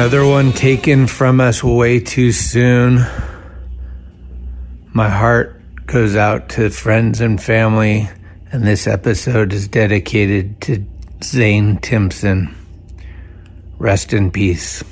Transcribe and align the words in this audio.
Another 0.00 0.24
one 0.24 0.54
taken 0.54 1.06
from 1.06 1.42
us 1.42 1.62
way 1.62 2.00
too 2.00 2.32
soon. 2.32 3.04
My 4.94 5.10
heart 5.10 5.60
goes 5.84 6.16
out 6.16 6.48
to 6.56 6.70
friends 6.70 7.20
and 7.20 7.38
family, 7.38 8.08
and 8.50 8.66
this 8.66 8.86
episode 8.86 9.52
is 9.52 9.68
dedicated 9.68 10.58
to 10.62 10.86
Zane 11.22 11.76
Timpson. 11.80 12.56
Rest 13.78 14.14
in 14.14 14.30
peace. 14.30 14.82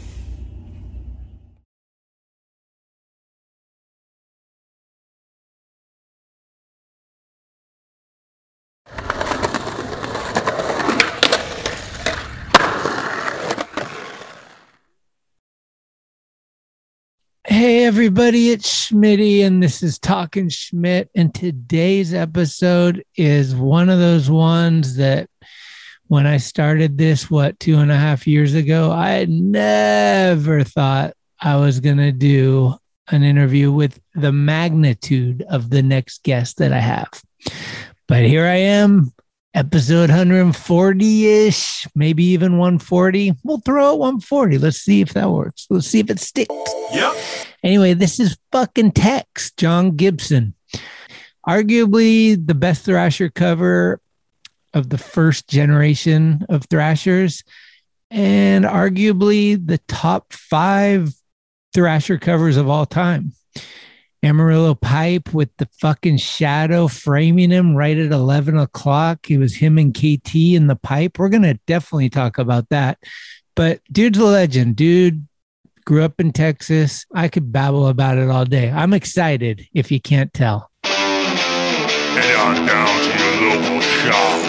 Hey 17.51 17.87
everybody, 18.09 18.53
it's 18.53 18.87
Schmitty, 18.87 19.45
and 19.45 19.63
this 19.63 19.83
is 19.83 19.99
Talking 19.99 20.49
Schmidt. 20.49 21.11
And 21.15 21.35
today's 21.35 22.15
episode 22.15 23.05
is 23.17 23.55
one 23.55 23.91
of 23.91 23.99
those 23.99 24.31
ones 24.31 24.97
that 24.97 25.29
when 26.07 26.27
I 26.27 26.39
started 26.39 26.97
this, 26.97 27.31
what, 27.31 27.61
two 27.61 27.77
and 27.77 27.93
a 27.93 27.99
half 27.99 28.27
years 28.27 28.55
ago, 28.55 28.91
I 28.91 29.11
had 29.11 29.29
never 29.29 30.65
thought 30.65 31.13
I 31.39 31.57
was 31.57 31.81
going 31.81 31.99
to 31.99 32.11
do 32.11 32.77
an 33.09 33.25
interview 33.25 33.71
with 33.71 34.01
the 34.15 34.33
magnitude 34.33 35.43
of 35.43 35.69
the 35.69 35.83
next 35.83 36.23
guest 36.23 36.57
that 36.57 36.73
I 36.73 36.81
have. 36.81 37.11
But 38.07 38.25
here 38.25 38.47
I 38.47 38.57
am, 38.57 39.13
episode 39.55 40.11
140 40.11 41.27
ish, 41.27 41.87
maybe 41.95 42.25
even 42.25 42.59
140. 42.59 43.33
We'll 43.45 43.61
throw 43.61 43.95
it 43.95 43.99
140. 43.99 44.59
Let's 44.59 44.79
see 44.79 45.01
if 45.01 45.15
that 45.15 45.31
works. 45.31 45.67
Let's 45.71 45.87
see 45.87 46.01
if 46.01 46.11
it 46.11 46.21
sticks. 46.21 46.55
Yep. 46.93 47.15
Anyway, 47.63 47.95
this 47.95 48.21
is 48.21 48.37
fucking 48.53 48.93
Tex, 48.93 49.51
John 49.53 49.97
Gibson. 49.97 50.55
Arguably 51.47 52.47
the 52.47 52.55
best 52.55 52.85
Thrasher 52.85 53.31
cover 53.31 54.01
of 54.75 54.91
the 54.91 54.99
first 54.99 55.49
generation 55.49 56.45
of 56.49 56.65
Thrashers, 56.67 57.43
and 58.11 58.65
arguably 58.65 59.65
the 59.65 59.79
top 59.89 60.33
five 60.33 61.13
Thrasher 61.75 62.19
covers 62.19 62.57
of 62.57 62.69
all 62.69 62.87
time. 62.87 63.33
Amarillo 64.23 64.75
Pipe 64.75 65.33
with 65.33 65.49
the 65.59 65.69
fucking 65.81 66.17
shadow 66.19 66.89
framing 66.89 67.51
him 67.51 67.77
right 67.77 67.97
at 67.97 68.11
11 68.11 68.59
o'clock. 68.59 69.31
It 69.31 69.39
was 69.39 69.55
him 69.57 69.79
and 69.79 69.95
KT 69.95 70.35
in 70.35 70.67
the 70.67 70.75
pipe. 70.77 71.19
We're 71.19 71.29
going 71.29 71.43
to 71.43 71.61
definitely 71.67 72.11
talk 72.11 72.39
about 72.39 72.69
that. 72.71 72.99
But 73.55 73.81
dude's 73.91 74.19
a 74.19 74.25
legend. 74.25 74.75
Dude 74.77 75.27
grew 75.85 76.03
up 76.03 76.19
in 76.21 76.33
Texas. 76.33 77.07
I 77.15 77.29
could 77.29 77.53
babble 77.53 77.87
about 77.87 78.19
it 78.19 78.29
all 78.29 78.45
day. 78.45 78.71
I'm 78.71 78.93
excited 78.93 79.67
if 79.73 79.93
you 79.93 80.01
can't 80.01 80.33
tell. 80.35 80.71
Head 80.85 82.35
on 82.37 82.67
down 82.67 83.03
to 83.03 83.09
your 83.23 83.37
local 83.51 83.81
shop. 83.81 84.41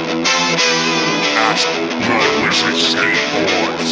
Ask 1.38 1.68
Blood 2.06 2.44
Wizard 2.44 2.75
Skateboards. 2.75 3.90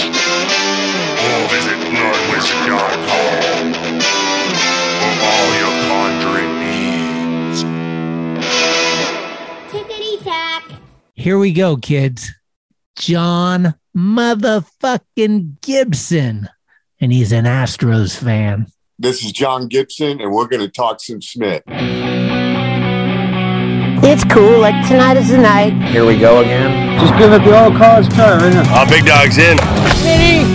Or 1.24 1.48
visit 1.50 1.80
bloodwizard.com 1.94 4.27
Here 11.28 11.38
we 11.38 11.52
go, 11.52 11.76
kids. 11.76 12.32
John 12.98 13.76
motherfucking 13.94 15.60
Gibson. 15.60 16.48
And 17.02 17.12
he's 17.12 17.34
an 17.34 17.44
Astros 17.44 18.18
fan. 18.18 18.68
This 18.98 19.26
is 19.26 19.34
John 19.34 19.68
Gibson, 19.68 20.22
and 20.22 20.32
we're 20.32 20.48
going 20.48 20.62
to 20.62 20.70
talk 20.70 21.02
some 21.02 21.20
Schmidt. 21.20 21.64
It's 24.04 24.24
cool. 24.26 24.60
Like 24.60 24.88
tonight 24.88 25.18
is 25.18 25.30
the 25.30 25.38
night. 25.38 25.74
Here 25.90 26.06
we 26.06 26.18
go 26.20 26.40
again. 26.42 27.00
Just 27.00 27.18
give 27.18 27.34
it 27.34 27.44
the 27.44 27.54
old 27.54 27.76
college 27.76 28.08
try, 28.14 28.34
ain't 28.38 28.56
it? 28.56 28.66
Uh, 28.70 28.86
big 28.90 29.06
dog's 29.06 29.38
in. 29.38 29.58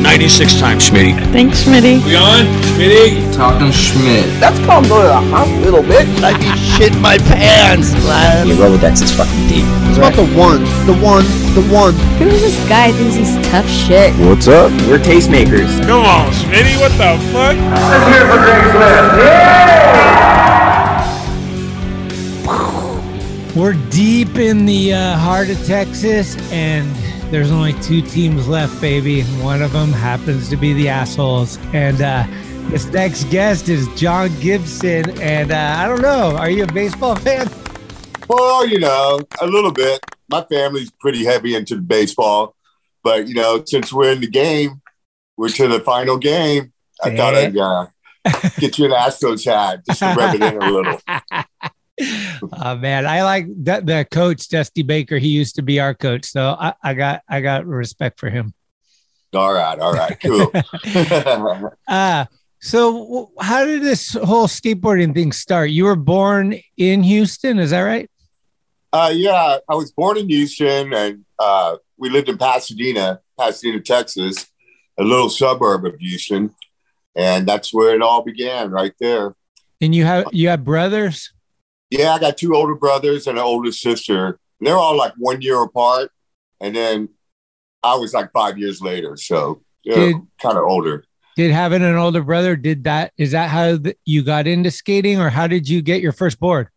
96 0.03 0.59
times, 0.59 0.89
Schmitty. 0.91 1.15
Thanks, 1.31 1.63
Smitty. 1.65 2.05
We 2.05 2.17
on? 2.17 2.47
Smitty? 2.75 3.35
Talking 3.35 3.71
Schmidt. 3.71 4.27
That's 4.41 4.59
called 4.67 4.89
going 4.89 5.03
to 5.03 5.09
the 5.09 5.23
hospital, 5.31 5.83
bitch. 5.83 6.07
I'd 6.23 6.39
be 6.39 6.51
shitting 6.75 7.01
my 7.01 7.19
pants. 7.19 7.93
Your 8.47 8.57
Rolodex 8.57 9.03
is 9.03 9.13
fucking 9.15 9.47
deep. 9.49 9.65
It's 9.91 9.99
about 9.99 10.15
the 10.15 10.27
one, 10.35 10.63
the 10.87 10.95
one, 10.99 11.25
the 11.55 11.63
one. 11.71 11.95
Who 12.19 12.27
is 12.27 12.43
this 12.43 12.59
guy 12.69 12.91
who 12.91 13.11
thinks 13.11 13.17
he's 13.17 13.35
tough 13.51 13.69
shit? 13.69 14.15
What's 14.27 14.49
up? 14.49 14.71
We're 14.89 14.99
tastemakers. 14.99 15.71
Come 15.87 16.05
on, 16.05 16.33
Smitty, 16.33 16.79
what 16.81 16.93
the 16.99 17.19
fuck? 17.31 17.59
We're 23.55 23.75
deep 23.91 24.37
in 24.37 24.65
the 24.65 24.95
uh, 24.95 25.19
heart 25.19 25.51
of 25.51 25.63
Texas, 25.67 26.39
and 26.51 26.89
there's 27.31 27.51
only 27.51 27.75
two 27.83 28.01
teams 28.01 28.49
left, 28.49 28.81
baby. 28.81 29.25
One 29.43 29.61
of 29.61 29.73
them 29.73 29.93
happens 29.93 30.49
to 30.49 30.57
be 30.57 30.73
the 30.73 30.89
assholes. 30.89 31.59
And 31.75 32.01
uh, 32.01 32.27
this 32.71 32.87
next 32.87 33.25
guest 33.25 33.69
is 33.69 33.89
John 33.95 34.31
Gibson. 34.41 35.21
And 35.21 35.53
uh, 35.53 35.75
I 35.77 35.87
don't 35.87 36.01
know, 36.01 36.35
are 36.35 36.49
you 36.49 36.65
a 36.65 36.73
baseball 36.73 37.15
fan? 37.17 37.47
Well, 38.27 38.67
you 38.67 38.79
know, 38.79 39.21
a 39.43 39.47
little 39.47 39.73
bit. 39.73 40.01
My 40.31 40.43
family's 40.45 40.91
pretty 40.91 41.23
heavy 41.23 41.55
into 41.55 41.77
baseball, 41.77 42.57
but 43.03 43.29
you 43.29 43.35
know, 43.35 43.63
since 43.67 43.93
we're 43.93 44.13
in 44.13 44.23
the 44.23 44.31
game, 44.31 44.81
we're 45.37 45.51
to 45.51 45.69
the 45.69 45.81
final 45.81 46.17
game. 46.17 46.73
I 47.05 47.15
thought 47.15 47.35
I'd 47.35 47.55
uh, 47.55 47.87
get 48.59 48.79
you 48.79 48.87
an 48.87 48.93
Astros 48.93 49.45
hat 49.45 49.85
just 49.87 49.99
to 49.99 50.15
rub 50.15 50.35
it 50.37 50.43
in 50.43 50.63
a 50.63 50.71
little. 50.71 50.99
Oh 52.01 52.77
man, 52.81 53.07
I 53.07 53.23
like 53.23 53.47
that 53.65 53.87
the 53.87 54.07
coach 54.11 54.49
Dusty 54.49 54.83
Baker. 54.83 55.19
He 55.19 55.29
used 55.29 55.57
to 55.57 55.63
be 55.63 55.81
our 55.81 55.95
coach, 55.95 56.25
so 56.25 56.57
I, 56.59 56.75
I 56.83 56.95
got 56.95 57.23
I 57.29 57.41
got 57.41 57.67
respect 57.67 58.19
for 58.19 58.31
him. 58.31 58.55
All 59.35 59.53
right, 59.53 59.79
all 59.79 59.93
right, 59.93 60.19
cool. 60.21 60.53
Uh 61.89 62.27
so 62.61 63.33
how 63.41 63.65
did 63.65 63.83
this 63.83 64.13
whole 64.13 64.47
skateboarding 64.47 65.15
thing 65.15 65.33
start? 65.33 65.71
You 65.71 65.85
were 65.85 65.97
born 65.97 66.61
in 66.77 67.03
Houston, 67.03 67.59
is 67.59 67.71
that 67.71 67.81
right? 67.81 68.09
uh, 68.93 69.11
yeah, 69.15 69.59
I 69.69 69.75
was 69.75 69.91
born 69.91 70.19
in 70.19 70.29
Houston, 70.29 70.93
and 70.93 71.25
uh, 71.39 71.77
we 71.97 72.11
lived 72.11 72.29
in 72.29 72.37
Pasadena, 72.37 73.21
Pasadena, 73.39 73.81
Texas, 73.81 74.47
a 74.99 75.03
little 75.03 75.31
suburb 75.31 75.87
of 75.87 75.95
Houston, 75.99 76.55
and 77.17 77.47
that's 77.47 77.73
where 77.73 77.95
it 77.95 78.03
all 78.03 78.23
began, 78.23 78.71
right 78.71 78.93
there. 79.01 79.35
And 79.81 79.95
you 79.95 80.05
have 80.05 80.27
you 80.33 80.49
have 80.49 80.63
brothers? 80.63 81.33
Yeah, 81.93 82.15
I 82.15 82.19
got 82.19 82.39
two 82.39 82.55
older 82.55 82.75
brothers 82.75 83.27
and 83.27 83.37
an 83.37 83.45
older 83.45 83.71
sister. 83.71 84.39
They're 84.61 84.79
all 84.79 84.97
like 84.97 85.13
one 85.19 85.43
year 85.43 85.63
apart. 85.63 86.11
And 86.59 86.75
then 86.75 87.11
I 87.83 87.97
was 87.97 88.15
like 88.15 88.33
five 88.33 88.57
years 88.57 88.81
later. 88.81 89.15
So 89.19 89.61
kind 90.41 90.57
of 90.57 90.65
older. 90.65 91.05
Did 91.37 91.51
having 91.51 91.83
an 91.83 91.97
older 91.97 92.23
brother 92.23 92.57
did 92.57 92.85
that? 92.85 93.13
Is 93.19 93.33
that 93.33 93.51
how 93.51 93.77
th- 93.77 93.99
you 94.07 94.23
got 94.23 94.47
into 94.47 94.71
skating, 94.71 95.21
or 95.21 95.29
how 95.29 95.47
did 95.47 95.69
you 95.69 95.83
get 95.83 96.01
your 96.01 96.13
first 96.13 96.41
board? 96.41 96.69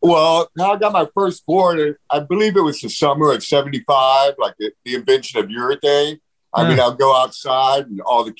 Well, 0.00 0.48
how 0.56 0.74
I 0.74 0.78
got 0.78 0.92
my 0.92 1.08
first 1.12 1.44
board, 1.44 1.96
I 2.08 2.20
believe 2.20 2.56
it 2.56 2.60
was 2.60 2.80
the 2.80 2.88
summer 2.88 3.32
of 3.32 3.42
75, 3.42 4.34
like 4.38 4.54
the, 4.60 4.70
the 4.84 4.94
invention 4.94 5.40
of 5.40 5.50
urethane. 5.50 6.20
I 6.54 6.68
mean, 6.68 6.78
I'll 6.78 6.94
go 6.94 7.16
outside 7.20 7.86
and 7.86 8.00
all 8.02 8.24
the, 8.24 8.34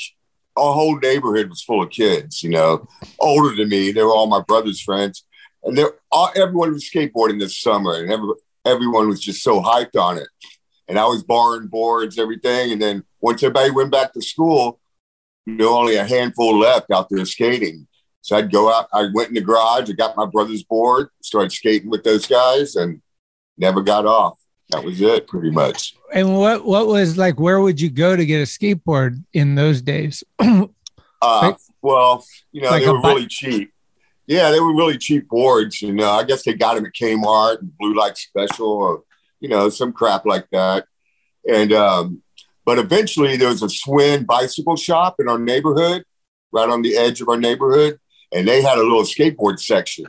our 0.57 0.73
whole 0.73 0.99
neighborhood 0.99 1.49
was 1.49 1.63
full 1.63 1.83
of 1.83 1.91
kids, 1.91 2.45
you 2.45 2.51
know, 2.51 2.87
older 3.19 3.57
than 3.57 3.69
me. 3.69 3.91
They 3.91 4.03
were 4.05 4.13
all 4.13 4.29
my 4.29 4.43
brother's 4.43 4.81
friends. 4.81 5.25
And 5.65 5.77
they're 5.77 5.93
all, 6.11 6.31
everyone 6.35 6.73
was 6.73 6.89
skateboarding 6.89 7.39
this 7.39 7.59
summer 7.59 7.95
and 8.03 8.11
every, 8.11 8.29
everyone 8.65 9.09
was 9.09 9.21
just 9.21 9.43
so 9.43 9.61
hyped 9.61 9.97
on 10.01 10.19
it. 10.19 10.29
And 10.89 10.99
I 10.99 11.05
was 11.07 11.23
borrowing 11.23 11.69
boards, 11.69 12.19
everything. 12.19 12.73
And 12.73 12.83
then 12.83 13.05
once 13.21 13.43
everybody 13.43 13.71
went 13.71 13.93
back 13.93 14.13
to 14.15 14.23
school, 14.23 14.81
you 15.47 15.55
know, 15.55 15.79
only 15.79 15.97
a 15.97 16.05
handful 16.05 16.59
left 16.59 16.91
out 16.91 17.09
there 17.11 17.25
skating. 17.25 17.87
So 18.21 18.37
I'd 18.37 18.53
go 18.53 18.73
out, 18.73 18.87
I 18.93 19.09
went 19.15 19.29
in 19.29 19.35
the 19.35 19.41
garage, 19.41 19.89
I 19.91 19.93
got 19.95 20.17
my 20.17 20.27
brother's 20.27 20.63
board, 20.65 21.09
started 21.23 21.51
skating 21.53 21.91
with 21.91 22.05
those 22.05 22.27
guys 22.27 22.77
and 22.77 23.01
never 23.59 23.83
got 23.83 24.07
off. 24.07 24.39
That 24.71 24.85
was 24.85 25.01
it 25.01 25.27
pretty 25.27 25.51
much. 25.51 25.95
And 26.15 26.37
what 26.37 26.65
what 26.65 26.87
was 26.87 27.19
like? 27.19 27.39
Where 27.39 27.61
would 27.61 27.81
you 27.81 27.91
go 27.91 28.17
to 28.17 28.25
get 28.25 28.39
a 28.41 28.45
skateboard 28.47 29.23
in 29.33 29.55
those 29.55 29.83
days? 29.83 30.25
Uh, 31.25 31.41
Like- 31.43 31.57
well, 31.83 32.25
you 32.51 32.63
know, 32.63 32.71
like 32.71 32.83
they 32.83 32.89
were 32.91 33.01
really 33.01 33.27
cheap. 33.29 33.73
Yeah, 34.27 34.51
they 34.51 34.61
were 34.61 34.75
really 34.75 34.99
cheap 34.99 35.29
boards. 35.29 35.83
You 35.83 35.93
know, 35.93 36.11
I 36.11 36.25
guess 36.25 36.43
they 36.43 36.55
got 36.55 36.75
them 36.75 36.87
at 36.87 36.93
Kmart 36.93 37.61
and 37.61 37.77
Blue 37.79 37.95
Light 37.95 38.17
Special 38.17 38.69
or, 38.69 39.03
you 39.41 39.49
know, 39.49 39.69
some 39.69 39.93
crap 39.93 40.25
like 40.25 40.47
that. 40.53 40.87
And, 41.49 41.73
um, 41.73 42.23
but 42.65 42.79
eventually 42.79 43.37
there 43.37 43.49
was 43.49 43.63
a 43.63 43.67
Schwinn 43.67 44.27
bicycle 44.27 44.77
shop 44.77 45.17
in 45.19 45.29
our 45.29 45.39
neighborhood, 45.39 46.05
right 46.53 46.69
on 46.69 46.83
the 46.83 46.97
edge 46.97 47.21
of 47.21 47.29
our 47.29 47.39
neighborhood. 47.39 47.99
And 48.33 48.47
they 48.47 48.63
had 48.63 48.79
a 48.79 48.83
little 48.83 49.03
skateboard 49.03 49.59
section. 49.59 50.07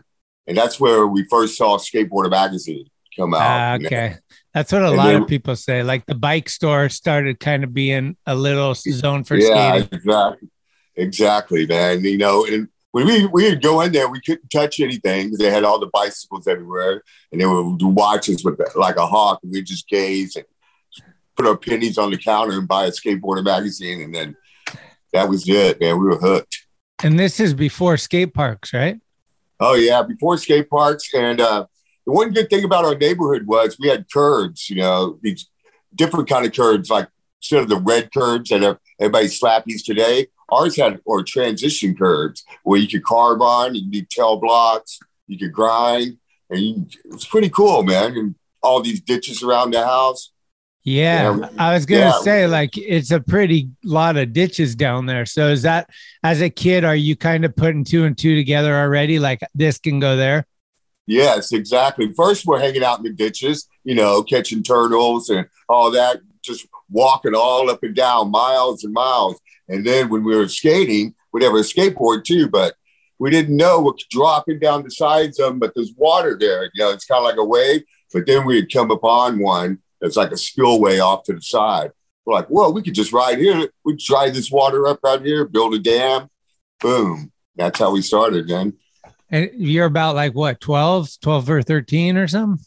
And 0.47 0.57
that's 0.57 0.79
where 0.79 1.07
we 1.07 1.25
first 1.25 1.57
saw 1.57 1.77
Skateboarder 1.77 2.29
Magazine 2.29 2.85
come 3.17 3.33
out. 3.33 3.81
Know. 3.81 3.87
okay. 3.87 4.15
That's 4.53 4.71
what 4.71 4.83
a 4.83 4.87
And 4.89 4.97
lot 4.97 5.15
of 5.15 5.27
people 5.27 5.55
say. 5.55 5.83
Like 5.83 6.05
the 6.05 6.15
bike 6.15 6.47
store 6.47 6.89
started 6.89 7.39
kind 7.39 7.63
of 7.63 7.73
being 7.73 8.17
a 8.25 8.35
little 8.35 8.75
zone 8.75 9.23
for 9.23 9.35
yeah, 9.35 9.79
skating. 9.79 9.89
exactly, 9.91 10.49
exactly, 10.95 11.65
man. 11.65 12.03
You 12.03 12.17
know, 12.17 12.45
and 12.45 12.67
when 12.93 13.07
we 13.07 13.25
we 13.25 13.49
would 13.49 13.61
go 13.61 13.81
in 13.81 13.91
there, 13.91 14.07
we 14.07 14.21
couldn't 14.21 14.49
touch 14.49 14.79
anything 14.79 15.25
because 15.25 15.39
they 15.39 15.49
had 15.49 15.63
all 15.63 15.79
the 15.79 15.89
bicycles 15.91 16.47
everywhere, 16.47 17.01
and 17.31 17.41
they 17.41 17.45
would 17.45 17.81
watch 17.81 18.29
us 18.29 18.45
with 18.45 18.61
like 18.75 18.97
a 18.97 19.07
hawk, 19.07 19.39
and 19.41 19.51
we 19.51 19.63
just 19.63 19.89
gaze 19.89 20.35
and 20.35 20.45
put 21.35 21.47
our 21.47 21.57
pennies 21.57 21.97
on 21.97 22.11
the 22.11 22.17
counter 22.17 22.53
and 22.57 22.67
buy 22.67 22.85
a 22.85 22.91
skateboarder 22.91 23.43
magazine, 23.43 24.01
and 24.01 24.13
then 24.13 24.37
that 25.11 25.27
was 25.27 25.49
it, 25.49 25.81
man. 25.81 25.99
We 25.99 26.05
were 26.05 26.19
hooked. 26.19 26.67
And 27.03 27.19
this 27.19 27.39
is 27.39 27.55
before 27.55 27.97
skate 27.97 28.35
parks, 28.35 28.73
right? 28.73 28.99
Oh 29.59 29.73
yeah, 29.73 30.03
before 30.03 30.37
skate 30.37 30.69
parks, 30.69 31.11
and 31.15 31.41
uh, 31.41 31.65
the 32.05 32.11
one 32.11 32.31
good 32.31 32.47
thing 32.47 32.63
about 32.63 32.85
our 32.85 32.95
neighborhood 32.95 33.47
was 33.47 33.75
we 33.79 33.89
had 33.89 34.05
curbs. 34.13 34.69
You 34.69 34.75
know, 34.75 35.17
these 35.23 35.49
different 35.95 36.29
kind 36.29 36.45
of 36.45 36.53
curbs, 36.53 36.91
like 36.91 37.07
instead 37.41 37.63
of 37.63 37.69
the 37.69 37.77
red 37.77 38.13
curbs 38.13 38.51
that 38.51 38.77
everybody 38.99 39.27
slappies 39.29 39.83
today, 39.83 40.27
ours 40.53 40.77
had 40.77 40.99
or 41.05 41.23
transition 41.23 41.95
curves 41.95 42.43
where 42.63 42.79
you 42.79 42.87
could 42.87 43.03
carve 43.03 43.41
on, 43.41 43.75
you 43.75 43.81
could 43.81 43.91
do 43.91 44.05
tail 44.09 44.37
blocks, 44.37 44.99
you 45.27 45.37
could 45.37 45.53
grind, 45.53 46.17
and 46.49 46.59
you, 46.59 46.85
it 47.05 47.13
was 47.13 47.25
pretty 47.25 47.49
cool, 47.49 47.83
man. 47.83 48.15
And 48.17 48.35
all 48.61 48.81
these 48.81 49.01
ditches 49.01 49.43
around 49.43 49.71
the 49.71 49.85
house. 49.85 50.31
Yeah, 50.85 51.37
Yeah, 51.37 51.49
I 51.57 51.73
was 51.73 51.85
gonna 51.85 52.01
yeah. 52.01 52.19
say 52.21 52.47
like 52.47 52.77
it's 52.77 53.11
a 53.11 53.21
pretty 53.21 53.69
lot 53.83 54.17
of 54.17 54.33
ditches 54.33 54.75
down 54.75 55.05
there. 55.05 55.25
So 55.25 55.47
is 55.47 55.61
that 55.61 55.89
as 56.23 56.41
a 56.41 56.49
kid, 56.49 56.83
are 56.83 56.95
you 56.95 57.15
kind 57.15 57.45
of 57.45 57.55
putting 57.55 57.85
two 57.85 58.03
and 58.03 58.17
two 58.17 58.35
together 58.35 58.75
already? 58.75 59.19
Like 59.19 59.41
this 59.55 59.77
can 59.79 59.99
go 59.99 60.17
there. 60.17 60.45
Yes, 61.05 61.51
exactly. 61.51 62.11
First, 62.13 62.45
we're 62.45 62.59
hanging 62.59 62.83
out 62.83 62.99
in 62.99 63.03
the 63.03 63.13
ditches, 63.13 63.67
you 63.83 63.95
know, 63.95 64.23
catching 64.23 64.63
turtles 64.63 65.29
and 65.29 65.47
all 65.67 65.91
that, 65.91 66.21
just 66.41 66.67
walking 66.89 67.35
all 67.35 67.69
up 67.69 67.83
and 67.83 67.95
down 67.95 68.31
miles 68.31 68.83
and 68.83 68.93
miles. 68.93 69.39
And 69.69 69.85
then 69.85 70.09
when 70.09 70.23
we 70.23 70.35
were 70.35 70.47
skating, 70.47 71.15
we'd 71.31 71.43
have 71.43 71.53
a 71.53 71.57
skateboard 71.57 72.23
too, 72.25 72.47
but 72.49 72.75
we 73.19 73.29
didn't 73.29 73.55
know 73.55 73.79
what 73.79 73.97
dropping 74.09 74.59
down 74.59 74.83
the 74.83 74.91
sides 74.91 75.39
of 75.39 75.47
them, 75.49 75.59
but 75.59 75.73
there's 75.75 75.93
water 75.95 76.37
there. 76.39 76.63
You 76.65 76.83
know, 76.83 76.89
it's 76.91 77.05
kind 77.05 77.19
of 77.19 77.23
like 77.23 77.37
a 77.37 77.45
wave. 77.45 77.83
But 78.13 78.25
then 78.27 78.45
we'd 78.45 78.71
come 78.71 78.91
upon 78.91 79.39
one 79.39 79.79
that's 80.01 80.17
like 80.17 80.31
a 80.31 80.37
spillway 80.37 80.99
off 80.99 81.23
to 81.23 81.33
the 81.33 81.41
side. 81.41 81.91
We're 82.25 82.35
like, 82.35 82.47
whoa, 82.47 82.69
we 82.69 82.81
could 82.81 82.93
just 82.95 83.13
ride 83.13 83.37
here. 83.37 83.69
We 83.85 83.95
dry 83.95 84.29
this 84.29 84.51
water 84.51 84.87
up 84.87 84.99
right 85.03 85.21
here, 85.21 85.45
build 85.45 85.73
a 85.73 85.79
dam. 85.79 86.29
Boom. 86.81 87.31
That's 87.55 87.79
how 87.79 87.91
we 87.91 88.01
started, 88.01 88.47
then. 88.47 88.73
And 89.29 89.49
you're 89.55 89.85
about 89.87 90.15
like 90.15 90.33
what, 90.33 90.59
12, 90.61 91.19
12 91.21 91.49
or 91.49 91.61
13 91.63 92.17
or 92.17 92.27
something? 92.27 92.63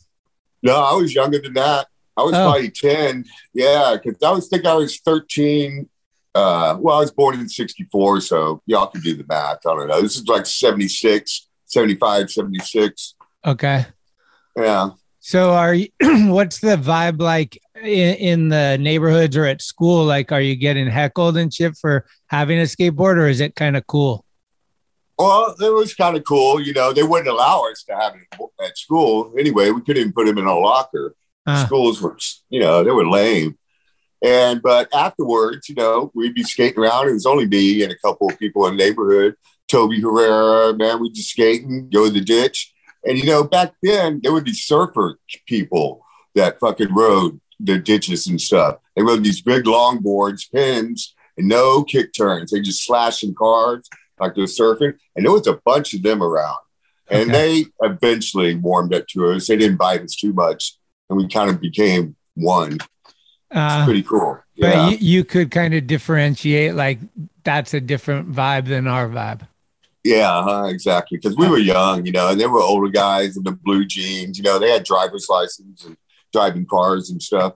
No, 0.62 0.76
I 0.76 0.94
was 0.94 1.14
younger 1.14 1.38
than 1.40 1.52
that. 1.54 1.86
I 2.16 2.22
was 2.22 2.32
Oh. 2.34 2.50
probably 2.50 2.70
10. 2.70 3.24
Yeah, 3.54 3.96
because 4.02 4.20
I 4.22 4.30
was 4.30 4.48
think 4.48 4.64
I 4.66 4.74
was 4.74 4.98
13. 5.00 5.88
Uh, 6.36 6.76
well, 6.78 6.96
I 6.98 7.00
was 7.00 7.10
born 7.10 7.40
in 7.40 7.48
64, 7.48 8.20
so 8.20 8.60
y'all 8.66 8.88
can 8.88 9.00
do 9.00 9.16
the 9.16 9.24
math. 9.26 9.66
I 9.66 9.74
don't 9.74 9.88
know. 9.88 10.02
This 10.02 10.16
is 10.16 10.26
like 10.26 10.44
76, 10.44 11.48
75, 11.64 12.30
76. 12.30 13.14
Okay. 13.46 13.86
Yeah. 14.54 14.90
So 15.20 15.52
are 15.52 15.72
you, 15.72 15.88
what's 16.00 16.60
the 16.60 16.76
vibe 16.76 17.22
like 17.22 17.58
in, 17.74 18.16
in 18.16 18.48
the 18.50 18.76
neighborhoods 18.78 19.34
or 19.34 19.46
at 19.46 19.62
school? 19.62 20.04
Like, 20.04 20.30
are 20.30 20.40
you 20.42 20.56
getting 20.56 20.88
heckled 20.88 21.38
and 21.38 21.52
shit 21.52 21.74
for 21.80 22.04
having 22.26 22.58
a 22.58 22.64
skateboard 22.64 23.16
or 23.16 23.28
is 23.28 23.40
it 23.40 23.54
kind 23.54 23.74
of 23.74 23.86
cool? 23.86 24.26
Well, 25.18 25.54
it 25.58 25.72
was 25.72 25.94
kind 25.94 26.18
of 26.18 26.24
cool. 26.24 26.60
You 26.60 26.74
know, 26.74 26.92
they 26.92 27.02
wouldn't 27.02 27.28
allow 27.28 27.64
us 27.70 27.82
to 27.84 27.96
have 27.96 28.12
it 28.14 28.40
at 28.62 28.76
school. 28.76 29.32
Anyway, 29.38 29.70
we 29.70 29.80
couldn't 29.80 30.02
even 30.02 30.12
put 30.12 30.26
them 30.26 30.36
in 30.36 30.44
a 30.44 30.58
locker. 30.58 31.14
Uh, 31.46 31.64
Schools 31.64 32.02
were, 32.02 32.18
you 32.50 32.60
know, 32.60 32.84
they 32.84 32.90
were 32.90 33.08
lame. 33.08 33.56
And 34.26 34.60
but 34.60 34.92
afterwards, 34.92 35.68
you 35.68 35.76
know, 35.76 36.10
we'd 36.14 36.34
be 36.34 36.42
skating 36.42 36.82
around. 36.82 37.08
It 37.08 37.12
was 37.12 37.26
only 37.26 37.46
me 37.46 37.82
and 37.84 37.92
a 37.92 37.98
couple 37.98 38.28
of 38.28 38.38
people 38.38 38.66
in 38.66 38.76
the 38.76 38.84
neighborhood. 38.84 39.36
Toby 39.68 40.00
Herrera, 40.00 40.76
man, 40.76 41.00
we'd 41.00 41.14
just 41.14 41.30
skating, 41.30 41.88
go 41.90 42.06
to 42.06 42.10
the 42.10 42.20
ditch. 42.20 42.72
And 43.04 43.16
you 43.16 43.24
know, 43.26 43.44
back 43.44 43.74
then 43.82 44.20
there 44.22 44.32
would 44.32 44.44
be 44.44 44.52
surfer 44.52 45.18
people 45.46 46.04
that 46.34 46.58
fucking 46.58 46.92
rode 46.92 47.40
the 47.60 47.78
ditches 47.78 48.26
and 48.26 48.40
stuff. 48.40 48.78
They 48.96 49.02
rode 49.02 49.22
these 49.22 49.40
big 49.42 49.66
long 49.66 50.00
boards, 50.02 50.46
pins, 50.46 51.14
and 51.38 51.48
no 51.48 51.84
kick 51.84 52.12
turns. 52.12 52.50
They 52.50 52.60
just 52.60 52.84
slashing 52.84 53.34
cards 53.34 53.88
like 54.18 54.34
they're 54.34 54.46
surfing. 54.46 54.94
And 55.14 55.24
there 55.24 55.32
was 55.32 55.46
a 55.46 55.60
bunch 55.64 55.94
of 55.94 56.02
them 56.02 56.22
around. 56.22 56.58
And 57.08 57.30
Okay. 57.30 57.62
they 57.62 57.64
eventually 57.82 58.56
warmed 58.56 58.92
up 58.92 59.06
to 59.08 59.30
us. 59.30 59.46
They 59.46 59.56
didn't 59.56 59.76
bite 59.76 60.02
us 60.02 60.16
too 60.16 60.32
much. 60.32 60.76
And 61.08 61.16
we 61.16 61.28
kind 61.28 61.48
of 61.48 61.60
became 61.60 62.16
one. 62.34 62.78
Uh, 63.50 63.84
Pretty 63.84 64.02
cool. 64.02 64.38
but 64.58 64.92
you, 64.92 64.98
you 65.00 65.24
could 65.24 65.50
kind 65.50 65.74
of 65.74 65.86
differentiate 65.86 66.74
like 66.74 66.98
that's 67.44 67.74
a 67.74 67.80
different 67.80 68.32
vibe 68.32 68.66
than 68.66 68.86
our 68.86 69.08
vibe. 69.08 69.46
Yeah, 70.06 70.38
uh-huh, 70.38 70.66
exactly. 70.66 71.18
Because 71.18 71.36
we 71.36 71.48
were 71.48 71.58
young, 71.58 72.06
you 72.06 72.12
know, 72.12 72.30
and 72.30 72.40
there 72.40 72.48
were 72.48 72.60
older 72.60 72.90
guys 72.90 73.36
in 73.36 73.42
the 73.42 73.52
blue 73.52 73.84
jeans. 73.84 74.38
You 74.38 74.44
know, 74.44 74.58
they 74.58 74.70
had 74.70 74.84
driver's 74.84 75.26
license 75.28 75.84
and 75.84 75.96
driving 76.32 76.64
cars 76.64 77.10
and 77.10 77.20
stuff. 77.20 77.54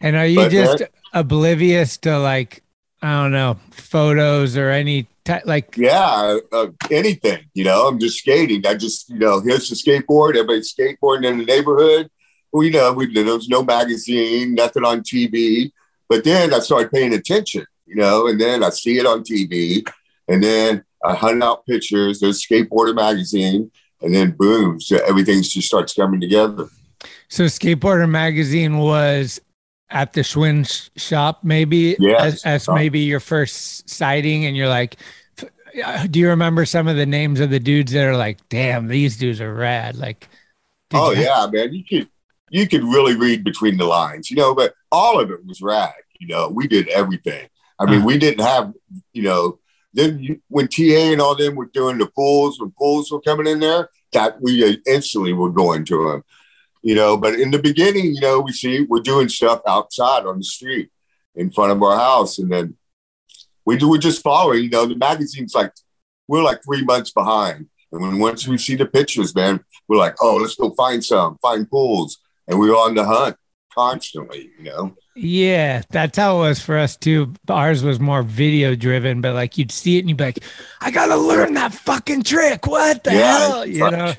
And 0.00 0.16
are 0.16 0.26
you 0.26 0.36
But 0.36 0.50
just 0.50 0.82
oblivious 1.12 1.96
to 1.98 2.18
like, 2.18 2.64
I 3.02 3.22
don't 3.22 3.30
know, 3.30 3.58
photos 3.70 4.56
or 4.56 4.70
any 4.70 5.06
type 5.24 5.42
like, 5.46 5.76
Yeah, 5.76 6.38
uh, 6.50 6.68
anything. 6.90 7.44
You 7.54 7.64
know, 7.64 7.86
I'm 7.86 8.00
just 8.00 8.18
skating. 8.18 8.66
I 8.66 8.74
just, 8.74 9.08
you 9.08 9.20
know, 9.20 9.40
here's 9.40 9.68
the 9.68 9.76
skateboard. 9.76 10.30
Everybody's 10.30 10.74
skateboarding 10.74 11.26
in 11.26 11.38
the 11.38 11.44
neighborhood. 11.44 12.10
We 12.52 12.70
know 12.70 12.92
we 12.92 13.12
there 13.12 13.24
was 13.24 13.48
no 13.48 13.62
magazine, 13.62 14.54
nothing 14.54 14.84
on 14.84 15.00
TV. 15.00 15.72
But 16.08 16.24
then 16.24 16.52
I 16.52 16.58
started 16.58 16.92
paying 16.92 17.14
attention, 17.14 17.64
you 17.86 17.94
know, 17.96 18.26
and 18.26 18.38
then 18.40 18.62
I 18.62 18.68
see 18.70 18.98
it 18.98 19.06
on 19.06 19.22
TV, 19.24 19.82
and 20.28 20.42
then 20.44 20.84
I 21.04 21.14
hunt 21.14 21.42
out 21.42 21.64
pictures. 21.66 22.20
There's 22.20 22.44
Skateboarder 22.46 22.94
magazine, 22.94 23.70
and 24.02 24.14
then 24.14 24.32
boom, 24.32 24.78
so 24.80 24.98
everything 25.06 25.42
just 25.42 25.66
starts 25.66 25.94
coming 25.94 26.20
together. 26.20 26.68
so 27.28 27.44
Skateboarder 27.44 28.08
Magazine 28.08 28.76
was 28.78 29.40
at 29.88 30.12
the 30.12 30.20
Schwinn 30.20 30.68
sh- 30.68 30.90
shop, 31.00 31.40
maybe 31.44 31.96
Yes. 31.98 32.44
as, 32.44 32.66
as 32.66 32.68
maybe 32.74 33.00
your 33.00 33.20
first 33.20 33.88
sighting. 33.88 34.44
And 34.46 34.54
you're 34.56 34.68
like, 34.68 34.96
uh, 35.84 36.06
do 36.06 36.18
you 36.20 36.28
remember 36.28 36.64
some 36.66 36.88
of 36.88 36.96
the 36.96 37.06
names 37.06 37.40
of 37.40 37.48
the 37.50 37.58
dudes 37.60 37.92
that 37.92 38.04
are 38.04 38.16
like, 38.16 38.38
damn, 38.50 38.86
these 38.88 39.16
dudes 39.16 39.40
are 39.40 39.52
rad? 39.54 39.96
Like, 39.96 40.28
oh 40.92 41.12
you- 41.12 41.22
yeah, 41.22 41.46
man, 41.50 41.72
you 41.74 41.84
could 41.84 42.08
you 42.52 42.68
could 42.68 42.84
really 42.84 43.16
read 43.16 43.42
between 43.42 43.78
the 43.78 43.86
lines, 43.86 44.30
you 44.30 44.36
know. 44.36 44.54
But 44.54 44.74
all 44.92 45.18
of 45.18 45.30
it 45.30 45.44
was 45.46 45.62
rad. 45.62 45.94
You 46.20 46.28
know, 46.28 46.48
we 46.48 46.68
did 46.68 46.86
everything. 46.88 47.48
I 47.80 47.86
mean, 47.86 48.02
Uh. 48.02 48.06
we 48.06 48.18
didn't 48.18 48.44
have, 48.44 48.72
you 49.12 49.22
know, 49.22 49.58
then 49.94 50.18
you, 50.20 50.40
when 50.48 50.68
TA 50.68 51.12
and 51.12 51.20
all 51.20 51.34
them 51.34 51.54
were 51.56 51.70
doing 51.72 51.98
the 51.98 52.06
pools, 52.06 52.60
when 52.60 52.72
pools 52.78 53.10
were 53.10 53.20
coming 53.20 53.46
in 53.46 53.58
there, 53.60 53.88
that 54.12 54.40
we 54.40 54.80
instantly 54.86 55.32
were 55.32 55.50
going 55.50 55.84
to 55.86 56.10
them. 56.10 56.22
You 56.82 56.94
know, 56.94 57.16
but 57.16 57.34
in 57.40 57.50
the 57.50 57.58
beginning, 57.58 58.14
you 58.14 58.20
know, 58.20 58.40
we 58.40 58.52
see 58.52 58.82
we're 58.82 59.00
doing 59.00 59.28
stuff 59.28 59.62
outside 59.66 60.26
on 60.26 60.38
the 60.38 60.44
street 60.44 60.90
in 61.34 61.50
front 61.50 61.72
of 61.72 61.82
our 61.82 61.96
house, 61.96 62.38
and 62.38 62.52
then 62.52 62.76
we 63.64 63.76
do 63.78 63.88
we're 63.88 63.98
just 63.98 64.22
following. 64.22 64.64
You 64.64 64.70
know, 64.70 64.86
the 64.86 64.96
magazine's 64.96 65.54
like 65.54 65.72
we're 66.28 66.42
like 66.42 66.60
three 66.64 66.84
months 66.84 67.12
behind, 67.12 67.68
and 67.92 68.02
when 68.02 68.18
once 68.18 68.46
we 68.46 68.58
see 68.58 68.74
the 68.74 68.86
pictures, 68.86 69.34
man, 69.34 69.64
we're 69.88 69.96
like, 69.96 70.16
oh, 70.20 70.36
let's 70.36 70.56
go 70.56 70.70
find 70.70 71.04
some, 71.04 71.38
find 71.40 71.68
pools, 71.70 72.18
and 72.48 72.58
we're 72.58 72.74
on 72.74 72.94
the 72.94 73.04
hunt 73.04 73.36
constantly. 73.74 74.50
You 74.58 74.64
know, 74.64 74.96
Yeah, 75.16 75.82
that's 75.90 76.18
how 76.18 76.36
it 76.36 76.48
was 76.48 76.60
for 76.60 76.76
us 76.78 76.96
too. 76.96 77.32
Ours 77.48 77.82
was 77.82 78.00
more 78.00 78.22
video 78.22 78.74
driven, 78.74 79.20
but 79.20 79.34
like 79.34 79.56
you'd 79.58 79.72
see 79.72 79.96
it 79.96 80.00
and 80.00 80.08
you'd 80.08 80.18
be 80.18 80.24
like, 80.24 80.38
I 80.80 80.90
gotta 80.90 81.16
learn 81.16 81.54
that 81.54 81.72
fucking 81.74 82.22
trick. 82.24 82.66
What 82.66 83.04
the 83.04 83.12
Yeah, 83.14 83.38
hell? 83.38 83.66
You 83.66 83.80
like- 83.84 83.92
know? 83.92 84.14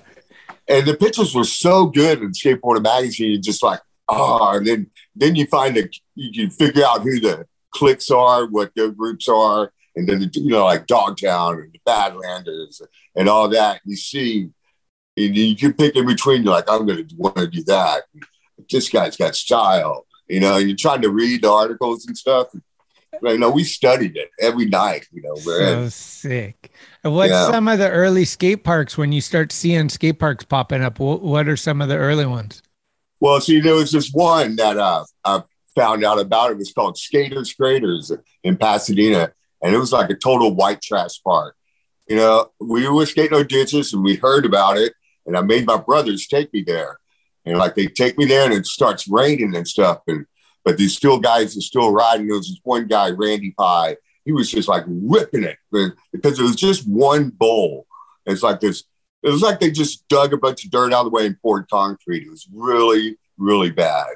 and 0.70 0.86
the 0.88 0.96
pictures 0.96 1.36
were 1.36 1.44
so 1.44 1.86
good 1.88 2.22
in 2.22 2.32
Skateboarder 2.32 2.82
magazine. 2.82 3.32
You're 3.32 3.42
just 3.42 3.62
like, 3.64 3.82
oh, 4.10 4.56
and 4.58 4.66
then 4.66 4.90
then 5.16 5.36
you 5.36 5.46
find 5.48 5.76
that 5.76 5.96
you 6.16 6.32
can 6.32 6.50
figure 6.50 6.84
out 6.86 7.02
who 7.02 7.20
the 7.20 7.46
cliques 7.72 8.10
are, 8.10 8.46
what 8.48 8.72
their 8.76 8.90
groups 8.90 9.28
are, 9.28 9.72
and 9.96 10.08
then 10.08 10.32
you 10.34 10.50
know 10.52 10.66
like 10.66 10.88
Dogtown 10.88 11.56
and 11.60 11.72
the 11.74 11.80
Badlanders 11.86 12.82
and 13.16 13.28
all 13.30 13.50
that. 13.50 13.82
You 13.86 13.96
see, 13.96 14.50
and 15.18 15.36
you 15.36 15.56
can 15.56 15.74
pick 15.74 15.96
in 15.96 16.06
between. 16.06 16.44
You're 16.44 16.54
like, 16.54 16.70
I'm 16.70 16.86
going 16.86 17.08
to 17.08 17.16
want 17.16 17.36
to 17.38 17.48
do 17.48 17.64
that. 17.66 18.04
This 18.70 18.90
guy's 18.90 19.18
got 19.18 19.36
style, 19.36 20.06
you 20.28 20.40
know. 20.40 20.58
You're 20.58 20.76
trying 20.78 21.02
to 21.02 21.10
read 21.10 21.44
the 21.44 21.52
articles 21.52 22.06
and 22.08 22.18
stuff. 22.18 22.48
You 23.22 23.38
know, 23.38 23.52
we 23.52 23.64
studied 23.64 24.18
it 24.18 24.30
every 24.40 24.66
night. 24.66 25.08
You 25.12 25.22
know, 25.22 25.36
So 25.36 25.90
sick. 25.90 26.72
What's 27.04 27.32
Yeah. 27.32 27.52
some 27.52 27.68
of 27.68 27.78
the 27.80 27.90
early 27.90 28.26
skate 28.26 28.64
parks 28.64 28.98
when 28.98 29.12
you 29.12 29.22
start 29.22 29.52
seeing 29.52 29.90
skate 29.90 30.20
parks 30.20 30.46
popping 30.46 30.84
up? 30.84 31.00
What, 31.00 31.22
what 31.22 31.48
are 31.48 31.58
some 31.58 31.82
of 31.82 31.90
the 31.90 31.98
early 31.98 32.26
ones? 32.26 32.62
Well, 33.20 33.40
see, 33.40 33.60
there 33.60 33.76
was 33.76 33.92
this 33.92 34.10
one 34.12 34.56
that 34.58 34.78
uh, 34.78 35.06
I 35.24 35.44
found 35.76 36.04
out 36.04 36.20
about. 36.20 36.52
It 36.52 36.58
was 36.58 36.74
called 36.74 36.98
Skaters 36.98 37.54
Graders 37.54 38.12
in 38.44 38.58
Pasadena, 38.58 39.32
and 39.62 39.76
it 39.76 39.78
was 39.78 39.94
like 39.94 40.10
a 40.10 40.16
total 40.16 40.54
white 40.56 40.82
trash 40.82 41.22
park. 41.24 41.56
You 42.08 42.16
know, 42.18 42.52
we 42.60 42.88
were 42.90 43.06
skating 43.06 43.38
our 43.38 43.44
ditches 43.46 43.94
and 43.94 44.04
we 44.04 44.16
heard 44.16 44.46
about 44.46 44.78
it, 44.78 44.94
and 45.26 45.38
I 45.38 45.42
made 45.42 45.66
my 45.66 45.78
brothers 45.78 46.28
take 46.28 46.54
me 46.54 46.64
there. 46.64 47.00
And 47.46 47.58
like 47.58 47.76
they 47.76 47.88
take 47.88 48.18
me 48.18 48.26
there 48.26 48.46
and 48.46 48.54
it 48.54 48.66
starts 48.66 49.08
raining 49.08 49.56
and 49.56 49.68
stuff. 49.68 50.02
And 50.08 50.26
but 50.64 50.78
these 50.78 50.96
still 50.96 51.20
guys 51.20 51.58
are 51.58 51.62
still 51.62 51.92
riding. 51.92 52.28
There 52.28 52.38
was 52.38 52.48
this 52.48 52.60
one 52.64 52.88
guy, 52.88 53.10
Randy 53.10 53.52
Pye. 53.52 53.98
He 54.26 54.32
was 54.32 54.50
just 54.50 54.70
like 54.70 54.86
ripping 54.88 55.44
it 55.44 55.58
because 56.14 56.40
it 56.40 56.44
was 56.44 56.56
just 56.56 56.88
one 56.88 57.30
bowl. 57.30 57.86
It's 58.26 58.44
like 58.44 58.62
this. 58.62 58.86
It 59.22 59.30
was 59.30 59.42
like 59.42 59.60
they 59.60 59.72
just 59.72 60.08
dug 60.08 60.34
a 60.34 60.38
bunch 60.38 60.64
of 60.66 60.72
dirt 60.72 60.94
out 60.94 61.06
of 61.06 61.12
the 61.12 61.16
way 61.16 61.26
and 61.26 61.42
poured 61.42 61.70
concrete. 61.70 62.24
It 62.24 62.30
was 62.30 62.48
really, 62.54 63.18
really 63.38 63.72
bad. 63.72 64.08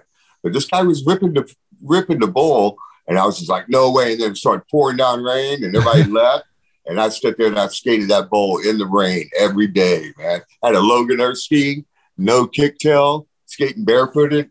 But 0.43 0.53
this 0.53 0.65
guy 0.65 0.81
was 0.83 1.05
ripping 1.05 1.33
the 1.33 1.53
ripping 1.81 2.19
the 2.19 2.27
bowl, 2.27 2.77
and 3.07 3.19
I 3.19 3.25
was 3.25 3.37
just 3.37 3.49
like, 3.49 3.67
no 3.67 3.91
way. 3.91 4.13
And 4.13 4.21
then 4.21 4.31
it 4.31 4.37
started 4.37 4.67
pouring 4.69 4.97
down 4.97 5.23
rain, 5.23 5.63
and 5.63 5.75
everybody 5.75 6.03
left. 6.11 6.45
And 6.87 6.99
I 7.01 7.09
stood 7.09 7.35
there 7.37 7.47
and 7.47 7.59
I 7.59 7.67
skated 7.67 8.09
that 8.09 8.29
bowl 8.29 8.59
in 8.59 8.77
the 8.77 8.85
rain 8.85 9.29
every 9.37 9.67
day, 9.67 10.13
man. 10.17 10.41
I 10.63 10.67
had 10.67 10.75
a 10.75 10.79
Logan 10.79 11.35
ski, 11.35 11.85
no 12.17 12.47
kicktail, 12.47 13.27
skating 13.45 13.83
barefooted. 13.85 14.49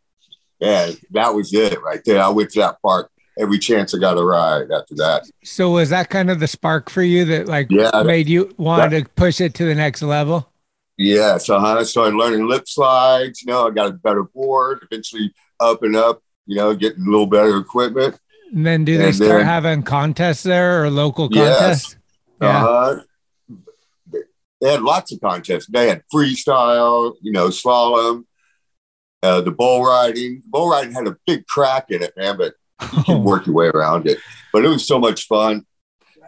And 0.61 0.99
that 1.13 1.35
was 1.35 1.53
it 1.55 1.81
right 1.83 2.01
there. 2.05 2.23
I 2.23 2.29
went 2.29 2.51
to 2.51 2.61
that 2.61 2.81
park 2.83 3.11
every 3.39 3.59
chance 3.59 3.95
I 3.95 3.99
got 3.99 4.19
a 4.19 4.25
ride 4.25 4.71
after 4.71 4.95
that. 4.97 5.25
So 5.45 5.71
was 5.71 5.91
that 5.91 6.09
kind 6.11 6.31
of 6.31 6.41
the 6.41 6.47
spark 6.47 6.89
for 6.91 7.03
you 7.03 7.25
that 7.27 7.49
like 7.49 7.69
Yeah, 7.71 8.03
made 8.03 8.29
you 8.29 8.55
want 8.57 8.93
to 8.93 9.05
push 9.17 9.41
it 9.41 9.55
to 9.55 9.65
the 9.65 9.75
next 9.75 10.03
level? 10.03 10.51
Yeah, 10.99 11.21
uh-huh. 11.21 11.39
so 11.41 11.57
I 11.59 11.83
started 11.83 12.17
learning 12.17 12.49
lip 12.49 12.67
slides. 12.67 13.43
You 13.43 13.53
know, 13.53 13.67
I 13.67 13.71
got 13.71 13.89
a 13.89 13.93
better 13.93 14.23
board. 14.23 14.79
Eventually, 14.91 15.33
up 15.61 15.83
and 15.83 15.95
up. 15.97 16.23
You 16.47 16.57
know, 16.57 16.75
getting 16.75 17.03
a 17.07 17.11
little 17.11 17.27
better 17.27 17.57
equipment. 17.59 18.19
And 18.53 18.65
then 18.65 18.85
do 18.85 18.97
they 18.97 19.07
And 19.09 19.15
start 19.15 19.31
then- 19.41 19.45
having 19.47 19.83
contests 19.83 20.43
there 20.45 20.83
or 20.85 20.89
local 20.91 21.29
Yes. 21.33 21.97
Yeah. 22.41 22.65
Uh, 22.65 23.01
they 24.61 24.73
had 24.73 24.83
lots 24.83 25.13
of 25.13 25.21
contests. 25.21 25.67
They 25.67 25.89
had 25.89 26.03
freestyle, 26.13 27.15
you 27.21 27.33
know, 27.33 27.49
slalom, 27.49 28.25
uh, 29.23 29.41
the 29.43 29.51
bull 29.51 29.85
riding. 29.85 30.43
Bull 30.47 30.71
riding 30.71 30.95
had 30.95 31.07
a 31.07 31.17
big 31.27 31.47
crack 31.47 31.91
in 31.91 32.03
it, 32.03 32.15
man, 32.17 32.39
but 32.39 32.55
you 32.97 33.03
can 33.05 33.25
work 33.25 33.47
your 33.47 33.55
way 33.55 33.67
around 33.67 34.07
it. 34.07 34.19
But 34.53 34.65
it 34.65 34.69
was 34.69 34.87
so 34.87 34.99
much 34.99 35.27
fun. 35.27 35.67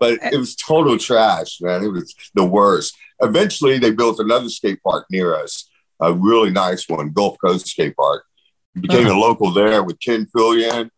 But 0.00 0.18
it 0.32 0.36
was 0.36 0.54
total 0.54 0.96
trash, 0.98 1.60
man. 1.60 1.82
It 1.82 1.88
was 1.88 2.14
the 2.34 2.44
worst. 2.44 2.96
Eventually, 3.20 3.78
they 3.78 3.90
built 3.90 4.20
another 4.20 4.48
skate 4.48 4.80
park 4.82 5.06
near 5.10 5.34
us, 5.34 5.68
a 6.00 6.12
really 6.12 6.50
nice 6.50 6.88
one, 6.88 7.10
Gulf 7.10 7.36
Coast 7.44 7.66
Skate 7.66 7.96
Park. 7.96 8.24
Became 8.80 9.08
a 9.08 9.18
local 9.18 9.50
there 9.50 9.82
with 9.82 9.98
Ken 9.98 10.26
Fillion 10.26 10.90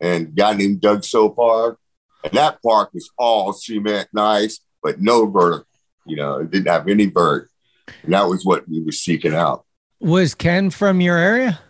and 0.00 0.34
guy 0.34 0.54
named 0.54 0.80
Doug 0.80 1.02
Sopar. 1.02 1.76
And 2.26 2.34
that 2.34 2.60
park 2.62 2.90
was 2.92 3.08
all 3.16 3.52
cement, 3.52 4.08
nice, 4.12 4.60
but 4.82 5.00
no 5.00 5.26
vert. 5.26 5.66
You 6.04 6.16
know, 6.16 6.38
it 6.38 6.50
didn't 6.50 6.68
have 6.68 6.88
any 6.88 7.06
vert. 7.06 7.50
And 8.02 8.12
that 8.12 8.28
was 8.28 8.44
what 8.44 8.68
we 8.68 8.82
were 8.82 8.92
seeking 8.92 9.34
out. 9.34 9.64
Was 10.00 10.34
Ken 10.34 10.70
from 10.70 11.00
your 11.00 11.16
area? 11.16 11.60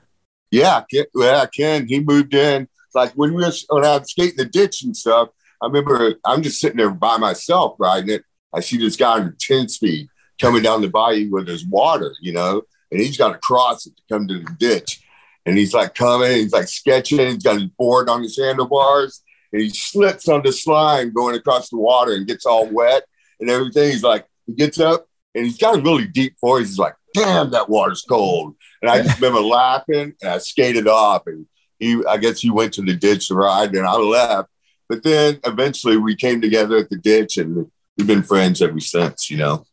Yeah, 0.51 0.83
Ken, 0.91 1.05
yeah, 1.15 1.45
Ken, 1.55 1.87
he 1.87 2.01
moved 2.01 2.35
in. 2.35 2.69
Like 2.95 3.13
when 3.13 3.35
we 3.35 3.45
were 3.45 3.53
when 3.69 3.85
I 3.85 3.99
was 3.99 4.11
skating 4.11 4.39
the 4.39 4.47
ditch 4.47 4.83
and 4.83 4.97
stuff, 4.97 5.29
I 5.63 5.67
remember 5.67 6.15
I'm 6.25 6.43
just 6.43 6.59
sitting 6.59 6.79
there 6.79 6.91
by 6.91 7.19
myself 7.19 7.77
riding 7.79 8.11
it. 8.11 8.23
I 8.55 8.61
see 8.61 8.79
this 8.79 8.97
guy 8.97 9.21
on 9.21 9.37
10 9.39 9.69
speed 9.69 10.09
coming 10.41 10.63
down 10.63 10.81
the 10.81 10.89
bayou 10.89 11.31
where 11.31 11.45
there's 11.45 11.67
water, 11.67 12.15
you 12.23 12.33
know, 12.33 12.63
and 12.91 13.01
he's 13.01 13.19
got 13.19 13.33
to 13.33 13.39
cross 13.39 13.87
it 13.87 13.97
to 13.97 14.03
come 14.11 14.27
to 14.29 14.39
the 14.39 14.57
ditch. 14.59 15.03
And 15.45 15.57
he's 15.57 15.75
like 15.75 15.95
coming, 15.95 16.33
he's 16.33 16.53
like 16.53 16.69
sketching, 16.69 17.19
he's 17.19 17.43
got 17.43 17.61
his 17.61 17.71
board 17.79 18.09
on 18.09 18.23
his 18.23 18.39
handlebars, 18.39 19.23
and 19.57 19.65
he 19.65 19.71
slips 19.71 20.29
on 20.29 20.43
the 20.43 20.53
slime 20.53 21.15
going 21.15 21.35
across 21.35 21.71
the 21.71 21.79
water 21.79 22.13
and 22.13 22.27
gets 22.27 22.45
all 22.45 22.67
wet 22.67 23.05
and 23.41 23.49
everything. 23.49 23.91
He's 23.91 24.03
like, 24.03 24.27
he 24.47 24.53
gets 24.53 24.79
up 24.79 25.07
and 25.35 25.47
he's 25.47 25.57
got 25.57 25.79
a 25.79 25.81
really 25.81 26.07
deep 26.07 26.37
voice. 26.43 26.67
He's 26.69 26.79
like, 26.79 26.93
damn, 27.15 27.51
that 27.53 27.71
water's 27.71 28.03
cold. 28.07 28.55
And 28.83 28.91
I 28.91 29.03
just 29.03 29.19
remember 29.19 29.41
laughing 29.41 30.13
and 30.21 30.31
I 30.31 30.37
skated 30.37 30.87
off 30.87 31.23
and 31.27 31.47
he, 31.79 32.03
I 32.07 32.19
guess 32.19 32.41
he 32.41 32.51
went 32.51 32.75
to 32.75 32.83
the 32.83 32.93
ditch 32.93 33.29
to 33.29 33.35
ride 33.35 33.75
and 33.75 33.87
I 33.87 33.95
left. 33.97 34.51
But 34.91 35.03
then 35.03 35.41
eventually 35.45 35.97
we 35.97 36.15
came 36.17 36.43
together 36.43 36.77
at 36.77 36.91
the 36.91 36.99
ditch 36.99 37.39
and 37.39 37.71
we've 37.97 38.07
been 38.07 38.25
friends 38.25 38.61
ever 38.61 38.79
since, 38.79 39.31
you 39.31 39.39
know. 39.39 39.65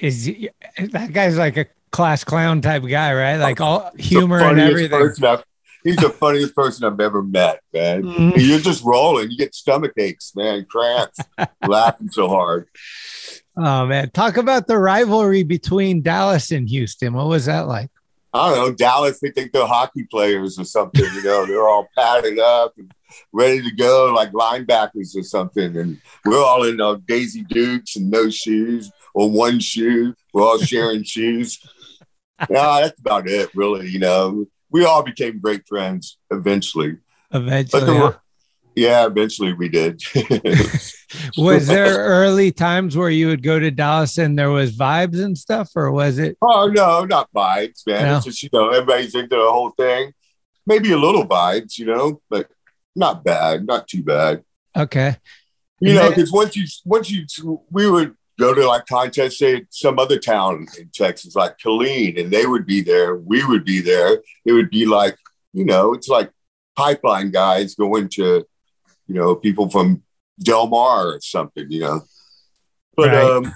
Is 0.00 0.26
he- 0.26 0.48
that 0.78 1.12
guy's 1.12 1.36
like 1.36 1.56
a 1.56 1.66
class 1.90 2.22
clown 2.22 2.60
type 2.60 2.84
guy, 2.88 3.12
right? 3.14 3.36
Like 3.38 3.60
all 3.60 3.90
humor 3.98 4.38
and 4.38 4.60
everything. 4.60 4.90
person 5.00 5.24
I've- 5.24 5.42
he's 5.84 5.96
the 5.96 6.10
funniest 6.10 6.54
person 6.56 6.84
I've 6.84 6.98
ever 7.00 7.22
met, 7.22 7.60
man. 7.72 8.02
Mhm. 8.02 8.32
You're 8.36 8.58
just 8.58 8.82
rolling. 8.82 9.30
You 9.30 9.36
get 9.38 9.54
stomach 9.54 9.92
aches, 9.96 10.32
man, 10.34 10.66
cramps, 10.68 11.20
laughing 11.66 12.10
so 12.10 12.28
hard. 12.28 12.68
Oh 13.56 13.86
man, 13.86 14.10
talk 14.10 14.36
about 14.36 14.66
the 14.66 14.78
rivalry 14.78 15.44
between 15.44 16.02
Dallas 16.02 16.50
and 16.50 16.68
Houston. 16.68 17.12
What 17.12 17.28
was 17.28 17.44
that 17.46 17.68
like? 17.68 17.90
I 18.32 18.52
don't 18.52 18.58
know, 18.58 18.74
Dallas, 18.74 19.20
they 19.20 19.30
think 19.30 19.52
they're 19.52 19.64
hockey 19.64 20.08
players 20.10 20.58
or 20.58 20.64
something, 20.64 21.04
you 21.04 21.22
know, 21.22 21.46
they're 21.46 21.68
all 21.68 21.86
padded 21.96 22.40
up 22.40 22.74
and 22.76 22.90
ready 23.32 23.62
to 23.62 23.70
go 23.76 24.12
like 24.12 24.32
linebackers 24.32 25.16
or 25.16 25.22
something. 25.22 25.76
And 25.76 26.00
we're 26.24 26.42
all 26.42 26.64
in 26.64 26.80
uh, 26.80 26.96
Daisy 27.06 27.42
Dukes 27.42 27.94
and 27.94 28.10
no 28.10 28.30
shoes 28.30 28.90
or 29.14 29.30
one 29.30 29.60
shoe. 29.60 30.16
We're 30.32 30.42
all 30.42 30.58
sharing 30.58 31.04
shoes. 31.04 31.60
Yeah, 32.50 32.80
that's 32.82 32.98
about 32.98 33.28
it, 33.28 33.48
really. 33.54 33.88
You 33.88 34.00
know, 34.00 34.46
we 34.74 34.84
all 34.84 35.04
became 35.04 35.38
great 35.38 35.66
friends 35.68 36.18
eventually. 36.32 36.96
Eventually, 37.32 37.96
huh? 37.96 38.02
were, 38.02 38.20
yeah, 38.74 39.06
eventually 39.06 39.52
we 39.52 39.68
did. 39.68 40.02
was 41.38 41.68
there 41.68 41.96
early 41.96 42.50
times 42.50 42.96
where 42.96 43.08
you 43.08 43.28
would 43.28 43.44
go 43.44 43.60
to 43.60 43.70
Dallas 43.70 44.18
and 44.18 44.36
there 44.36 44.50
was 44.50 44.76
vibes 44.76 45.22
and 45.22 45.38
stuff, 45.38 45.70
or 45.76 45.92
was 45.92 46.18
it? 46.18 46.36
Oh 46.42 46.66
no, 46.66 47.04
not 47.04 47.28
vibes, 47.32 47.86
man. 47.86 48.02
No. 48.02 48.16
It's 48.16 48.24
just 48.24 48.42
you 48.42 48.48
know 48.52 48.70
everybody's 48.70 49.14
into 49.14 49.36
the 49.36 49.48
whole 49.48 49.70
thing. 49.70 50.12
Maybe 50.66 50.90
a 50.90 50.98
little 50.98 51.24
vibes, 51.24 51.78
you 51.78 51.86
know, 51.86 52.20
but 52.28 52.48
not 52.96 53.22
bad, 53.22 53.66
not 53.66 53.86
too 53.86 54.02
bad. 54.02 54.42
Okay, 54.76 55.16
You 55.78 55.90
And 55.90 55.98
know, 56.00 56.08
because 56.08 56.32
once 56.32 56.56
you 56.56 56.66
once 56.84 57.08
you 57.12 57.26
we 57.70 57.88
would 57.88 58.16
go 58.38 58.52
to 58.54 58.66
like 58.66 58.86
contests, 58.86 59.38
say 59.38 59.64
some 59.70 59.98
other 59.98 60.18
town 60.18 60.66
in 60.78 60.90
Texas, 60.92 61.36
like 61.36 61.58
Killeen, 61.58 62.20
and 62.20 62.30
they 62.30 62.46
would 62.46 62.66
be 62.66 62.80
there, 62.82 63.16
we 63.16 63.44
would 63.44 63.64
be 63.64 63.80
there. 63.80 64.22
It 64.44 64.52
would 64.52 64.70
be 64.70 64.86
like 64.86 65.16
you 65.52 65.64
know, 65.64 65.94
it's 65.94 66.08
like 66.08 66.30
pipeline 66.76 67.30
guys 67.30 67.74
going 67.74 68.08
to 68.10 68.44
you 69.06 69.14
know 69.14 69.34
people 69.36 69.70
from 69.70 70.02
Del 70.40 70.66
Mar 70.66 71.06
or 71.14 71.20
something, 71.20 71.66
you 71.70 71.80
know. 71.80 72.00
But 72.96 73.10
Right. 73.10 73.30
um, 73.30 73.54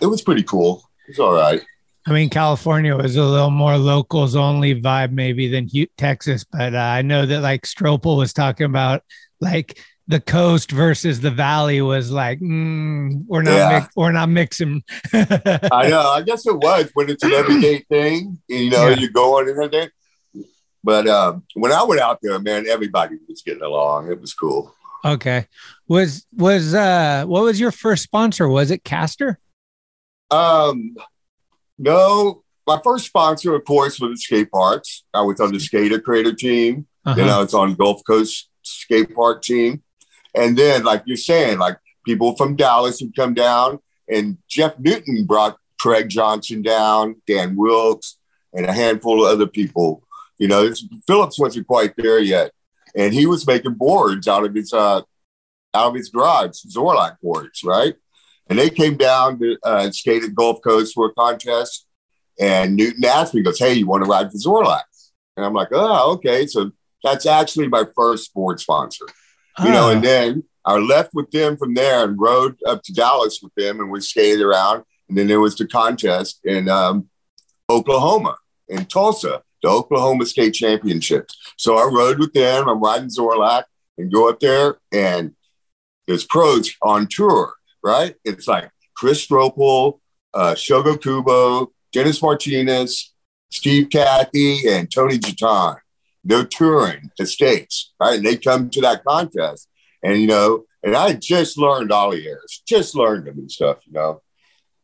it 0.00 0.06
was 0.06 0.22
pretty 0.22 0.42
cool. 0.42 0.82
It's 1.08 1.18
all 1.18 1.34
right. 1.34 1.62
I 2.06 2.12
mean 2.12 2.28
California 2.28 2.94
was 2.96 3.16
a 3.16 3.24
little 3.24 3.50
more 3.50 3.78
locals 3.78 4.36
only 4.36 4.80
vibe 4.80 5.12
maybe 5.12 5.48
than 5.48 5.68
Texas, 5.96 6.44
but 6.44 6.74
uh, 6.74 6.78
I 6.78 7.00
know 7.02 7.24
that 7.24 7.40
like 7.40 7.62
Strople 7.62 8.16
was 8.18 8.32
talking 8.34 8.66
about 8.66 9.02
like 9.40 9.78
the 10.06 10.20
coast 10.20 10.70
versus 10.70 11.20
the 11.20 11.30
valley 11.30 11.80
was 11.80 12.10
like 12.10 12.38
mm, 12.40 13.24
we're 13.26 13.42
not 13.42 13.52
Yeah. 13.54 13.78
mix- 13.80 13.96
we're 13.96 14.12
not 14.12 14.28
mixing. 14.28 14.82
I 15.12 15.88
know. 15.88 16.10
I 16.10 16.22
guess 16.24 16.46
it 16.46 16.54
was 16.56 16.90
when 16.94 17.08
it's 17.10 17.22
an 17.22 17.32
everyday 17.40 17.80
thing. 17.88 18.38
You 18.48 18.70
know, 18.70 18.88
Yeah. 18.88 18.96
you 18.96 19.10
go 19.10 19.38
on 19.38 19.48
and 19.48 19.62
everything. 19.62 19.88
But 20.82 21.08
um, 21.08 21.44
when 21.54 21.72
I 21.72 21.82
went 21.84 22.02
out 22.02 22.18
there, 22.22 22.38
man, 22.38 22.66
everybody 22.68 23.16
was 23.26 23.40
getting 23.40 23.62
along. 23.62 24.10
It 24.12 24.20
was 24.20 24.34
cool. 24.34 24.74
Okay. 25.04 25.46
Was 25.88 26.26
was 26.34 26.74
uh 26.74 27.24
what 27.26 27.42
was 27.44 27.58
your 27.60 27.70
first 27.72 28.02
sponsor? 28.02 28.48
Was 28.48 28.70
it 28.70 28.84
Caster? 28.84 29.38
Um, 30.30 30.96
no, 31.78 32.42
my 32.66 32.80
first 32.82 33.06
sponsor, 33.06 33.54
of 33.54 33.64
course, 33.64 34.00
was 34.00 34.10
the 34.12 34.16
skate 34.16 34.50
parks. 34.50 35.04
I 35.14 35.20
was 35.22 35.40
on 35.40 35.52
the 35.52 35.60
skater 35.60 36.00
creator 36.00 36.32
team. 36.34 36.86
Uh-huh. 37.04 37.14
Then 37.16 37.28
I 37.28 37.38
was 37.38 37.54
on 37.54 37.74
Gulf 37.74 38.02
Coast 38.06 38.48
skate 38.62 39.14
park 39.14 39.42
team. 39.42 39.82
And 40.34 40.56
then, 40.56 40.84
like 40.84 41.02
you're 41.06 41.16
saying, 41.16 41.58
like 41.58 41.76
people 42.04 42.36
from 42.36 42.56
Dallas 42.56 43.00
would 43.00 43.16
come 43.16 43.34
down, 43.34 43.78
and 44.08 44.38
Jeff 44.48 44.78
Newton 44.78 45.24
brought 45.26 45.58
Craig 45.80 46.08
Johnson 46.08 46.62
down, 46.62 47.16
Dan 47.26 47.56
Wilkes, 47.56 48.18
and 48.52 48.66
a 48.66 48.72
handful 48.72 49.24
of 49.24 49.32
other 49.32 49.46
people. 49.46 50.02
You 50.38 50.48
know, 50.48 50.72
Phillips 51.06 51.38
wasn't 51.38 51.66
quite 51.66 51.94
there 51.96 52.18
yet, 52.18 52.52
and 52.96 53.14
he 53.14 53.26
was 53.26 53.46
making 53.46 53.74
boards 53.74 54.26
out 54.26 54.44
of 54.44 54.54
his 54.54 54.72
uh, 54.72 55.02
out 55.74 55.88
of 55.88 55.94
his 55.94 56.08
garage, 56.08 56.64
Zorlac 56.66 57.16
boards, 57.20 57.62
right? 57.64 57.94
And 58.48 58.58
they 58.58 58.70
came 58.70 58.96
down 58.96 59.38
to 59.40 59.56
uh, 59.64 59.80
and 59.84 59.94
skated 59.94 60.34
Gulf 60.34 60.60
Coast 60.62 60.94
for 60.94 61.06
a 61.06 61.14
contest. 61.14 61.86
And 62.38 62.76
Newton 62.76 63.04
asked 63.04 63.34
me, 63.34 63.42
goes, 63.42 63.58
Hey, 63.58 63.74
you 63.74 63.86
want 63.86 64.04
to 64.04 64.10
ride 64.10 64.30
for 64.30 64.38
Zorlac? 64.38 64.82
And 65.36 65.44
I'm 65.44 65.54
like, 65.54 65.68
Oh, 65.72 66.12
okay. 66.14 66.46
So 66.46 66.72
that's 67.02 67.26
actually 67.26 67.68
my 67.68 67.84
first 67.94 68.32
board 68.34 68.60
sponsor. 68.60 69.06
You 69.62 69.70
know, 69.70 69.88
Ah, 69.88 69.92
and 69.92 70.02
then 70.02 70.44
I 70.64 70.76
left 70.78 71.14
with 71.14 71.30
them 71.30 71.56
from 71.56 71.74
there 71.74 72.04
and 72.04 72.18
rode 72.18 72.56
up 72.66 72.82
to 72.84 72.92
Dallas 72.92 73.40
with 73.42 73.54
them 73.54 73.80
and 73.80 73.90
we 73.90 74.00
skated 74.00 74.42
around. 74.42 74.84
And 75.08 75.16
then 75.18 75.26
there 75.26 75.40
was 75.40 75.56
the 75.56 75.66
contest 75.66 76.40
in 76.44 76.68
um, 76.68 77.08
Oklahoma, 77.70 78.36
in 78.68 78.86
Tulsa, 78.86 79.42
the 79.62 79.68
Oklahoma 79.68 80.26
Skate 80.26 80.54
Championships. 80.54 81.36
So 81.56 81.76
I 81.76 81.84
rode 81.84 82.18
with 82.18 82.32
them. 82.32 82.68
I'm 82.68 82.80
riding 82.80 83.08
Zorlac 83.08 83.64
and 83.98 84.12
go 84.12 84.28
up 84.28 84.40
there 84.40 84.78
and 84.92 85.34
there's 86.06 86.24
pros 86.24 86.74
on 86.82 87.06
tour, 87.08 87.52
right? 87.82 88.14
It's 88.24 88.48
like 88.48 88.70
Chris 88.96 89.26
Strople, 89.26 90.00
uh, 90.32 90.54
Shogo 90.54 91.00
Kubo, 91.00 91.72
Dennis 91.92 92.22
Martinez, 92.22 93.12
Steve 93.50 93.88
Cathey, 93.88 94.66
and 94.68 94.90
Tony 94.90 95.18
Jatan. 95.18 95.76
They're 96.24 96.44
touring 96.44 97.10
the 97.18 97.26
states, 97.26 97.92
right? 98.00 98.16
And 98.16 98.26
they 98.26 98.36
come 98.36 98.70
to 98.70 98.80
that 98.82 99.04
contest, 99.04 99.68
and 100.02 100.20
you 100.20 100.26
know, 100.26 100.64
and 100.82 100.94
I 100.94 101.14
just 101.14 101.58
learned 101.58 101.92
ollie 101.92 102.26
airs, 102.26 102.62
just 102.66 102.94
learned 102.94 103.26
them 103.26 103.38
and 103.38 103.50
stuff, 103.50 103.78
you 103.86 103.92
know. 103.92 104.22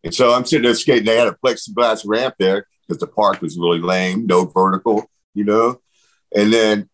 And 0.02 0.14
so 0.14 0.32
I'm 0.32 0.44
sitting 0.44 0.64
there 0.64 0.74
skating. 0.74 1.04
They 1.04 1.16
had 1.16 1.28
a 1.28 1.36
plexiglass 1.44 2.02
ramp 2.06 2.34
there 2.38 2.66
because 2.86 3.00
the 3.00 3.06
park 3.06 3.42
was 3.42 3.58
really 3.58 3.80
lame, 3.80 4.26
no 4.26 4.46
vertical, 4.46 5.10
you 5.34 5.44
know. 5.44 5.80
And 6.34 6.52
then, 6.52 6.88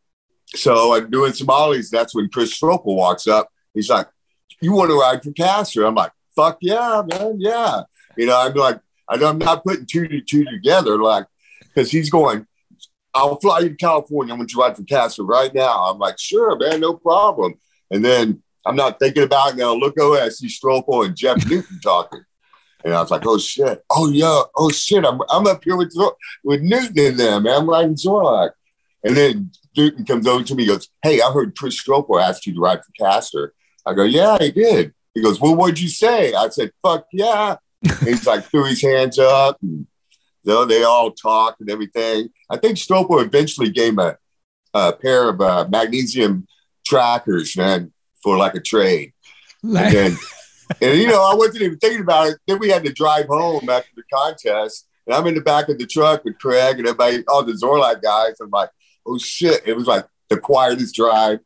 so 0.48 0.94
I'm 0.94 1.10
doing 1.10 1.32
some 1.32 1.50
ollies. 1.50 1.90
That's 1.90 2.14
when 2.14 2.28
Chris 2.28 2.58
Strople 2.58 2.96
walks 2.96 3.26
up. 3.26 3.48
He's 3.74 3.90
like, 3.90 4.08
"You 4.60 4.72
want 4.72 4.90
to 4.90 4.98
ride 4.98 5.22
for 5.22 5.32
Caster?" 5.32 5.84
I'm 5.84 5.94
like, 5.94 6.12
"Fuck 6.34 6.58
yeah, 6.60 7.02
man, 7.06 7.36
yeah." 7.38 7.82
You 8.16 8.26
know, 8.26 8.40
I'm 8.40 8.54
like, 8.54 8.80
I'm 9.08 9.38
not 9.38 9.64
putting 9.64 9.86
two 9.86 10.08
to 10.08 10.20
two 10.20 10.44
together, 10.44 10.98
like, 11.00 11.26
because 11.60 11.90
he's 11.90 12.10
going. 12.10 12.46
I'll 13.16 13.40
fly 13.40 13.60
you 13.60 13.70
to 13.70 13.74
California. 13.74 14.34
I 14.34 14.36
want 14.36 14.52
you 14.52 14.56
to 14.56 14.62
ride 14.62 14.76
for 14.76 14.84
Caster 14.84 15.24
right 15.24 15.52
now. 15.54 15.84
I'm 15.84 15.98
like, 15.98 16.18
sure, 16.18 16.56
man, 16.56 16.80
no 16.80 16.94
problem. 16.94 17.54
And 17.90 18.04
then 18.04 18.42
I'm 18.66 18.76
not 18.76 18.98
thinking 18.98 19.22
about 19.22 19.52
it 19.52 19.56
now. 19.56 19.74
Look 19.74 19.98
over, 19.98 20.20
I 20.20 20.28
see 20.28 20.48
Strople 20.48 21.06
and 21.06 21.16
Jeff 21.16 21.44
Newton 21.46 21.80
talking. 21.80 22.24
And 22.84 22.94
I 22.94 23.00
was 23.00 23.10
like, 23.10 23.26
oh 23.26 23.38
shit. 23.38 23.82
Oh 23.90 24.10
yeah. 24.10 24.42
Oh 24.54 24.70
shit. 24.70 25.04
I'm, 25.04 25.20
I'm 25.30 25.46
up 25.46 25.64
here 25.64 25.76
with 25.76 25.94
with 26.44 26.60
Newton 26.60 26.98
in 26.98 27.16
there, 27.16 27.40
man. 27.40 27.62
I'm 27.62 27.68
riding 27.68 27.96
Zorlac. 27.96 28.50
And 29.02 29.16
then 29.16 29.50
Newton 29.76 30.04
comes 30.04 30.26
over 30.26 30.44
to 30.44 30.54
me, 30.54 30.66
goes, 30.66 30.88
Hey, 31.02 31.20
I 31.20 31.32
heard 31.32 31.56
Chris 31.56 31.82
Strople 31.82 32.22
asked 32.22 32.46
you 32.46 32.54
to 32.54 32.60
ride 32.60 32.80
for 32.84 32.92
Castor. 32.98 33.54
I 33.84 33.94
go, 33.94 34.04
Yeah, 34.04 34.36
he 34.38 34.52
did. 34.52 34.94
He 35.14 35.22
goes, 35.22 35.40
Well, 35.40 35.56
what'd 35.56 35.80
you 35.80 35.88
say? 35.88 36.34
I 36.34 36.48
said, 36.50 36.70
Fuck 36.82 37.06
yeah. 37.12 37.56
he's 38.04 38.26
like 38.26 38.44
threw 38.44 38.64
his 38.64 38.82
hands 38.82 39.18
up 39.18 39.58
and 39.62 39.86
you 40.46 40.52
know, 40.52 40.64
they 40.64 40.84
all 40.84 41.10
talked 41.10 41.60
and 41.60 41.68
everything. 41.68 42.28
I 42.48 42.56
think 42.56 42.76
Strople 42.76 43.22
eventually 43.22 43.68
gave 43.68 43.92
him 43.92 43.98
a, 43.98 44.16
a 44.72 44.92
pair 44.92 45.28
of 45.28 45.40
uh, 45.40 45.66
magnesium 45.68 46.46
trackers, 46.86 47.56
man, 47.56 47.92
for 48.22 48.36
like 48.36 48.54
a 48.54 48.60
trade. 48.60 49.12
and 49.62 49.94
then 49.94 50.16
and 50.80 50.98
you 50.98 51.08
know, 51.08 51.28
I 51.28 51.34
wasn't 51.34 51.62
even 51.62 51.78
thinking 51.78 52.02
about 52.02 52.28
it. 52.28 52.38
Then 52.46 52.60
we 52.60 52.68
had 52.68 52.84
to 52.84 52.92
drive 52.92 53.26
home 53.26 53.68
after 53.68 53.90
the 53.96 54.04
contest, 54.12 54.88
and 55.06 55.16
I'm 55.16 55.26
in 55.26 55.34
the 55.34 55.40
back 55.40 55.68
of 55.68 55.78
the 55.78 55.86
truck 55.86 56.24
with 56.24 56.38
Craig 56.38 56.78
and 56.78 56.86
everybody, 56.86 57.24
all 57.26 57.42
the 57.42 57.52
Zorlac 57.52 58.00
guys. 58.00 58.34
I'm 58.40 58.50
like, 58.50 58.70
oh 59.04 59.18
shit! 59.18 59.62
It 59.66 59.74
was 59.74 59.86
like 59.88 60.06
the 60.28 60.38
quietest 60.38 60.94
drive, 60.94 61.40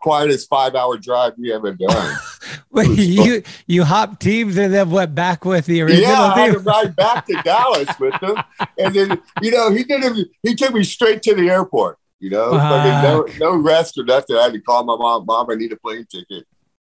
quietest 0.00 0.48
five 0.48 0.74
hour 0.74 0.98
drive 0.98 1.34
we 1.38 1.52
ever 1.52 1.72
done. 1.72 2.16
Wait, 2.70 2.98
you 2.98 3.42
you 3.66 3.84
hop 3.84 4.20
teams 4.20 4.56
and 4.56 4.72
then 4.72 4.90
went 4.90 5.14
back 5.14 5.44
with 5.44 5.66
the 5.66 5.82
original 5.82 6.02
yeah, 6.02 6.22
I 6.22 6.40
had 6.40 6.52
to 6.52 6.58
ride 6.58 6.96
back 6.96 7.26
to 7.26 7.40
Dallas 7.42 7.98
with 7.98 8.18
them, 8.20 8.36
and 8.78 8.94
then 8.94 9.22
you 9.42 9.50
know 9.50 9.70
he 9.70 9.84
did 9.84 10.00
not 10.00 10.16
He 10.42 10.54
took 10.54 10.74
me 10.74 10.84
straight 10.84 11.22
to 11.22 11.34
the 11.34 11.50
airport. 11.50 11.98
You 12.20 12.30
know, 12.30 12.52
no, 12.52 13.26
no 13.38 13.56
rest 13.56 13.98
or 13.98 14.04
nothing. 14.04 14.36
I 14.36 14.44
had 14.44 14.52
to 14.54 14.60
call 14.60 14.82
my 14.84 14.96
mom. 14.96 15.26
Mom, 15.26 15.50
I 15.50 15.56
need 15.56 15.72
a 15.72 15.76
plane 15.76 16.06
ticket. 16.10 16.46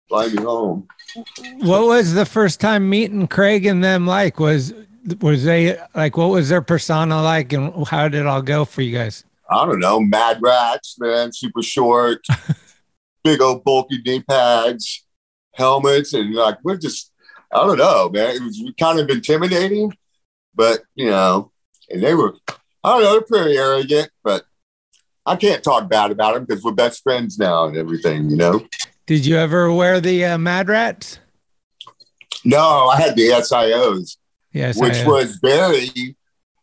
Fly 0.10 0.30
me 0.30 0.42
home. 0.42 0.88
What 1.58 1.86
was 1.86 2.14
the 2.14 2.26
first 2.26 2.60
time 2.60 2.90
meeting 2.90 3.28
Craig 3.28 3.66
and 3.66 3.84
them 3.84 4.08
like? 4.08 4.40
Was 4.40 4.74
was 5.22 5.44
they 5.44 5.78
like 5.96 6.18
what 6.18 6.30
was 6.30 6.50
their 6.50 6.62
persona 6.62 7.22
like 7.22 7.54
and 7.54 7.88
how 7.88 8.08
did 8.08 8.22
it 8.22 8.26
all 8.26 8.42
go 8.42 8.66
for 8.66 8.82
you 8.82 8.98
guys? 8.98 9.24
I 9.50 9.66
don't 9.66 9.80
know, 9.80 10.00
mad 10.00 10.40
rats, 10.42 10.98
man, 11.00 11.32
super 11.32 11.62
short, 11.62 12.26
big 13.28 13.42
old 13.42 13.64
bulky 13.66 14.02
knee 14.06 14.22
pads, 14.22 15.06
helmets, 15.54 16.14
and 16.14 16.34
like 16.34 16.58
we're 16.64 16.78
just, 16.78 17.12
I 17.54 17.58
don't 17.58 17.78
know, 17.78 18.10
man. 18.10 18.36
It 18.36 18.42
was 18.42 18.72
kind 18.80 19.00
of 19.00 19.10
intimidating, 19.10 19.94
but 20.56 20.82
you 20.96 21.10
know, 21.10 21.52
and 21.90 22.02
they 22.02 22.14
were, 22.14 22.36
I 22.84 22.94
don't 22.94 23.02
know, 23.04 23.12
they're 23.12 23.22
pretty 23.22 23.58
arrogant, 23.58 24.10
but 24.24 24.46
I 25.26 25.36
can't 25.36 25.62
talk 25.62 25.90
bad 25.90 26.12
about 26.12 26.36
them 26.36 26.46
because 26.46 26.64
we're 26.64 26.72
best 26.72 27.04
friends 27.04 27.38
now 27.38 27.66
and 27.66 27.76
everything, 27.76 28.30
you 28.30 28.38
know. 28.38 28.66
Did 29.06 29.26
you 29.26 29.36
ever 29.36 29.74
wear 29.74 30.00
the 30.00 30.24
uh, 30.24 30.38
Mad 30.38 30.70
Rats? 30.70 31.20
No, 32.46 32.88
I 32.88 33.02
had 33.02 33.18
the 33.18 33.28
SIOs, 33.30 34.16
Yes, 34.54 34.80
which 34.80 35.04
was 35.06 35.38
Barry, 35.40 35.90
you 35.96 36.16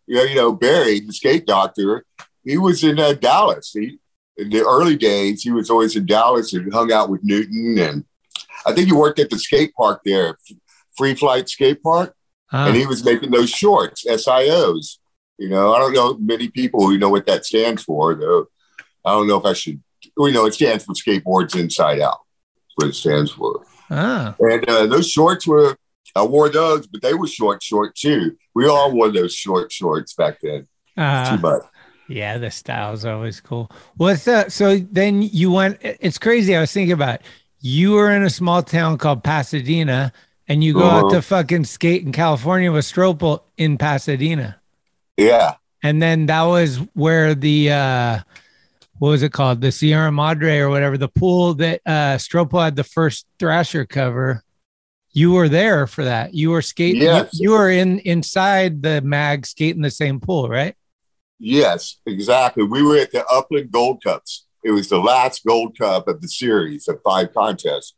know, 0.08 0.22
you 0.22 0.34
know, 0.34 0.52
Barry, 0.52 1.00
the 1.00 1.12
skate 1.12 1.46
doctor. 1.46 2.06
He 2.42 2.56
was 2.56 2.82
in 2.82 2.98
uh, 2.98 3.12
Dallas. 3.12 3.72
He, 3.72 3.98
the 4.36 4.64
early 4.64 4.96
days, 4.96 5.42
he 5.42 5.50
was 5.52 5.70
always 5.70 5.96
in 5.96 6.06
Dallas 6.06 6.52
and 6.52 6.72
hung 6.72 6.92
out 6.92 7.08
with 7.10 7.22
Newton. 7.22 7.78
And 7.78 8.04
I 8.66 8.72
think 8.72 8.86
he 8.86 8.92
worked 8.92 9.18
at 9.18 9.30
the 9.30 9.38
skate 9.38 9.74
park 9.74 10.00
there, 10.04 10.38
Free 10.96 11.14
Flight 11.14 11.48
Skate 11.48 11.82
Park. 11.82 12.14
Ah. 12.52 12.66
And 12.66 12.76
he 12.76 12.86
was 12.86 13.04
making 13.04 13.30
those 13.30 13.50
shorts, 13.50 14.04
SIOs. 14.04 14.98
You 15.38 15.48
know, 15.48 15.74
I 15.74 15.78
don't 15.78 15.92
know 15.92 16.16
many 16.18 16.48
people 16.48 16.86
who 16.86 16.98
know 16.98 17.08
what 17.08 17.26
that 17.26 17.44
stands 17.44 17.82
for, 17.82 18.14
though. 18.14 18.46
I 19.04 19.10
don't 19.12 19.26
know 19.26 19.38
if 19.38 19.44
I 19.44 19.52
should, 19.52 19.82
you 20.16 20.32
know, 20.32 20.46
it 20.46 20.54
stands 20.54 20.84
for 20.84 20.94
Skateboards 20.94 21.58
Inside 21.58 22.00
Out. 22.00 22.20
That's 22.56 22.74
what 22.76 22.88
it 22.88 22.94
stands 22.94 23.32
for. 23.32 23.64
ah. 23.90 24.34
And 24.38 24.68
uh, 24.68 24.86
those 24.86 25.10
shorts 25.10 25.46
were, 25.46 25.76
I 26.14 26.22
wore 26.22 26.48
those, 26.48 26.86
but 26.86 27.02
they 27.02 27.14
were 27.14 27.26
short, 27.26 27.62
short 27.62 27.96
too. 27.96 28.36
We 28.54 28.68
all 28.68 28.92
wore 28.92 29.10
those 29.10 29.34
short 29.34 29.72
shorts 29.72 30.14
back 30.14 30.38
then. 30.40 30.68
Uh, 30.96 31.36
Too 31.36 31.42
much. 31.42 31.62
Yeah, 32.08 32.38
the 32.38 32.50
style's 32.50 33.04
always 33.04 33.40
cool. 33.40 33.70
What's 33.96 34.24
that? 34.26 34.52
So 34.52 34.76
then 34.78 35.22
you 35.22 35.50
went. 35.50 35.78
It's 35.82 36.18
crazy. 36.18 36.54
I 36.56 36.60
was 36.60 36.72
thinking 36.72 36.92
about. 36.92 37.16
It. 37.16 37.22
You 37.60 37.92
were 37.92 38.10
in 38.10 38.22
a 38.22 38.30
small 38.30 38.62
town 38.62 38.98
called 38.98 39.24
Pasadena, 39.24 40.12
and 40.48 40.62
you 40.62 40.74
go 40.74 40.84
out 40.84 41.04
Uh-huh. 41.06 41.14
to 41.14 41.22
fucking 41.22 41.64
skate 41.64 42.02
in 42.02 42.12
California 42.12 42.70
with 42.70 42.84
Strople 42.84 43.40
in 43.56 43.78
Pasadena, 43.78 44.60
Yeah. 45.16 45.54
and 45.82 46.02
then 46.02 46.26
that 46.26 46.42
was 46.42 46.76
where 46.92 47.34
the 47.34 47.72
uh, 47.72 48.18
what 48.98 49.08
was 49.08 49.22
it 49.22 49.32
called? 49.32 49.62
The 49.62 49.72
Sierra 49.72 50.12
Madre 50.12 50.58
or 50.58 50.68
whatever. 50.68 50.98
The 50.98 51.08
pool 51.08 51.54
that 51.54 51.80
uh, 51.86 52.16
Strople 52.18 52.62
had 52.62 52.76
the 52.76 52.84
first 52.84 53.24
Thrasher 53.38 53.86
cover. 53.86 54.42
You 55.12 55.32
were 55.32 55.48
there 55.48 55.86
for 55.86 56.04
that. 56.04 56.34
You 56.34 56.50
were 56.50 56.60
skating. 56.62 57.00
Yes. 57.02 57.30
You, 57.32 57.44
you 57.44 57.50
were 57.56 57.70
in 57.70 58.00
inside 58.00 58.82
the 58.82 59.00
mag 59.00 59.46
skating 59.46 59.80
the 59.80 59.90
same 59.90 60.20
pool, 60.20 60.48
right? 60.50 60.74
Yes, 61.38 61.98
exactly. 62.06 62.64
We 62.64 62.82
were 62.82 62.96
at 62.96 63.12
the 63.12 63.24
Upland 63.26 63.70
Gold 63.72 64.02
Cups. 64.02 64.46
It 64.64 64.70
was 64.70 64.88
the 64.88 64.98
last 64.98 65.44
Gold 65.44 65.76
Cup 65.78 66.08
of 66.08 66.20
the 66.22 66.28
series 66.28 66.88
of 66.88 67.00
five 67.02 67.34
contests. 67.34 67.94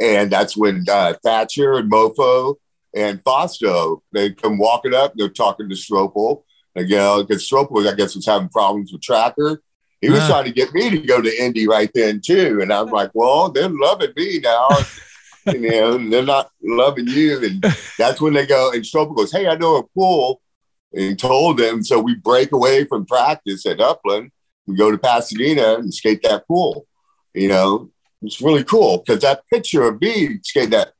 And 0.00 0.30
that's 0.30 0.56
when 0.56 0.84
uh, 0.90 1.14
Thatcher 1.24 1.74
and 1.74 1.90
Mofo 1.90 2.54
and 2.94 3.20
Fausto, 3.24 4.02
they 4.12 4.32
come 4.32 4.58
walking 4.58 4.94
up, 4.94 5.12
they're 5.16 5.28
talking 5.28 5.68
to 5.68 5.74
Strople. 5.74 6.44
And, 6.76 6.88
you 6.88 6.96
know, 6.96 7.22
because 7.24 7.48
Strople, 7.48 7.86
I 7.90 7.94
guess, 7.94 8.14
was 8.14 8.26
having 8.26 8.48
problems 8.48 8.92
with 8.92 9.02
Tracker. 9.02 9.60
He 10.00 10.08
was 10.10 10.20
Ah. 10.20 10.28
trying 10.28 10.44
to 10.44 10.52
get 10.52 10.72
me 10.72 10.88
to 10.90 10.98
go 10.98 11.20
to 11.20 11.42
Indy 11.42 11.66
right 11.66 11.90
then, 11.92 12.20
too. 12.24 12.60
And 12.62 12.72
I'm 12.72 12.86
like, 12.86 13.10
well, 13.14 13.50
they're 13.50 13.68
loving 13.68 14.12
me 14.16 14.38
now. 14.38 14.68
you 15.46 15.58
know, 15.70 15.96
and 15.96 16.12
they're 16.12 16.22
not 16.22 16.50
loving 16.62 17.08
you. 17.08 17.44
And 17.44 17.64
that's 17.98 18.20
when 18.20 18.34
they 18.34 18.46
go, 18.46 18.70
and 18.70 18.82
Strople 18.84 19.16
goes, 19.16 19.32
hey, 19.32 19.48
I 19.48 19.56
know 19.56 19.76
a 19.76 19.82
pool 19.88 20.40
and 20.92 21.18
told 21.18 21.58
them. 21.58 21.82
So 21.84 21.98
we 22.00 22.14
break 22.14 22.52
away 22.52 22.84
from 22.84 23.06
practice 23.06 23.66
at 23.66 23.80
Upland. 23.80 24.30
We 24.66 24.76
go 24.76 24.90
to 24.90 24.98
Pasadena 24.98 25.74
and 25.74 25.92
skate 25.92 26.22
that 26.22 26.46
pool. 26.46 26.86
You 27.34 27.48
know, 27.48 27.90
it's 28.22 28.40
really 28.40 28.64
cool 28.64 28.98
because 28.98 29.22
that 29.22 29.42
picture 29.52 29.84
of 29.84 30.00
me 30.00 30.38
skating 30.42 30.70
that, 30.70 30.92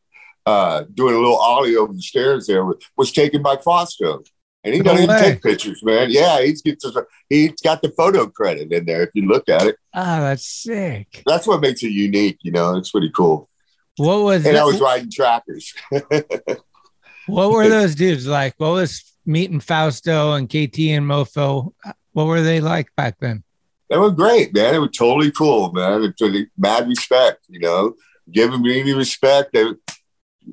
uh, 0.46 0.84
doing 0.94 1.14
a 1.14 1.18
little 1.18 1.36
ollie 1.36 1.76
over 1.76 1.92
the 1.92 2.00
stairs 2.00 2.46
there 2.46 2.64
was, 2.64 2.76
was 2.96 3.12
taken 3.12 3.42
by 3.42 3.56
Fausto. 3.56 4.22
And 4.64 4.74
he 4.74 4.80
No 4.80 4.92
doesn't 4.92 5.04
even 5.04 5.22
take 5.22 5.42
pictures, 5.42 5.82
man. 5.82 6.08
Yeah, 6.10 6.42
he's 6.42 6.62
gets 6.62 6.84
he's 7.28 7.52
got 7.62 7.80
the 7.80 7.90
photo 7.90 8.26
credit 8.26 8.72
in 8.72 8.84
there 8.86 9.02
if 9.02 9.10
you 9.14 9.26
look 9.26 9.48
at 9.48 9.66
it. 9.66 9.76
Ah, 9.94 10.20
that's 10.20 10.44
sick. 10.44 11.22
That's 11.26 11.46
what 11.46 11.60
makes 11.60 11.82
it 11.82 11.92
unique. 11.92 12.38
You 12.42 12.52
know, 12.52 12.76
it's 12.76 12.90
pretty 12.90 13.10
cool. 13.14 13.48
What 13.96 14.22
was 14.22 14.44
it? 14.44 14.48
And 14.48 14.56
that- 14.56 14.62
I 14.62 14.66
was 14.66 14.80
riding 14.80 15.10
trackers. 15.10 15.74
what 17.26 17.50
were 17.50 17.68
those 17.68 17.94
dudes 17.94 18.26
like? 18.26 18.54
What 18.58 18.72
was 18.72 19.07
meeting 19.28 19.60
Fausto 19.60 20.32
and 20.32 20.48
KT 20.48 20.78
and 20.96 21.06
Mofo? 21.06 21.72
What 22.12 22.26
were 22.26 22.40
they 22.42 22.60
like 22.60 22.88
back 22.96 23.16
then? 23.20 23.44
They 23.90 23.96
were 23.96 24.10
great, 24.10 24.52
man. 24.54 24.72
They 24.72 24.78
were 24.78 24.88
totally 24.88 25.30
cool, 25.30 25.72
man. 25.72 26.02
It's 26.02 26.20
really 26.20 26.48
mad 26.56 26.88
respect, 26.88 27.44
you 27.48 27.60
know, 27.60 27.94
giving 28.32 28.62
me 28.62 28.82
the 28.82 28.94
respect. 28.94 29.52
They, 29.52 29.66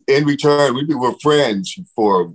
in 0.07 0.25
return, 0.25 0.75
we 0.75 0.93
were 0.93 1.15
friends 1.21 1.77
for 1.95 2.33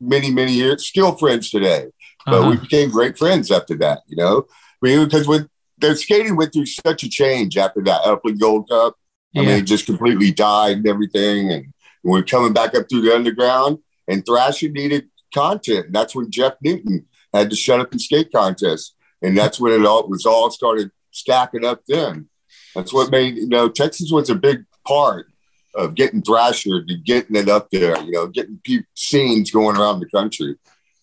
many, 0.00 0.30
many 0.30 0.52
years, 0.52 0.86
still 0.86 1.16
friends 1.16 1.50
today. 1.50 1.86
But 2.26 2.42
we 2.42 2.54
Uh-huh. 2.54 2.60
became 2.62 2.90
great 2.90 3.16
friends 3.16 3.50
after 3.50 3.76
that, 3.78 4.00
you 4.08 4.16
know, 4.16 4.46
because 4.82 5.26
when 5.26 5.48
their 5.78 5.94
skating 5.94 6.36
went 6.36 6.52
through 6.52 6.66
such 6.66 7.04
a 7.04 7.08
change 7.08 7.56
after 7.56 7.82
that 7.84 8.02
Upland 8.04 8.40
Gold 8.40 8.68
Cup. 8.68 8.96
I 9.36 9.40
mean, 9.40 9.50
it 9.50 9.62
just 9.66 9.84
completely 9.84 10.30
died 10.32 10.78
and 10.78 10.86
everything. 10.88 11.50
And 11.52 11.66
we're 12.02 12.22
coming 12.22 12.54
back 12.54 12.74
up 12.74 12.88
through 12.88 13.02
the 13.02 13.14
underground, 13.14 13.78
and 14.08 14.24
Thrasher 14.24 14.70
needed 14.70 15.08
content. 15.34 15.86
And 15.86 15.94
that's 15.94 16.14
when 16.14 16.30
Jeff 16.30 16.54
Newton 16.62 17.06
had 17.32 17.50
to 17.50 17.56
shut 17.56 17.80
up 17.80 17.90
the 17.90 17.98
skate 17.98 18.32
contest. 18.32 18.94
And 19.22 19.36
that's 19.36 19.58
when 19.60 19.72
it 19.72 19.84
all 19.86 20.08
was 20.08 20.26
all 20.26 20.50
started 20.50 20.90
stacking 21.10 21.64
up 21.64 21.82
then. 21.88 22.28
That's 22.74 22.92
what 22.92 23.10
made, 23.10 23.36
you 23.36 23.48
know, 23.48 23.68
Texas 23.68 24.10
was 24.12 24.28
a 24.30 24.34
big 24.34 24.64
part 24.86 25.26
of 25.74 25.94
getting 25.94 26.22
Thrasher 26.22 26.84
to 26.84 26.96
getting 27.04 27.36
it 27.36 27.48
up 27.48 27.70
there, 27.70 27.98
you 28.02 28.12
know, 28.12 28.26
getting 28.26 28.60
pe- 28.64 28.84
scenes 28.94 29.50
going 29.50 29.76
around 29.76 30.00
the 30.00 30.08
country. 30.10 30.56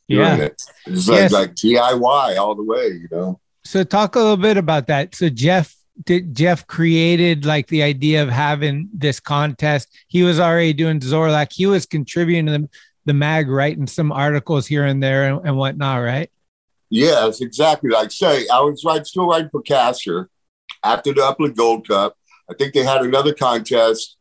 Yeah. 0.07 0.35
it. 0.37 0.61
It's 0.85 1.07
like, 1.07 1.17
Yes. 1.19 1.31
like 1.31 1.55
DIY 1.55 2.37
all 2.37 2.55
the 2.55 2.63
way, 2.63 2.87
you 2.87 3.07
know. 3.11 3.39
So 3.63 3.83
talk 3.83 4.15
a 4.15 4.19
little 4.19 4.37
bit 4.37 4.57
about 4.57 4.87
that. 4.87 5.15
So 5.15 5.29
Jeff 5.29 5.75
did 6.05 6.35
Jeff 6.35 6.65
created 6.67 7.45
like 7.45 7.67
the 7.67 7.83
idea 7.83 8.23
of 8.23 8.29
having 8.29 8.89
this 8.93 9.19
contest. 9.19 9.87
He 10.07 10.23
was 10.23 10.39
already 10.39 10.73
doing 10.73 10.99
Zorlac. 10.99 11.53
He 11.53 11.65
was 11.67 11.85
contributing 11.85 12.47
to 12.47 12.51
the, 12.51 12.69
the 13.05 13.13
mag, 13.13 13.49
writing 13.49 13.87
some 13.87 14.11
articles 14.11 14.67
here 14.67 14.85
and 14.85 15.01
there 15.01 15.31
and, 15.31 15.47
and 15.47 15.57
whatnot, 15.57 16.01
right? 16.01 16.29
Yes, 16.89 17.41
exactly 17.41 17.89
like 17.89 18.11
say 18.11 18.47
I 18.47 18.61
was 18.61 18.83
right 18.85 19.05
still 19.05 19.27
writing 19.27 19.49
for 19.49 19.61
Caster 19.63 20.29
after 20.83 21.13
the 21.13 21.25
Upland 21.25 21.57
Gold 21.57 21.87
Cup. 21.87 22.15
I 22.49 22.53
think 22.53 22.73
they 22.73 22.83
had 22.83 23.01
another 23.01 23.33
contest 23.33 24.17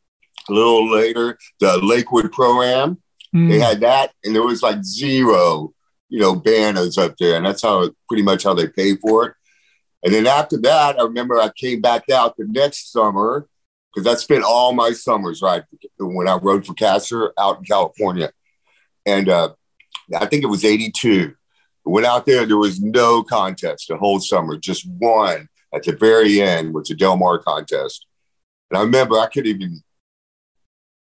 a 0.49 0.53
little 0.53 0.91
later, 0.91 1.39
the 1.61 1.79
Lakewood 1.79 2.33
Pro 2.33 2.63
Am. 2.63 2.99
Mm. 3.35 3.51
They 3.51 3.59
had 3.59 3.81
that, 3.81 4.13
and 4.25 4.35
there 4.35 4.43
was 4.43 4.63
like 4.63 4.83
zero, 4.85 5.73
you 6.09 6.21
know, 6.21 6.35
banners 6.35 6.99
up 6.99 7.17
there, 7.19 7.37
and 7.37 7.47
that's 7.47 7.63
how 7.63 7.91
pretty 8.09 8.23
much 8.23 8.45
how 8.45 8.55
they 8.55 8.69
pay 8.69 8.97
for 8.97 9.27
it. 9.27 9.35
And 10.05 10.13
then 10.13 10.27
after 10.27 10.59
that, 10.59 10.99
I 10.99 11.05
remember 11.05 11.39
I 11.39 11.51
came 11.51 11.81
back 11.81 12.11
out 12.11 12.37
the 12.37 12.47
next 12.49 12.91
summer 12.93 13.47
because 13.95 14.13
I 14.13 14.19
spent 14.19 14.45
all 14.45 14.73
my 14.73 14.93
summers 14.93 15.43
right 15.43 15.63
when 15.99 16.29
I 16.29 16.37
rode 16.37 16.67
for 16.67 16.75
Caster 16.75 17.33
out 17.39 17.59
in 17.59 17.65
California, 17.65 18.33
and 19.07 19.29
uh, 19.29 19.51
I 20.19 20.27
think 20.27 20.45
it 20.45 20.49
was 20.49 20.65
'82. 20.65 21.35
Went 21.85 22.07
out 22.07 22.27
there, 22.27 22.47
there 22.47 22.57
was 22.57 22.81
no 22.81 23.25
contest 23.25 23.89
the 23.89 23.97
whole 23.97 24.21
summer, 24.21 24.57
just 24.57 24.89
one 24.99 25.49
at 25.75 25.83
the 25.83 25.93
very 25.93 26.41
end 26.41 26.75
was 26.75 26.89
the 26.89 26.95
Del 26.95 27.17
Mar 27.17 27.39
contest. 27.39 28.07
And 28.71 28.79
I 28.79 28.83
remember 28.83 29.19
I 29.19 29.27
couldn't 29.27 29.51
even, 29.51 29.83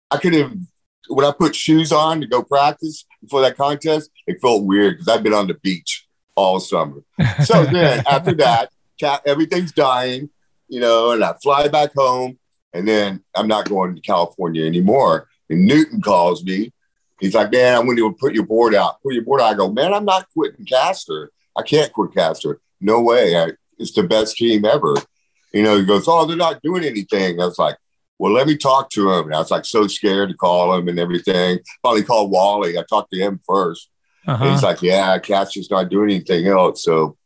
I 0.09 0.17
couldn't 0.17 0.39
even, 0.39 0.67
when 1.07 1.25
I 1.25 1.31
put 1.31 1.55
shoes 1.55 1.91
on 1.91 2.21
to 2.21 2.27
go 2.27 2.41
practice 2.41 3.05
before 3.21 3.41
that 3.41 3.57
contest, 3.57 4.09
it 4.27 4.41
felt 4.41 4.65
weird 4.65 4.95
because 4.95 5.07
I've 5.07 5.23
been 5.23 5.33
on 5.33 5.47
the 5.47 5.53
beach 5.55 6.07
all 6.35 6.59
summer. 6.59 7.03
So 7.43 7.65
then 7.65 8.03
after 8.09 8.33
that, 8.35 8.69
everything's 9.25 9.71
dying, 9.71 10.29
you 10.67 10.79
know, 10.79 11.11
and 11.11 11.23
I 11.23 11.33
fly 11.43 11.67
back 11.67 11.93
home 11.95 12.39
and 12.73 12.87
then 12.87 13.23
I'm 13.35 13.47
not 13.47 13.69
going 13.69 13.95
to 13.95 14.01
California 14.01 14.65
anymore. 14.65 15.27
And 15.49 15.65
Newton 15.65 16.01
calls 16.01 16.43
me. 16.43 16.71
He's 17.19 17.33
like, 17.33 17.51
man, 17.51 17.77
I'm 17.77 17.85
going 17.85 17.97
to 17.97 18.13
put 18.13 18.33
your 18.33 18.45
board 18.45 18.75
out. 18.75 19.01
Put 19.01 19.13
your 19.13 19.23
board 19.23 19.41
out. 19.41 19.53
I 19.53 19.55
go, 19.55 19.71
man, 19.71 19.93
I'm 19.93 20.05
not 20.05 20.27
quitting 20.33 20.65
Caster. 20.65 21.31
I 21.57 21.61
can't 21.61 21.91
quit 21.93 22.13
Caster. 22.13 22.59
No 22.81 23.01
way. 23.01 23.37
I, 23.37 23.51
it's 23.79 23.93
the 23.93 24.03
best 24.03 24.35
team 24.37 24.65
ever. 24.65 24.95
You 25.53 25.63
know, 25.63 25.77
he 25.77 25.85
goes, 25.85 26.05
oh, 26.07 26.25
they're 26.25 26.35
not 26.35 26.61
doing 26.61 26.83
anything. 26.83 27.39
I 27.39 27.45
was 27.45 27.57
like, 27.57 27.77
well, 28.19 28.33
let 28.33 28.47
me 28.47 28.57
talk 28.57 28.89
to 28.91 29.11
him. 29.11 29.25
And 29.25 29.35
I 29.35 29.39
was 29.39 29.51
like 29.51 29.65
so 29.65 29.87
scared 29.87 30.29
to 30.29 30.35
call 30.35 30.75
him 30.75 30.87
and 30.87 30.99
everything. 30.99 31.59
Finally 31.81 32.03
called 32.03 32.31
Wally. 32.31 32.77
I 32.77 32.83
talked 32.89 33.11
to 33.11 33.19
him 33.19 33.39
first. 33.45 33.89
Uh-huh. 34.27 34.51
he's 34.51 34.63
like, 34.63 34.81
yeah, 34.81 35.17
Caster's 35.19 35.69
not 35.69 35.89
doing 35.89 36.09
anything 36.09 36.47
else. 36.47 36.83
So 36.83 37.17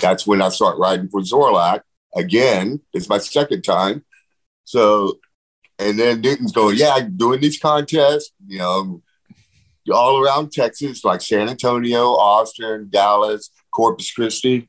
that's 0.00 0.26
when 0.26 0.40
I 0.40 0.50
start 0.50 0.78
riding 0.78 1.08
for 1.08 1.20
Zorlac 1.20 1.80
again. 2.14 2.80
It's 2.92 3.08
my 3.08 3.18
second 3.18 3.62
time. 3.62 4.04
So, 4.64 5.18
and 5.78 5.98
then 5.98 6.20
Newton's 6.20 6.52
going, 6.52 6.76
yeah, 6.76 6.94
I'm 6.94 7.16
doing 7.16 7.40
these 7.40 7.58
contests, 7.58 8.32
you 8.46 8.58
know, 8.58 9.02
all 9.90 10.22
around 10.22 10.52
Texas, 10.52 11.04
like 11.04 11.20
San 11.20 11.48
Antonio, 11.48 12.12
Austin, 12.12 12.88
Dallas, 12.90 13.50
Corpus 13.70 14.10
Christi, 14.12 14.68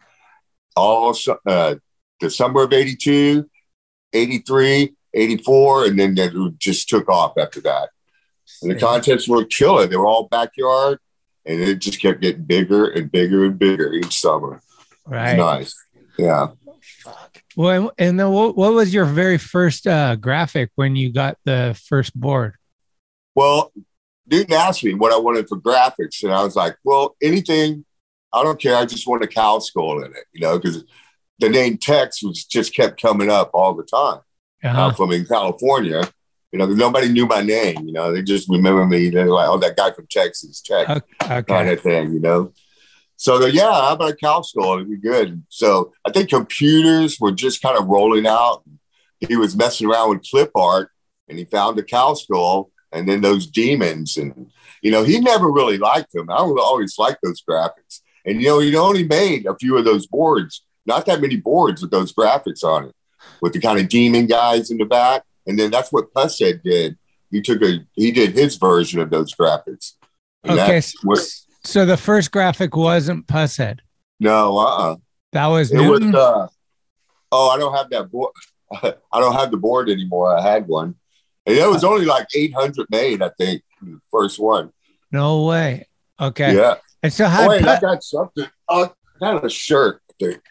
all 0.76 1.16
uh, 1.46 1.76
the 2.20 2.30
summer 2.30 2.64
of 2.64 2.74
82, 2.74 3.50
83, 4.14 4.94
84, 5.14 5.86
and 5.86 6.00
then 6.00 6.18
it 6.18 6.60
just 6.60 6.90
took 6.90 7.10
off 7.10 7.38
after 7.38 7.62
that. 7.62 7.90
And 8.62 8.72
the 8.72 8.76
contests 8.76 9.28
were 9.28 9.46
killer. 9.46 9.88
They 9.88 9.96
were 9.96 10.08
all 10.08 10.28
backyard, 10.28 11.00
and 11.46 11.62
it 11.62 11.80
just 11.80 12.02
kept 12.02 12.22
getting 12.22 12.44
bigger 12.44 12.88
and 12.88 13.12
bigger 13.12 13.46
and 13.46 13.58
bigger 13.58 13.94
each 13.94 14.20
summer. 14.20 14.62
Right. 15.06 15.38
nice. 15.38 15.76
Yeah. 16.18 16.50
Well, 17.56 17.92
and 17.98 18.20
then 18.20 18.30
what, 18.32 18.56
what 18.56 18.74
was 18.74 18.94
your 18.94 19.06
very 19.06 19.38
first 19.38 19.88
uh, 19.88 20.16
graphic 20.16 20.72
when 20.76 20.96
you 20.96 21.12
got 21.12 21.38
the 21.46 21.80
first 21.88 22.18
board? 22.18 22.56
Well, 23.36 23.72
Newton 24.30 24.54
asked 24.54 24.84
me 24.84 24.94
what 24.94 25.14
I 25.14 25.18
wanted 25.18 25.48
for 25.48 25.60
graphics, 25.60 26.24
and 26.24 26.32
I 26.34 26.44
was 26.44 26.56
like, 26.56 26.78
well, 26.84 27.16
anything. 27.22 27.86
I 28.32 28.44
don't 28.44 28.62
care. 28.62 28.76
I 28.76 28.86
just 28.86 29.08
want 29.08 29.24
a 29.24 29.28
cow 29.28 29.58
skull 29.58 30.04
in 30.04 30.12
it, 30.12 30.26
you 30.34 30.42
know, 30.42 30.60
because 30.60 30.84
the 31.40 31.50
name 31.50 31.80
Tex 31.80 32.22
was 32.22 32.46
just 32.46 32.76
kept 32.76 33.02
coming 33.02 33.30
up 33.30 33.50
all 33.56 33.74
the 33.74 33.84
time. 33.84 34.20
Uh-huh. 34.64 34.88
I'm 34.88 34.94
from 34.94 35.12
in 35.12 35.26
California. 35.26 36.04
You 36.52 36.60
know, 36.60 36.68
nobody 36.68 37.10
knew 37.10 37.26
my 37.26 37.42
name. 37.42 37.88
You 37.88 37.94
know, 37.94 38.14
they 38.14 38.22
just 38.22 38.48
remember 38.48 38.86
me. 38.86 39.10
They're 39.10 39.26
like, 39.26 39.48
"Oh, 39.48 39.58
that 39.58 39.78
guy 39.78 39.92
from 39.92 40.08
Texas, 40.10 40.62
Tex." 40.62 40.90
Okay. 40.90 41.44
kind 41.44 41.70
of 41.70 41.82
thing, 41.82 42.14
you 42.14 42.20
know. 42.20 42.54
So 43.16 43.38
they're, 43.38 43.50
yeah, 43.50 43.72
how 43.72 43.94
about 43.94 44.12
a 44.12 44.16
cow 44.16 44.42
skull? 44.42 44.76
It'd 44.76 44.90
be 44.90 44.98
good. 44.98 45.44
So 45.50 45.92
I 46.06 46.12
think 46.12 46.30
computers 46.30 47.20
were 47.20 47.32
just 47.32 47.62
kind 47.62 47.78
of 47.78 47.88
rolling 47.88 48.26
out. 48.26 48.64
He 49.20 49.36
was 49.36 49.58
messing 49.58 49.90
around 49.90 50.10
with 50.10 50.24
clip 50.30 50.52
art 50.56 50.90
and 51.28 51.38
he 51.38 51.44
found 51.44 51.78
a 51.78 51.84
cow 51.84 52.14
skull 52.14 52.72
and 52.92 53.08
then 53.08 53.22
those 53.22 53.48
demons. 53.48 54.18
And, 54.18 54.52
you 54.82 54.92
know, 54.92 55.04
he 55.04 55.20
never 55.20 55.52
really 55.52 55.78
liked 55.78 56.12
them. 56.14 56.30
I 56.30 56.42
would 56.42 56.60
always 56.60 56.98
like 56.98 57.18
those 57.24 57.42
graphics. 57.48 58.02
And, 58.26 58.42
you 58.42 58.48
know, 58.50 58.60
he 58.60 58.76
only 58.76 59.06
made 59.08 59.46
a 59.46 59.56
few 59.56 59.78
of 59.78 59.86
those 59.86 60.08
boards, 60.08 60.64
not 60.86 61.06
that 61.06 61.22
many 61.22 61.38
boards 61.38 61.82
with 61.82 61.92
those 61.92 62.14
graphics 62.14 62.64
on 62.64 62.86
it, 62.86 62.96
with 63.42 63.54
the 63.54 63.60
kind 63.62 63.80
of 63.80 63.90
demon 63.90 64.26
guys 64.28 64.72
in 64.72 64.78
the 64.78 64.86
back. 64.86 65.24
And 65.48 65.58
then 65.58 65.72
that's 65.72 65.92
what 65.92 66.14
Pushead 66.14 66.62
did. 66.64 66.98
He 67.32 67.42
took 67.42 67.62
a, 67.62 67.80
he 67.94 68.12
did 68.12 68.34
his 68.34 68.56
version 68.58 69.00
of 69.00 69.10
those 69.10 69.34
graphics. 69.34 69.94
Okay. 70.48 70.82
what- 71.04 71.20
So 71.64 71.86
the 71.86 71.98
first 71.98 72.32
graphic 72.32 72.76
wasn't 72.76 73.28
Pushead. 73.28 73.80
no, 74.20 74.58
uh-uh. 74.58 74.96
That 75.32 75.48
was 75.48 75.72
It 75.72 75.78
was. 75.88 76.02
Uh, 76.02 76.48
oh, 77.32 77.50
I 77.50 77.58
don't 77.58 77.76
have 77.76 77.90
that 77.92 78.12
board. 78.12 78.32
I 78.72 78.94
don't 79.20 79.34
have 79.36 79.52
the 79.52 79.58
board 79.58 79.90
anymore. 79.90 80.36
I 80.36 80.42
had 80.42 80.68
one, 80.68 80.96
and 81.50 81.58
it 81.58 81.68
was 81.68 81.84
only 81.84 82.06
like 82.06 82.28
eight 82.36 82.54
hundred 82.54 82.88
made. 82.90 83.22
I 83.22 83.30
think 83.38 83.64
the 83.82 84.00
first 84.12 84.40
one. 84.40 84.72
no 85.12 85.46
way. 85.46 85.88
Okay. 86.20 86.56
Yeah. 86.56 86.76
And 87.02 87.12
so 87.14 87.26
Oh, 87.26 87.30
how 87.30 87.50
wait, 87.50 87.64
Pu- 87.64 87.70
I 87.70 87.80
got 87.80 88.04
something. 88.04 88.46
Oh, 88.68 88.94
I 89.16 89.20
got 89.20 89.46
a 89.46 89.50
shirt. 89.50 90.02
I 90.10 90.14
think. 90.26 90.42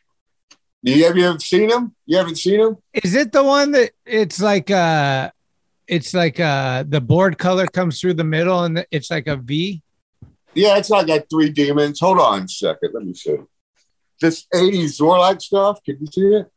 You 0.82 1.04
have 1.04 1.16
you 1.16 1.24
ever 1.28 1.38
seen 1.40 1.70
him? 1.70 1.94
You 2.06 2.16
haven't 2.18 2.36
seen 2.36 2.60
him? 2.60 2.76
is 2.94 3.14
it 3.14 3.32
the 3.32 3.42
one 3.42 3.72
that 3.72 3.90
it's 4.06 4.40
like 4.40 4.70
uh 4.70 5.30
it's 5.86 6.14
like 6.14 6.38
uh 6.40 6.84
the 6.88 7.00
board 7.00 7.36
color 7.38 7.66
comes 7.66 8.00
through 8.00 8.14
the 8.14 8.24
middle 8.24 8.64
and 8.64 8.86
it's 8.90 9.10
like 9.10 9.26
a 9.26 9.36
V? 9.36 9.82
Yeah, 10.54 10.78
it's 10.78 10.88
like 10.90 11.06
got 11.06 11.28
three 11.30 11.50
demons. 11.50 12.00
Hold 12.00 12.18
on 12.20 12.42
a 12.44 12.48
second. 12.48 12.90
Let 12.94 13.04
me 13.04 13.14
see. 13.14 13.36
This 14.20 14.46
80s 14.52 14.98
Zorlite 14.98 15.42
stuff. 15.42 15.82
Can 15.84 15.98
you 16.00 16.06
see 16.06 16.34
it? 16.34 16.50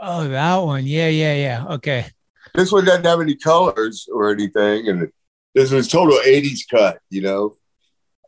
Oh, 0.00 0.28
that 0.28 0.56
one. 0.56 0.84
Yeah, 0.86 1.08
yeah, 1.08 1.34
yeah. 1.34 1.64
Okay. 1.76 2.06
This 2.56 2.72
one 2.72 2.84
doesn't 2.84 3.04
have 3.04 3.20
any 3.20 3.36
colors 3.36 4.08
or 4.12 4.30
anything, 4.30 4.88
and 4.88 5.10
this 5.54 5.70
was 5.70 5.88
total 5.88 6.18
80s 6.24 6.60
cut. 6.70 6.98
You 7.10 7.22
know, 7.22 7.54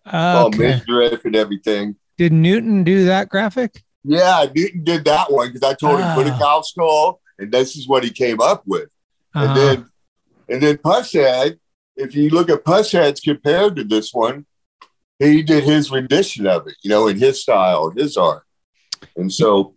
all 0.06 0.46
Okay. 0.46 0.58
midriff 0.86 1.24
and 1.24 1.34
everything. 1.34 1.96
Did 2.16 2.32
Newton 2.32 2.84
do 2.84 3.06
that 3.06 3.28
graphic? 3.28 3.82
Yeah, 4.04 4.46
Newton 4.54 4.84
did 4.84 5.04
that 5.06 5.32
one 5.32 5.48
because 5.52 5.62
I 5.62 5.74
told 5.74 6.00
him 6.00 6.08
put 6.14 6.26
a 6.26 6.38
cow 6.38 6.60
skull, 6.62 7.20
and 7.38 7.50
this 7.50 7.76
is 7.76 7.88
what 7.88 8.04
he 8.04 8.10
came 8.10 8.40
up 8.40 8.62
with. 8.66 8.88
Uh-huh. 9.34 9.46
And 9.46 9.56
then, 9.56 9.86
and 10.48 10.62
then 10.62 10.76
Pushead, 10.78 11.58
if 11.96 12.14
you 12.14 12.30
look 12.30 12.50
at 12.50 12.64
Pushead's 12.64 13.20
compared 13.20 13.76
to 13.76 13.84
this 13.84 14.12
one, 14.12 14.46
he 15.18 15.42
did 15.42 15.64
his 15.64 15.90
rendition 15.90 16.46
of 16.46 16.66
it, 16.68 16.74
you 16.82 16.90
know, 16.90 17.08
in 17.08 17.18
his 17.18 17.42
style, 17.42 17.90
his 17.90 18.16
art. 18.16 18.44
And 19.16 19.32
so 19.32 19.74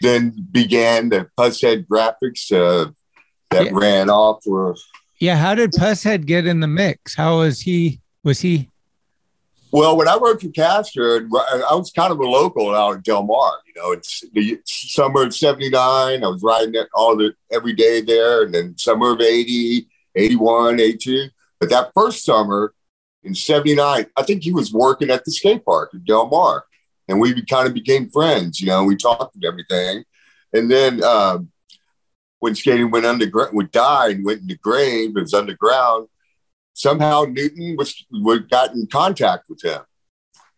then 0.00 0.46
began 0.50 1.08
the 1.08 1.28
Pushead 1.38 1.86
graphics 1.86 2.52
uh, 2.52 2.92
that 3.50 3.66
Yeah. 3.66 3.70
ran 3.72 4.10
off 4.10 4.42
for 4.44 4.74
yeah, 5.20 5.36
how 5.36 5.54
did 5.54 5.72
Pushead 5.72 6.26
get 6.26 6.46
in 6.46 6.60
the 6.60 6.68
mix? 6.68 7.16
How 7.16 7.38
was 7.38 7.60
he 7.60 8.00
was 8.22 8.40
he 8.40 8.68
Well, 9.72 9.96
when 9.96 10.06
I 10.08 10.16
worked 10.16 10.42
for 10.42 10.48
Caster, 10.50 11.26
I 11.36 11.74
was 11.74 11.90
kind 11.90 12.12
of 12.12 12.20
a 12.20 12.24
local 12.24 12.74
out 12.74 12.94
in 12.94 13.00
Del 13.02 13.24
Mar. 13.24 13.52
You 13.66 13.82
know, 13.82 13.92
it's 13.92 14.22
the 14.32 14.60
summer 14.64 15.24
of 15.24 15.34
79. 15.34 16.24
I 16.24 16.26
was 16.28 16.42
riding 16.42 16.74
it 16.74 16.88
all 16.94 17.16
the 17.16 17.34
every 17.50 17.72
day 17.74 18.00
there. 18.00 18.44
And 18.44 18.54
then 18.54 18.78
summer 18.78 19.12
of 19.12 19.20
80, 19.20 19.88
81, 20.14 20.80
82. 20.80 21.28
But 21.60 21.68
that 21.70 21.90
first 21.94 22.24
summer 22.24 22.72
in 23.24 23.34
79, 23.34 24.06
I 24.16 24.22
think 24.22 24.42
he 24.44 24.52
was 24.52 24.72
working 24.72 25.10
at 25.10 25.24
the 25.24 25.32
skate 25.32 25.64
park 25.64 25.90
in 25.92 26.04
Del 26.04 26.28
Mar. 26.28 26.64
And 27.08 27.20
we 27.20 27.42
kind 27.44 27.66
of 27.66 27.74
became 27.74 28.08
friends, 28.08 28.60
you 28.60 28.68
know, 28.68 28.84
we 28.84 28.94
talked 28.96 29.34
and 29.34 29.44
everything. 29.44 30.04
And 30.52 30.70
then 30.70 31.02
um, 31.02 31.50
when 32.40 32.54
skating 32.54 32.90
went 32.90 33.06
underground, 33.06 33.54
would 33.54 33.70
die 33.70 34.10
and 34.10 34.24
went 34.24 34.42
in 34.42 34.46
the 34.46 34.56
grave, 34.56 35.16
it 35.16 35.20
was 35.20 35.34
underground 35.34 36.08
somehow 36.78 37.24
Newton 37.28 37.74
was, 37.76 38.06
was 38.10 38.38
got 38.48 38.72
in 38.72 38.86
contact 38.86 39.48
with 39.48 39.62
him. 39.64 39.80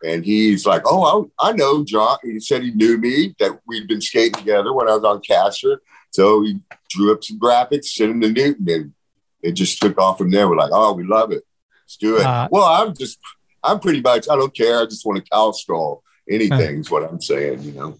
And 0.04 0.24
he's 0.24 0.66
like, 0.66 0.82
Oh, 0.84 1.30
I, 1.40 1.48
I 1.48 1.52
know 1.52 1.82
John. 1.82 2.18
He 2.22 2.38
said 2.40 2.62
he 2.62 2.72
knew 2.72 2.98
me, 2.98 3.34
that 3.38 3.58
we'd 3.66 3.88
been 3.88 4.00
skating 4.02 4.34
together 4.34 4.72
when 4.72 4.88
I 4.88 4.94
was 4.94 5.04
on 5.04 5.20
Caster. 5.20 5.80
So 6.10 6.42
he 6.42 6.58
drew 6.90 7.12
up 7.12 7.24
some 7.24 7.38
graphics, 7.38 7.86
sent 7.86 8.10
them 8.10 8.20
to 8.20 8.30
Newton, 8.30 8.68
and 8.68 8.92
it 9.42 9.52
just 9.52 9.80
took 9.80 9.98
off 9.98 10.18
from 10.18 10.30
there. 10.30 10.48
We're 10.48 10.56
like, 10.56 10.72
Oh, 10.72 10.92
we 10.92 11.04
love 11.04 11.32
it. 11.32 11.42
Let's 11.84 11.96
do 11.96 12.18
it. 12.18 12.24
Uh, 12.24 12.48
well, 12.50 12.64
I'm 12.64 12.94
just, 12.94 13.18
I'm 13.64 13.80
pretty 13.80 14.02
much 14.02 14.28
I 14.28 14.36
don't 14.36 14.54
care. 14.54 14.82
I 14.82 14.84
just 14.84 15.06
want 15.06 15.24
to 15.24 15.30
cow 15.30 15.52
anything 16.30 16.80
is 16.80 16.90
what 16.90 17.02
I'm 17.02 17.20
saying, 17.20 17.62
you 17.62 17.72
know. 17.72 17.98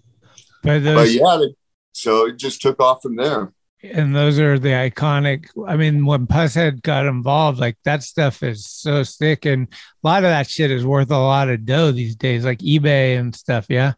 But 0.63 0.71
But 0.95 1.11
yeah, 1.11 1.39
they, 1.39 1.55
so 1.93 2.27
it 2.27 2.37
just 2.37 2.61
took 2.61 2.81
off 2.81 3.03
from 3.03 3.17
there. 3.17 3.53
And 3.83 4.15
those 4.15 4.39
are 4.39 4.59
the 4.59 4.71
iconic. 4.71 5.47
I 5.67 5.77
mean, 5.77 6.05
when 6.05 6.27
Pushead 6.27 6.83
got 6.83 7.07
involved, 7.07 7.59
like 7.59 7.79
that 7.85 8.03
stuff 8.03 8.43
is 8.43 8.67
so 8.67 9.03
sick, 9.03 9.47
and 9.47 9.69
a 10.05 10.07
lot 10.07 10.25
of 10.25 10.31
that 10.31 10.51
shit 10.51 10.71
is 10.71 10.85
worth 10.85 11.11
a 11.11 11.19
lot 11.19 11.49
of 11.49 11.65
dough 11.65 11.91
these 11.91 12.15
days, 12.15 12.45
like 12.45 12.59
eBay 12.59 13.19
and 13.19 13.35
stuff. 13.35 13.67
Yeah. 13.71 13.95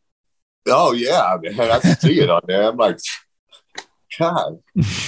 Oh 0.68 0.92
yeah, 0.92 1.36
man, 1.42 1.60
I 1.60 1.80
see 1.80 2.20
it 2.20 2.30
on 2.30 2.42
there. 2.46 2.62
I'm 2.62 2.76
like, 2.76 2.98
God, 4.18 4.60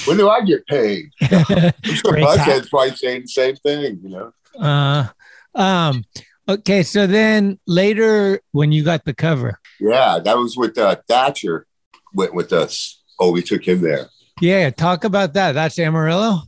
when 0.07 0.17
do 0.17 0.29
I 0.29 0.45
get 0.45 0.67
paid? 0.67 1.11
I'm 1.21 1.73
sure 1.85 2.13
Great 2.13 2.69
probably 2.69 2.97
saying 2.97 3.23
the 3.23 3.29
same 3.29 3.57
thing, 3.57 4.01
you 4.03 4.09
know. 4.09 4.33
Uh, 4.59 5.07
um. 5.55 6.05
Okay, 6.47 6.83
so 6.83 7.07
then 7.07 7.59
later 7.67 8.39
when 8.53 8.71
you 8.71 8.85
got 8.85 9.05
the 9.07 9.15
cover, 9.15 9.61
Yeah, 9.81 10.19
that 10.19 10.37
was 10.37 10.59
with 10.59 10.77
uh, 10.77 10.97
Thatcher 11.09 11.67
went 12.13 12.35
with 12.35 12.53
us. 12.53 13.03
Oh, 13.19 13.31
we 13.31 13.43
took 13.43 13.67
him 13.67 13.81
there. 13.81 14.09
Yeah, 14.41 14.71
talk 14.71 15.05
about 15.05 15.35
that. 15.35 15.53
That's 15.53 15.79
Amarillo. 15.79 16.43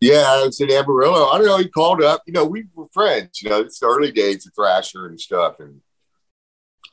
Yeah, 0.00 0.44
it's 0.44 0.60
in 0.60 0.70
Amarillo. 0.70 1.28
I 1.28 1.38
don't 1.38 1.46
know. 1.46 1.58
He 1.58 1.68
called 1.68 2.02
up. 2.02 2.22
You 2.26 2.32
know, 2.32 2.44
we 2.44 2.64
were 2.74 2.88
friends. 2.92 3.40
You 3.40 3.50
know, 3.50 3.60
it's 3.60 3.78
the 3.78 3.86
early 3.86 4.10
days 4.10 4.44
of 4.46 4.52
Thrasher 4.54 5.06
and 5.06 5.20
stuff, 5.20 5.60
and 5.60 5.80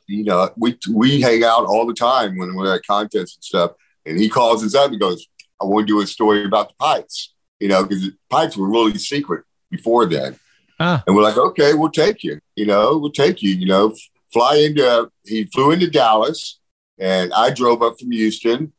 you 0.06 0.24
know, 0.24 0.50
we 0.56 0.78
we 0.92 1.20
hang 1.20 1.42
out 1.42 1.66
all 1.66 1.86
the 1.86 1.94
time 1.94 2.38
when 2.38 2.54
we're 2.54 2.74
at 2.74 2.86
contests 2.86 3.36
and 3.36 3.44
stuff. 3.44 3.72
And 4.06 4.18
he 4.18 4.28
calls 4.28 4.64
us 4.64 4.74
up 4.74 4.90
and 4.90 5.00
goes, 5.00 5.26
"I 5.60 5.64
want 5.64 5.88
to 5.88 5.92
do 5.92 6.00
a 6.00 6.06
story 6.06 6.44
about 6.44 6.68
the 6.68 6.74
pipes." 6.78 7.34
You 7.58 7.68
know, 7.68 7.82
because 7.82 8.02
the 8.02 8.14
pipes 8.30 8.56
were 8.56 8.70
really 8.70 8.96
secret 8.96 9.44
before 9.70 10.06
then. 10.06 10.38
Ah. 10.78 11.02
And 11.06 11.14
we're 11.14 11.22
like, 11.22 11.36
"Okay, 11.36 11.74
we'll 11.74 11.90
take 11.90 12.22
you." 12.22 12.38
You 12.54 12.66
know, 12.66 12.96
we'll 12.96 13.10
take 13.10 13.42
you. 13.42 13.50
You 13.50 13.66
know, 13.66 13.94
fly 14.32 14.56
into. 14.56 15.10
He 15.24 15.44
flew 15.46 15.72
into 15.72 15.90
Dallas, 15.90 16.60
and 16.98 17.32
I 17.34 17.50
drove 17.50 17.82
up 17.82 17.98
from 17.98 18.12
Houston 18.12 18.72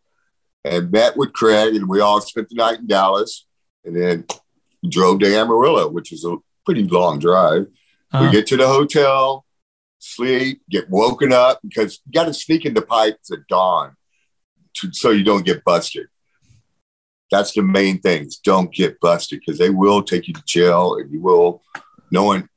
and 0.63 0.91
met 0.91 1.17
with 1.17 1.33
Craig, 1.33 1.75
and 1.75 1.87
we 1.89 1.99
all 2.01 2.21
spent 2.31 2.49
the 2.49 2.55
night 2.55 2.79
in 2.79 2.87
Dallas 2.87 3.45
and 3.85 3.95
then 3.95 4.25
drove 4.89 5.19
to 5.19 5.35
Amarillo, 5.35 5.87
which 5.89 6.11
is 6.11 6.25
a 6.25 6.37
pretty 6.65 6.83
long 6.83 7.19
drive. 7.19 7.67
Uh, 8.13 8.19
We 8.25 8.31
get 8.31 8.47
to 8.47 8.57
the 8.57 8.67
hotel, 8.67 9.45
sleep, 9.99 10.61
get 10.69 10.89
woken 10.89 11.31
up 11.33 11.59
because 11.63 11.99
you 12.05 12.11
got 12.13 12.25
to 12.25 12.33
sneak 12.33 12.65
into 12.65 12.81
pipes 12.81 13.31
at 13.31 13.47
dawn 13.47 13.95
to, 14.75 14.91
so 14.93 15.09
you 15.11 15.23
don't 15.23 15.45
get 15.45 15.63
busted. 15.63 16.07
That's 17.31 17.53
the 17.53 17.61
main 17.61 17.99
things. 18.01 18.37
Don't 18.37 18.73
get 18.73 18.99
busted 18.99 19.39
because 19.39 19.57
they 19.57 19.69
will 19.69 20.03
take 20.03 20.27
you 20.27 20.33
to 20.33 20.43
jail 20.45 20.95
and 20.95 21.09
you 21.11 21.21
will, 21.21 21.61
no 22.11 22.23
one 22.25 22.49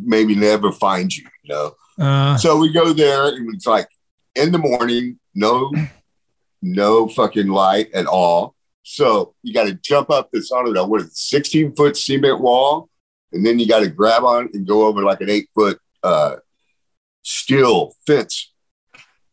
maybe 0.00 0.34
never 0.34 0.72
find 0.72 1.14
you, 1.14 1.24
you 1.44 1.54
know. 1.54 1.74
uh, 1.98 2.36
So 2.38 2.56
we 2.56 2.72
go 2.72 2.92
there, 2.92 3.26
and 3.26 3.54
it's 3.54 3.66
like 3.66 3.88
in 4.34 4.50
the 4.52 4.58
morning, 4.58 5.18
no, 5.34 5.70
no 6.62 7.08
fucking 7.08 7.48
light 7.48 7.90
at 7.92 8.06
all. 8.06 8.54
So 8.84 9.34
you 9.42 9.52
got 9.52 9.64
to 9.66 9.74
jump 9.74 10.10
up 10.10 10.30
this, 10.32 10.52
I 10.52 10.62
don't 10.62 10.72
know, 10.74 10.86
what 10.86 11.00
is 11.02 11.08
it, 11.08 11.16
16 11.16 11.74
foot 11.74 11.96
cement 11.96 12.40
wall, 12.40 12.88
and 13.32 13.44
then 13.44 13.58
you 13.58 13.68
got 13.68 13.80
to 13.80 13.88
grab 13.88 14.24
on 14.24 14.48
and 14.54 14.66
go 14.66 14.86
over 14.86 15.02
like 15.02 15.20
an 15.20 15.30
eight 15.30 15.48
foot 15.54 15.78
uh, 16.02 16.36
steel 17.22 17.94
fence. 18.06 18.50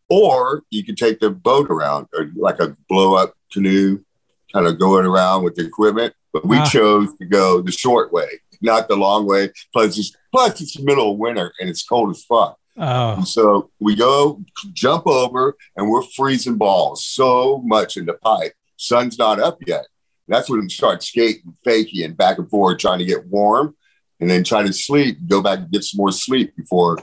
Or 0.10 0.63
you 0.72 0.84
can 0.84 0.96
take 0.96 1.20
the 1.20 1.30
boat 1.30 1.70
around, 1.70 2.08
or 2.13 2.32
like 2.36 2.60
a 2.60 2.76
blow 2.88 3.13
up 3.15 3.34
canoe, 3.52 4.04
kind 4.52 4.65
of 4.65 4.80
going 4.80 5.06
around 5.06 5.44
with 5.44 5.56
the 5.56 5.65
equipment. 5.65 6.13
But 6.34 6.46
we 6.46 6.58
Ah. 6.58 6.65
chose 6.65 7.15
to 7.18 7.26
go 7.26 7.62
the 7.62 7.72
short 7.72 8.12
way, 8.12 8.28
not 8.62 8.88
the 8.88 8.96
long 8.96 9.26
way. 9.28 9.52
Plus, 9.74 9.98
it's, 9.98 10.12
plus 10.32 10.62
it's 10.62 10.78
the 10.78 10.84
middle 10.84 11.12
of 11.12 11.18
winter 11.18 11.54
and 11.60 11.70
it's 11.70 11.84
cold 11.84 12.12
as 12.12 12.24
fuck. 12.24 12.59
Oh, 12.80 13.24
so 13.24 13.70
we 13.80 13.96
go 13.96 14.42
jump 14.74 15.06
over 15.08 15.56
and 15.76 15.89
we're 15.89 16.04
freezing 16.04 16.58
balls 16.58 17.06
so 17.06 17.62
much 17.65 17.98
in 17.98 18.06
the 18.06 18.13
pipe. 18.13 18.54
Sun's 18.78 19.20
not 19.20 19.39
up 19.39 19.60
yet. 19.68 19.86
That's 20.28 20.50
when 20.50 20.62
we 20.62 20.70
start 20.70 21.04
skating, 21.04 21.56
faking, 21.63 22.04
and 22.04 22.15
back 22.15 22.38
and 22.38 22.50
forth, 22.50 22.78
trying 22.78 23.00
to 23.00 23.06
get 23.06 23.26
warm 23.28 23.76
and 24.20 24.30
then 24.30 24.44
try 24.44 24.63
to 24.63 24.74
sleep, 24.74 25.18
go 25.28 25.42
back 25.42 25.60
and 25.60 25.72
get 25.72 25.84
some 25.84 25.98
more 25.98 26.12
sleep 26.12 26.56
before 26.56 26.98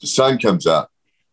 the 0.00 0.06
sun 0.06 0.38
comes 0.38 0.66
up. 0.66 0.90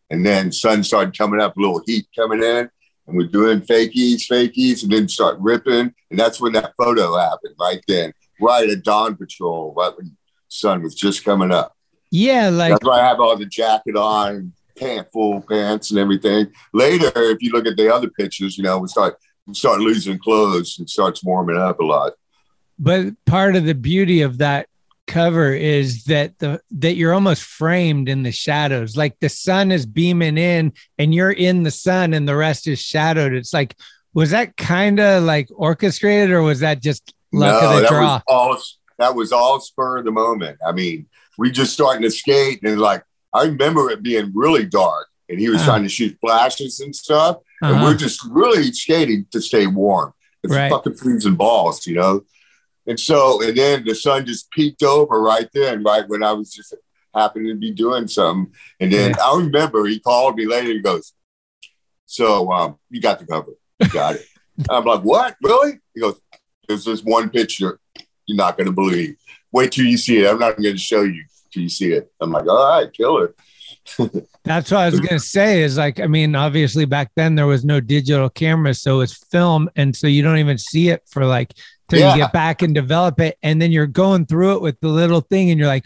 And 0.10 0.26
then 0.26 0.52
sun 0.52 0.84
started 0.84 1.18
coming 1.18 1.40
up, 1.40 1.56
a 1.56 1.60
little 1.60 1.82
heat 1.86 2.08
coming 2.16 2.44
in, 2.44 2.70
and 3.08 3.18
we're 3.18 3.28
doing 3.28 3.62
fakies, 3.62 4.28
fakies, 4.30 4.84
and 4.84 4.92
then 4.92 5.08
start 5.08 5.38
ripping. 5.40 5.94
And 6.10 6.20
that's 6.20 6.42
when 6.42 6.54
that 6.54 6.74
photo 6.78 7.18
happened 7.18 7.56
right 7.60 7.82
then, 7.88 8.14
right 8.40 8.70
at 8.70 8.84
dawn 8.84 9.16
patrol, 9.16 9.74
right 9.76 9.96
when 9.96 10.16
sun 10.48 10.82
was 10.82 10.96
just 10.96 11.24
coming 11.24 11.52
up. 11.52 11.76
Yeah, 12.12 12.50
like 12.50 12.72
That's 12.72 12.86
why 12.86 13.02
I 13.02 13.08
have 13.08 13.20
all 13.20 13.38
the 13.38 13.46
jacket 13.46 13.96
on, 13.96 14.54
pant 14.78 15.08
full 15.12 15.42
pants 15.42 15.92
and 15.92 16.00
everything. 16.00 16.48
Later, 16.74 17.12
if 17.16 17.42
you 17.42 17.52
look 17.52 17.68
at 17.68 17.78
the 17.78 17.94
other 17.94 18.10
pictures, 18.10 18.58
you 18.58 18.64
know, 18.64 18.80
we 18.80 18.88
start 18.88 19.18
we 19.46 19.54
start 19.54 19.80
losing 19.80 20.20
clothes 20.20 20.78
and 20.80 20.90
starts 20.90 21.24
warming 21.24 21.58
up 21.58 21.80
a 21.80 21.86
lot. 21.86 22.14
but 22.78 23.08
part 23.26 23.56
of 23.56 23.66
the 23.66 23.76
beauty 23.76 24.22
of 24.22 24.38
that 24.40 24.68
cover 25.08 25.52
is 25.54 26.04
that 26.04 26.38
the 26.38 26.62
that 26.70 26.96
you're 26.96 27.16
almost 27.16 27.42
framed 27.42 28.08
in 28.08 28.22
the 28.22 28.32
shadows 28.32 28.96
like 28.96 29.20
the 29.20 29.28
sun 29.28 29.72
is 29.72 29.88
beaming 29.88 30.38
in 30.38 30.72
and 31.00 31.16
you're 31.16 31.32
in 31.32 31.64
the 31.64 31.72
sun 31.72 32.14
and 32.14 32.28
the 32.28 32.36
rest 32.36 32.68
is 32.68 32.80
shadowed 32.80 33.34
it's 33.34 33.52
like 33.52 33.76
was 34.14 34.30
that 34.30 34.56
kind 34.56 35.00
of 35.00 35.24
like 35.24 35.50
orchestrated 35.56 36.30
or 36.30 36.44
was 36.44 36.60
that 36.60 36.80
just 36.80 37.12
luck 37.34 37.64
of 37.64 37.76
the 37.78 37.82
that 37.82 37.90
draw 37.90 38.14
was 38.14 38.24
all 38.28 38.58
that 39.00 39.16
was 39.16 39.32
all 39.32 39.60
spur 39.60 39.98
of 39.98 40.06
the 40.06 40.12
moment. 40.12 40.60
I 40.66 40.74
mean, 40.74 41.08
we 41.40 41.50
just 41.50 41.72
starting 41.74 42.02
to 42.04 42.12
skate 42.12 42.60
and 42.64 42.80
like 42.80 43.02
I 43.34 43.44
remember 43.46 43.90
it 43.90 44.04
being 44.04 44.32
really 44.36 44.66
dark 44.66 45.08
and 45.30 45.40
he 45.40 45.50
was 45.50 45.62
Uh. 45.62 45.66
trying 45.66 45.84
to 45.84 45.90
shoot 45.90 46.18
flashes 46.20 46.80
and 46.82 46.94
stuff. 46.96 47.38
And 47.62 47.76
Uh-huh. 47.76 47.84
we're 47.86 47.96
just 47.98 48.20
really 48.30 48.72
skating 48.74 49.26
to 49.32 49.42
stay 49.42 49.66
warm. 49.68 50.14
It's 50.44 50.54
Right. 50.54 50.70
fucking 50.72 50.96
freezing 50.96 51.36
balls, 51.36 51.86
you 51.88 51.96
know. 51.96 52.22
And 52.88 53.00
so, 53.00 53.42
and 53.42 53.56
then 53.58 53.84
the 53.86 53.94
sun 53.96 54.26
just 54.26 54.50
peeked 54.52 54.84
over 54.84 55.22
right 55.22 55.48
then, 55.54 55.84
right 55.84 56.08
when 56.08 56.24
I 56.24 56.32
was 56.34 56.52
just 56.52 56.74
happening 57.14 57.48
to 57.50 57.56
be 57.56 57.72
doing 57.72 58.08
something. 58.08 58.54
And 58.80 58.92
then 58.92 59.14
I 59.24 59.38
remember 59.38 59.86
he 59.86 60.00
called 60.00 60.36
me 60.36 60.46
later 60.46 60.72
and 60.72 60.84
goes, 60.84 61.14
"So, 62.06 62.52
um, 62.52 62.78
you 62.90 63.00
got 63.02 63.20
the 63.20 63.26
cover? 63.26 63.52
You 63.80 63.90
got 63.90 64.16
it?" 64.16 64.26
I'm 64.70 64.86
like, 64.86 65.02
"What? 65.02 65.36
Really?" 65.44 65.74
He 65.94 66.02
goes, 66.02 66.20
"There's 66.68 66.86
this 66.86 67.02
one 67.04 67.30
picture 67.30 67.80
you're 68.26 68.38
not 68.38 68.58
going 68.58 68.68
to 68.68 68.74
believe. 68.74 69.16
Wait 69.52 69.72
till 69.72 69.86
you 69.86 69.98
see 69.98 70.20
it. 70.20 70.28
I'm 70.30 70.40
not 70.40 70.56
going 70.58 70.74
to 70.74 70.78
show 70.78 71.02
you 71.04 71.24
till 71.52 71.64
you 71.64 71.70
see 71.70 71.92
it." 71.94 72.12
I'm 72.22 72.32
like, 72.32 72.48
"All 72.48 72.80
right, 72.80 72.92
killer." 72.94 73.36
that's 74.44 74.72
what 74.72 74.80
i 74.82 74.90
was 74.90 75.00
gonna 75.00 75.20
say 75.20 75.62
is 75.64 75.78
like 75.78 76.00
i 76.00 76.06
mean 76.08 76.36
obviously 76.36 76.86
back 76.86 77.12
then 77.16 77.36
there 77.36 77.48
was 77.48 77.64
no 77.64 77.80
digital 77.80 78.30
camera 78.30 78.74
so 78.74 79.00
it's 79.02 79.14
film 79.32 79.70
and 79.76 79.96
so 79.96 80.06
you 80.08 80.22
don't 80.22 80.38
even 80.38 80.58
see 80.58 80.90
it 80.90 81.02
for 81.10 81.26
like 81.26 81.54
till 81.88 82.00
Yeah. 82.00 82.14
you 82.16 82.22
get 82.22 82.34
back 82.34 82.62
and 82.62 82.74
develop 82.74 83.20
it 83.20 83.38
and 83.42 83.62
then 83.62 83.72
you're 83.72 83.88
going 83.88 84.26
through 84.26 84.56
it 84.56 84.62
with 84.62 84.80
the 84.80 84.90
little 84.90 85.22
thing 85.22 85.50
and 85.50 85.60
you're 85.60 85.68
like 85.68 85.86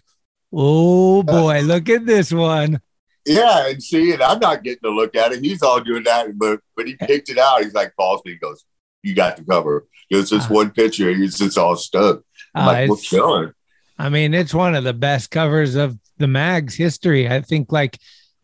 oh 0.52 1.24
boy 1.24 1.62
look 1.62 1.88
at 1.90 2.06
this 2.06 2.32
one 2.32 2.82
Yeah, 3.26 3.68
and 3.70 3.82
see, 3.82 4.12
and 4.14 4.22
I'm 4.22 4.40
not 4.40 4.64
getting 4.64 4.82
to 4.84 4.90
look 4.90 5.16
at 5.16 5.32
it. 5.32 5.42
He's 5.44 5.62
all 5.64 5.80
doing 5.80 6.04
that, 6.04 6.38
but 6.38 6.60
but 6.76 6.88
he 6.88 6.96
picked 6.98 7.30
it 7.30 7.38
out. 7.38 7.64
He's 7.64 7.74
like 7.74 7.96
calls 7.96 8.22
me, 8.26 8.34
he 8.34 8.38
goes, 8.38 8.66
"You 9.02 9.16
got 9.16 9.38
the 9.38 9.46
cover." 9.46 9.88
There's 10.12 10.30
this 10.30 10.44
Uh-huh. 10.44 10.54
one 10.56 10.72
picture. 10.72 11.10
He's 11.14 11.38
just 11.38 11.58
all 11.58 11.78
stuck. 11.78 12.20
I'm 12.54 12.64
Uh, 12.64 12.66
like, 12.72 12.90
"We're 12.90 12.96
it's- 12.96 13.10
killing." 13.10 13.52
I 13.98 14.10
mean, 14.10 14.34
it's 14.34 14.54
one 14.54 14.76
of 14.76 14.84
the 14.84 14.94
best 14.94 15.32
covers 15.32 15.76
of 15.76 15.98
the 16.18 16.28
mag's 16.28 16.76
history. 16.76 17.30
I 17.30 17.42
think 17.42 17.72
like 17.72 17.98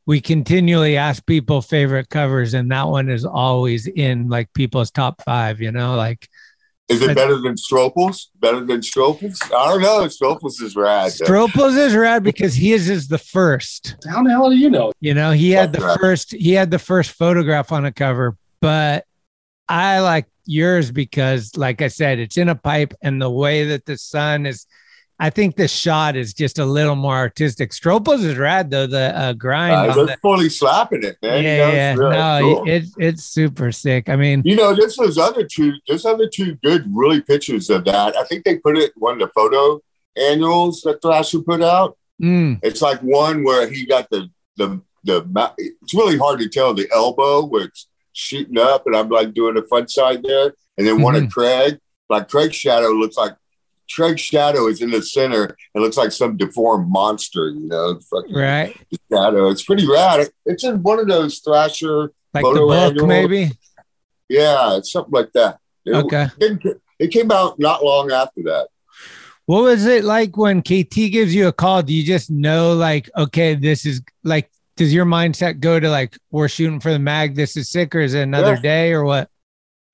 we 0.06 0.22
continually 0.22 0.98
ask 0.98 1.26
people 1.26 1.62
favorite 1.62 2.10
covers, 2.10 2.54
and 2.54 2.72
that 2.72 2.88
one 2.88 3.10
is 3.10 3.26
always 3.26 3.88
in 3.88 4.30
like 4.30 4.52
people's 4.54 4.92
top 4.92 5.22
five, 5.24 5.62
you 5.62 5.72
know, 5.72 5.96
like 5.96 6.28
Is 6.88 7.02
it 7.02 7.16
better 7.16 7.38
than 7.38 7.56
Strople's? 7.56 8.32
Better 8.40 8.62
than 8.66 8.82
Strople's? 8.82 9.40
I 9.46 9.70
don't 9.70 9.82
know. 9.82 10.08
Strople's 10.08 10.60
is 10.62 10.76
rad. 10.76 11.12
though. 11.12 11.26
Strople's 11.26 11.76
is 11.76 11.96
rad 11.96 12.24
because 12.24 12.56
his 12.56 12.90
is 12.90 13.08
the 13.08 13.20
first. 13.20 13.96
How 14.10 14.24
the 14.24 14.32
hell 14.32 14.50
do 14.50 14.58
you 14.58 14.70
know? 14.70 14.92
You 15.00 15.14
know, 15.14 15.32
he 15.32 15.52
had 15.52 15.74
the 15.74 15.80
That's 15.80 16.00
first 16.00 16.32
he 16.32 16.54
had 16.54 16.72
the 16.72 16.80
first 16.80 17.12
photograph 17.12 17.72
on 17.72 17.86
a 17.86 17.92
cover, 17.92 18.38
but 18.62 19.06
I 19.68 20.00
like 20.00 20.26
yours 20.46 20.92
because 20.92 21.56
like 21.56 21.82
I 21.84 21.88
said, 21.88 22.18
it's 22.18 22.38
in 22.38 22.50
a 22.50 22.56
pipe 22.56 22.94
and 23.04 23.22
the 23.22 23.30
way 23.30 23.66
that 23.66 23.86
the 23.86 23.98
sun 23.98 24.48
is 24.48 24.66
I 25.22 25.30
think 25.30 25.58
the 25.58 25.68
shot 25.68 26.16
is 26.16 26.34
just 26.34 26.60
a 26.60 26.66
little 26.66 26.96
more 26.96 27.16
artistic. 27.16 27.72
Strople's 27.72 28.24
is 28.24 28.38
rad 28.38 28.72
though, 28.72 28.88
the 28.88 29.18
uh, 29.18 29.34
grind 29.34 29.76
Uh, 29.76 29.92
on 29.92 29.98
they're 29.98 30.16
the, 30.16 30.18
fully 30.22 30.50
slapping 30.50 31.04
it, 31.04 31.18
man. 31.22 31.44
yeah, 31.44 31.52
You 31.52 31.58
know, 31.58 31.74
yeah, 31.74 31.92
it's 31.92 32.00
really 32.00 32.16
no, 32.18 32.40
cool. 32.56 32.70
it, 32.70 32.84
it's 32.98 33.24
super 33.26 33.72
sick. 33.72 34.08
I 34.08 34.16
mean, 34.16 34.42
You 34.46 34.56
know, 34.56 34.74
this 34.74 34.98
was 34.98 35.18
other 35.18 35.44
two. 35.46 35.74
There's 35.88 36.06
other 36.06 36.28
two 36.28 36.56
good, 36.64 36.86
really 36.94 37.22
pictures 37.22 37.70
of 37.70 37.84
that. 37.86 38.16
I 38.16 38.24
think 38.24 38.46
they 38.46 38.58
put 38.60 38.78
it 38.78 38.92
in 38.96 39.00
one 39.02 39.14
of 39.22 39.28
the 39.28 39.32
photo 39.36 39.82
annuals 40.18 40.82
that 40.82 41.02
Thrasher 41.02 41.40
put 41.42 41.62
out. 41.62 41.98
mm, 42.22 42.60
It's 42.64 42.82
like 42.82 43.00
one 43.02 43.44
where 43.44 43.70
he 43.70 43.86
got 43.86 44.10
the 44.10 44.30
the 44.58 44.82
the. 45.04 45.26
It's 45.58 45.94
really 45.94 46.18
hard 46.18 46.40
to 46.40 46.50
tell 46.50 46.74
the 46.74 46.88
elbow 46.94 47.46
where 47.46 47.66
it's 47.66 47.88
shooting 48.14 48.58
up, 48.58 48.84
and 48.86 48.96
I'm 48.96 49.10
like 49.10 49.34
doing 49.34 49.56
the 49.56 49.64
front 49.64 49.90
side 49.92 50.24
there, 50.24 50.54
and 50.78 50.88
then 50.88 51.02
one 51.02 51.16
Mm-hmm. 51.16 51.26
of 51.26 51.32
Craig. 51.34 51.80
Like 52.10 52.28
Craig's 52.28 52.56
shadow 52.56 52.88
looks 52.90 53.18
like 53.18 53.34
Craig's 53.94 54.22
shadow 54.22 54.68
is 54.68 54.82
in 54.82 54.92
the 54.92 55.02
center. 55.02 55.58
It 55.76 55.80
looks 55.80 55.98
like 55.98 56.12
some 56.12 56.38
deformed 56.38 56.90
monster, 56.90 57.50
you 57.50 57.68
know. 57.68 58.00
Fucking 58.10 58.36
Right. 58.36 58.76
shadow. 59.12 59.50
It's 59.50 59.64
pretty 59.64 59.88
rad. 59.88 60.30
It's 60.46 60.64
in 60.64 60.82
one 60.84 61.00
of 61.00 61.08
those 61.08 61.40
Thrasher. 61.40 62.12
Like 62.34 62.44
Photo 62.44 62.60
the 62.62 62.66
book, 62.68 62.90
annual. 62.92 63.08
maybe. 63.08 63.52
Yeah, 64.28 64.78
it's 64.78 64.92
something 64.92 65.12
like 65.14 65.32
that. 65.34 65.58
It, 65.86 65.96
Okay. 65.96 66.28
It, 66.40 66.82
it 67.00 67.08
came 67.08 67.32
out 67.32 67.58
not 67.60 67.84
long 67.84 68.12
after 68.12 68.44
that. 68.44 68.68
What 69.48 69.64
was 69.64 69.86
it 69.88 70.04
like 70.04 70.38
when 70.38 70.62
KT 70.62 70.94
gives 71.12 71.34
you 71.34 71.48
a 71.48 71.52
call? 71.52 71.82
Do 71.82 71.92
you 71.94 72.04
just 72.06 72.30
know, 72.30 72.74
like, 72.74 73.10
okay, 73.18 73.56
this 73.56 73.84
is 73.86 74.02
like, 74.24 74.52
does 74.78 74.94
your 74.94 75.06
mindset 75.06 75.60
go 75.60 75.80
to 75.80 75.90
like, 75.90 76.16
we're 76.30 76.48
shooting 76.48 76.80
for 76.80 76.92
the 76.92 77.00
mag, 77.00 77.34
this 77.36 77.58
is 77.58 77.70
sick, 77.72 77.96
or 77.96 78.00
is 78.02 78.14
it 78.14 78.22
another 78.22 78.54
Yeah. 78.54 78.62
day 78.62 78.92
or 78.94 79.04
what? 79.04 79.28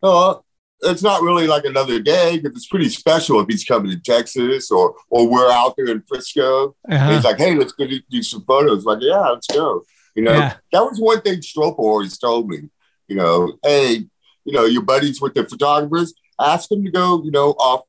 Oh, 0.03 0.43
it's 0.81 1.01
not 1.03 1.21
really 1.21 1.47
like 1.47 1.65
another 1.65 1.99
day, 1.99 2.37
because 2.37 2.55
it's 2.55 2.67
pretty 2.67 2.89
special 2.89 3.39
if 3.39 3.47
he's 3.47 3.63
coming 3.63 3.91
to 3.91 3.99
Texas 3.99 4.69
or 4.71 4.95
or 5.09 5.27
we're 5.29 5.51
out 5.51 5.73
there 5.77 5.87
in 5.87 6.03
Frisco. 6.07 6.75
Uh-huh. 6.89 7.11
he's 7.11 7.23
like, 7.23 7.37
hey, 7.37 7.55
let's 7.55 7.71
go 7.73 7.87
do, 7.87 8.23
some 8.23 8.43
photos. 8.45 8.85
Like, 8.85 8.99
yeah, 9.01 9.29
let's 9.29 9.47
go. 9.47 9.83
You 10.15 10.23
know, 10.23 10.33
Yeah. 10.33 10.55
that 10.71 10.81
was 10.83 10.99
one 10.99 11.21
thing 11.21 11.39
Strople 11.39 11.79
always 11.79 12.17
told 12.17 12.49
me. 12.49 12.69
You 13.07 13.15
know, 13.17 13.53
hey, 13.63 14.05
you 14.45 14.53
know, 14.53 14.65
your 14.65 14.81
buddies 14.81 15.21
with 15.21 15.33
the 15.33 15.45
photographers, 15.45 16.13
ask 16.39 16.69
them 16.69 16.83
to 16.85 16.91
go, 16.91 17.21
you 17.23 17.31
know, 17.31 17.51
off 17.51 17.81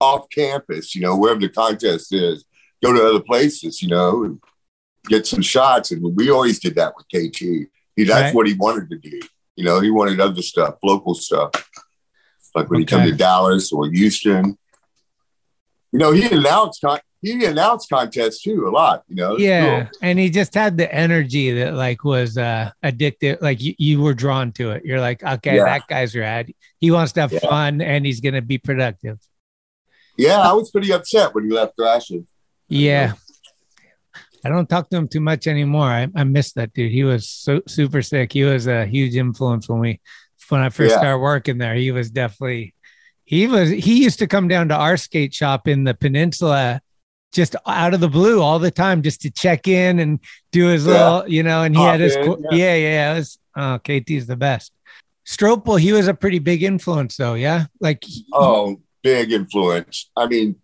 off 0.00 0.26
campus, 0.30 0.94
you 0.94 1.02
know, 1.02 1.16
wherever 1.16 1.40
the 1.40 1.48
contest 1.48 2.12
is, 2.14 2.44
go 2.82 2.92
to 2.92 3.06
other 3.06 3.20
places, 3.20 3.82
you 3.82 3.88
know, 3.88 4.24
and 4.24 4.40
get 5.08 5.26
some 5.26 5.42
shots. 5.42 5.90
And 5.90 6.16
we 6.16 6.30
always 6.30 6.58
did 6.58 6.74
that 6.76 6.94
with 6.96 7.06
KT. 7.08 7.68
He, 7.96 8.04
that's 8.04 8.10
Right. 8.28 8.34
what 8.34 8.46
he 8.46 8.54
wanted 8.54 8.88
to 8.90 8.96
do. 8.98 9.20
You 9.56 9.64
know, 9.64 9.80
he 9.80 9.90
wanted 9.90 10.20
other 10.20 10.40
stuff, 10.40 10.76
local 10.82 11.14
stuff. 11.14 11.50
Like 12.54 12.70
when 12.70 12.80
he 12.80 12.86
come 12.86 13.04
to 13.04 13.12
Dallas 13.12 13.72
or 13.72 13.88
Houston. 13.90 14.56
You 15.92 15.98
know, 15.98 16.12
he 16.12 16.24
announced 16.26 16.80
con- 16.82 17.00
he 17.20 17.44
announced 17.44 17.90
contests 17.90 18.42
too 18.42 18.66
a 18.66 18.70
lot, 18.70 19.02
you 19.08 19.16
know. 19.16 19.36
Yeah. 19.36 19.84
cool. 19.84 19.90
And 20.02 20.18
he 20.18 20.30
just 20.30 20.54
had 20.54 20.78
the 20.78 20.92
energy 20.94 21.52
that 21.52 21.74
like 21.74 22.04
was 22.04 22.38
uh 22.38 22.70
addictive. 22.84 23.42
Like 23.42 23.60
you, 23.60 23.74
you 23.78 24.00
were 24.00 24.14
drawn 24.14 24.52
to 24.52 24.70
it. 24.70 24.84
You're 24.84 25.00
like, 25.00 25.22
okay, 25.22 25.56
Yeah. 25.56 25.64
that 25.64 25.86
guy's 25.88 26.14
rad. 26.16 26.52
He 26.80 26.90
wants 26.90 27.12
to 27.12 27.20
have 27.22 27.32
Yeah. 27.32 27.40
fun 27.40 27.80
and 27.80 28.06
he's 28.06 28.20
gonna 28.20 28.40
be 28.42 28.58
productive. 28.58 29.18
Yeah, 30.16 30.38
I 30.38 30.52
was 30.52 30.70
pretty 30.70 30.92
upset 30.92 31.34
when 31.34 31.44
he 31.44 31.50
left 31.50 31.74
Thrashing. 31.76 32.26
Yeah. 32.68 33.14
I 34.44 34.48
don't 34.48 34.68
talk 34.68 34.88
to 34.90 34.96
him 34.96 35.08
too 35.08 35.20
much 35.20 35.46
anymore. 35.46 35.88
I, 35.88 36.08
I 36.14 36.24
miss 36.24 36.52
that 36.54 36.72
dude. 36.72 36.92
He 36.92 37.04
was 37.04 37.28
so 37.28 37.60
super 37.68 38.00
sick. 38.00 38.32
He 38.32 38.44
was 38.44 38.66
a 38.66 38.86
huge 38.86 39.14
influence 39.16 39.68
when 39.68 39.80
we 39.80 40.00
when 40.50 40.60
I 40.60 40.68
first 40.70 40.92
Yeah. 40.92 40.98
started 40.98 41.18
working 41.18 41.58
there. 41.58 41.74
He 41.74 41.90
was 41.90 42.10
definitely 42.10 42.74
he 43.24 43.46
was 43.46 43.70
he 43.70 44.02
used 44.02 44.18
to 44.18 44.26
come 44.26 44.48
down 44.48 44.68
to 44.68 44.74
our 44.74 44.96
skate 44.96 45.32
shop 45.34 45.68
in 45.68 45.84
the 45.84 45.94
peninsula 45.94 46.80
just 47.32 47.54
out 47.66 47.94
of 47.94 48.00
the 48.00 48.08
blue 48.08 48.42
all 48.42 48.58
the 48.58 48.72
time 48.72 49.02
just 49.02 49.20
to 49.22 49.30
check 49.30 49.68
in 49.68 50.00
and 50.00 50.18
do 50.50 50.66
his 50.66 50.84
Yeah. 50.84 50.92
little, 51.18 51.28
you 51.30 51.42
know, 51.44 51.62
and 51.62 51.76
he 51.76 51.82
had 51.82 52.00
his 52.00 52.16
in, 52.16 52.24
yeah. 52.50 52.56
yeah, 52.58 52.74
yeah. 52.74 53.12
It 53.14 53.18
was 53.18 53.38
oh 53.56 53.78
KT's 53.84 54.26
the 54.26 54.36
best. 54.36 54.72
Strople, 55.26 55.78
he 55.78 55.92
was 55.92 56.08
a 56.08 56.14
pretty 56.14 56.40
big 56.40 56.62
influence 56.62 57.16
though, 57.16 57.34
yeah. 57.34 57.66
Like 57.80 58.04
Oh, 58.32 58.80
big 59.02 59.30
influence. 59.32 60.10
I 60.16 60.26
mean, 60.26 60.56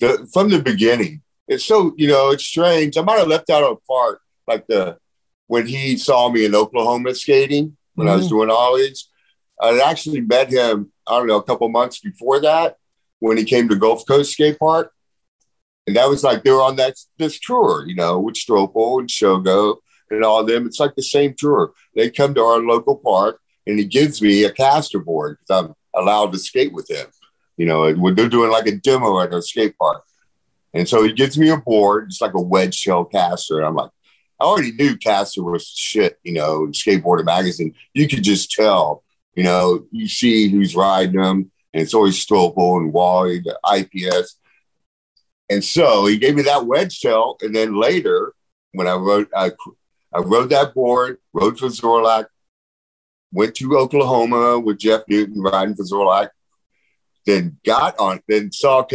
the, 0.00 0.26
from 0.32 0.48
the 0.48 0.60
beginning, 0.60 1.20
it's 1.46 1.64
so 1.64 1.92
you 1.98 2.08
know 2.08 2.30
it's 2.30 2.44
strange. 2.44 2.96
I 2.96 3.02
might 3.02 3.18
have 3.18 3.28
left 3.28 3.50
out 3.50 3.62
a 3.70 3.76
part 3.86 4.20
like 4.48 4.66
the 4.66 4.96
when 5.46 5.66
he 5.66 5.98
saw 5.98 6.30
me 6.30 6.46
in 6.46 6.54
Oklahoma 6.54 7.14
skating 7.14 7.76
when 7.96 8.08
I 8.08 8.16
was 8.16 8.26
Mhm. 8.26 8.30
doing 8.30 8.50
ollies. 8.50 9.08
I 9.60 9.80
actually 9.80 10.20
met 10.20 10.50
him. 10.50 10.92
I 11.06 11.18
don't 11.18 11.26
know 11.26 11.36
a 11.36 11.42
couple 11.42 11.68
months 11.68 12.00
before 12.00 12.40
that 12.40 12.76
when 13.18 13.36
he 13.36 13.44
came 13.44 13.68
to 13.68 13.76
Gulf 13.76 14.06
Coast 14.06 14.32
Skate 14.32 14.58
Park, 14.58 14.92
and 15.86 15.96
that 15.96 16.08
was 16.08 16.24
like 16.24 16.42
they 16.42 16.50
were 16.50 16.62
on 16.62 16.76
that 16.76 16.94
this 17.18 17.38
tour, 17.38 17.84
you 17.86 17.94
know, 17.94 18.18
with 18.18 18.34
Strople 18.34 19.00
and 19.00 19.08
Shogo 19.08 19.76
and 20.10 20.24
all 20.24 20.44
them. 20.44 20.66
It's 20.66 20.80
like 20.80 20.94
the 20.94 21.02
same 21.02 21.34
tour. 21.36 21.72
They 21.94 22.10
come 22.10 22.34
to 22.34 22.40
our 22.42 22.58
local 22.58 22.96
park, 22.96 23.40
and 23.66 23.78
he 23.78 23.84
gives 23.84 24.20
me 24.20 24.44
a 24.44 24.52
caster 24.52 24.98
board 24.98 25.38
because 25.40 25.64
I'm 25.64 25.74
allowed 25.94 26.32
to 26.32 26.38
skate 26.38 26.72
with 26.72 26.90
him. 26.90 27.06
You 27.56 27.66
know, 27.66 28.12
they're 28.12 28.28
doing 28.28 28.50
like 28.50 28.66
a 28.66 28.76
demo 28.76 29.20
at 29.20 29.32
our 29.32 29.42
skate 29.42 29.78
park. 29.78 30.04
And 30.72 30.88
so 30.88 31.04
he 31.04 31.12
gives 31.12 31.38
me 31.38 31.50
a 31.50 31.56
board, 31.56 32.06
it's 32.08 32.20
like 32.20 32.34
a 32.34 32.40
wedge 32.40 32.74
shell 32.74 33.04
caster. 33.04 33.58
And 33.58 33.66
I'm 33.66 33.76
like, 33.76 33.90
I 34.40 34.44
already 34.44 34.72
knew 34.72 34.96
caster 34.96 35.42
was 35.42 35.68
shit, 35.68 36.18
you 36.24 36.32
know, 36.32 36.66
skateboarder 36.66 37.24
magazine. 37.24 37.74
You 37.92 38.08
could 38.08 38.24
just 38.24 38.50
tell, 38.50 39.03
you 39.34 39.42
know, 39.42 39.86
you 39.90 40.08
see 40.08 40.48
who's 40.48 40.76
riding 40.76 41.20
them, 41.20 41.50
and 41.72 41.82
it's 41.82 41.94
always 41.94 42.24
Strople 42.24 42.78
and 42.78 42.92
Wally, 42.92 43.40
the 43.40 43.58
IPS. 43.76 44.36
And 45.50 45.62
so 45.62 46.06
he 46.06 46.18
gave 46.18 46.36
me 46.36 46.42
that 46.42 46.66
wedge 46.66 46.92
shell. 46.92 47.36
And 47.42 47.54
then 47.54 47.78
later, 47.78 48.32
when 48.72 48.86
I 48.86 48.94
wrote, 48.94 49.28
I, 49.36 49.52
I 50.14 50.20
rode 50.20 50.50
that 50.50 50.74
board, 50.74 51.18
rode 51.32 51.58
for 51.58 51.66
Zorlac, 51.66 52.26
went 53.32 53.54
to 53.56 53.76
Oklahoma 53.76 54.60
with 54.60 54.78
Jeff 54.78 55.02
Newton 55.08 55.42
riding 55.42 55.74
for 55.74 55.84
Zorlac, 55.84 56.30
then 57.26 57.58
got 57.64 57.98
on, 57.98 58.20
then 58.28 58.52
saw 58.52 58.86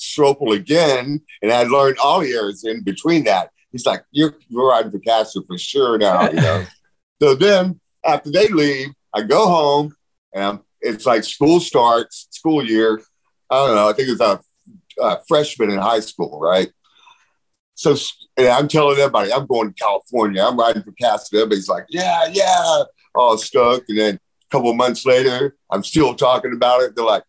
Strople 0.00 0.54
again, 0.54 1.20
and 1.42 1.52
I 1.52 1.62
learned 1.62 1.98
all 1.98 2.20
the 2.20 2.32
errors 2.32 2.64
in 2.64 2.82
between 2.82 3.24
that. 3.24 3.50
He's 3.72 3.86
like, 3.86 4.04
"You're, 4.10 4.36
you're 4.48 4.68
riding 4.68 4.90
for 4.90 4.98
Caster 4.98 5.40
for 5.46 5.58
sure 5.58 5.98
now," 5.98 6.28
you 6.30 6.40
know. 6.40 6.64
so 7.22 7.34
then 7.34 7.80
after 8.04 8.30
they 8.30 8.48
leave, 8.48 8.90
I 9.14 9.22
go 9.22 9.46
home, 9.46 9.94
and 10.34 10.44
I'm, 10.44 10.60
it's 10.80 11.06
like 11.06 11.24
school 11.24 11.60
starts, 11.60 12.28
school 12.30 12.64
year. 12.64 13.00
I 13.50 13.66
don't 13.66 13.76
know. 13.76 13.88
I 13.88 13.92
think 13.92 14.08
it's 14.08 14.20
a, 14.20 14.40
a 15.00 15.18
freshman 15.26 15.70
in 15.70 15.78
high 15.78 16.00
school, 16.00 16.40
right? 16.40 16.70
So 17.74 17.96
I'm 18.38 18.68
telling 18.68 18.98
everybody, 18.98 19.32
I'm 19.32 19.46
going 19.46 19.72
to 19.72 19.74
California. 19.74 20.44
I'm 20.44 20.58
riding 20.58 20.82
for 20.82 20.92
Caster. 20.92 21.36
Everybody's 21.36 21.68
like, 21.68 21.86
"Yeah, 21.88 22.26
yeah," 22.32 22.84
all 23.14 23.38
stoked. 23.38 23.88
And 23.88 23.98
then 23.98 24.14
a 24.14 24.50
couple 24.50 24.72
months 24.74 25.06
later, 25.06 25.56
I'm 25.70 25.84
still 25.84 26.14
talking 26.14 26.52
about 26.52 26.82
it. 26.82 26.94
They're 26.94 27.04
like, 27.04 27.24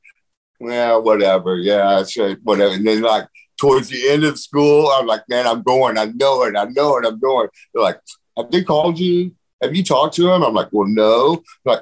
well, 0.59 1.03
whatever. 1.03 1.57
Yeah, 1.57 2.03
sure, 2.03 2.35
whatever. 2.43 2.73
And 2.73 2.85
then 2.85 3.01
like 3.01 3.27
towards 3.57 3.89
the 3.89 4.09
end 4.09 4.23
of 4.23 4.39
school, 4.39 4.89
I'm 4.89 5.05
like, 5.05 5.23
man, 5.29 5.47
I'm 5.47 5.63
going. 5.63 5.97
I 5.97 6.05
know 6.05 6.43
it. 6.43 6.55
I 6.55 6.65
know 6.65 6.97
it. 6.97 7.05
I'm 7.05 7.19
going. 7.19 7.47
They're 7.73 7.83
like, 7.83 7.99
have 8.37 8.51
they 8.51 8.63
called 8.63 8.99
you? 8.99 9.35
Have 9.65 9.75
you 9.75 9.83
talked 9.83 10.15
to 10.15 10.31
him? 10.31 10.43
I'm 10.43 10.53
like, 10.53 10.69
well, 10.71 10.87
no. 10.87 11.43
Like 11.65 11.81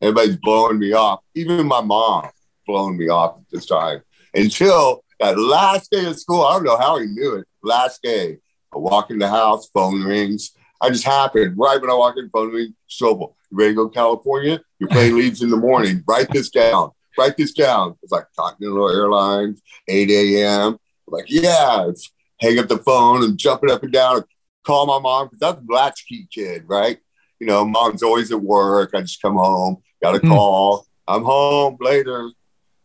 everybody's 0.00 0.36
blowing 0.36 0.78
me 0.78 0.92
off. 0.92 1.20
Even 1.34 1.66
my 1.66 1.80
mom 1.80 2.28
blowing 2.66 2.96
me 2.96 3.08
off 3.08 3.36
at 3.38 3.44
this 3.50 3.66
time. 3.66 4.02
Until 4.34 5.04
that 5.20 5.38
last 5.38 5.90
day 5.90 6.04
of 6.06 6.18
school, 6.18 6.42
I 6.42 6.54
don't 6.54 6.64
know 6.64 6.78
how 6.78 6.98
he 6.98 7.06
knew 7.06 7.36
it. 7.36 7.46
Last 7.62 8.02
day, 8.02 8.38
I 8.74 8.78
walk 8.78 9.10
in 9.10 9.18
the 9.18 9.28
house, 9.28 9.68
phone 9.68 10.02
rings. 10.02 10.52
I 10.80 10.90
just 10.90 11.04
happened 11.04 11.56
right 11.56 11.80
when 11.80 11.90
I 11.90 11.94
walk 11.94 12.16
in, 12.16 12.28
phone 12.30 12.52
rings. 12.52 12.74
Strople, 12.90 13.34
you 13.50 13.58
ready 13.58 13.70
to 13.70 13.76
go 13.76 13.88
to 13.88 13.94
California? 13.94 14.60
Your 14.80 14.88
plane 14.88 15.16
leaves 15.16 15.42
in 15.42 15.50
the 15.50 15.56
morning. 15.56 16.02
Write 16.06 16.30
this 16.32 16.50
down 16.50 16.90
write 17.18 17.36
this 17.36 17.52
down. 17.52 17.96
It's 18.02 18.12
like 18.12 18.26
Continental 18.38 18.90
Airlines, 18.90 19.62
8 19.88 20.10
a.m. 20.10 20.78
Like, 21.06 21.26
yeah, 21.28 21.90
hang 22.40 22.58
up 22.58 22.68
the 22.68 22.78
phone 22.78 23.22
and 23.22 23.38
jumping 23.38 23.70
up 23.70 23.82
and 23.82 23.92
down, 23.92 24.24
call 24.64 24.86
my 24.86 24.98
mom 24.98 25.28
because 25.30 25.56
I'm 25.56 25.66
a 25.68 25.72
latchkey 25.72 26.28
kid, 26.32 26.64
right? 26.66 26.98
You 27.42 27.48
know, 27.48 27.64
mom's 27.64 28.04
always 28.04 28.30
at 28.30 28.40
work. 28.40 28.92
I 28.94 29.00
just 29.00 29.20
come 29.20 29.34
home, 29.34 29.78
got 30.00 30.14
a 30.14 30.20
Mm. 30.20 30.28
call. 30.28 30.86
I'm 31.08 31.24
home 31.24 31.76
later. 31.80 32.30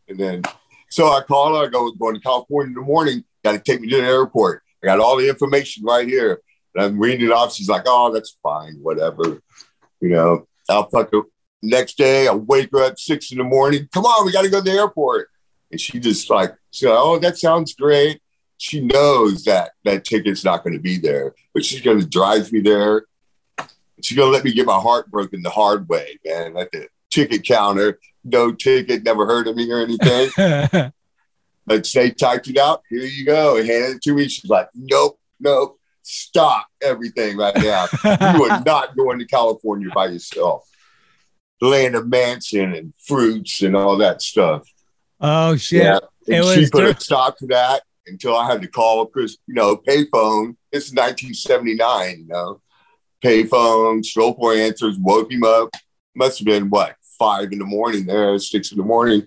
And 0.07 0.17
then, 0.17 0.41
so 0.89 1.09
I 1.09 1.21
call 1.21 1.55
her. 1.55 1.65
I 1.65 1.67
go, 1.67 1.91
going 1.91 2.15
to 2.15 2.19
California 2.21 2.69
in 2.69 2.73
the 2.73 2.81
morning. 2.81 3.23
Got 3.43 3.51
to 3.51 3.59
take 3.59 3.81
me 3.81 3.87
to 3.89 3.97
the 3.97 4.07
airport. 4.07 4.63
I 4.81 4.87
got 4.87 4.99
all 4.99 5.15
the 5.15 5.29
information 5.29 5.83
right 5.83 6.07
here. 6.07 6.41
And 6.73 6.83
I'm 6.83 6.97
reading 6.97 7.27
it 7.27 7.31
off. 7.31 7.53
She's 7.53 7.69
like, 7.69 7.83
oh, 7.85 8.11
that's 8.11 8.35
fine, 8.41 8.79
whatever. 8.81 9.43
You 10.01 10.09
know, 10.09 10.47
I'll 10.67 10.89
fuck 10.89 11.09
it. 11.13 11.23
Next 11.61 11.95
day, 11.95 12.27
I 12.27 12.33
wake 12.33 12.69
her 12.71 12.81
up 12.83 12.97
six 12.97 13.31
in 13.31 13.37
the 13.37 13.43
morning. 13.43 13.87
Come 13.93 14.05
on, 14.05 14.25
we 14.25 14.31
got 14.31 14.41
to 14.41 14.49
go 14.49 14.57
to 14.57 14.63
the 14.63 14.75
airport. 14.75 15.29
And 15.69 15.79
she 15.79 15.99
just 15.99 16.31
like, 16.31 16.55
so, 16.71 16.97
oh, 16.97 17.19
that 17.19 17.37
sounds 17.37 17.75
great. 17.75 18.23
She 18.57 18.79
knows 18.81 19.43
that 19.43 19.73
that 19.85 20.03
ticket's 20.03 20.43
not 20.43 20.63
going 20.63 20.73
to 20.73 20.81
be 20.81 20.97
there, 20.97 21.35
but 21.53 21.63
she's 21.63 21.81
going 21.81 21.99
to 21.99 22.07
drive 22.07 22.51
me 22.51 22.61
there. 22.61 23.05
She's 24.01 24.17
going 24.17 24.27
to 24.27 24.33
let 24.33 24.43
me 24.43 24.53
get 24.53 24.65
my 24.65 24.79
heart 24.79 25.09
broken 25.09 25.41
the 25.41 25.49
hard 25.49 25.89
way, 25.89 26.19
man. 26.25 26.57
At 26.57 26.71
the 26.71 26.87
ticket 27.09 27.43
counter, 27.43 27.99
no 28.23 28.51
ticket, 28.51 29.03
never 29.03 29.25
heard 29.25 29.47
of 29.47 29.55
me 29.55 29.71
or 29.71 29.79
anything. 29.79 30.29
but 31.65 31.89
they 31.93 32.11
typed 32.11 32.47
it 32.47 32.57
out. 32.57 32.83
Here 32.89 33.01
you 33.01 33.25
go. 33.25 33.57
And 33.57 33.67
handed 33.67 33.97
it 33.97 34.01
to 34.03 34.13
me. 34.13 34.27
She's 34.27 34.49
like, 34.49 34.69
nope, 34.75 35.19
nope, 35.39 35.79
stop 36.01 36.67
everything 36.81 37.37
right 37.37 37.55
now. 37.55 37.85
you 38.03 38.45
are 38.45 38.61
not 38.65 38.95
going 38.95 39.19
to 39.19 39.25
California 39.25 39.89
by 39.93 40.07
yourself. 40.07 40.67
Land 41.59 41.95
of 41.95 42.07
Manson 42.07 42.73
and 42.73 42.93
fruits 42.99 43.61
and 43.61 43.75
all 43.75 43.97
that 43.97 44.21
stuff. 44.21 44.67
oh 45.19 45.55
shit. 45.55 45.83
Yeah. 45.83 45.99
It 46.27 46.35
And 46.35 46.45
she 46.65 46.69
put 46.69 46.83
a 46.83 46.99
stop 46.99 47.37
to 47.39 47.47
that 47.47 47.81
until 48.05 48.35
I 48.35 48.49
had 48.49 48.61
to 48.61 48.67
call 48.67 49.05
because 49.05 49.37
you 49.47 49.55
know, 49.55 49.75
payphone. 49.75 50.55
Is 50.71 50.93
1979, 50.93 52.19
you 52.19 52.27
know. 52.27 52.61
Payphone, 53.23 54.03
Strople 54.03 54.57
answers, 54.57 54.97
woke 54.99 55.31
him 55.31 55.43
up. 55.43 55.69
Must 56.15 56.39
have 56.39 56.45
been 56.45 56.69
what, 56.69 56.95
five 57.19 57.51
in 57.51 57.59
the 57.59 57.65
morning 57.65 58.05
there, 58.05 58.37
six 58.39 58.71
in 58.71 58.77
the 58.77 58.83
morning. 58.83 59.23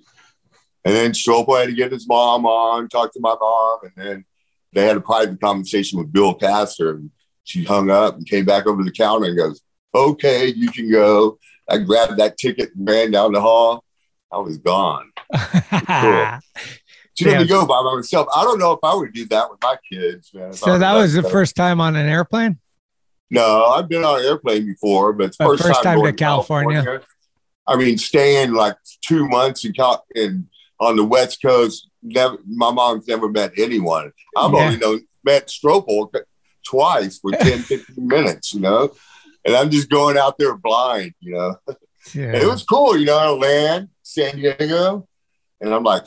And 0.85 0.95
then 0.95 1.13
Strople 1.13 1.59
had 1.59 1.69
to 1.69 1.75
get 1.75 1.93
his 1.93 2.09
mom 2.09 2.47
on, 2.47 2.89
talk 2.89 3.13
to 3.13 3.21
my 3.21 3.35
mom, 3.41 3.79
and 3.83 3.93
then 3.97 4.25
they 4.73 4.87
had 4.87 4.97
a 4.97 5.01
private 5.01 5.41
conversation 5.41 5.99
with 5.99 6.13
Bill 6.13 6.35
Castor. 6.35 6.93
And 6.93 7.11
she 7.45 7.65
hung 7.65 7.91
up 7.91 8.17
and 8.17 8.27
came 8.27 8.45
back 8.45 8.67
over 8.67 8.83
the 8.83 8.93
counter 8.93 9.27
and 9.27 9.37
goes, 9.37 9.61
"Okay, 9.95 10.47
you 10.49 10.71
can 10.71 10.91
go." 10.91 11.39
I 11.69 11.79
grabbed 11.79 12.17
that 12.19 12.37
ticket 12.37 12.75
and 12.75 12.89
ran 12.89 13.11
down 13.11 13.33
the 13.33 13.41
hall. 13.41 13.85
I 14.33 14.39
was 14.39 14.59
gone. 14.59 15.13
She 17.15 17.27
let 17.27 17.41
me 17.43 17.47
go 17.49 17.67
by 17.67 17.83
myself. 17.83 18.29
I 18.35 18.45
don't 18.45 18.59
know 18.59 18.73
if 18.73 18.79
I 18.83 18.95
would 18.95 19.13
do 19.13 19.27
that 19.27 19.51
with 19.51 19.61
my 19.61 19.77
kids, 19.93 20.33
man. 20.33 20.55
So 20.55 20.79
that 20.79 20.95
was 20.95 21.13
the 21.13 21.23
first 21.31 21.55
time 21.55 21.81
on 21.81 21.95
an 21.95 22.09
airplane. 22.09 22.59
No, 23.31 23.67
I've 23.67 23.89
been 23.89 24.05
on 24.05 24.21
an 24.21 24.27
airplane 24.27 24.67
before, 24.67 25.13
but 25.13 25.35
first, 25.37 25.63
first 25.63 25.83
time 25.83 25.99
to 25.99 26.03
going 26.03 26.17
California. 26.17 27.01
I 27.67 27.77
mean, 27.77 27.97
staying 27.99 28.53
like 28.55 28.77
two 29.07 29.29
months 29.29 29.65
in, 29.65 29.73
Cal- 29.73 30.05
in 30.15 30.49
on 30.81 30.97
the 30.97 31.05
West 31.05 31.41
Coast. 31.41 31.89
Never, 32.03 32.39
my 32.49 32.73
mom's 32.73 33.07
never 33.07 33.29
met 33.29 33.53
anyone. 33.57 34.11
I've 34.37 34.53
Yeah. 34.53 34.59
only 34.67 34.77
known 34.79 35.01
met 35.23 35.47
Strople 35.49 36.11
twice 36.67 37.19
for 37.19 37.31
10, 37.33 37.61
15 37.63 38.09
minutes, 38.09 38.55
you 38.55 38.61
know. 38.61 38.91
And 39.45 39.55
I'm 39.55 39.71
just 39.71 39.89
going 39.91 40.19
out 40.19 40.37
there 40.39 40.57
blind, 40.57 41.15
you 41.21 41.35
know. 41.35 41.57
Yeah. 42.15 42.25
And 42.29 42.37
it 42.37 42.47
was 42.47 42.65
cool, 42.65 42.97
you 42.97 43.05
know. 43.07 43.17
I 43.19 43.29
land 43.29 43.91
San 44.03 44.37
Diego, 44.37 45.07
and 45.61 45.73
I'm 45.73 45.85
like 45.85 46.05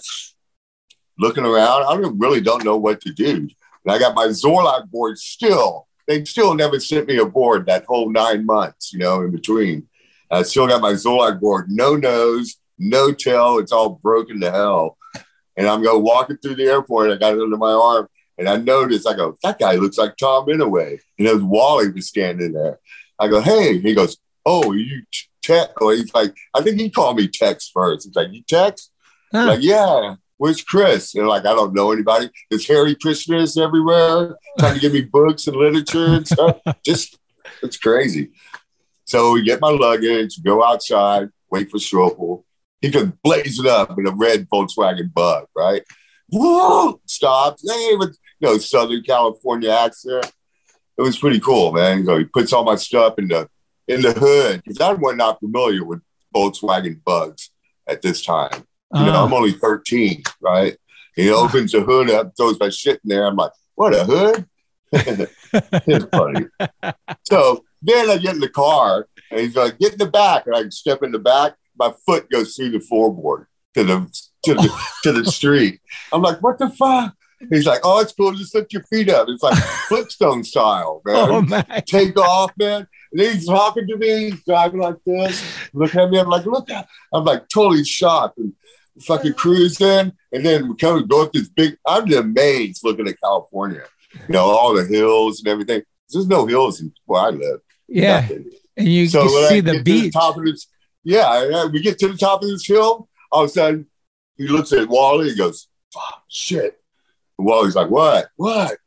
looking 1.18 1.46
around. 1.46 1.84
I 1.84 1.96
don't, 2.02 2.20
really 2.20 2.42
don't 2.42 2.66
know 2.66 2.76
what 2.78 3.00
to 3.02 3.14
do. 3.14 3.30
And 3.86 3.94
I 3.94 3.98
got 4.00 4.16
my 4.16 4.28
Zorlac 4.28 4.90
board 4.90 5.18
still. 5.18 5.88
They 6.08 6.26
still 6.26 6.54
never 6.54 6.80
sent 6.80 7.08
me 7.08 7.18
a 7.18 7.26
board 7.26 7.66
that 7.66 7.86
whole 7.86 8.12
nine 8.12 8.46
months, 8.46 8.92
you 8.94 9.00
know, 9.00 9.22
in 9.22 9.32
between. 9.32 9.88
I 10.30 10.44
still 10.44 10.68
got 10.68 10.82
my 10.82 10.94
Zorlac 10.94 11.40
board, 11.40 11.70
no 11.70 11.96
nose, 11.96 12.58
no 12.78 13.14
tail. 13.14 13.60
It's 13.60 13.72
all 13.72 13.90
broken 14.02 14.42
to 14.42 14.52
hell. 14.52 14.98
And 15.56 15.68
I'm 15.68 15.84
going 15.84 16.04
walking 16.04 16.38
through 16.38 16.56
the 16.56 16.66
airport. 16.66 17.12
I 17.12 17.18
got 17.18 17.34
it 17.34 17.42
under 17.42 17.58
my 17.58 17.72
arm, 17.72 18.08
and 18.38 18.50
I 18.50 18.58
noticed. 18.58 19.08
I 19.08 19.14
go, 19.14 19.38
that 19.44 19.60
guy 19.60 19.76
looks 19.76 19.98
like 19.98 20.18
Tom 20.18 20.48
Inouye. 20.48 21.00
And 21.20 21.28
it 21.28 21.34
was 21.34 21.44
Wally 21.44 21.92
was 21.92 22.08
standing 22.08 22.54
there. 22.54 22.80
I 23.20 23.28
go, 23.28 23.40
hey. 23.42 23.78
He 23.78 23.94
goes, 23.94 24.18
oh, 24.46 24.72
you 24.74 25.04
text? 25.44 25.74
Or 25.80 25.92
oh, 25.92 25.96
he's 25.96 26.14
like, 26.14 26.36
I 26.54 26.62
think 26.62 26.80
he 26.80 26.90
called 26.90 27.18
me 27.18 27.28
Tex 27.28 27.70
first. 27.70 28.08
He's 28.08 28.16
like, 28.16 28.32
you 28.32 28.42
text? 28.42 28.92
Huh. 29.32 29.46
Like, 29.46 29.62
yeah. 29.62 30.16
Where's 30.44 30.62
Chris? 30.62 31.16
And 31.16 31.26
like, 31.26 31.46
I 31.46 31.54
don't 31.54 31.74
know 31.74 31.94
anybody. 31.94 32.30
There's 32.50 32.68
Hare 32.68 32.94
Krishnas 32.96 33.58
everywhere 33.58 34.36
trying 34.60 34.74
to 34.74 34.80
give 34.82 34.92
me 34.92 35.00
books 35.00 35.48
and 35.48 35.56
literature 35.56 36.08
and 36.08 36.28
stuff. 36.28 36.60
Just, 36.86 37.18
it's 37.62 37.78
crazy. 37.78 38.32
So 39.06 39.32
we 39.32 39.44
get 39.44 39.62
my 39.62 39.70
luggage, 39.70 40.44
go 40.44 40.62
outside, 40.62 41.30
wait 41.50 41.72
for 41.72 41.78
Strople. 41.78 42.44
He 42.82 42.92
could 42.92 43.14
blaze 43.22 43.58
it 43.58 43.68
up 43.68 43.98
in 43.98 44.06
a 44.06 44.12
red 44.12 44.50
Volkswagen 44.50 45.14
Bug, 45.14 45.46
right? 45.56 45.82
Woo! 46.30 47.00
Stops. 47.06 47.64
Hey, 47.66 47.96
with 47.96 48.18
you 48.42 48.50
know 48.50 48.58
Southern 48.58 49.02
California 49.04 49.72
accent. 49.72 50.30
It 50.98 51.04
was 51.04 51.18
pretty 51.18 51.40
cool, 51.40 51.72
man. 51.72 52.06
So 52.06 52.18
he 52.18 52.26
puts 52.26 52.52
all 52.52 52.66
my 52.66 52.76
stuff 52.76 53.18
in 53.18 53.30
the 53.30 53.48
in 53.88 54.02
the 54.02 54.12
hood 54.12 54.62
because 54.62 54.82
I 54.82 54.92
was 54.92 55.16
not 55.16 55.40
familiar 55.40 55.86
with 55.86 56.02
Volkswagen 56.36 57.02
Bugs 57.02 57.50
at 57.88 58.02
this 58.02 58.22
time. 58.22 58.66
You 58.94 59.06
know, 59.06 59.22
Uh, 59.22 59.26
I'm 59.26 59.34
only 59.34 59.54
13, 59.54 60.24
right? 60.42 60.78
He 61.16 61.30
opens 61.30 61.72
the 61.72 61.82
hood 61.82 62.10
up, 62.10 62.34
throws 62.36 62.60
my 62.60 62.70
shit 62.70 63.00
in 63.04 63.10
there. 63.10 63.26
I'm 63.26 63.36
like, 63.36 63.52
what 63.76 63.94
a 63.94 64.04
hood? 64.04 64.46
it's 64.92 66.06
funny. 66.12 66.46
So 67.24 67.64
then 67.82 68.10
I 68.10 68.18
get 68.18 68.36
in 68.36 68.40
the 68.40 68.50
car 68.50 69.08
and 69.32 69.40
he's 69.42 69.56
like, 69.56 69.80
get 69.80 69.94
in 69.94 69.98
the 69.98 70.08
back. 70.08 70.46
And 70.46 70.56
I 70.56 70.70
step 70.70 71.04
in 71.04 71.12
the 71.12 71.20
back. 71.20 71.54
My 71.78 71.94
foot 72.06 72.30
goes 72.30 72.56
through 72.56 72.72
the 72.72 72.80
floorboard 72.80 73.46
to 73.74 73.84
the 73.84 74.26
to 74.46 74.54
the 74.54 74.80
to 75.04 75.12
the 75.12 75.26
street. 75.32 75.82
I'm 76.12 76.22
like, 76.22 76.42
what 76.42 76.60
the 76.60 76.70
fuck? 76.70 77.16
He's 77.50 77.66
like, 77.66 77.82
oh, 77.84 78.00
it's 78.00 78.14
cool. 78.14 78.32
Just 78.32 78.56
lift 78.56 78.72
your 78.72 78.84
feet 78.84 79.10
up. 79.10 79.28
It's 79.28 79.44
like 79.44 79.58
Flintstone 79.90 80.44
style, 80.44 81.02
man 81.06 81.16
oh 81.30 81.42
my! 81.42 81.64
take 81.86 82.18
off, 82.18 82.52
man. 82.58 82.88
And 83.12 83.22
he's 83.22 83.46
talking 83.48 83.88
to 83.88 83.98
me, 83.98 84.32
he's 84.32 84.44
driving 84.46 84.80
like 84.80 84.96
this, 85.06 85.44
look 85.74 85.96
at 85.96 86.10
me. 86.10 86.20
I'm 86.20 86.28
like, 86.30 86.46
look 86.46 86.70
at, 86.70 86.88
I'm 87.14 87.26
like 87.26 87.48
totally 87.50 87.84
shocked 87.84 88.38
and 88.38 88.54
fucking 89.02 89.34
cruising. 89.34 90.12
And 90.32 90.46
then 90.46 90.68
we 90.70 90.76
come 90.76 90.98
and 90.98 91.08
go 91.10 91.24
up 91.24 91.34
this 91.34 91.50
big, 91.50 91.78
I'm 91.86 92.08
just 92.08 92.20
amazed 92.20 92.84
looking 92.84 93.08
at 93.08 93.20
California, 93.22 93.84
you 94.14 94.34
know, 94.34 94.44
all 94.46 94.74
the 94.74 94.86
hills 94.86 95.40
and 95.40 95.48
everything. 95.48 95.84
There's 96.12 96.28
no 96.28 96.46
hills 96.46 96.82
in 96.82 96.94
where 97.06 97.22
I 97.22 97.30
live. 97.30 97.60
Yeah, 97.88 98.22
Nothing. 98.22 98.52
and 98.78 98.88
you 98.88 99.08
So 99.08 99.24
I 99.24 99.50
see 99.50 99.60
the 99.62 99.74
to 99.80 99.84
beach. 99.84 100.14
top 100.14 100.38
of 100.38 100.46
this, 100.46 100.68
yeah, 101.04 101.66
we 101.68 101.82
get 101.82 102.00
to 102.00 102.08
the 102.08 102.18
top 102.18 102.42
of 102.44 102.50
this 102.50 102.66
hill. 102.66 103.10
All 103.32 103.44
of 103.44 103.50
a 103.50 103.54
sudden, 103.54 103.88
he 104.38 104.48
looks 104.48 104.72
at 104.74 104.88
Wally. 104.88 105.30
He 105.30 105.36
goes, 105.36 105.68
"Fuck, 105.94 106.24
shit." 106.28 106.80
And 107.38 107.46
Wally's 107.48 107.76
like, 107.76 107.90
"What? 107.90 108.30
What?" 108.36 108.78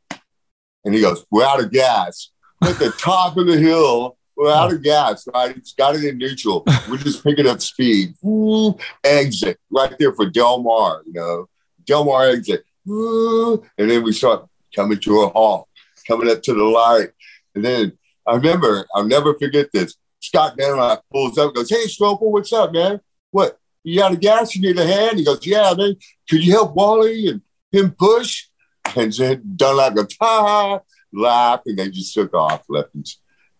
And 0.83 0.93
he 0.95 1.01
goes, 1.01 1.25
"We're 1.29 1.45
out 1.45 1.61
of 1.63 1.71
gas. 1.71 2.29
We're 2.61 2.69
at 2.71 2.79
the 2.79 2.91
top 2.91 3.37
of 3.37 3.45
the 3.45 3.57
hill. 3.57 4.16
We're 4.37 4.53
out 4.53 4.71
of 4.71 4.83
gas. 4.83 5.27
Right? 5.33 5.57
It's 5.57 5.73
got 5.73 5.95
it 5.97 6.03
in 6.03 6.17
neutral. 6.17 6.63
We're 6.89 6.97
just 6.97 7.23
picking 7.23 7.47
up 7.47 7.61
speed. 7.61 8.13
Ooh, 8.23 8.77
exit 9.03 9.59
right 9.69 9.95
there 9.99 10.13
for 10.13 10.29
Del 10.29 10.61
Mar. 10.61 11.01
You 11.05 11.13
know, 11.13 11.49
Del 11.85 12.05
Mar 12.05 12.29
exit. 12.29 12.63
Ooh, 12.87 13.65
and 13.77 13.89
then 13.89 14.03
we 14.03 14.13
start 14.13 14.47
coming 14.73 14.99
to 14.99 15.21
a 15.21 15.29
halt, 15.29 15.67
coming 16.07 16.29
up 16.29 16.41
to 16.43 16.53
the 16.53 16.63
light, 16.63 17.09
and 17.55 17.65
then 17.65 17.97
I 18.27 18.35
remember, 18.35 18.85
I'll 18.93 19.07
never 19.07 19.33
forget 19.37 19.71
this. 19.71 19.95
Scott 20.19 20.57
Dunlap 20.57 21.03
pulls 21.11 21.37
up, 21.37 21.55
goes, 21.55 21.69
Hey, 21.69 21.85
Strople, 21.85 22.31
what's 22.31 22.51
up, 22.51 22.73
man? 22.73 22.99
What? 23.31 23.57
You 23.83 24.03
out 24.03 24.11
of 24.11 24.19
gas? 24.19 24.53
You 24.53 24.61
need 24.61 24.77
a 24.77 24.85
hand? 24.85 25.17
He 25.17 25.23
goes, 25.23 25.45
Yeah, 25.45 25.73
man. 25.77 25.95
Could 26.29 26.45
you 26.45 26.51
help 26.51 26.75
Wally 26.75 27.27
and 27.27 27.41
him 27.71 27.91
push? 27.91 28.47
And 28.95 29.13
then 29.13 29.53
Dunlap 29.55 29.95
goes, 29.95 30.15
Ha 30.19 30.41
ha, 30.41 30.79
laugh. 31.13 31.61
And 31.65 31.77
they 31.77 31.89
just 31.89 32.13
took 32.13 32.33
off, 32.33 32.63
left. 32.67 32.93
And, 32.95 33.07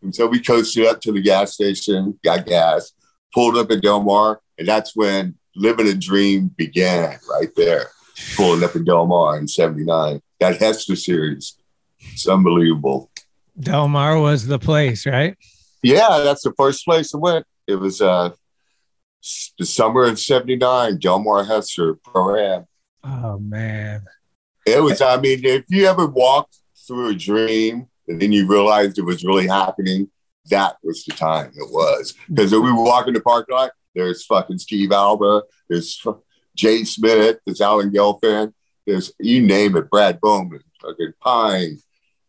and 0.02 0.14
so 0.14 0.28
we 0.28 0.40
coasted 0.40 0.86
up 0.86 1.02
to 1.02 1.12
the 1.12 1.22
gas 1.22 1.54
station, 1.54 2.20
got 2.24 2.46
gas, 2.46 2.92
pulled 3.34 3.58
up 3.58 3.72
at 3.72 3.82
Del 3.82 4.04
Mar. 4.04 4.42
And 4.58 4.68
that's 4.68 4.96
when 4.96 5.36
Living 5.56 5.88
a 5.88 5.94
Dream 5.94 6.50
began 6.56 7.20
right 7.30 7.50
there, 7.56 7.88
pulling 8.36 8.64
up 8.64 8.76
in 8.76 8.84
Del 8.84 9.06
Mar 9.06 9.38
in 9.38 9.48
79. 9.48 10.22
That 10.40 10.58
Hester 10.58 10.96
series. 10.96 11.58
It's 12.00 12.28
unbelievable. 12.28 13.12
Del 13.60 13.88
Mar 13.88 14.20
was 14.20 14.46
the 14.48 14.60
place, 14.60 15.06
right? 15.08 15.36
Yeah, 15.82 16.22
that's 16.24 16.44
the 16.44 16.54
first 16.58 16.86
place 16.86 17.14
I 17.14 17.18
went. 17.18 17.46
It 17.68 17.76
was 17.76 18.02
uh 18.02 18.32
the 19.58 19.66
summer 19.66 20.04
of 20.04 20.20
'79. 20.20 21.00
Del 21.00 21.20
Mar 21.20 21.44
Hester 21.44 21.96
Pro 21.96 22.36
Am. 22.36 22.66
Oh 23.04 23.40
man, 23.40 24.04
It 24.66 24.82
was. 24.82 25.02
I 25.02 25.20
mean, 25.20 25.44
if 25.44 25.66
you 25.70 25.86
ever 25.88 26.06
walked 26.06 26.58
through 26.88 27.10
a 27.10 27.16
dream 27.16 27.88
and 28.08 28.22
then 28.22 28.32
you 28.32 28.48
realized 28.48 28.98
it 28.98 29.04
was 29.04 29.24
really 29.24 29.48
happening, 29.48 30.10
that 30.50 30.78
was 30.84 31.04
the 31.06 31.14
time. 31.14 31.52
It 31.56 31.72
was 31.72 32.14
because 32.28 32.52
we 32.52 32.60
were 32.60 32.84
walking 32.84 33.14
the 33.14 33.22
parking 33.22 33.56
lot. 33.56 33.72
There's 33.96 34.26
fucking 34.26 34.60
Steve 34.60 34.92
Alba. 34.92 35.44
There's 35.70 36.02
Jay 36.56 36.84
Smith. 36.84 37.38
There's 37.46 37.62
Alan 37.62 37.92
Gelfand. 37.92 38.54
There's 38.86 39.12
you 39.20 39.42
name 39.42 39.76
it. 39.76 39.90
Brad 39.90 40.22
Bowman. 40.22 40.62
Fucking 40.82 41.14
Pine. 41.22 41.80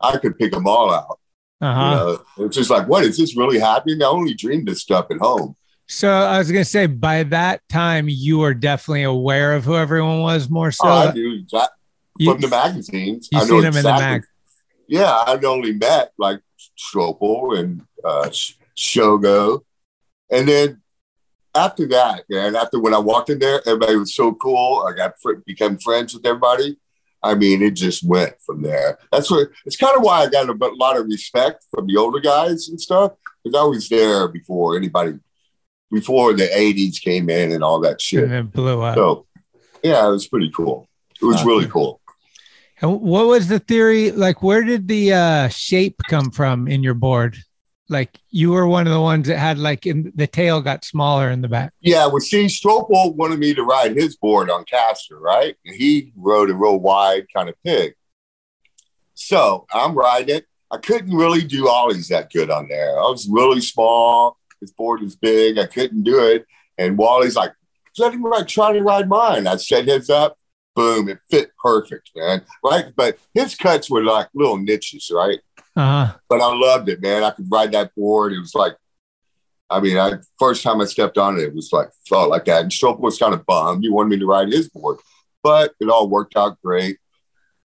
I 0.00 0.16
could 0.18 0.38
pick 0.38 0.52
them 0.52 0.66
all 0.66 0.90
out. 0.92 1.18
uh 1.60 1.66
You 1.66 2.42
know? 2.42 2.46
It's 2.46 2.56
just 2.56 2.70
like, 2.70 2.88
what 2.88 3.04
is 3.04 3.18
this 3.18 3.36
really 3.36 3.58
happening? 3.58 4.02
I 4.02 4.06
only 4.06 4.34
dreamed 4.34 4.66
this 4.68 4.80
stuff 4.80 5.06
at 5.10 5.18
home. 5.18 5.54
So 5.86 6.10
I 6.10 6.38
was 6.38 6.50
gonna 6.52 6.64
say, 6.64 6.86
by 6.86 7.22
that 7.24 7.62
time, 7.68 8.06
you 8.08 8.38
were 8.38 8.54
definitely 8.54 9.04
aware 9.04 9.54
of 9.54 9.64
who 9.64 9.74
everyone 9.76 10.20
was 10.20 10.50
more 10.50 10.70
so. 10.70 10.86
oh, 10.86 11.08
I 11.08 11.12
knew 11.12 11.44
that 11.52 11.70
you, 12.18 12.32
from 12.32 12.40
the 12.40 12.48
magazines. 12.48 13.28
you 13.32 13.38
I 13.38 13.42
know 13.42 13.46
seen 13.46 13.60
them 13.62 13.76
in 13.76 13.82
the 13.84 13.90
exactly- 13.92 14.06
mag. 14.06 14.24
Yeah, 14.89 15.22
I'd 15.26 15.45
only 15.45 15.72
met 15.72 16.12
like 16.18 16.41
Strople 16.78 17.59
and 17.59 17.82
uh, 18.05 18.30
Shogo. 18.76 19.61
And 20.30 20.49
then 20.49 20.82
after 21.55 21.86
that, 21.89 22.24
man, 22.28 22.57
after 22.57 22.80
when 22.80 22.95
I 22.95 22.99
walked 22.99 23.30
in 23.30 23.39
there, 23.39 23.61
everybody 23.66 23.97
was 23.97 24.14
so 24.14 24.34
cool. 24.34 24.86
I 24.89 24.93
got 24.97 25.14
fr- 25.20 25.34
became 25.47 25.78
friends 25.78 26.14
with 26.14 26.24
everybody. 26.26 26.78
I 27.22 27.34
mean, 27.34 27.62
it 27.62 27.72
just 27.72 28.05
went 28.05 28.34
from 28.41 28.62
there. 28.62 28.97
That's 29.11 29.30
what 29.30 29.49
it's 29.66 29.76
kind 29.76 29.97
of 29.97 30.03
why 30.03 30.20
I 30.22 30.28
got 30.28 30.49
a 30.49 30.74
lot 30.76 30.97
of 30.97 31.07
respect 31.07 31.64
from 31.70 31.86
the 31.86 31.97
older 31.97 32.20
guys 32.20 32.68
and 32.68 32.80
stuff 32.80 33.12
because 33.43 33.59
I 33.59 33.64
was 33.64 33.89
there 33.89 34.28
before 34.28 34.76
anybody, 34.76 35.18
before 35.91 36.32
the 36.34 36.47
80s 36.47 37.01
came 37.01 37.28
in 37.28 37.51
and 37.53 37.64
all 37.64 37.80
that 37.80 38.01
shit. 38.01 38.30
and 38.30 38.53
blew 38.53 38.80
up. 38.80 38.95
So, 38.95 39.26
yeah, 39.82 40.07
it 40.07 40.11
was 40.11 40.28
pretty 40.28 40.51
cool. 40.51 40.89
It 41.20 41.24
was 41.24 41.45
really 41.45 41.66
cool. 41.66 42.01
And 42.80 43.00
what 43.00 43.26
was 43.26 43.48
the 43.48 43.58
theory? 43.58 44.10
Like, 44.10 44.42
where 44.42 44.62
did 44.62 44.88
the 44.88 45.12
uh, 45.12 45.48
shape 45.48 46.00
come 46.08 46.30
from 46.30 46.68
in 46.68 46.82
your 46.82 46.94
board? 46.94 47.36
Like, 47.88 48.18
you 48.30 48.50
were 48.50 48.66
one 48.66 48.86
of 48.86 48.92
the 48.92 49.00
ones 49.00 49.28
that 49.28 49.38
had 49.38 49.58
like 49.58 49.86
in 49.86 50.12
the 50.14 50.26
tail 50.26 50.60
got 50.60 50.84
smaller 50.84 51.30
in 51.30 51.40
the 51.40 51.48
back. 51.48 51.72
Yeah, 51.80 52.06
well, 52.06 52.20
see, 52.20 52.46
Strople 52.46 53.14
wanted 53.14 53.38
me 53.38 53.54
to 53.54 53.62
ride 53.62 53.96
his 53.96 54.16
board 54.16 54.50
on 54.50 54.64
Caster, 54.64 55.18
right? 55.18 55.56
And 55.64 55.74
he 55.74 56.12
rode 56.14 56.50
a 56.50 56.54
real 56.54 56.78
wide 56.78 57.26
kind 57.34 57.48
of 57.48 57.54
pig. 57.64 57.94
So 59.14 59.66
I'm 59.72 59.94
riding 59.94 60.36
it. 60.36 60.46
I 60.70 60.76
couldn't 60.76 61.16
really 61.16 61.42
do 61.42 61.68
ollies 61.68 62.08
that 62.08 62.30
good 62.30 62.50
on 62.50 62.68
there. 62.68 62.98
I 62.98 63.08
was 63.08 63.26
really 63.28 63.62
small. 63.62 64.36
His 64.60 64.70
board 64.70 65.00
was 65.00 65.16
big. 65.16 65.58
I 65.58 65.66
couldn't 65.66 66.02
do 66.02 66.26
it. 66.26 66.46
And 66.76 66.98
Wally's 66.98 67.36
like 67.36 67.52
let 67.98 68.14
him 68.14 68.22
like 68.22 68.46
try 68.46 68.72
to 68.72 68.80
ride 68.80 69.08
mine. 69.08 69.46
I 69.46 69.56
set 69.56 69.86
his 69.86 70.10
up, 70.10 70.38
boom, 70.78 71.08
it 71.08 71.18
fit 71.28 71.50
perfect, 71.60 72.12
man. 72.14 72.42
Right, 72.64 72.92
but 72.94 73.18
his 73.34 73.56
cuts 73.56 73.90
were 73.90 74.04
like 74.04 74.28
little 74.32 74.56
niches, 74.56 75.10
right? 75.12 75.40
Uh-huh. 75.74 76.14
But 76.28 76.40
I 76.40 76.54
loved 76.54 76.88
it, 76.88 77.02
man. 77.02 77.24
I 77.24 77.32
could 77.32 77.50
ride 77.50 77.72
that 77.72 77.92
board. 77.96 78.32
It 78.32 78.38
was 78.38 78.54
like, 78.54 78.76
I 79.68 79.80
mean, 79.80 79.98
I 79.98 80.12
first 80.38 80.62
time 80.62 80.80
I 80.80 80.84
stepped 80.84 81.18
on 81.18 81.36
it, 81.36 81.42
it 81.42 81.54
was 81.54 81.72
like 81.72 81.88
felt 82.08 82.30
like 82.30 82.44
that. 82.44 82.62
And 82.62 82.70
Strople 82.70 83.00
was 83.00 83.18
kind 83.18 83.34
of 83.34 83.44
bummed. 83.44 83.82
He 83.82 83.90
wanted 83.90 84.10
me 84.10 84.20
to 84.20 84.26
ride 84.26 84.52
his 84.52 84.68
board, 84.68 84.98
but 85.42 85.74
it 85.80 85.90
all 85.90 86.08
worked 86.08 86.36
out 86.36 86.62
great. 86.62 86.98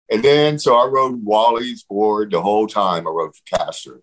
And 0.08 0.22
then 0.22 0.60
so 0.60 0.76
I 0.76 0.86
rode 0.86 1.24
Wally's 1.24 1.82
board 1.82 2.30
the 2.30 2.40
whole 2.40 2.68
time. 2.68 3.08
I 3.08 3.10
rode 3.10 3.34
for 3.34 3.58
Caster, 3.58 4.02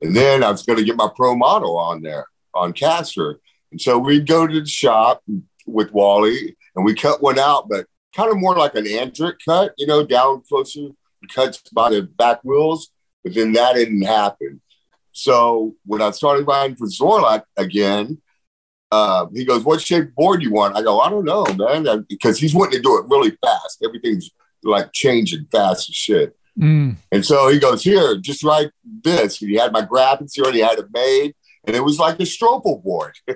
and 0.00 0.16
then 0.16 0.42
I 0.42 0.50
was 0.50 0.62
going 0.62 0.78
to 0.78 0.84
get 0.84 0.96
my 0.96 1.10
pro 1.14 1.36
model 1.36 1.76
on 1.76 2.00
there 2.00 2.26
on 2.54 2.72
Caster. 2.72 3.40
And 3.72 3.80
so 3.80 3.98
we'd 3.98 4.26
go 4.26 4.46
to 4.46 4.60
the 4.60 4.66
shop 4.66 5.22
with 5.66 5.92
Wally, 5.92 6.56
and 6.74 6.84
we 6.86 6.94
cut 6.94 7.22
one 7.22 7.38
out, 7.38 7.68
but 7.68 7.84
kind 8.14 8.30
of 8.30 8.38
more 8.38 8.56
like 8.56 8.74
an 8.74 8.86
Andrecht 8.86 9.44
cut, 9.44 9.74
you 9.78 9.86
know, 9.86 10.04
down 10.04 10.42
closer, 10.48 10.88
cuts 11.32 11.62
by 11.72 11.90
the 11.90 12.02
back 12.02 12.42
wheels. 12.44 12.90
But 13.24 13.34
then 13.34 13.52
that 13.52 13.74
didn't 13.74 14.02
happen. 14.02 14.60
So 15.12 15.74
when 15.84 16.00
I 16.00 16.12
started 16.12 16.46
riding 16.46 16.76
for 16.76 16.86
Zorlac 16.86 17.42
again, 17.56 18.20
uh, 18.90 19.26
he 19.34 19.44
goes, 19.44 19.64
"What 19.64 19.80
shape 19.80 20.14
board 20.14 20.42
you 20.42 20.52
want?" 20.52 20.76
I 20.76 20.82
go, 20.82 21.00
"I 21.00 21.10
don't 21.10 21.24
know, 21.24 21.44
man," 21.56 22.06
because 22.08 22.38
he's 22.38 22.54
wanting 22.54 22.78
to 22.78 22.82
do 22.82 22.98
it 22.98 23.06
really 23.08 23.36
fast. 23.44 23.82
Everything's 23.84 24.30
like 24.62 24.92
changing 24.92 25.46
fast 25.50 25.88
as 25.88 25.94
shit. 25.94 26.36
Mm. 26.58 26.96
And 27.12 27.24
so 27.24 27.48
he 27.48 27.58
goes, 27.58 27.82
"Here, 27.82 28.16
just 28.16 28.42
write 28.42 28.70
this." 28.84 29.40
And 29.40 29.50
he 29.50 29.56
had 29.56 29.72
my 29.72 29.82
graphics. 29.82 30.32
Here, 30.34 30.44
he 30.44 30.62
already 30.62 30.62
had 30.62 30.78
it 30.78 30.92
made, 30.92 31.34
and 31.66 31.76
it 31.76 31.84
was 31.84 31.98
like 31.98 32.18
a 32.20 32.24
Strople 32.24 32.82
board, 32.82 33.14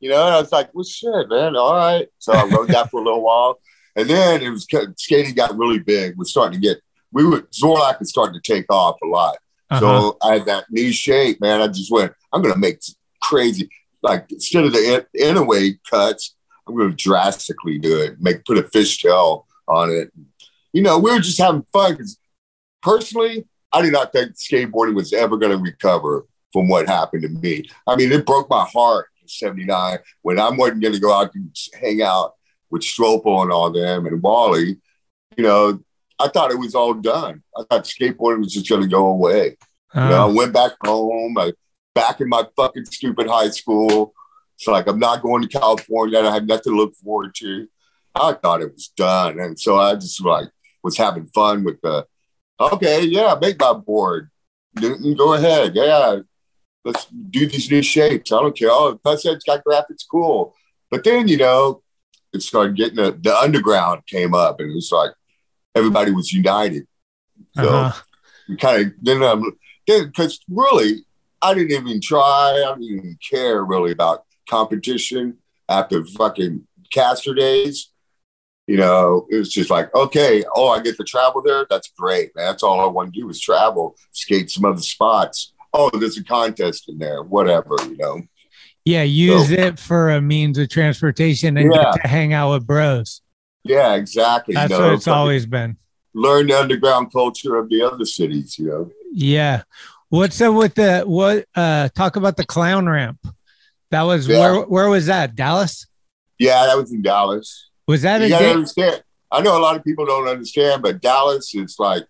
you 0.00 0.10
know. 0.10 0.26
And 0.26 0.34
I 0.34 0.40
was 0.40 0.52
like, 0.52 0.74
"Well, 0.74 0.84
shit, 0.84 1.28
man. 1.28 1.56
All 1.56 1.74
right." 1.74 2.08
So 2.18 2.32
I 2.32 2.44
wrote 2.44 2.68
that 2.68 2.90
for 2.90 3.00
a 3.00 3.04
little 3.04 3.22
while, 3.22 3.60
and 3.96 4.08
then 4.08 4.42
it 4.42 4.50
was 4.50 4.66
skating 4.96 5.34
got 5.34 5.56
really 5.56 5.78
big. 5.78 6.16
Was 6.16 6.30
starting 6.30 6.60
to 6.60 6.66
get 6.66 6.78
we 7.12 7.24
were 7.24 7.42
Zorlac 7.42 7.98
was 8.00 8.08
starting 8.10 8.40
to 8.40 8.52
take 8.52 8.70
off 8.72 8.96
a 9.02 9.06
lot. 9.06 9.36
Uh-huh. 9.70 9.80
So 9.80 10.18
I 10.22 10.34
had 10.34 10.46
that 10.46 10.64
knee 10.70 10.92
shape, 10.92 11.40
man. 11.40 11.60
I 11.60 11.68
just 11.68 11.90
went, 11.90 12.12
I'm 12.32 12.42
going 12.42 12.54
to 12.54 12.60
make 12.60 12.80
crazy, 13.22 13.68
like 14.02 14.26
instead 14.30 14.64
of 14.64 14.72
the 14.72 15.06
in- 15.14 15.34
Inouye 15.36 15.78
cuts, 15.88 16.34
I'm 16.66 16.76
going 16.76 16.90
to 16.90 16.96
drastically 16.96 17.78
do 17.78 18.00
it, 18.00 18.20
make 18.20 18.44
put 18.44 18.58
a 18.58 18.62
fishtail 18.62 19.44
on 19.68 19.90
it. 19.90 20.10
You 20.72 20.82
know, 20.82 20.98
we 20.98 21.10
were 21.10 21.20
just 21.20 21.38
having 21.38 21.64
fun. 21.72 21.96
'cause 21.96 22.18
personally, 22.82 23.46
I 23.72 23.82
did 23.82 23.92
not 23.92 24.12
think 24.12 24.32
skateboarding 24.32 24.94
was 24.94 25.12
ever 25.12 25.36
going 25.36 25.52
to 25.52 25.62
recover 25.62 26.26
from 26.52 26.68
what 26.68 26.86
happened 26.88 27.22
to 27.22 27.28
me. 27.28 27.64
I 27.86 27.96
mean, 27.96 28.12
it 28.12 28.26
broke 28.26 28.50
my 28.50 28.64
heart 28.64 29.08
in 29.20 29.28
79 29.28 29.98
when 30.22 30.38
I 30.38 30.50
wasn't 30.50 30.82
going 30.82 30.92
to 30.94 31.00
go 31.00 31.12
out 31.12 31.34
and 31.34 31.54
hang 31.80 32.02
out 32.02 32.34
with 32.72 32.82
Strople 32.82 33.42
and 33.42 33.52
all 33.52 33.70
them 33.70 34.06
and 34.06 34.20
Wally. 34.20 34.78
You 35.36 35.44
know, 35.44 35.80
I 36.18 36.28
thought 36.28 36.50
it 36.50 36.58
was 36.58 36.74
all 36.74 36.94
done. 36.94 37.42
I 37.56 37.62
thought 37.70 37.84
skateboarding 37.84 38.40
was 38.40 38.52
just 38.52 38.68
going 38.68 38.82
to 38.82 38.88
go 38.88 39.06
away. 39.06 39.56
You 39.94 40.00
know, 40.00 40.26
I 40.26 40.30
Uh, 40.30 40.32
went 40.32 40.52
back 40.54 40.72
home, 40.84 41.36
I, 41.38 41.52
back 41.94 42.20
in 42.20 42.28
my 42.28 42.44
fucking 42.56 42.86
stupid 42.86 43.28
high 43.28 43.50
school. 43.50 44.14
It's 44.56 44.66
like 44.66 44.88
I'm 44.88 44.98
not 44.98 45.22
going 45.22 45.42
to 45.42 45.48
California. 45.48 46.18
I 46.20 46.32
have 46.32 46.46
nothing 46.46 46.72
to 46.72 46.76
look 46.76 46.94
forward 46.96 47.34
to. 47.36 47.68
I 48.14 48.32
thought 48.34 48.62
it 48.62 48.72
was 48.72 48.88
done, 48.96 49.38
and 49.38 49.58
so 49.58 49.78
I 49.78 49.94
just 49.94 50.22
like 50.24 50.48
was 50.82 50.96
having 50.96 51.26
fun 51.26 51.64
with 51.64 51.80
the. 51.82 52.06
Okay, 52.60 53.04
yeah, 53.04 53.34
make 53.40 53.58
my 53.58 53.72
board. 53.74 54.30
Newton, 54.80 55.14
go 55.14 55.34
ahead. 55.34 55.74
Yeah, 55.74 56.20
let's 56.84 57.06
do 57.06 57.46
these 57.46 57.70
new 57.70 57.82
shapes. 57.82 58.32
I 58.32 58.40
don't 58.40 58.56
care. 58.56 58.70
Oh, 58.70 58.98
plus 59.02 59.24
it's 59.26 59.44
got 59.44 59.64
graphics, 59.64 60.04
cool. 60.10 60.54
But 60.90 61.04
then 61.04 61.28
you 61.28 61.38
know, 61.38 61.81
it 62.32 62.42
started 62.42 62.76
getting 62.76 62.96
the, 62.96 63.12
the 63.12 63.36
underground 63.36 64.06
came 64.06 64.34
up, 64.34 64.60
and 64.60 64.70
it 64.70 64.74
was 64.74 64.90
like 64.92 65.12
everybody 65.74 66.10
was 66.10 66.32
united. 66.32 66.86
So 67.56 67.68
uh-huh. 67.68 68.02
we 68.48 68.56
kind 68.56 68.86
of 68.86 68.92
then 69.02 69.22
um 69.22 69.52
then 69.86 70.06
because 70.06 70.40
really 70.48 71.04
I 71.40 71.54
didn't 71.54 71.72
even 71.72 72.00
try. 72.00 72.64
I 72.66 72.72
didn't 72.74 72.84
even 72.84 73.18
care 73.28 73.64
really 73.64 73.92
about 73.92 74.24
competition 74.48 75.38
after 75.68 76.04
fucking 76.04 76.66
caster 76.92 77.34
days. 77.34 77.90
You 78.68 78.76
know, 78.76 79.26
it 79.28 79.36
was 79.36 79.52
just 79.52 79.70
like, 79.70 79.92
okay, 79.92 80.44
oh, 80.54 80.68
I 80.68 80.80
get 80.80 80.96
to 80.96 81.04
travel 81.04 81.42
there. 81.42 81.66
That's 81.68 81.90
great, 81.98 82.34
man. 82.36 82.46
That's 82.46 82.62
all 82.62 82.80
I 82.80 82.86
want 82.86 83.12
to 83.12 83.20
do 83.20 83.28
is 83.28 83.40
travel, 83.40 83.96
skate 84.12 84.50
some 84.50 84.64
other 84.64 84.80
spots. 84.80 85.52
Oh, 85.74 85.90
there's 85.90 86.16
a 86.16 86.24
contest 86.24 86.88
in 86.88 86.98
there, 86.98 87.22
whatever, 87.22 87.74
you 87.82 87.96
know. 87.96 88.22
Yeah, 88.84 89.02
use 89.02 89.48
So- 89.48 89.54
it 89.54 89.78
for 89.78 90.10
a 90.10 90.20
means 90.20 90.58
of 90.58 90.68
transportation 90.68 91.56
and 91.56 91.72
Yeah. 91.72 91.84
get 91.92 92.02
to 92.02 92.08
hang 92.08 92.32
out 92.32 92.52
with 92.52 92.66
bros. 92.66 93.20
Yeah, 93.64 93.94
exactly. 93.94 94.54
That's 94.54 94.70
know, 94.70 94.80
what 94.86 94.92
it's 94.94 95.06
always 95.08 95.46
been. 95.46 95.76
learn 96.14 96.46
the 96.48 96.58
underground 96.60 97.10
culture 97.10 97.56
of 97.56 97.70
the 97.70 97.80
other 97.82 98.04
cities, 98.04 98.58
you 98.58 98.66
know. 98.66 98.90
Yeah. 99.14 99.62
What's 100.10 100.38
up 100.42 100.54
with 100.54 100.74
the 100.74 101.04
what 101.06 101.46
uh 101.54 101.88
talk 101.94 102.16
about 102.16 102.36
the 102.36 102.44
clown 102.44 102.86
ramp? 102.88 103.18
That 103.90 104.02
was 104.02 104.26
Yeah. 104.28 104.38
where 104.40 104.60
where 104.62 104.88
was 104.90 105.06
that? 105.06 105.34
Dallas? 105.36 105.86
Yeah, 106.38 106.66
that 106.66 106.76
was 106.76 106.92
in 106.92 107.00
Dallas. 107.02 107.70
Was 107.86 108.02
that 108.02 108.20
you 108.20 108.28
gotta 108.30 108.50
understand. 108.50 109.02
I 109.30 109.40
know 109.40 109.56
a 109.56 109.62
lot 109.62 109.76
of 109.76 109.84
people 109.84 110.04
don't 110.04 110.28
understand, 110.28 110.82
but 110.82 111.00
Dallas 111.00 111.54
is 111.54 111.76
like 111.78 112.04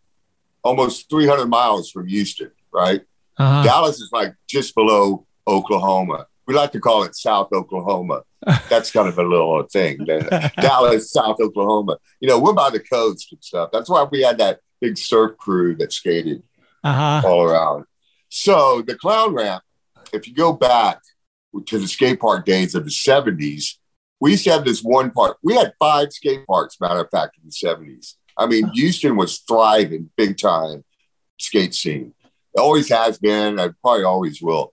almost 0.64 1.09
300 1.11 1.47
miles 1.47 1.91
from 1.91 2.09
Houston, 2.09 2.51
right? 2.73 3.03
Uh-huh. 3.39 3.62
Dallas 3.62 4.01
is 4.01 4.09
like 4.12 4.35
just 4.49 4.75
below 4.75 5.27
Oklahoma. 5.47 6.27
We 6.47 6.55
like 6.55 6.72
to 6.72 6.80
call 6.80 7.05
it 7.05 7.14
South 7.14 7.49
Oklahoma. 7.53 8.22
That's 8.68 8.90
kind 8.90 9.09
of 9.09 9.18
a 9.18 9.22
little 9.22 9.62
thing. 9.64 10.05
Dallas, 10.61 11.12
South 11.12 11.36
Oklahoma. 11.40 11.99
You 12.20 12.28
know, 12.28 12.38
we're 12.40 12.53
by 12.53 12.70
the 12.70 12.80
coast 12.80 13.32
and 13.32 13.43
stuff. 13.43 13.70
That's 13.72 13.88
why 13.88 14.03
we 14.11 14.22
had 14.22 14.38
that 14.38 14.61
big 14.80 14.99
surf 14.99 15.36
crew 15.38 15.76
that 15.76 15.93
skated 15.93 16.43
Uh-huh. 16.82 17.22
all 17.28 17.43
around. 17.45 17.84
So 18.28 18.82
the 18.82 18.97
clown 18.97 19.34
ramp, 19.34 19.62
if 20.12 20.26
you 20.26 20.34
go 20.34 20.53
back 20.53 21.01
to 21.66 21.78
the 21.78 21.86
skate 21.86 22.18
park 22.18 22.45
days 22.45 22.74
of 22.74 22.84
the 22.84 22.90
70s, 22.90 23.74
we 24.20 24.32
used 24.32 24.45
to 24.45 24.51
have 24.53 24.64
this 24.64 24.80
one 24.82 25.11
park. 25.11 25.36
We 25.43 25.55
had 25.55 25.74
five 25.78 26.12
skate 26.12 26.47
parks, 26.47 26.80
matter 26.80 27.01
of 27.01 27.11
fact, 27.11 27.36
in 27.36 27.45
the 27.49 27.53
70s. 27.53 28.14
I 28.36 28.47
mean, 28.47 28.68
Houston 28.74 29.16
was 29.16 29.38
thriving 29.38 30.11
big 30.16 30.38
time 30.38 30.84
skate 31.38 31.74
scene. 31.74 32.14
It 32.55 32.61
always 32.61 32.88
has 32.88 33.18
been, 33.18 33.59
and 33.59 33.74
probably 33.82 34.05
always 34.05 34.40
will. 34.43 34.72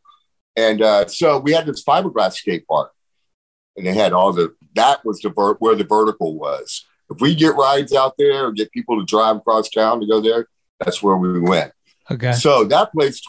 And 0.59 0.81
uh, 0.81 1.07
so 1.07 1.39
we 1.39 1.53
had 1.53 1.65
this 1.65 1.83
fiberglass 1.83 2.33
skate 2.33 2.67
park, 2.67 2.91
and 3.77 3.85
they 3.85 3.93
had 3.93 4.11
all 4.11 4.33
the 4.33 4.53
that 4.75 5.05
was 5.05 5.19
the 5.21 5.29
ver- 5.29 5.55
where 5.55 5.75
the 5.75 5.85
vertical 5.85 6.37
was. 6.37 6.85
If 7.09 7.21
we 7.21 7.33
get 7.33 7.55
rides 7.55 7.93
out 7.93 8.15
there 8.17 8.45
or 8.45 8.51
get 8.51 8.71
people 8.71 8.99
to 8.99 9.05
drive 9.05 9.37
across 9.37 9.69
town 9.69 10.01
to 10.01 10.07
go 10.07 10.21
there, 10.21 10.47
that's 10.79 11.01
where 11.01 11.15
we 11.15 11.39
went. 11.39 11.71
Okay. 12.11 12.33
So 12.33 12.65
that 12.65 12.91
place 12.91 13.21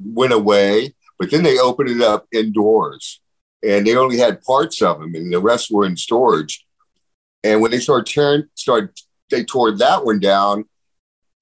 went 0.00 0.32
away, 0.32 0.94
but 1.18 1.30
then 1.30 1.42
they 1.42 1.58
opened 1.58 1.90
it 1.90 2.02
up 2.02 2.26
indoors, 2.32 3.20
and 3.62 3.86
they 3.86 3.94
only 3.94 4.18
had 4.18 4.42
parts 4.42 4.82
of 4.82 5.00
them, 5.00 5.14
and 5.14 5.32
the 5.32 5.40
rest 5.40 5.70
were 5.70 5.86
in 5.86 5.96
storage. 5.96 6.66
And 7.44 7.62
when 7.62 7.70
they 7.70 7.78
started 7.78 8.12
tearing, 8.12 8.44
started 8.54 8.90
they 9.30 9.44
tore 9.44 9.72
that 9.78 10.04
one 10.04 10.20
down. 10.20 10.64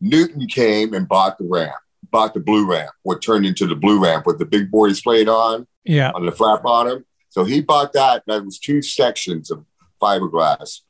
Newton 0.00 0.46
came 0.46 0.94
and 0.94 1.08
bought 1.08 1.38
the 1.38 1.44
ramp, 1.44 1.74
bought 2.10 2.34
the 2.34 2.40
blue 2.40 2.66
ramp, 2.66 2.90
what 3.02 3.22
turned 3.22 3.46
into 3.46 3.66
the 3.66 3.74
blue 3.76 4.02
ramp 4.02 4.26
with 4.26 4.38
the 4.38 4.44
big 4.44 4.70
boys 4.70 5.00
played 5.00 5.28
on 5.28 5.66
Yeah. 5.84 6.10
on 6.14 6.26
the 6.26 6.32
flat 6.32 6.62
bottom. 6.62 7.04
So 7.28 7.44
he 7.44 7.60
bought 7.60 7.92
that. 7.92 8.24
That 8.26 8.44
was 8.44 8.58
two 8.58 8.82
sections 8.82 9.50
of 9.50 9.64
fiberglass. 10.02 10.80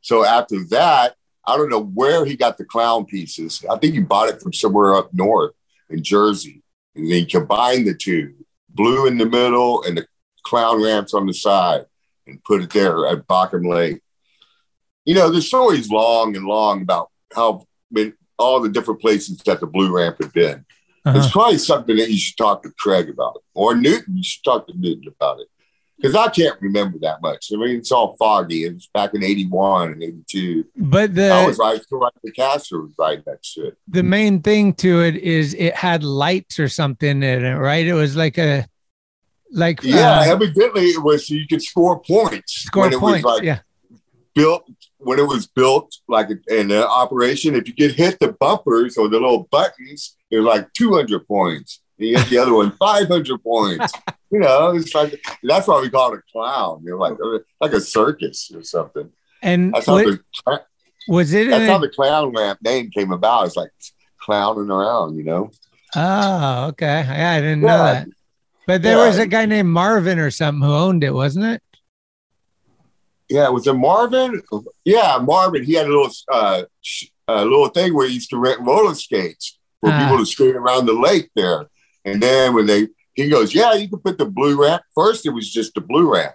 So 0.00 0.24
after 0.24 0.62
that, 0.70 1.16
I 1.46 1.56
don't 1.56 1.70
know 1.70 1.82
where 1.82 2.24
he 2.24 2.36
got 2.36 2.58
the 2.58 2.64
clown 2.64 3.04
pieces. 3.06 3.64
I 3.70 3.76
think 3.78 3.94
he 3.94 4.00
bought 4.00 4.28
it 4.28 4.40
from 4.42 4.52
somewhere 4.52 4.94
up 4.94 5.12
north 5.12 5.52
in 5.90 6.02
Jersey. 6.02 6.62
And 6.94 7.06
then 7.06 7.20
he 7.20 7.26
combined 7.26 7.86
the 7.86 7.94
two, 7.94 8.34
blue 8.68 9.06
in 9.06 9.18
the 9.18 9.26
middle 9.26 9.82
and 9.84 9.96
the 9.96 10.06
clown 10.42 10.82
ramps 10.82 11.14
on 11.14 11.26
the 11.26 11.34
side, 11.34 11.86
and 12.26 12.42
put 12.44 12.62
it 12.62 12.70
there 12.70 13.06
at 13.06 13.26
Bockham 13.26 13.66
Lake. 13.68 14.00
You 15.04 15.14
know, 15.14 15.30
the 15.30 15.42
story's 15.42 15.90
long 15.90 16.36
and 16.36 16.46
long 16.46 16.82
about 16.82 17.10
how 17.34 17.66
all 18.38 18.60
the 18.60 18.68
different 18.68 19.00
places 19.00 19.38
that 19.38 19.60
the 19.60 19.66
blue 19.66 19.94
ramp 19.94 20.16
had 20.20 20.32
been. 20.32 20.64
Uh-huh. 21.04 21.18
It's 21.18 21.30
probably 21.30 21.58
something 21.58 21.96
that 21.96 22.10
you 22.10 22.18
should 22.18 22.36
talk 22.36 22.62
to 22.62 22.72
Craig 22.78 23.10
about, 23.10 23.42
or 23.52 23.74
Newton. 23.74 24.16
You 24.16 24.24
should 24.24 24.42
talk 24.42 24.66
to 24.68 24.72
Newton 24.76 25.08
about 25.08 25.40
it 25.40 25.48
because 25.96 26.14
I 26.14 26.28
can't 26.28 26.60
remember 26.60 26.98
that 27.00 27.22
much. 27.22 27.50
I 27.52 27.56
mean, 27.56 27.76
it's 27.76 27.92
all 27.92 28.16
foggy. 28.18 28.64
It 28.64 28.74
was 28.74 28.88
back 28.92 29.14
in 29.14 29.22
'81 29.22 29.92
and 29.92 30.02
'82. 30.02 30.64
But 30.76 31.18
I 31.18 31.46
was 31.46 31.58
the 31.58 31.62
right. 31.62 31.80
Like 31.90 32.12
the 32.22 32.32
caster 32.32 32.80
was 32.80 32.92
right 32.98 33.24
that 33.26 33.44
shit. 33.44 33.76
the 33.88 34.02
main 34.02 34.40
thing 34.40 34.74
to 34.74 35.02
it 35.02 35.16
is 35.16 35.54
it 35.54 35.74
had 35.74 36.04
lights 36.04 36.58
or 36.58 36.68
something 36.68 37.22
in 37.22 37.44
it, 37.44 37.54
right? 37.54 37.86
It 37.86 37.94
was 37.94 38.16
like 38.16 38.38
a 38.38 38.66
like 39.52 39.80
Yeah, 39.82 40.20
uh, 40.20 40.24
evidently 40.32 40.86
it 40.86 41.02
was 41.02 41.28
so 41.28 41.34
you 41.34 41.46
could 41.46 41.62
score 41.62 42.00
points 42.00 42.62
score 42.64 42.90
points. 42.90 43.24
was 43.24 43.24
like 43.24 43.42
yeah. 43.42 43.60
built 44.34 44.68
when 45.04 45.18
it 45.18 45.26
was 45.26 45.46
built 45.46 45.94
like 46.08 46.28
in 46.48 46.70
an 46.70 46.82
operation. 46.82 47.54
If 47.54 47.66
you 47.68 47.74
get 47.74 47.92
hit 47.92 48.18
the 48.20 48.32
bumpers 48.32 48.96
or 48.96 49.08
the 49.08 49.18
little 49.20 49.48
buttons, 49.50 50.16
it 50.30 50.38
was 50.38 50.46
like 50.46 50.72
200 50.74 51.26
points. 51.26 51.80
And 51.98 52.08
you 52.08 52.18
hit 52.18 52.28
the 52.30 52.38
other 52.38 52.54
one 52.54 52.72
500 52.78 53.42
points. 53.42 53.92
You 54.30 54.40
know, 54.40 54.74
it's 54.74 54.94
like 54.94 55.22
that's 55.42 55.66
why 55.68 55.80
we 55.80 55.90
call 55.90 56.12
it 56.14 56.18
a 56.18 56.22
clown. 56.32 56.82
You 56.84 56.90
know, 56.92 56.96
like 56.98 57.14
like 57.60 57.72
a 57.72 57.80
circus 57.80 58.50
or 58.54 58.62
something. 58.62 59.10
And 59.42 59.72
That's 59.74 59.86
how 59.86 59.92
what- 59.94 60.06
the 60.46 60.60
was 61.06 61.34
it? 61.34 61.50
that's 61.50 61.68
how 61.70 61.76
the 61.78 61.90
clown 61.90 62.32
ramp 62.34 62.60
name 62.62 62.90
came 62.90 63.12
about. 63.12 63.46
It's 63.46 63.56
like 63.56 63.70
clowning 64.20 64.70
around. 64.70 65.16
You 65.16 65.24
know. 65.24 65.50
oh, 65.94 66.66
okay. 66.68 67.04
Yeah, 67.06 67.32
I 67.32 67.40
didn't 67.40 67.60
know 67.60 67.76
that. 67.78 68.08
But 68.66 68.82
there 68.82 68.96
Yeah. 68.96 69.06
was 69.08 69.18
a 69.18 69.26
guy 69.26 69.44
named 69.44 69.68
Marvin 69.68 70.18
or 70.18 70.30
something 70.30 70.66
who 70.66 70.72
owned 70.74 71.04
it, 71.04 71.12
wasn't 71.12 71.44
it? 71.44 71.62
Yeah, 73.28 73.48
was 73.48 73.66
it 73.66 73.72
Marvin? 73.74 74.42
Yeah, 74.84 75.18
Marvin. 75.22 75.64
He 75.64 75.74
had 75.74 75.86
a 75.86 75.88
little 75.88 76.10
uh, 76.30 76.64
sh- 76.82 77.06
a 77.26 77.42
little 77.44 77.68
thing 77.68 77.94
where 77.94 78.06
he 78.06 78.14
used 78.14 78.30
to 78.30 78.38
rent 78.38 78.60
roller 78.60 78.94
skates 78.94 79.58
for 79.80 79.90
Ah. 79.90 80.02
people 80.02 80.18
to 80.18 80.26
skate 80.26 80.54
around 80.56 80.86
the 80.86 80.92
lake 80.92 81.30
there. 81.34 81.66
And 82.04 82.22
then 82.22 82.54
when 82.54 82.66
they, 82.66 82.88
he 83.14 83.30
goes, 83.30 83.54
yeah, 83.54 83.72
you 83.74 83.88
can 83.88 84.00
put 84.00 84.18
the 84.18 84.26
blue 84.26 84.60
ramp. 84.62 84.82
First, 84.94 85.24
it 85.24 85.30
was 85.30 85.50
just 85.50 85.72
the 85.74 85.80
blue 85.80 86.12
ramp, 86.12 86.34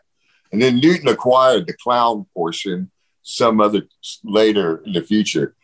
and 0.51 0.59
then 0.61 0.79
Newton 0.79 1.07
acquired 1.07 1.67
the 1.67 1.73
clown 1.73 2.25
portion 2.33 2.89
some 3.21 3.61
other 3.61 3.83
later 4.23 4.81
in 4.85 4.93
the 4.93 5.03
future. 5.03 5.55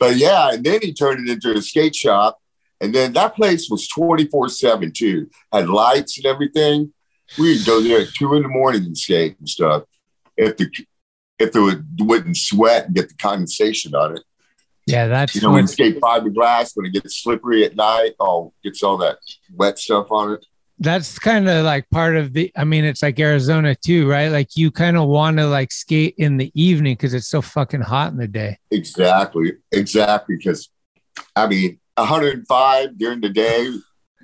But 0.00 0.16
yeah, 0.16 0.52
and 0.52 0.64
then 0.64 0.80
he 0.80 0.94
turned 0.94 1.28
it 1.28 1.32
into 1.32 1.52
a 1.54 1.60
skate 1.60 1.94
shop, 1.94 2.38
and 2.80 2.94
then 2.94 3.12
that 3.12 3.36
place 3.36 3.68
was 3.68 3.86
twenty 3.88 4.24
four 4.24 4.48
seven 4.48 4.90
too, 4.90 5.28
had 5.52 5.68
lights 5.68 6.16
and 6.16 6.24
everything. 6.26 6.94
We'd 7.38 7.66
go 7.66 7.82
there 7.82 8.00
at 8.02 8.14
two 8.14 8.34
in 8.34 8.42
the 8.42 8.48
morning 8.48 8.84
and 8.84 8.96
skate 8.96 9.38
and 9.38 9.48
stuff 9.48 9.82
if 10.36 10.56
the 10.56 10.68
if 11.38 11.54
it 11.56 11.60
would, 11.60 11.86
wouldn't 12.00 12.36
sweat 12.36 12.86
and 12.86 12.94
get 12.94 13.08
the 13.08 13.14
condensation 13.16 13.94
on 13.94 14.16
it. 14.16 14.22
Yeah, 14.86 15.06
that's 15.08 15.34
You 15.34 15.40
know, 15.42 15.52
when 15.52 15.66
skate 15.68 16.00
fiberglass, 16.00 16.72
when 16.74 16.86
it 16.86 16.92
gets 16.92 17.16
slippery 17.22 17.64
at 17.64 17.76
night, 17.76 18.12
oh, 18.20 18.52
gets 18.62 18.82
all 18.82 18.96
that 18.98 19.18
wet 19.54 19.78
stuff 19.78 20.10
on 20.10 20.32
it. 20.32 20.44
that's 20.78 21.18
kind 21.18 21.48
of 21.48 21.64
like 21.64 21.88
part 21.90 22.16
of 22.16 22.32
the 22.32 22.50
I 22.56 22.64
mean, 22.64 22.84
it's 22.84 23.02
like 23.02 23.18
Arizona 23.20 23.74
too, 23.74 24.08
right? 24.08 24.28
Like 24.28 24.56
you 24.56 24.70
kind 24.70 24.96
of 24.96 25.08
want 25.08 25.36
to 25.38 25.46
like 25.46 25.70
skate 25.72 26.14
in 26.18 26.36
the 26.36 26.50
evening 26.60 26.94
because 26.94 27.14
it's 27.14 27.28
so 27.28 27.40
fucking 27.42 27.80
hot 27.82 28.10
in 28.12 28.18
the 28.18 28.28
day. 28.28 28.58
Exactly, 28.70 29.52
exactly. 29.70 30.36
Because 30.36 30.68
I 31.36 31.46
mean, 31.46 31.78
105 31.96 32.98
during 32.98 33.20
the 33.20 33.28
day, 33.28 33.72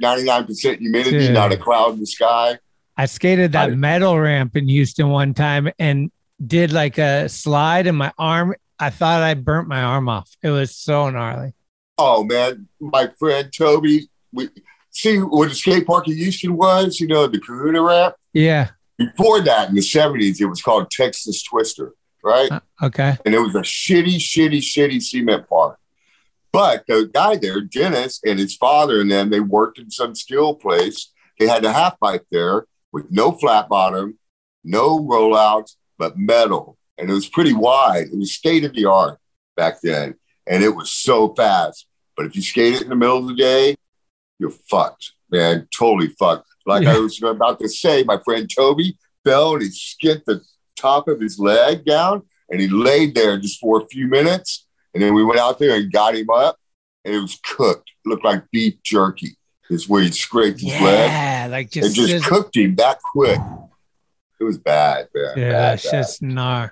99% 0.03 0.79
humidity, 0.79 1.25
Yeah. 1.27 1.33
not 1.33 1.53
a 1.53 1.57
cloud 1.57 1.95
in 1.95 2.01
the 2.01 2.07
sky. 2.07 2.59
I 2.99 3.07
skated 3.07 3.53
that 3.53 3.73
metal 3.75 4.19
ramp 4.19 4.57
in 4.57 4.69
Houston 4.69 5.09
one 5.09 5.33
time 5.33 5.71
and 5.79 6.11
did 6.45 6.73
like 6.73 6.99
a 6.99 7.29
slide 7.29 7.87
and 7.87 7.97
my 7.97 8.13
arm 8.19 8.55
I 8.81 8.91
thought 8.91 9.23
I 9.23 9.35
burnt 9.35 9.67
my 9.69 9.83
arm 9.83 10.09
off. 10.09 10.31
It 10.43 10.51
was 10.51 10.75
so 10.77 11.09
gnarly. 11.11 11.55
Oh 11.97 12.25
man, 12.25 12.69
my 12.81 13.09
friend 13.19 13.53
Toby, 13.57 14.09
we 14.33 14.49
see 14.91 15.19
what 15.19 15.49
the 15.49 15.55
skate 15.55 15.87
park 15.87 16.07
in 16.09 16.17
Houston 16.17 16.57
was. 16.57 17.01
You 17.01 17.07
know, 17.09 17.27
the 17.29 17.41
Kahuna 17.41 17.83
ramp. 17.83 18.15
Yeah. 18.33 18.71
Before 18.97 19.41
that, 19.43 19.69
in 19.69 19.77
the 19.77 19.81
70s, 19.81 20.41
it 20.41 20.47
was 20.47 20.61
called 20.61 20.91
Texas 20.91 21.43
Twister, 21.45 21.95
right? 22.25 22.51
Uh, 22.51 22.61
Okay. 22.83 23.17
and 23.25 23.33
it 23.35 23.39
was 23.41 23.55
a 23.55 23.61
shitty, 23.61 24.17
shitty, 24.17 24.59
shitty 24.59 25.01
cement 25.03 25.49
park. 25.49 25.79
But 26.53 26.85
the 26.89 27.09
guy 27.13 27.37
there, 27.37 27.61
Dennis, 27.61 28.21
and 28.25 28.39
his 28.41 28.57
father 28.57 29.01
and 29.01 29.11
them, 29.11 29.31
they 29.31 29.41
worked 29.41 29.79
in 29.79 29.91
some 29.91 30.15
steel 30.17 30.55
place. 30.55 31.13
They 31.39 31.47
had 31.47 31.65
a 31.65 31.73
half 31.73 31.99
pipe 32.01 32.27
there 32.33 32.67
with 32.93 33.11
no 33.11 33.33
flat 33.33 33.69
bottom, 33.69 34.19
no 34.65 34.99
rollouts, 34.99 35.77
but 35.99 36.19
metal. 36.19 36.77
And 36.97 37.09
it 37.11 37.13
was 37.13 37.29
pretty 37.29 37.53
wide. 37.53 38.09
It 38.13 38.19
was 38.19 38.33
state 38.33 38.65
of 38.65 38.75
the 38.75 38.87
art 38.87 39.19
back 39.57 39.81
then. 39.83 40.15
And 40.47 40.65
it 40.65 40.71
was 40.71 40.91
so 40.91 41.35
fast. 41.35 41.87
But 42.17 42.27
if 42.27 42.35
you 42.35 42.43
skate 42.43 42.75
it 42.75 42.83
in 42.83 42.89
the 42.89 42.97
middle 42.97 43.19
of 43.19 43.29
the 43.29 43.35
day, 43.35 43.77
you're 44.39 44.51
fucked, 44.51 45.13
man. 45.31 45.69
Totally 45.77 46.09
fucked. 46.19 46.49
Like 46.67 46.87
I 46.87 46.99
was 46.99 47.23
about 47.23 47.61
to 47.61 47.69
say, 47.69 48.03
my 48.03 48.19
friend 48.25 48.51
Toby 48.53 48.99
fell 49.25 49.55
and 49.55 49.63
he 49.63 49.71
skinned 49.71 50.23
the 50.27 50.43
top 50.77 51.09
of 51.09 51.21
his 51.21 51.39
leg 51.39 51.85
down 51.85 52.23
and 52.51 52.61
he 52.61 52.69
laid 52.69 53.15
there 53.15 53.39
just 53.39 53.61
for 53.61 53.81
a 53.81 53.87
few 53.87 54.07
minutes. 54.07 54.67
And 54.95 55.03
then 55.03 55.15
we 55.15 55.25
went 55.25 55.41
out 55.41 55.59
there 55.59 55.77
and 55.77 55.93
got 55.93 56.17
him 56.17 56.31
up, 56.31 56.57
and 57.05 57.15
it 57.15 57.21
was 57.21 57.39
cooked. 57.45 57.91
It 58.05 58.09
looked 58.09 58.25
like 58.25 58.51
beef 58.51 58.75
jerky. 58.83 59.37
Is 59.71 59.89
where 59.89 60.03
he 60.03 60.11
scraped 60.11 60.61
his 60.61 60.73
leg 60.73 61.11
Yeah, 61.11 61.49
like 61.51 61.65
and 61.77 61.85
just, 61.85 61.97
just 61.97 62.09
sizzle- 62.09 62.29
cooked 62.29 62.57
him 62.57 62.75
that 62.77 62.99
quick. 63.03 63.39
It 64.41 64.45
was 64.45 64.57
bad, 64.59 65.09
man. 65.15 65.33
yeah, 65.37 65.51
Bad, 65.53 65.81
just 65.81 66.23
gnar. 66.23 66.71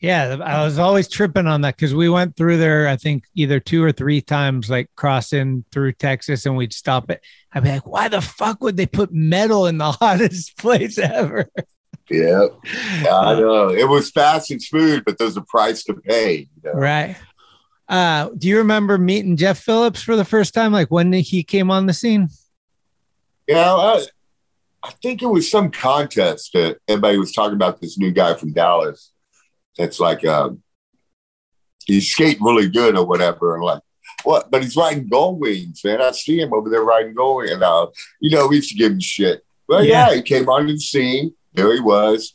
Yeah, 0.00 0.36
I 0.44 0.64
was 0.64 0.78
always 0.78 1.08
tripping 1.08 1.46
on 1.46 1.62
that 1.62 1.76
because 1.76 1.94
we 1.94 2.10
went 2.10 2.36
through 2.36 2.58
there, 2.58 2.88
I 2.88 2.96
think 2.96 3.24
either 3.34 3.58
two 3.60 3.82
or 3.82 3.92
three 3.92 4.20
times, 4.20 4.68
like 4.68 4.90
crossing 4.96 5.64
through 5.72 5.92
Texas, 5.92 6.44
and 6.44 6.56
we'd 6.56 6.74
stop 6.74 7.10
it. 7.10 7.22
I'd 7.54 7.62
be 7.62 7.70
like, 7.70 7.86
why 7.86 8.08
the 8.08 8.20
fuck 8.20 8.62
would 8.62 8.76
they 8.76 8.84
put 8.84 9.14
metal 9.14 9.66
in 9.66 9.78
the 9.78 9.92
hottest 10.00 10.58
place 10.58 10.98
ever? 10.98 11.48
Yeah, 12.10 12.48
I 13.04 13.08
uh, 13.08 13.40
know. 13.40 13.68
It 13.70 13.88
was 13.88 14.10
fast 14.10 14.50
and 14.50 14.60
smooth, 14.60 15.04
but 15.06 15.16
there's 15.16 15.38
a 15.38 15.42
price 15.42 15.84
to 15.84 15.94
pay. 15.94 16.48
You 16.62 16.62
know? 16.64 16.72
Right. 16.78 17.16
Uh, 17.88 18.30
do 18.36 18.48
you 18.48 18.58
remember 18.58 18.96
meeting 18.98 19.36
Jeff 19.36 19.58
Phillips 19.58 20.02
for 20.02 20.16
the 20.16 20.24
first 20.24 20.54
time? 20.54 20.72
Like 20.72 20.90
when 20.90 21.12
he 21.12 21.42
came 21.42 21.70
on 21.70 21.86
the 21.86 21.92
scene? 21.92 22.28
Yeah, 23.46 23.74
I, 23.74 24.04
I 24.82 24.90
think 25.02 25.22
it 25.22 25.26
was 25.26 25.50
some 25.50 25.70
contest 25.70 26.52
that 26.54 26.78
everybody 26.88 27.18
was 27.18 27.32
talking 27.32 27.54
about 27.54 27.80
this 27.80 27.98
new 27.98 28.10
guy 28.10 28.34
from 28.34 28.52
Dallas. 28.52 29.12
That's 29.76 30.00
like 30.00 30.24
um, 30.24 30.62
he's 31.84 32.10
skating 32.10 32.42
really 32.42 32.68
good 32.68 32.96
or 32.96 33.04
whatever, 33.04 33.54
and 33.54 33.64
like 33.64 33.82
what? 34.22 34.50
But 34.50 34.62
he's 34.62 34.76
riding 34.76 35.08
gold 35.08 35.40
wings, 35.40 35.82
man. 35.84 36.00
I 36.00 36.12
see 36.12 36.40
him 36.40 36.54
over 36.54 36.70
there 36.70 36.84
riding 36.84 37.14
gold 37.14 37.38
wings, 37.38 37.50
and 37.50 37.62
uh, 37.62 37.88
you 38.20 38.30
know 38.30 38.46
we 38.46 38.56
used 38.56 38.70
to 38.70 38.76
give 38.76 38.92
him 38.92 39.00
shit. 39.00 39.42
But 39.68 39.84
Yeah. 39.84 40.08
yeah. 40.08 40.16
he 40.16 40.22
came 40.22 40.48
on 40.48 40.66
the 40.66 40.78
scene. 40.78 41.34
There 41.52 41.72
he 41.72 41.80
was, 41.80 42.34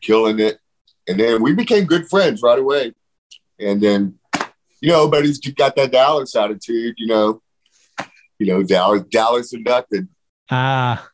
killing 0.00 0.38
it, 0.38 0.58
and 1.08 1.18
then 1.18 1.42
we 1.42 1.52
became 1.52 1.84
good 1.84 2.08
friends 2.08 2.42
right 2.42 2.58
away. 2.58 2.92
And 3.60 3.80
then, 3.80 4.18
you 4.80 4.90
know, 4.90 5.08
but 5.08 5.24
he's 5.24 5.38
got 5.38 5.76
that 5.76 5.92
Dallas 5.92 6.34
attitude, 6.36 6.94
you 6.98 7.06
know. 7.06 7.40
You 8.38 8.46
know, 8.46 8.62
Dallas, 8.64 9.04
Dallas 9.10 9.52
and 9.52 9.64
nothing. 9.64 10.08
Ah, 10.50 11.08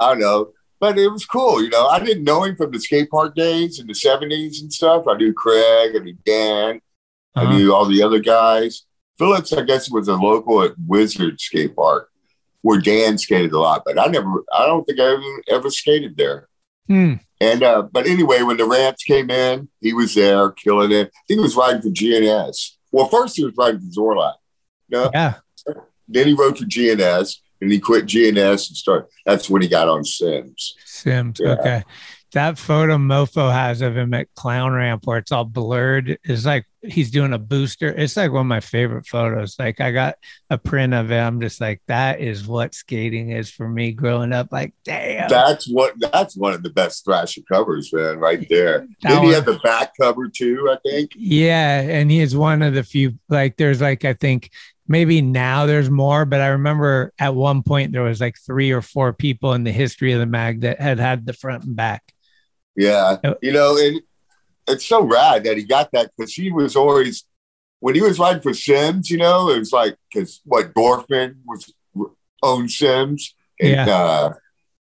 I 0.00 0.08
don't 0.08 0.20
know, 0.20 0.52
but 0.80 0.98
it 0.98 1.08
was 1.08 1.26
cool. 1.26 1.62
You 1.62 1.68
know, 1.68 1.86
I 1.86 2.00
didn't 2.00 2.24
know 2.24 2.44
him 2.44 2.56
from 2.56 2.72
the 2.72 2.80
skate 2.80 3.10
park 3.10 3.34
days 3.34 3.78
in 3.78 3.86
the 3.86 3.94
seventies 3.94 4.62
and 4.62 4.72
stuff. 4.72 5.04
I 5.06 5.16
knew 5.16 5.32
Craig, 5.32 5.94
I 5.94 5.98
knew 5.98 6.16
Dan, 6.24 6.80
I 7.34 7.42
uh-huh. 7.42 7.56
knew 7.56 7.74
all 7.74 7.84
the 7.84 8.02
other 8.02 8.20
guys. 8.20 8.86
Phillips, 9.18 9.52
I 9.52 9.62
guess, 9.62 9.90
was 9.90 10.08
a 10.08 10.14
local 10.14 10.62
at 10.62 10.72
Wizard 10.86 11.40
Skate 11.40 11.76
Park 11.76 12.10
where 12.64 12.80
Dan 12.80 13.18
skated 13.18 13.52
a 13.52 13.58
lot, 13.58 13.82
but 13.84 13.98
I 13.98 14.06
never, 14.06 14.42
I 14.50 14.66
don't 14.66 14.84
think 14.84 14.98
I 14.98 15.04
ever, 15.04 15.42
ever 15.50 15.70
skated 15.70 16.16
there. 16.16 16.48
Hmm. 16.88 17.14
And 17.44 17.62
uh, 17.62 17.82
but 17.82 18.06
anyway, 18.06 18.42
when 18.42 18.56
the 18.56 18.64
ramps 18.64 19.02
came 19.02 19.30
in, 19.30 19.68
he 19.80 19.92
was 19.92 20.14
there 20.14 20.50
killing 20.52 20.92
it. 20.92 21.08
I 21.08 21.20
think 21.28 21.38
he 21.38 21.42
was 21.42 21.56
riding 21.56 21.82
for 21.82 21.90
G&S. 21.90 22.78
Well, 22.90 23.06
first 23.08 23.36
he 23.36 23.44
was 23.44 23.54
riding 23.56 23.80
for 23.80 24.00
Zorlac. 24.00 24.34
No, 24.88 25.10
yeah. 25.12 25.34
then 26.08 26.26
he 26.26 26.32
rode 26.32 26.56
for 26.56 26.64
G&S, 26.64 27.40
and 27.60 27.70
he 27.70 27.78
quit 27.80 28.06
G&S 28.06 28.68
and 28.68 28.76
started. 28.76 29.08
That's 29.26 29.50
when 29.50 29.62
he 29.62 29.68
got 29.68 29.88
on 29.88 30.04
Sims. 30.04 30.74
Sims. 30.84 31.40
Yeah. 31.42 31.52
Okay. 31.52 31.84
That 32.34 32.58
photo 32.58 32.96
Mofo 32.96 33.52
has 33.52 33.80
of 33.80 33.96
him 33.96 34.12
at 34.12 34.32
Clown 34.34 34.72
Ramp 34.72 35.06
where 35.06 35.18
it's 35.18 35.32
all 35.32 35.44
blurred 35.44 36.18
is 36.24 36.44
like 36.44 36.66
he's 36.82 37.10
doing 37.10 37.32
a 37.32 37.38
booster. 37.38 37.88
It's 37.88 38.16
like 38.16 38.32
one 38.32 38.42
of 38.42 38.46
my 38.46 38.60
favorite 38.60 39.06
photos. 39.06 39.56
Like 39.58 39.80
I 39.80 39.90
got 39.90 40.16
a 40.50 40.58
print 40.58 40.94
of 40.94 41.10
it. 41.10 41.16
I'm 41.16 41.40
just 41.40 41.60
like, 41.60 41.80
that 41.86 42.20
is 42.20 42.46
what 42.46 42.74
skating 42.74 43.30
is 43.30 43.50
for 43.50 43.68
me 43.68 43.92
growing 43.92 44.32
up. 44.32 44.48
Like, 44.52 44.74
damn. 44.84 45.28
That's 45.28 45.68
what. 45.68 45.94
That's 45.98 46.36
one 46.36 46.54
of 46.54 46.62
the 46.62 46.70
best 46.70 47.04
Thrasher 47.04 47.42
covers, 47.50 47.92
man, 47.92 48.18
right 48.18 48.46
there. 48.48 48.86
Then 49.02 49.22
he 49.24 49.30
had 49.30 49.46
the 49.46 49.60
back 49.62 49.92
cover 50.00 50.28
too, 50.28 50.68
I 50.70 50.76
think. 50.88 51.12
Yeah, 51.16 51.80
and 51.80 52.10
he 52.10 52.20
is 52.20 52.36
one 52.36 52.62
of 52.62 52.74
the 52.74 52.82
few. 52.82 53.18
Like, 53.28 53.56
there's 53.56 53.80
like 53.80 54.04
I 54.04 54.12
think 54.12 54.50
maybe 54.86 55.22
now 55.22 55.66
there's 55.66 55.90
more, 55.90 56.24
but 56.24 56.40
I 56.40 56.48
remember 56.48 57.12
at 57.18 57.34
one 57.34 57.62
point 57.62 57.92
there 57.92 58.02
was 58.02 58.20
like 58.20 58.36
three 58.44 58.72
or 58.72 58.82
four 58.82 59.12
people 59.12 59.52
in 59.54 59.64
the 59.64 59.72
history 59.72 60.12
of 60.12 60.20
the 60.20 60.26
mag 60.26 60.62
that 60.62 60.80
had 60.80 60.98
had 60.98 61.26
the 61.26 61.32
front 61.32 61.64
and 61.64 61.76
back. 61.76 62.13
Yeah, 62.76 63.16
Oh. 63.24 63.34
you 63.42 63.52
know, 63.52 63.76
and 63.78 64.00
it's 64.66 64.86
so 64.86 65.02
rad 65.04 65.44
that 65.44 65.56
he 65.56 65.62
got 65.64 65.90
that 65.92 66.10
because 66.16 66.32
he 66.32 66.50
was 66.50 66.74
always 66.76 67.24
when 67.80 67.94
he 67.94 68.00
was 68.00 68.18
riding 68.18 68.42
for 68.42 68.54
Sims. 68.54 69.10
You 69.10 69.18
know, 69.18 69.50
it 69.50 69.58
was 69.58 69.72
like 69.72 69.96
because 70.12 70.40
what 70.44 70.74
Dorfman 70.74 71.36
was 71.46 71.72
owned 72.42 72.70
Sims, 72.70 73.34
and, 73.60 73.70
Yeah. 73.70 73.88
uh, 73.94 74.32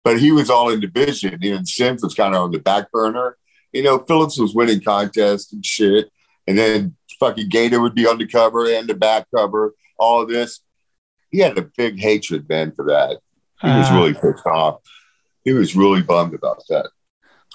but 0.03 0.19
he 0.19 0.32
was 0.32 0.49
all 0.49 0.69
in 0.69 0.79
division, 0.79 1.39
and 1.43 1.67
Sims 1.67 2.03
was 2.03 2.13
kind 2.13 2.36
of 2.36 2.41
on 2.43 2.51
the 2.51 2.59
back 2.59 2.91
burner. 2.91 3.38
You 3.73 3.84
know, 3.84 3.99
Phillips 3.99 4.38
was 4.38 4.53
winning 4.53 4.82
contests 4.82 5.51
and 5.53 5.65
shit, 5.65 6.09
and 6.47 6.57
then 6.57 6.95
fucking 7.19 7.49
Gator 7.49 7.79
would 7.82 7.95
be 7.95 8.07
on 8.07 8.17
the 8.17 8.25
cover 8.27 8.65
and 8.69 8.88
the 8.88 8.95
back 8.95 9.27
cover. 9.36 9.73
All 9.97 10.21
of 10.21 10.29
this, 10.29 10.59
he 11.32 11.39
had 11.39 11.57
a 11.57 11.61
big 11.77 11.99
hatred, 11.99 12.49
man, 12.49 12.71
for 12.73 12.86
that. 12.86 13.19
He 13.61 13.67
was 13.67 13.89
Uh, 13.89 13.93
really 13.95 14.13
pissed 14.13 14.45
off. 14.45 14.82
He 15.45 15.53
was 15.53 15.75
really 15.75 16.01
bummed 16.01 16.34
about 16.34 16.63
that. 16.69 16.89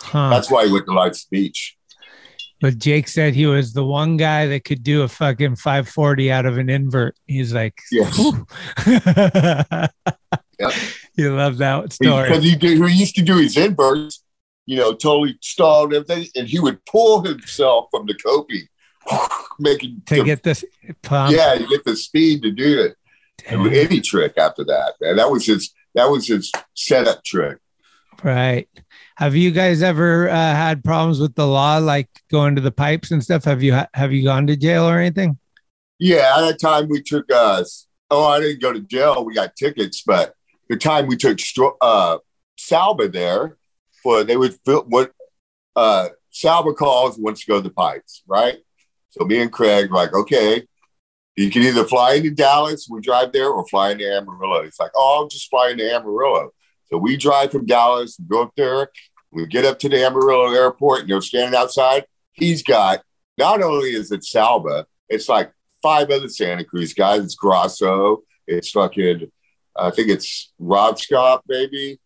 Huh. 0.00 0.30
That's 0.30 0.50
why 0.50 0.66
he 0.66 0.72
went 0.72 0.86
to 0.86 0.92
Lights 0.92 1.24
Beach. 1.24 1.76
But 2.60 2.78
Jake 2.78 3.06
said 3.08 3.34
he 3.34 3.44
was 3.46 3.74
the 3.74 3.84
one 3.84 4.16
guy 4.16 4.46
that 4.46 4.64
could 4.64 4.82
do 4.82 5.02
a 5.02 5.08
fucking 5.08 5.56
540 5.56 6.32
out 6.32 6.46
of 6.46 6.56
an 6.56 6.70
invert. 6.70 7.14
He's 7.26 7.52
like, 7.52 7.78
Yes. 7.90 8.18
Yep. 10.58 10.72
You 11.16 11.36
love 11.36 11.58
that 11.58 11.92
story. 11.92 12.28
Because 12.30 12.42
he, 12.42 12.56
he 12.56 12.98
used 12.98 13.14
to 13.16 13.22
do 13.22 13.36
his 13.36 13.56
inverts, 13.58 14.24
you 14.64 14.78
know, 14.78 14.94
totally 14.94 15.36
stalled 15.42 15.92
everything, 15.92 16.28
and 16.34 16.48
he 16.48 16.58
would 16.58 16.82
pull 16.86 17.22
himself 17.22 17.88
from 17.90 18.06
the 18.06 18.14
copy, 18.14 18.68
making 19.58 20.02
to 20.06 20.24
get 20.24 20.42
this 20.42 20.64
pump. 21.02 21.36
yeah, 21.36 21.56
to 21.56 21.66
get 21.66 21.84
the 21.84 21.94
speed 21.94 22.42
to 22.42 22.50
do 22.50 22.80
it. 22.80 22.96
With 23.54 23.74
any 23.74 24.00
trick 24.00 24.38
after 24.38 24.64
that, 24.64 24.94
man, 25.00 25.16
that 25.16 25.30
was 25.30 25.44
his 25.46 25.72
that 25.94 26.06
was 26.10 26.26
his 26.26 26.50
setup 26.74 27.22
trick. 27.22 27.58
Right. 28.24 28.66
Have 29.16 29.34
you 29.34 29.50
guys 29.50 29.82
ever 29.82 30.28
uh, 30.28 30.34
had 30.34 30.84
problems 30.84 31.20
with 31.20 31.34
the 31.34 31.46
law, 31.46 31.78
like 31.78 32.08
going 32.30 32.54
to 32.54 32.60
the 32.60 32.70
pipes 32.70 33.10
and 33.10 33.22
stuff? 33.22 33.44
Have 33.44 33.62
you 33.62 33.80
have 33.94 34.12
you 34.12 34.24
gone 34.24 34.46
to 34.46 34.56
jail 34.56 34.88
or 34.88 34.98
anything? 34.98 35.38
Yeah, 35.98 36.34
at 36.36 36.40
that 36.42 36.60
time 36.60 36.88
we 36.88 37.02
took 37.02 37.32
us. 37.32 37.86
Oh, 38.10 38.24
I 38.26 38.40
didn't 38.40 38.60
go 38.60 38.72
to 38.72 38.80
jail. 38.80 39.24
We 39.24 39.34
got 39.34 39.56
tickets, 39.56 40.02
but 40.06 40.34
the 40.68 40.76
time 40.76 41.06
we 41.06 41.16
took 41.16 41.38
uh, 41.80 42.18
Salba 42.58 43.10
there 43.10 43.56
for 44.02 44.22
they 44.22 44.36
would 44.36 44.54
feel 44.64 44.84
what 44.84 45.12
uh, 45.74 46.10
Salba 46.32 46.76
calls 46.76 47.18
wants 47.18 47.40
to 47.40 47.46
go 47.46 47.56
to 47.56 47.62
the 47.62 47.74
pipes, 47.74 48.22
right? 48.26 48.58
So 49.10 49.24
me 49.24 49.40
and 49.40 49.50
Craig 49.50 49.90
like, 49.90 50.12
okay, 50.12 50.66
you 51.36 51.50
can 51.50 51.62
either 51.62 51.84
fly 51.84 52.14
into 52.14 52.30
Dallas, 52.30 52.86
we 52.90 53.00
drive 53.00 53.32
there, 53.32 53.50
or 53.50 53.66
fly 53.66 53.92
into 53.92 54.04
Amarillo. 54.04 54.62
It's 54.62 54.80
like, 54.80 54.92
oh, 54.94 55.20
I'll 55.20 55.28
just 55.28 55.50
fly 55.50 55.70
into 55.70 55.90
Amarillo. 55.90 56.50
So 56.86 56.98
we 56.98 57.16
drive 57.16 57.50
from 57.50 57.66
Dallas, 57.66 58.18
go 58.28 58.42
up 58.42 58.52
there, 58.56 58.90
we 59.32 59.46
get 59.46 59.64
up 59.64 59.78
to 59.80 59.88
the 59.88 60.04
Amarillo 60.04 60.52
airport, 60.52 61.00
and 61.00 61.10
they're 61.10 61.20
standing 61.20 61.58
outside. 61.58 62.06
He's 62.32 62.62
got 62.62 63.02
not 63.38 63.62
only 63.62 63.90
is 63.90 64.12
it 64.12 64.22
Salba, 64.22 64.84
it's 65.08 65.28
like 65.28 65.52
five 65.82 66.10
other 66.10 66.28
Santa 66.28 66.64
Cruz 66.64 66.94
guys. 66.94 67.22
It's 67.22 67.34
Grosso, 67.34 68.22
it's 68.46 68.70
fucking, 68.70 69.30
I 69.76 69.90
think 69.90 70.08
it's 70.08 70.52
Rob 70.58 70.98
Scott, 70.98 71.42
maybe. 71.48 71.98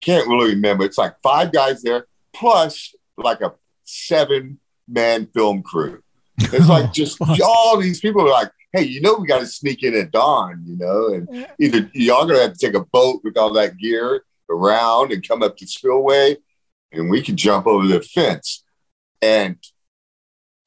Can't 0.00 0.26
really 0.26 0.54
remember. 0.54 0.84
It's 0.84 0.98
like 0.98 1.14
five 1.22 1.52
guys 1.52 1.82
there, 1.82 2.06
plus 2.32 2.94
like 3.16 3.40
a 3.40 3.52
seven 3.84 4.58
man 4.88 5.28
film 5.32 5.62
crew. 5.62 6.02
It's 6.38 6.68
like 6.68 6.92
just 6.94 7.18
all 7.44 7.78
these 7.78 8.00
people 8.00 8.22
are 8.22 8.30
like, 8.30 8.50
hey, 8.72 8.82
you 8.82 9.00
know, 9.00 9.14
we 9.14 9.26
got 9.26 9.40
to 9.40 9.46
sneak 9.46 9.82
in 9.82 9.94
at 9.94 10.10
dawn, 10.10 10.62
you 10.66 10.76
know, 10.76 11.08
and 11.08 11.28
either 11.58 11.90
y'all 11.92 12.26
gonna 12.26 12.40
have 12.40 12.54
to 12.54 12.66
take 12.66 12.74
a 12.74 12.84
boat 12.84 13.20
with 13.22 13.36
all 13.36 13.52
that 13.52 13.76
gear 13.76 14.24
around 14.48 15.12
and 15.12 15.26
come 15.26 15.42
up 15.42 15.56
to 15.58 15.66
Spillway, 15.66 16.36
and 16.92 17.10
we 17.10 17.22
can 17.22 17.36
jump 17.36 17.66
over 17.66 17.86
the 17.86 18.00
fence. 18.00 18.64
And 19.20 19.56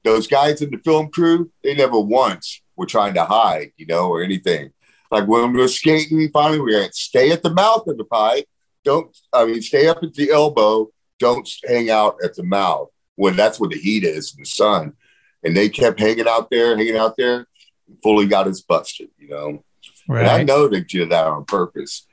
those 0.04 0.26
guys 0.26 0.62
in 0.62 0.70
the 0.70 0.78
film 0.78 1.10
crew, 1.10 1.50
they 1.62 1.74
never 1.74 1.98
once 1.98 2.62
were 2.76 2.86
trying 2.86 3.14
to 3.14 3.24
hide, 3.24 3.72
you 3.76 3.86
know, 3.86 4.08
or 4.08 4.22
anything. 4.22 4.72
Like 5.10 5.26
when 5.26 5.52
we 5.52 5.60
were 5.60 5.68
skating, 5.68 6.30
finally 6.32 6.60
we 6.60 6.74
were 6.74 6.88
stay 6.92 7.30
at 7.32 7.42
the 7.42 7.54
mouth 7.54 7.86
of 7.86 7.96
the 7.96 8.04
pipe. 8.04 8.46
Don't 8.84 9.16
I 9.32 9.44
mean 9.44 9.62
stay 9.62 9.88
up 9.88 10.02
at 10.02 10.14
the 10.14 10.30
elbow. 10.30 10.88
Don't 11.18 11.48
hang 11.66 11.90
out 11.90 12.16
at 12.22 12.34
the 12.34 12.44
mouth 12.44 12.88
when 13.16 13.36
that's 13.36 13.58
where 13.58 13.70
the 13.70 13.78
heat 13.78 14.04
is 14.04 14.34
in 14.34 14.42
the 14.42 14.48
sun. 14.48 14.92
And 15.42 15.56
they 15.56 15.68
kept 15.68 16.00
hanging 16.00 16.28
out 16.28 16.50
there, 16.50 16.76
hanging 16.76 16.96
out 16.96 17.16
there, 17.16 17.46
fully 18.02 18.26
got 18.26 18.48
us 18.48 18.60
busted, 18.60 19.08
you 19.18 19.28
know. 19.28 19.64
Right. 20.08 20.20
And 20.20 20.28
I 20.28 20.42
know 20.42 20.68
they 20.68 20.80
did 20.80 21.10
that 21.10 21.26
on 21.26 21.44
purpose 21.44 22.06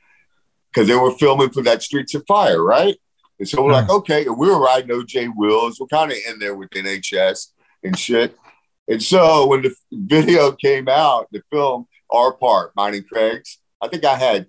because 0.72 0.88
they 0.88 0.96
were 0.96 1.12
filming 1.12 1.50
for 1.50 1.62
that 1.64 1.84
Streets 1.84 2.16
of 2.16 2.24
Fire, 2.28 2.62
right? 2.64 2.96
And 3.40 3.48
so 3.48 3.64
we're 3.64 3.70
hmm. 3.70 3.88
like, 3.88 3.90
okay, 3.90 4.28
we 4.30 4.48
were 4.48 4.60
riding 4.60 4.90
OJ 4.90 5.34
Wheels. 5.36 5.80
We're 5.80 5.88
kind 5.88 6.12
of 6.12 6.18
in 6.28 6.40
there 6.40 6.56
with 6.56 6.70
NHS 6.72 7.50
and 7.84 7.98
shit. 7.98 8.38
And 8.88 9.02
so 9.02 9.48
when 9.48 9.64
the 9.64 9.76
video 9.92 10.52
came 10.52 10.88
out, 10.88 11.28
the 11.32 11.42
film, 11.52 11.88
our 12.10 12.34
part, 12.34 12.72
mine 12.76 12.96
and 12.96 13.08
Craig's, 13.08 13.60
I 13.82 13.88
think 13.88 14.06
I 14.06 14.16
had 14.16 14.48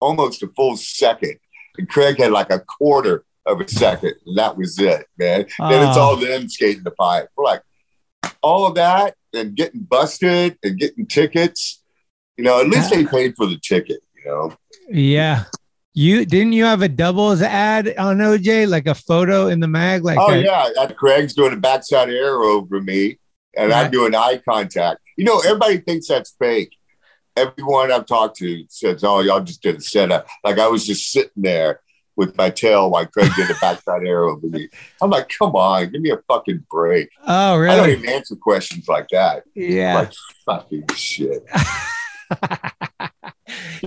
almost 0.00 0.42
a 0.42 0.48
full 0.48 0.76
second. 0.76 1.36
And 1.78 1.88
Craig 1.88 2.18
had 2.18 2.32
like 2.32 2.50
a 2.50 2.60
quarter 2.60 3.24
of 3.44 3.60
a 3.60 3.68
second. 3.68 4.14
And 4.26 4.38
that 4.38 4.56
was 4.56 4.78
it, 4.78 5.06
man. 5.18 5.46
Then 5.58 5.88
it's 5.88 5.96
Oh. 5.96 6.00
all 6.00 6.16
them 6.16 6.48
skating 6.48 6.84
the 6.84 6.90
pipe. 6.90 7.28
We're 7.36 7.44
like, 7.44 7.62
all 8.42 8.66
of 8.66 8.74
that 8.76 9.14
and 9.34 9.54
getting 9.54 9.80
busted 9.82 10.58
and 10.62 10.78
getting 10.78 11.06
tickets. 11.06 11.82
You 12.36 12.44
know, 12.44 12.60
at 12.60 12.68
least 12.68 12.90
they 12.90 13.04
paid 13.04 13.34
for 13.36 13.46
the 13.46 13.58
ticket, 13.58 14.00
you 14.14 14.30
know. 14.30 14.54
Yeah. 14.88 15.44
You 15.94 16.26
didn't 16.26 16.52
you 16.52 16.64
have 16.66 16.82
a 16.82 16.88
doubles 16.88 17.40
ad 17.40 17.94
on 17.96 18.18
OJ, 18.18 18.68
like 18.68 18.86
a 18.86 18.94
photo 18.94 19.46
in 19.48 19.60
the 19.60 19.68
mag? 19.68 20.04
Like 20.04 20.18
Oh 20.20 20.30
a- 20.32 20.42
yeah, 20.42 20.68
that 20.74 20.96
Craig's 20.96 21.32
doing 21.32 21.54
a 21.54 21.56
backside 21.56 22.10
arrow 22.10 22.48
over 22.48 22.82
me, 22.82 23.18
and 23.56 23.70
Right. 23.70 23.86
I'm 23.86 23.90
doing 23.90 24.14
eye 24.14 24.42
contact. 24.46 25.00
You 25.16 25.24
know, 25.24 25.38
everybody 25.40 25.78
thinks 25.78 26.08
that's 26.08 26.34
fake. 26.38 26.76
Everyone 27.34 27.90
I've 27.90 28.04
talked 28.04 28.36
to 28.38 28.64
says, 28.68 29.04
"Oh, 29.04 29.20
y'all 29.20 29.40
just 29.42 29.62
did 29.62 29.76
a 29.76 29.80
setup." 29.80 30.26
Like 30.44 30.58
I 30.58 30.68
was 30.68 30.86
just 30.86 31.10
sitting 31.10 31.30
there 31.42 31.80
with 32.16 32.36
my 32.36 32.50
tail 32.50 32.90
while 32.90 33.06
Craig 33.06 33.30
did 33.36 33.50
a 33.50 33.54
backside 33.60 34.06
arrow 34.06 34.32
over 34.36 34.46
me. 34.46 34.68
I'm 35.02 35.10
like, 35.10 35.28
"Come 35.38 35.54
on, 35.54 35.90
give 35.90 36.00
me 36.00 36.10
a 36.10 36.18
fucking 36.28 36.64
break." 36.70 37.08
Oh, 37.26 37.56
really? 37.56 37.72
I 37.74 37.76
don't 37.76 37.90
even 37.90 38.08
answer 38.08 38.36
questions 38.36 38.88
like 38.88 39.08
that. 39.12 39.44
Yeah. 39.54 39.94
Like 39.94 40.12
fucking 40.44 40.84
shit. 40.96 41.44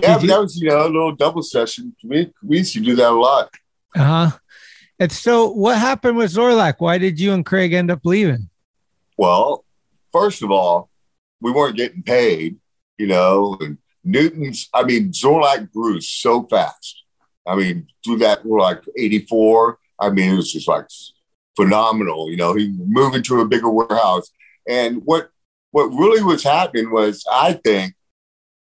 Yeah, 0.02 0.14
but 0.14 0.22
you- 0.22 0.28
that 0.28 0.40
was 0.40 0.56
you 0.56 0.68
know 0.70 0.86
a 0.86 0.88
little 0.88 1.14
double 1.14 1.42
session. 1.42 1.94
We 2.02 2.32
we 2.42 2.58
used 2.58 2.72
to 2.74 2.80
do 2.80 2.94
that 2.96 3.10
a 3.10 3.20
lot. 3.20 3.50
Uh 3.94 4.04
huh. 4.30 4.38
And 4.98 5.10
so, 5.12 5.50
what 5.50 5.78
happened 5.78 6.16
with 6.16 6.32
Zorlac? 6.34 6.74
Why 6.78 6.98
did 6.98 7.18
you 7.20 7.32
and 7.32 7.44
Craig 7.44 7.72
end 7.72 7.90
up 7.90 8.00
leaving? 8.04 8.48
Well, 9.16 9.64
first 10.12 10.42
of 10.42 10.50
all, 10.50 10.90
we 11.40 11.50
weren't 11.52 11.76
getting 11.76 12.02
paid, 12.02 12.56
you 12.98 13.06
know, 13.06 13.56
and 13.60 13.78
Newton's, 14.04 14.68
I 14.74 14.82
mean, 14.84 15.10
Zorlac 15.12 15.72
grew 15.72 16.00
so 16.00 16.44
fast. 16.44 17.02
I 17.46 17.56
mean, 17.56 17.86
through 18.04 18.18
that, 18.18 18.44
we're 18.44 18.60
like 18.60 18.82
84. 18.96 19.78
I 19.98 20.10
mean, 20.10 20.30
it 20.30 20.36
was 20.36 20.52
just 20.52 20.68
like 20.68 20.86
phenomenal. 21.56 22.30
You 22.30 22.36
know, 22.36 22.54
he 22.54 22.68
moved 22.68 23.16
into 23.16 23.40
a 23.40 23.46
bigger 23.46 23.70
warehouse. 23.70 24.30
And 24.68 25.02
what 25.04 25.30
what 25.72 25.86
really 25.86 26.22
was 26.22 26.42
happening 26.42 26.90
was, 26.90 27.24
I 27.30 27.52
think, 27.52 27.94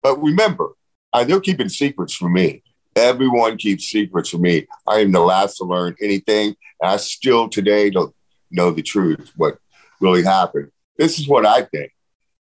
but 0.03 0.21
remember, 0.21 0.69
uh, 1.11 1.23
they're 1.23 1.39
keeping 1.39 1.69
secrets 1.69 2.13
from 2.13 2.34
me. 2.34 2.63
Everyone 2.95 3.57
keeps 3.57 3.86
secrets 3.86 4.30
from 4.30 4.41
me. 4.41 4.67
I 4.88 4.99
am 4.99 5.11
the 5.11 5.19
last 5.19 5.57
to 5.57 5.63
learn 5.63 5.95
anything. 6.01 6.55
I 6.82 6.97
still 6.97 7.49
today 7.49 7.89
don't 7.89 8.13
know 8.51 8.71
the 8.71 8.82
truth, 8.82 9.32
what 9.36 9.57
really 9.99 10.23
happened. 10.23 10.71
This 10.97 11.19
is 11.19 11.27
what 11.27 11.45
I 11.45 11.63
think 11.63 11.91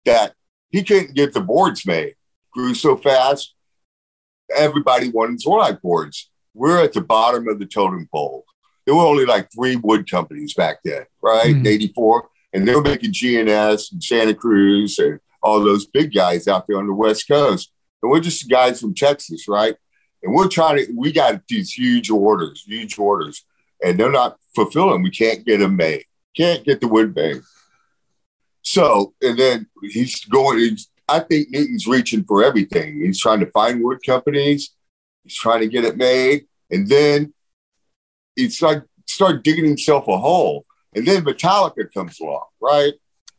that 0.04 0.34
he 0.70 0.82
couldn't 0.82 1.14
get 1.14 1.32
the 1.32 1.40
boards 1.40 1.86
made. 1.86 2.14
Grew 2.52 2.74
so 2.74 2.96
fast, 2.96 3.54
everybody 4.54 5.08
wanted 5.10 5.40
Zorlac 5.40 5.80
boards. 5.80 6.30
We're 6.54 6.82
at 6.82 6.92
the 6.92 7.00
bottom 7.00 7.48
of 7.48 7.58
the 7.58 7.66
totem 7.66 8.08
pole. 8.12 8.44
There 8.84 8.94
were 8.94 9.04
only 9.04 9.26
like 9.26 9.48
three 9.52 9.76
wood 9.76 10.10
companies 10.10 10.54
back 10.54 10.78
then, 10.84 11.04
right? 11.20 11.46
In 11.46 11.66
84. 11.66 12.28
And 12.52 12.66
they 12.66 12.74
were 12.74 12.82
making 12.82 13.12
G&S 13.12 13.92
and 13.92 14.02
Santa 14.02 14.34
Cruz 14.34 14.98
and 14.98 15.20
all 15.42 15.60
those 15.60 15.86
big 15.86 16.14
guys 16.14 16.48
out 16.48 16.66
there 16.66 16.78
on 16.78 16.86
the 16.86 16.94
West 16.94 17.28
Coast. 17.28 17.72
And 18.02 18.10
we're 18.10 18.20
just 18.20 18.48
guys 18.48 18.80
from 18.80 18.94
Texas, 18.94 19.48
right? 19.48 19.74
And 20.22 20.34
we're 20.34 20.48
trying 20.48 20.78
to, 20.78 20.92
we 20.96 21.12
got 21.12 21.42
these 21.48 21.72
huge 21.72 22.10
orders, 22.10 22.62
huge 22.66 22.98
orders, 22.98 23.44
and 23.84 23.98
they're 23.98 24.10
not 24.10 24.38
fulfilling. 24.54 25.02
We 25.02 25.10
can't 25.10 25.44
get 25.44 25.58
them 25.58 25.76
made, 25.76 26.04
can't 26.36 26.64
get 26.64 26.80
the 26.80 26.88
wood 26.88 27.14
made. 27.14 27.42
So, 28.62 29.14
and 29.22 29.38
then 29.38 29.68
he's 29.82 30.24
going, 30.24 30.58
he's, 30.58 30.88
I 31.08 31.20
think 31.20 31.50
Newton's 31.50 31.86
reaching 31.86 32.24
for 32.24 32.44
everything. 32.44 33.00
He's 33.00 33.20
trying 33.20 33.40
to 33.40 33.50
find 33.50 33.82
wood 33.82 33.98
companies, 34.04 34.74
he's 35.24 35.36
trying 35.36 35.60
to 35.60 35.68
get 35.68 35.84
it 35.84 35.96
made. 35.96 36.46
And 36.70 36.88
then 36.88 37.32
he's 38.34 38.60
like, 38.60 38.82
start 39.06 39.44
digging 39.44 39.64
himself 39.64 40.08
a 40.08 40.18
hole. 40.18 40.66
And 40.94 41.06
then 41.06 41.24
Metallica 41.24 41.92
comes 41.92 42.18
along, 42.20 42.46
right? 42.60 42.94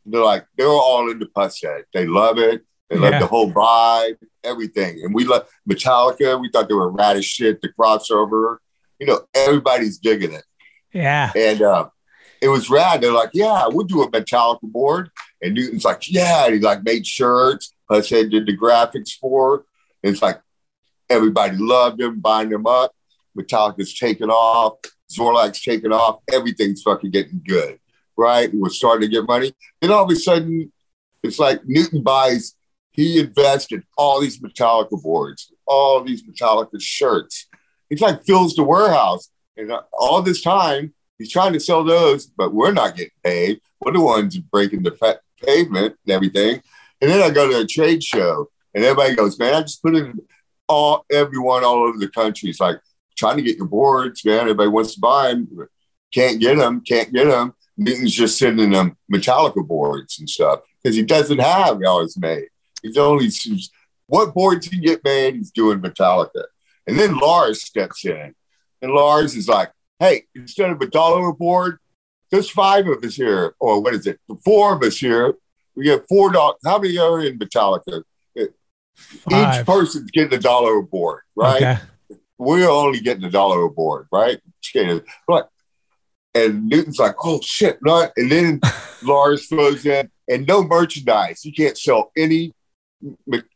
They're 0.06 0.24
like, 0.24 0.46
they're 0.56 0.68
all 0.68 1.10
into 1.10 1.26
Pushead. 1.26 1.82
They 1.92 2.06
love 2.06 2.38
it. 2.38 2.62
They 2.88 2.96
love 2.96 3.20
the 3.20 3.26
whole 3.26 3.52
vibe, 3.52 4.16
everything. 4.42 5.00
And 5.04 5.14
we 5.14 5.24
love 5.24 5.46
Metallica. 5.68 6.40
We 6.40 6.48
thought 6.50 6.68
they 6.68 6.74
were 6.74 6.90
rad 6.90 7.18
as 7.18 7.26
shit, 7.26 7.60
the 7.60 7.68
crossover. 7.68 8.58
You 8.98 9.06
know, 9.06 9.20
everybody's 9.34 9.98
digging 9.98 10.32
it. 10.32 10.44
Yeah. 10.92 11.30
And 11.36 11.60
uh, 11.60 11.88
it 12.40 12.48
was 12.48 12.70
rad. 12.70 13.02
They're 13.02 13.12
like, 13.12 13.30
yeah, 13.34 13.66
we'll 13.66 13.86
do 13.86 14.02
a 14.02 14.10
Metallica 14.10 14.62
board. 14.62 15.10
And 15.42 15.54
Newton's 15.54 15.84
like, 15.84 16.10
yeah. 16.10 16.46
And 16.46 16.54
he 16.54 16.60
like 16.60 16.82
made 16.82 17.06
shirts. 17.06 17.74
Pushead 17.90 18.30
did 18.30 18.46
the 18.46 18.56
graphics 18.56 19.12
for. 19.12 19.64
And 20.02 20.12
it's 20.12 20.22
like 20.22 20.40
everybody 21.08 21.56
loved 21.56 22.00
him, 22.00 22.20
buying 22.20 22.50
them 22.50 22.66
up. 22.66 22.92
Metallica's 23.36 23.96
taking 23.96 24.30
off. 24.30 24.78
Zorlac's 25.10 25.62
taking 25.62 25.92
off. 25.92 26.20
Everything's 26.32 26.82
fucking 26.82 27.10
getting 27.10 27.40
good, 27.46 27.78
right? 28.16 28.50
We're 28.52 28.68
starting 28.68 29.08
to 29.08 29.14
get 29.14 29.26
money. 29.26 29.54
Then 29.80 29.90
all 29.90 30.04
of 30.04 30.10
a 30.10 30.16
sudden, 30.16 30.72
it's 31.22 31.38
like 31.38 31.60
Newton 31.64 32.02
buys. 32.02 32.54
He 32.90 33.20
invested 33.20 33.84
all 33.96 34.20
these 34.20 34.40
Metallica 34.40 35.00
boards, 35.02 35.52
all 35.66 36.02
these 36.02 36.24
Metallica 36.24 36.80
shirts. 36.80 37.46
He's 37.88 38.00
like 38.00 38.24
fills 38.24 38.54
the 38.54 38.64
warehouse, 38.64 39.30
and 39.56 39.70
uh, 39.72 39.82
all 39.92 40.20
this 40.20 40.42
time 40.42 40.94
he's 41.16 41.30
trying 41.30 41.52
to 41.52 41.60
sell 41.60 41.84
those, 41.84 42.26
but 42.26 42.52
we're 42.52 42.72
not 42.72 42.96
getting 42.96 43.12
paid. 43.24 43.60
We're 43.80 43.92
the 43.92 44.00
ones 44.00 44.36
breaking 44.36 44.82
the 44.82 44.90
pavement 45.44 45.96
and 46.04 46.14
everything. 46.14 46.62
And 47.00 47.10
then 47.10 47.22
I 47.22 47.30
go 47.30 47.48
to 47.48 47.60
a 47.60 47.66
trade 47.66 48.02
show, 48.02 48.50
and 48.74 48.84
everybody 48.84 49.14
goes, 49.14 49.38
"Man, 49.38 49.54
I 49.54 49.62
just 49.62 49.82
put 49.82 49.94
in 49.94 50.20
all 50.68 51.04
everyone 51.10 51.64
all 51.64 51.84
over 51.84 51.98
the 51.98 52.08
country 52.08 52.50
is 52.50 52.60
like 52.60 52.78
trying 53.16 53.36
to 53.36 53.42
get 53.42 53.56
your 53.56 53.66
boards, 53.66 54.24
man. 54.24 54.40
Everybody 54.40 54.68
wants 54.68 54.94
to 54.94 55.00
buy 55.00 55.30
them, 55.30 55.68
can't 56.12 56.40
get 56.40 56.56
them, 56.56 56.82
can't 56.82 57.12
get 57.12 57.26
them. 57.26 57.54
Newton's 57.76 58.14
just 58.14 58.38
sending 58.38 58.70
them 58.70 58.96
Metallica 59.12 59.66
boards 59.66 60.18
and 60.18 60.28
stuff 60.28 60.60
because 60.82 60.96
he 60.96 61.02
doesn't 61.02 61.38
have 61.38 61.80
ours 61.82 62.16
made. 62.18 62.48
He's 62.82 62.96
only 62.96 63.28
what 64.06 64.34
boards 64.34 64.66
he 64.66 64.80
get 64.80 65.04
made. 65.04 65.36
He's 65.36 65.50
doing 65.50 65.80
Metallica, 65.80 66.44
and 66.86 66.98
then 66.98 67.18
Lars 67.18 67.62
steps 67.62 68.04
in, 68.04 68.34
and 68.82 68.92
Lars 68.92 69.34
is 69.34 69.48
like, 69.48 69.70
"Hey, 69.98 70.26
instead 70.34 70.70
of 70.70 70.80
a 70.80 70.86
dollar 70.86 71.32
board, 71.32 71.78
there's 72.30 72.50
five 72.50 72.86
of 72.86 73.02
us 73.02 73.14
here, 73.14 73.54
or 73.58 73.80
what 73.82 73.94
is 73.94 74.06
it? 74.06 74.20
Four 74.44 74.74
of 74.74 74.82
us 74.82 74.98
here. 74.98 75.34
We 75.74 75.84
get 75.84 76.06
four 76.08 76.32
dollars. 76.32 76.56
How 76.64 76.78
many 76.78 76.98
are 76.98 77.20
in 77.20 77.38
Metallica? 77.38 78.02
Five. 78.96 79.60
Each 79.60 79.66
person's 79.66 80.10
getting 80.10 80.36
a 80.36 80.40
dollar 80.40 80.78
a 80.78 80.82
board, 80.82 81.22
right? 81.36 81.62
Okay. 81.62 81.78
We're 82.36 82.68
only 82.68 83.00
getting 83.00 83.24
a 83.24 83.30
dollar 83.30 83.62
a 83.62 83.70
board, 83.70 84.08
right? 84.12 84.40
But 85.26 85.48
and 86.34 86.68
Newton's 86.68 86.98
like, 86.98 87.14
oh 87.24 87.40
shit, 87.42 87.78
not. 87.82 88.12
And 88.16 88.30
then 88.30 88.60
Lars 89.02 89.46
throws 89.46 89.86
in, 89.86 90.10
and 90.28 90.46
no 90.46 90.62
merchandise. 90.62 91.44
You 91.44 91.52
can't 91.52 91.78
sell 91.78 92.12
any 92.16 92.54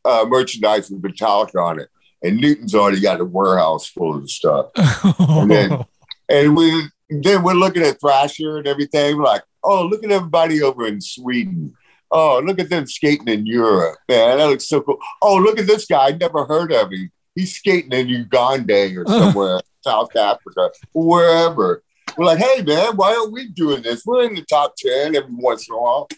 uh, 0.05 0.25
merchandise 0.29 0.91
with 0.91 1.03
Metallica 1.03 1.62
on 1.62 1.81
it. 1.81 1.89
And 2.23 2.37
Newton's 2.37 2.75
already 2.75 3.01
got 3.01 3.20
a 3.20 3.25
warehouse 3.25 3.87
full 3.89 4.16
of 4.16 4.31
stuff. 4.31 4.70
and 5.18 5.51
then, 5.51 5.85
and 6.29 6.57
we 6.57 6.89
then 7.21 7.43
we're 7.43 7.55
looking 7.55 7.83
at 7.83 8.01
Thrasher 8.01 8.59
and 8.59 8.67
everything. 8.69 9.17
We're 9.17 9.25
like, 9.25 9.43
oh, 9.65 9.85
look 9.87 10.05
at 10.05 10.13
everybody 10.13 10.63
over 10.63 10.87
in 10.87 11.01
Sweden. 11.01 11.75
Oh, 12.11 12.41
look 12.45 12.59
at 12.61 12.69
them 12.71 12.87
skating 12.87 13.27
in 13.29 13.47
Europe, 13.47 13.99
man. 14.09 14.39
That 14.39 14.47
looks 14.47 14.69
so 14.69 14.83
cool. 14.83 14.99
Oh, 15.21 15.37
look 15.37 15.59
at 15.59 15.67
this 15.67 15.87
guy. 15.87 16.09
I 16.09 16.13
never 16.13 16.45
heard 16.45 16.73
of 16.73 16.93
him. 16.93 17.11
He's 17.35 17.55
skating 17.57 17.93
in 17.93 18.09
Uganda 18.09 18.95
or 19.01 19.07
somewhere, 19.07 19.61
South 19.83 20.15
Africa, 20.15 20.71
wherever. 20.95 21.83
We're 22.17 22.27
like, 22.27 22.39
hey, 22.39 22.63
man, 22.63 22.97
why 22.97 23.15
aren't 23.15 23.33
we 23.33 23.49
doing 23.49 23.83
this? 23.83 24.05
We're 24.05 24.25
in 24.25 24.35
the 24.35 24.43
top 24.43 24.75
10 24.77 25.17
every 25.17 25.35
once 25.35 25.67
in 25.69 25.75
a 25.75 25.79
while. 25.81 26.09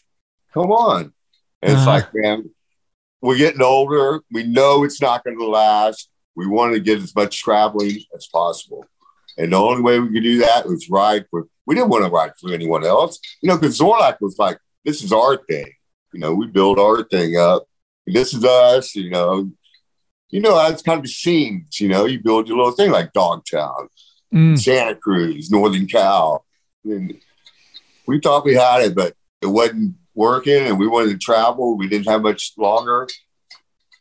Come 0.52 0.72
on. 0.72 1.12
And 1.62 1.72
it's 1.72 1.82
Uh-huh. 1.82 1.90
like, 1.92 2.08
man, 2.12 2.50
we're 3.22 3.36
getting 3.38 3.62
older. 3.62 4.20
We 4.32 4.42
know 4.42 4.82
it's 4.82 5.00
not 5.00 5.22
going 5.24 5.38
to 5.38 5.46
last. 5.46 6.10
We 6.34 6.48
want 6.48 6.74
to 6.74 6.80
get 6.80 6.98
as 6.98 7.14
much 7.14 7.40
traveling 7.40 7.98
as 8.16 8.26
possible. 8.26 8.84
And 9.36 9.52
the 9.52 9.56
only 9.56 9.82
way 9.82 9.98
we 9.98 10.12
could 10.12 10.22
do 10.22 10.38
that 10.38 10.66
was 10.66 10.88
ride 10.88 11.24
for, 11.30 11.46
we 11.66 11.74
didn't 11.74 11.90
want 11.90 12.04
to 12.04 12.10
ride 12.10 12.32
for 12.40 12.52
anyone 12.52 12.84
else, 12.84 13.18
you 13.42 13.48
know, 13.48 13.58
because 13.58 13.78
Zorlac 13.78 14.18
was 14.20 14.38
like, 14.38 14.58
this 14.84 15.02
is 15.02 15.12
our 15.12 15.36
thing. 15.36 15.72
You 16.12 16.20
know, 16.20 16.34
we 16.34 16.46
build 16.46 16.78
our 16.78 17.02
thing 17.02 17.36
up. 17.36 17.66
This 18.06 18.34
is 18.34 18.44
us, 18.44 18.94
you 18.94 19.10
know. 19.10 19.50
You 20.30 20.40
know, 20.40 20.56
that's 20.56 20.82
kind 20.82 21.00
of 21.00 21.08
scenes, 21.08 21.80
you 21.80 21.88
know, 21.88 22.06
you 22.06 22.20
build 22.20 22.48
your 22.48 22.56
little 22.56 22.72
thing 22.72 22.90
like 22.90 23.12
Dogtown, 23.12 23.88
Mm. 24.34 24.58
Santa 24.58 24.96
Cruz, 24.96 25.48
Northern 25.50 25.86
Cal. 25.86 26.44
And 26.84 27.16
we 28.06 28.18
thought 28.18 28.44
we 28.44 28.54
had 28.54 28.82
it, 28.82 28.94
but 28.96 29.14
it 29.40 29.46
wasn't 29.46 29.94
working 30.14 30.66
and 30.66 30.78
we 30.78 30.88
wanted 30.88 31.10
to 31.10 31.18
travel. 31.18 31.76
We 31.76 31.88
didn't 31.88 32.08
have 32.08 32.22
much 32.22 32.52
longer. 32.58 33.08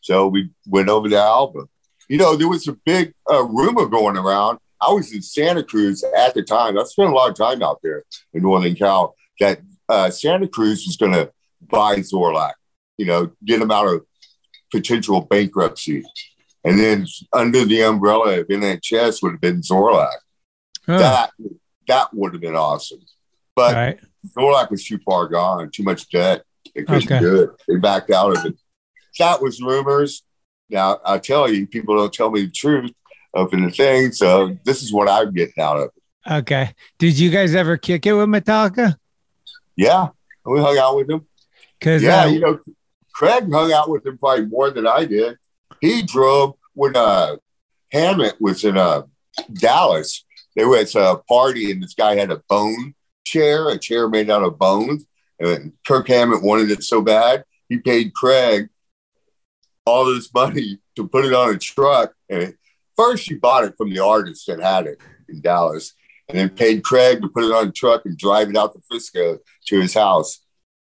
So 0.02 0.28
we 0.28 0.50
went 0.66 0.90
over 0.90 1.08
to 1.08 1.18
Alva. 1.18 1.68
You 2.10 2.18
know, 2.18 2.36
there 2.36 2.50
was 2.50 2.68
a 2.68 2.74
big 2.74 3.14
uh, 3.32 3.44
rumor 3.44 3.86
going 3.86 4.18
around. 4.18 4.58
I 4.88 4.92
was 4.92 5.14
in 5.14 5.22
Santa 5.22 5.64
Cruz 5.64 6.04
at 6.18 6.34
the 6.34 6.44
time. 6.44 6.78
I 6.78 6.84
spent 6.84 7.10
a 7.10 7.14
lot 7.14 7.30
of 7.30 7.36
time 7.36 7.62
out 7.64 7.80
there 7.84 8.04
in 8.34 8.44
Northern 8.44 8.76
Cal 8.76 9.16
that 9.40 9.60
uh, 9.90 10.10
Santa 10.10 10.48
Cruz 10.48 10.86
was 10.86 10.98
going 10.98 11.14
to 11.14 11.32
buy 11.62 11.98
Zorlac, 11.98 12.54
you 12.98 13.06
know, 13.06 13.32
get 13.46 13.62
him 13.62 13.72
out 13.72 13.88
of 13.88 14.06
potential 14.72 15.22
bankruptcy. 15.22 16.04
And 16.64 16.80
then 16.80 17.06
under 17.32 17.66
the 17.66 17.82
umbrella 17.82 18.40
of 18.40 18.48
NHS 18.48 19.22
would 19.22 19.34
have 19.34 19.42
been 19.42 19.62
Zorlac. 19.62 20.10
Huh. 20.86 20.98
That 20.98 21.32
that 21.88 22.14
would 22.14 22.34
have 22.34 22.42
been 22.42 22.56
awesome. 22.56 23.00
But 23.56 23.76
right. 23.76 24.00
Zorlac 24.38 24.72
was 24.72 24.84
too 24.86 25.00
far 25.00 25.28
gone, 25.28 25.70
too 25.72 25.84
much 25.84 26.10
debt. 26.10 26.44
They 26.74 26.84
couldn't 26.84 27.04
Okay. 27.12 27.20
do 27.20 27.44
it. 27.44 27.50
They 27.68 27.76
backed 27.78 28.10
out 28.12 28.38
of 28.38 28.46
it. 28.46 28.56
That 29.20 29.42
was 29.42 29.62
rumors. 29.62 30.24
Now 30.70 31.00
I 31.06 31.20
tell 31.20 31.52
you, 31.52 31.68
people 31.68 31.96
don't 31.96 32.14
tell 32.14 32.32
me 32.32 32.46
the 32.46 32.52
truth 32.52 32.92
of 33.34 33.52
the 33.52 33.70
thing. 33.72 34.12
So 34.12 34.58
this 34.64 34.84
is 34.84 34.94
what 34.94 35.10
I'm 35.10 35.34
getting 35.34 35.62
out 35.62 35.78
of 35.78 35.90
it. 35.96 36.32
Okay. 36.32 36.74
Did 37.00 37.18
you 37.20 37.30
guys 37.30 37.56
ever 37.56 37.78
kick 37.78 38.06
it 38.06 38.14
with 38.14 38.30
Metallica? 38.30 38.96
Yeah, 39.76 40.10
we 40.46 40.60
hung 40.60 40.78
out 40.78 40.96
with 40.96 41.10
him. 41.10 41.26
Because 41.80 42.04
Yeah, 42.04 42.24
uh, 42.24 42.28
you 42.28 42.40
know, 42.40 42.60
Craig 43.14 43.52
hung 43.52 43.74
out 43.74 43.90
with 43.90 44.06
him 44.06 44.18
probably 44.18 44.46
more 44.46 44.72
than 44.72 44.88
I 44.88 45.06
did. 45.06 45.38
He 45.82 46.04
drove 46.04 46.56
when 46.74 46.96
uh, 46.96 47.38
Hammett 47.92 48.36
was 48.40 48.64
in 48.64 48.78
uh, 48.78 49.04
Dallas. 49.54 50.24
There 50.56 50.70
was 50.70 50.96
a 50.96 51.20
party, 51.28 51.72
and 51.72 51.82
this 51.82 51.94
guy 51.94 52.16
had 52.16 52.32
a 52.32 52.42
bone 52.48 52.94
chair, 53.26 53.70
a 53.70 53.78
chair 53.78 54.08
made 54.08 54.30
out 54.30 54.44
of 54.44 54.60
bones. 54.60 55.06
And 55.40 55.74
Kirk 55.86 56.08
Hammett 56.08 56.44
wanted 56.44 56.72
it 56.72 56.84
so 56.84 57.02
bad, 57.02 57.44
he 57.68 57.80
paid 57.80 58.14
Craig 58.14 58.70
all 59.86 60.06
this 60.06 60.34
money 60.34 60.80
to 60.96 61.08
put 61.08 61.26
it 61.26 61.34
on 61.34 61.54
a 61.54 61.58
truck. 61.58 62.14
And 62.30 62.54
first, 62.96 63.24
she 63.24 63.36
bought 63.36 63.64
it 63.64 63.76
from 63.78 63.90
the 63.94 64.00
artist 64.00 64.48
that 64.48 64.60
had 64.60 64.88
it 64.88 65.00
in 65.30 65.42
Dallas, 65.42 65.94
and 66.30 66.38
then 66.38 66.50
paid 66.50 66.84
Craig 66.84 67.22
to 67.22 67.30
put 67.30 67.44
it 67.44 67.52
on 67.52 67.68
a 67.68 67.72
truck 67.72 68.04
and 68.06 68.18
drive 68.18 68.50
it 68.50 68.58
out 68.58 68.74
to 68.74 68.82
Frisco 68.90 69.40
to 69.68 69.82
his 69.82 69.94
house. 69.94 70.40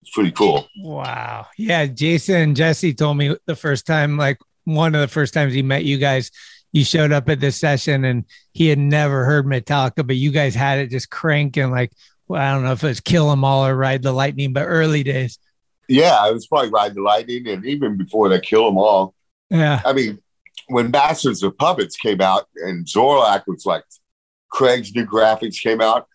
It's 0.02 0.12
pretty 0.12 0.32
cool. 0.32 0.68
wow. 0.78 1.48
Yeah. 1.58 1.86
Jason 1.86 2.36
and 2.36 2.56
Jesse 2.56 2.94
told 2.94 3.16
me 3.18 3.36
the 3.46 3.56
first 3.56 3.88
time, 3.88 4.18
like 4.18 4.38
one 4.66 4.96
of 4.96 5.02
the 5.02 5.08
first 5.08 5.34
times 5.34 5.54
he 5.54 5.62
met 5.62 5.86
you 5.86 5.98
guys, 5.98 6.30
you 6.74 6.84
showed 6.84 7.14
up 7.14 7.30
at 7.30 7.40
this 7.40 7.56
session 7.56 8.04
and 8.04 8.26
he 8.52 8.68
had 8.68 8.80
never 8.80 9.24
heard 9.24 9.46
Metallica, 9.46 10.06
but 10.06 10.18
you 10.18 10.32
guys 10.32 10.56
had 10.56 10.80
it 10.80 10.90
just 10.90 11.10
cranking 11.10 11.72
like, 11.72 11.94
well, 12.28 12.42
I 12.42 12.52
don't 12.54 12.64
know 12.64 12.74
if 12.74 12.84
it 12.84 12.88
was 12.88 13.00
Kill 13.00 13.32
'Em 13.32 13.46
All 13.46 13.66
or 13.66 13.76
Ride 13.76 14.02
the 14.02 14.12
Lightning, 14.12 14.52
but 14.54 14.66
early 14.66 15.04
days. 15.04 15.40
Yeah, 15.88 16.18
I 16.20 16.32
was 16.32 16.48
probably 16.48 16.70
riding 16.70 16.96
the 16.96 17.02
lightning, 17.02 17.48
and 17.48 17.66
even 17.66 17.98
before 17.98 18.30
that, 18.30 18.44
Kill 18.44 18.68
'em 18.68 18.78
all. 18.78 19.14
Yeah. 19.50 19.82
I 19.86 19.94
mean, 19.94 20.20
when 20.68 20.92
Masters 20.92 21.44
of 21.44 21.58
Puppets 21.58 21.96
came 21.96 22.22
out 22.22 22.48
and 22.56 22.86
Zorlac 22.86 23.44
was 23.48 23.66
like 23.66 23.84
Craig's 24.50 24.94
new 24.96 25.06
graphics 25.06 25.62
came 25.62 25.82
out, 25.82 26.08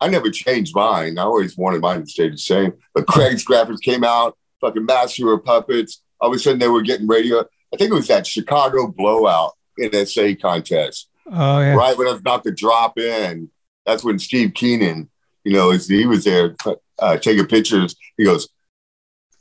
I 0.00 0.08
never 0.08 0.30
changed 0.30 0.74
mine. 0.74 1.18
I 1.18 1.22
always 1.22 1.56
wanted 1.56 1.80
mine 1.80 2.00
to 2.00 2.06
stay 2.06 2.28
the 2.28 2.36
same. 2.38 2.72
But 2.94 3.06
Craig's 3.06 3.44
graphics 3.44 3.80
came 3.82 4.04
out, 4.04 4.36
fucking 4.60 4.84
Master 4.84 5.32
of 5.32 5.44
Puppets. 5.44 6.02
All 6.20 6.30
of 6.30 6.34
a 6.36 6.38
sudden 6.38 6.58
they 6.58 6.68
were 6.68 6.82
getting 6.82 7.06
radio. 7.06 7.40
I 7.72 7.76
think 7.76 7.90
it 7.90 7.94
was 7.94 8.08
that 8.08 8.26
Chicago 8.26 8.86
blowout 8.88 9.52
NSA 9.80 10.40
contest 10.40 11.08
Oh, 11.30 11.60
yeah. 11.60 11.74
right 11.74 11.96
when 11.96 12.08
I 12.08 12.10
was 12.12 12.20
about 12.20 12.44
to 12.44 12.52
drop 12.52 12.98
in. 12.98 13.50
That's 13.86 14.04
when 14.04 14.18
Steve 14.18 14.54
Keenan, 14.54 15.08
you 15.44 15.52
know, 15.52 15.70
he 15.70 16.06
was 16.06 16.24
there 16.24 16.54
uh, 16.98 17.16
taking 17.16 17.46
pictures. 17.46 17.96
He 18.16 18.24
goes, 18.24 18.48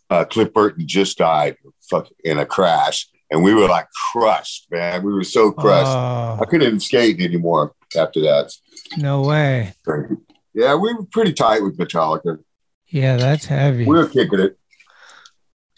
uh, 0.09 0.25
Cliff 0.25 0.53
Burton 0.53 0.87
just 0.87 1.17
died 1.17 1.57
fuck, 1.89 2.07
in 2.23 2.37
a 2.37 2.45
crash, 2.45 3.07
and 3.31 3.43
we 3.43 3.53
were 3.53 3.67
like 3.67 3.87
crushed, 4.11 4.67
man. 4.69 5.03
We 5.03 5.13
were 5.13 5.23
so 5.23 5.51
crushed. 5.51 5.87
Oh, 5.87 6.37
I 6.41 6.45
couldn't 6.45 6.67
even 6.67 6.79
skate 6.79 7.19
anymore 7.21 7.73
after 7.97 8.19
that. 8.21 8.53
no 8.97 9.21
way. 9.21 9.73
Yeah, 10.53 10.75
we 10.75 10.93
were 10.93 11.05
pretty 11.05 11.33
tight 11.33 11.63
with 11.63 11.77
Metallica. 11.77 12.39
Yeah, 12.87 13.15
that's 13.15 13.45
heavy. 13.45 13.85
We 13.85 13.95
were 13.95 14.07
kicking 14.07 14.39
it. 14.39 14.57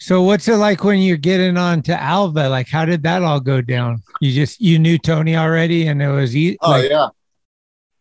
So 0.00 0.22
what's 0.22 0.48
it 0.48 0.56
like 0.56 0.82
when 0.82 0.98
you're 0.98 1.16
getting 1.16 1.56
on 1.56 1.80
to 1.82 1.98
Alva? 1.98 2.48
Like, 2.48 2.68
how 2.68 2.84
did 2.84 3.04
that 3.04 3.22
all 3.22 3.40
go 3.40 3.60
down? 3.60 4.02
You 4.20 4.32
just 4.32 4.60
you 4.60 4.78
knew 4.78 4.98
Tony 4.98 5.36
already, 5.36 5.86
and 5.86 6.02
it 6.02 6.08
was 6.08 6.36
easy. 6.36 6.58
Oh 6.60 6.72
like, 6.72 6.90
yeah, 6.90 7.08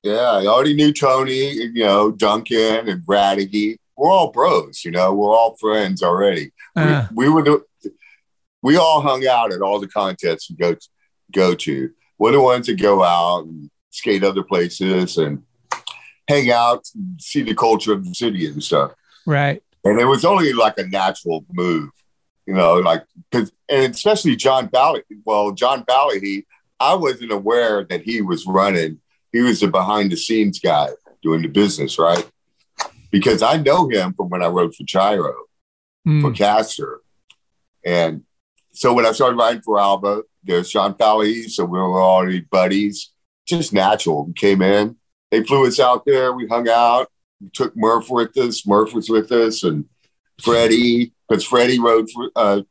yeah. 0.01 0.31
I 0.31 0.47
already 0.47 0.73
knew 0.73 0.91
Tony, 0.91 1.51
you 1.51 1.85
know, 1.85 2.11
Duncan 2.11 2.89
and 2.89 3.05
Bradigy. 3.05 3.77
We're 3.95 4.09
all 4.09 4.31
bros, 4.31 4.83
you 4.83 4.89
know. 4.89 5.13
We're 5.13 5.29
all 5.29 5.55
friends 5.57 6.01
already. 6.01 6.51
uh, 6.75 7.07
we, 7.13 7.27
we 7.27 7.33
were 7.33 7.43
the, 7.43 7.63
we 8.63 8.77
all 8.77 9.01
hung 9.01 9.27
out 9.27 9.53
at 9.53 9.61
all 9.61 9.79
the 9.79 9.87
contests 9.87 10.49
we 10.49 10.55
go 10.55 10.75
go 11.31 11.53
to. 11.53 11.91
We're 12.17 12.31
the 12.31 12.41
ones 12.41 12.65
that 12.67 12.81
go 12.81 13.03
out 13.03 13.45
and 13.45 13.69
skate 13.91 14.23
other 14.23 14.43
places 14.43 15.17
and 15.17 15.43
hang 16.27 16.49
out, 16.51 16.87
and 16.95 17.21
see 17.21 17.43
the 17.43 17.53
culture 17.53 17.91
of 17.93 18.03
the 18.05 18.13
city 18.15 18.47
and 18.47 18.63
stuff. 18.63 18.91
right. 19.25 19.61
And 19.85 19.99
it 19.99 20.05
was 20.05 20.23
only 20.23 20.53
like 20.53 20.77
a 20.77 20.87
natural 20.87 21.43
move, 21.51 21.89
you 22.47 22.53
know, 22.53 22.75
like 22.75 23.03
because 23.29 23.51
and 23.67 23.93
especially 23.93 24.35
John 24.37 24.67
Bally. 24.67 25.03
Well, 25.25 25.51
John 25.51 25.83
Bally, 25.83 26.19
he 26.21 26.45
I 26.79 26.93
wasn't 26.95 27.31
aware 27.33 27.83
that 27.83 28.01
he 28.03 28.21
was 28.21 28.45
running. 28.47 29.01
He 29.33 29.41
was 29.41 29.59
the 29.59 29.67
behind 29.67 30.11
the 30.11 30.15
scenes 30.17 30.59
guy 30.59 30.87
doing 31.21 31.41
the 31.41 31.49
business, 31.49 31.99
right? 31.99 32.25
Because 33.11 33.41
I 33.43 33.57
know 33.57 33.89
him 33.89 34.13
from 34.13 34.29
when 34.29 34.41
I 34.41 34.47
wrote 34.47 34.73
for 34.75 34.83
Gyro 34.83 35.33
Mm. 36.07 36.21
for 36.21 36.31
Caster. 36.31 36.99
And 37.85 38.23
so 38.73 38.93
when 38.93 39.05
I 39.05 39.11
started 39.11 39.37
writing 39.37 39.61
for 39.61 39.79
Alva, 39.79 40.23
there's 40.43 40.69
Sean 40.69 40.95
Pally, 40.95 41.43
so 41.43 41.63
we 41.63 41.79
were 41.79 42.01
already 42.01 42.41
buddies. 42.41 43.11
Just 43.45 43.73
natural. 43.73 44.25
We 44.25 44.33
came 44.33 44.61
in, 44.61 44.97
they 45.31 45.43
flew 45.43 45.67
us 45.67 45.79
out 45.79 46.05
there, 46.05 46.33
we 46.33 46.47
hung 46.47 46.67
out, 46.69 47.07
we 47.39 47.49
took 47.49 47.75
Murph 47.75 48.09
with 48.09 48.35
us, 48.37 48.65
Murph 48.65 48.93
was 48.93 49.09
with 49.09 49.31
us, 49.31 49.63
and 49.63 49.85
Freddie, 50.41 51.13
because 51.27 51.45
Freddie 51.45 51.79
wrote 51.79 52.09
for 52.09 52.31
uh, 52.35 52.61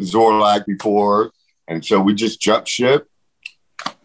Zorlac 0.00 0.66
before. 0.66 1.32
And 1.68 1.84
so 1.84 2.00
we 2.00 2.14
just 2.14 2.40
jumped 2.40 2.68
ship, 2.68 3.08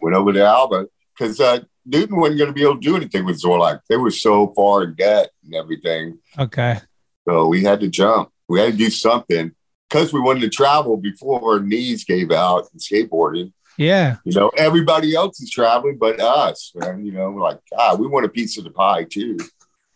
went 0.00 0.16
over 0.16 0.32
to 0.32 0.44
Alva 0.44 0.86
because 1.16 1.40
uh, 1.40 1.60
Newton 1.86 2.16
wasn't 2.16 2.38
going 2.38 2.48
to 2.48 2.54
be 2.54 2.62
able 2.62 2.74
to 2.74 2.80
do 2.80 2.96
anything 2.96 3.24
with 3.24 3.42
Zorlac. 3.42 3.80
They 3.88 3.96
were 3.96 4.10
so 4.10 4.52
far 4.54 4.84
in 4.84 4.94
debt 4.94 5.30
and 5.44 5.54
everything. 5.54 6.18
Okay. 6.38 6.80
So 7.28 7.46
we 7.46 7.62
had 7.62 7.80
to 7.80 7.88
jump. 7.88 8.30
We 8.48 8.60
had 8.60 8.72
to 8.72 8.78
do 8.78 8.90
something 8.90 9.52
because 9.90 10.12
we 10.12 10.20
wanted 10.20 10.40
to 10.40 10.48
travel 10.48 10.96
before 10.96 11.54
our 11.54 11.60
knees 11.60 12.04
gave 12.04 12.30
out 12.30 12.68
in 12.72 12.78
skateboarding. 12.78 13.52
Yeah. 13.76 14.16
You 14.24 14.38
know, 14.38 14.50
everybody 14.56 15.14
else 15.14 15.40
is 15.40 15.50
traveling 15.50 15.98
but 15.98 16.20
us. 16.20 16.72
Man. 16.74 17.04
You 17.04 17.12
know, 17.12 17.30
we're 17.30 17.42
like, 17.42 17.58
God, 17.74 17.98
we 17.98 18.06
want 18.06 18.26
a 18.26 18.28
piece 18.28 18.56
of 18.56 18.64
the 18.64 18.70
pie 18.70 19.04
too. 19.04 19.38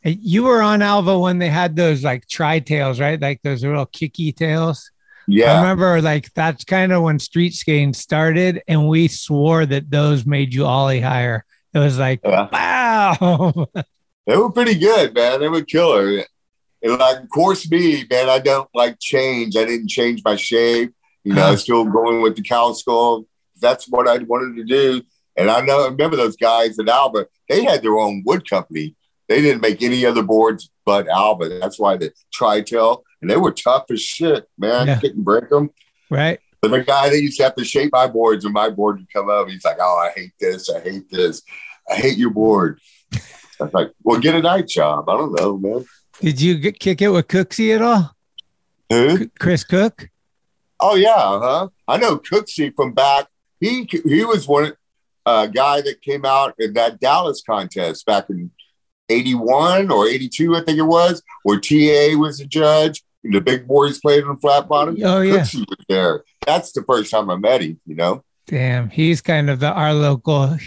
You 0.02 0.44
were 0.44 0.60
on 0.60 0.82
Alva 0.82 1.18
when 1.18 1.38
they 1.38 1.48
had 1.48 1.76
those 1.76 2.02
like 2.02 2.26
tri 2.26 2.58
tails, 2.58 2.98
right? 2.98 3.20
Like 3.20 3.40
those 3.42 3.62
little 3.62 3.86
kicky 3.86 4.32
tails. 4.32 4.90
Yeah. 5.26 5.52
I 5.52 5.60
remember 5.60 6.02
like 6.02 6.32
that's 6.34 6.64
kind 6.64 6.92
of 6.92 7.02
when 7.02 7.18
street 7.18 7.54
skating 7.54 7.94
started, 7.94 8.62
and 8.68 8.86
we 8.86 9.08
swore 9.08 9.64
that 9.64 9.90
those 9.90 10.26
made 10.26 10.52
you 10.52 10.66
ollie 10.66 11.00
higher. 11.00 11.46
It 11.72 11.78
was 11.78 11.98
like, 11.98 12.22
wow. 12.24 13.68
They 14.26 14.38
were 14.38 14.50
pretty 14.50 14.76
good, 14.76 15.14
man. 15.14 15.40
They 15.40 15.48
were 15.48 15.60
killer. 15.60 16.24
And 16.84 16.98
like, 16.98 17.22
of 17.22 17.30
course, 17.30 17.68
me, 17.70 18.04
man, 18.10 18.28
I 18.28 18.38
don't 18.38 18.68
like 18.74 18.98
change. 19.00 19.56
I 19.56 19.64
didn't 19.64 19.88
change 19.88 20.20
my 20.24 20.36
shape. 20.36 20.94
You 21.24 21.32
know, 21.32 21.56
still 21.56 21.84
going 21.86 22.20
with 22.20 22.36
the 22.36 22.42
cow 22.42 22.74
skull. 22.74 23.24
That's 23.60 23.86
what 23.88 24.06
I 24.06 24.18
wanted 24.18 24.56
to 24.58 24.64
do. 24.64 25.02
And 25.36 25.50
I 25.50 25.62
know, 25.62 25.88
remember 25.88 26.16
those 26.16 26.36
guys 26.36 26.78
at 26.78 26.88
Alva, 26.88 27.26
they 27.48 27.64
had 27.64 27.82
their 27.82 27.96
own 27.98 28.22
wood 28.26 28.48
company. 28.48 28.94
They 29.28 29.40
didn't 29.40 29.62
make 29.62 29.82
any 29.82 30.04
other 30.04 30.22
boards 30.22 30.70
but 30.84 31.08
Alva. 31.08 31.48
That's 31.60 31.78
why 31.78 31.96
the 31.96 32.12
tri-tail, 32.32 33.02
and 33.22 33.30
they 33.30 33.38
were 33.38 33.52
tough 33.52 33.86
as 33.90 34.02
shit, 34.02 34.46
man. 34.58 34.86
Yeah. 34.86 35.00
Couldn't 35.00 35.22
break 35.22 35.48
them. 35.48 35.70
right? 36.10 36.38
But 36.60 36.70
the 36.70 36.84
guy 36.84 37.08
that 37.10 37.20
used 37.20 37.38
to 37.38 37.44
have 37.44 37.54
to 37.56 37.64
shape 37.64 37.90
my 37.92 38.06
boards 38.06 38.44
and 38.44 38.54
my 38.54 38.68
board 38.70 38.98
would 38.98 39.12
come 39.12 39.28
up, 39.30 39.48
he's 39.48 39.64
like, 39.64 39.76
Oh, 39.80 39.98
I 39.98 40.12
hate 40.18 40.32
this. 40.40 40.70
I 40.70 40.80
hate 40.80 41.10
this. 41.10 41.42
I 41.90 41.94
hate 41.94 42.16
your 42.18 42.30
board. 42.30 42.80
I 43.14 43.64
was 43.64 43.72
like, 43.74 43.92
Well, 44.02 44.20
get 44.20 44.34
a 44.34 44.40
night 44.42 44.68
job. 44.68 45.08
I 45.08 45.16
don't 45.16 45.38
know, 45.38 45.58
man. 45.58 45.84
Did 46.20 46.40
you 46.40 46.56
get, 46.56 46.78
kick 46.78 47.02
it 47.02 47.08
with 47.08 47.28
Cooksey 47.28 47.74
at 47.74 47.82
all? 47.82 48.14
Who? 48.90 49.18
C- 49.18 49.30
Chris 49.38 49.64
Cook? 49.64 50.08
Oh 50.80 50.94
yeah, 50.96 51.14
huh? 51.16 51.68
I 51.88 51.96
know 51.96 52.18
Cooksey 52.18 52.74
from 52.74 52.92
back. 52.92 53.26
He 53.60 53.88
he 53.90 54.24
was 54.24 54.46
one 54.46 54.72
uh, 55.24 55.46
guy 55.46 55.80
that 55.80 56.02
came 56.02 56.24
out 56.24 56.54
in 56.58 56.74
that 56.74 57.00
Dallas 57.00 57.42
contest 57.42 58.04
back 58.06 58.28
in 58.28 58.50
'81 59.08 59.90
or 59.90 60.06
'82, 60.06 60.56
I 60.56 60.62
think 60.62 60.78
it 60.78 60.82
was, 60.82 61.22
where 61.42 61.58
TA 61.58 62.18
was 62.18 62.38
the 62.38 62.46
judge. 62.46 63.02
The 63.22 63.40
big 63.40 63.66
boys 63.66 64.00
played 64.00 64.24
on 64.24 64.38
flat 64.38 64.68
bottom. 64.68 64.98
Oh, 65.02 65.22
yeah. 65.22 65.36
Cooksey 65.36 65.66
was 65.66 65.84
there. 65.88 66.24
That's 66.46 66.72
the 66.72 66.82
first 66.82 67.10
time 67.10 67.30
I 67.30 67.36
met 67.36 67.62
him. 67.62 67.80
You 67.86 67.94
know. 67.94 68.24
Damn, 68.46 68.90
he's 68.90 69.22
kind 69.22 69.48
of 69.48 69.60
the 69.60 69.72
our 69.72 69.94
local, 69.94 70.58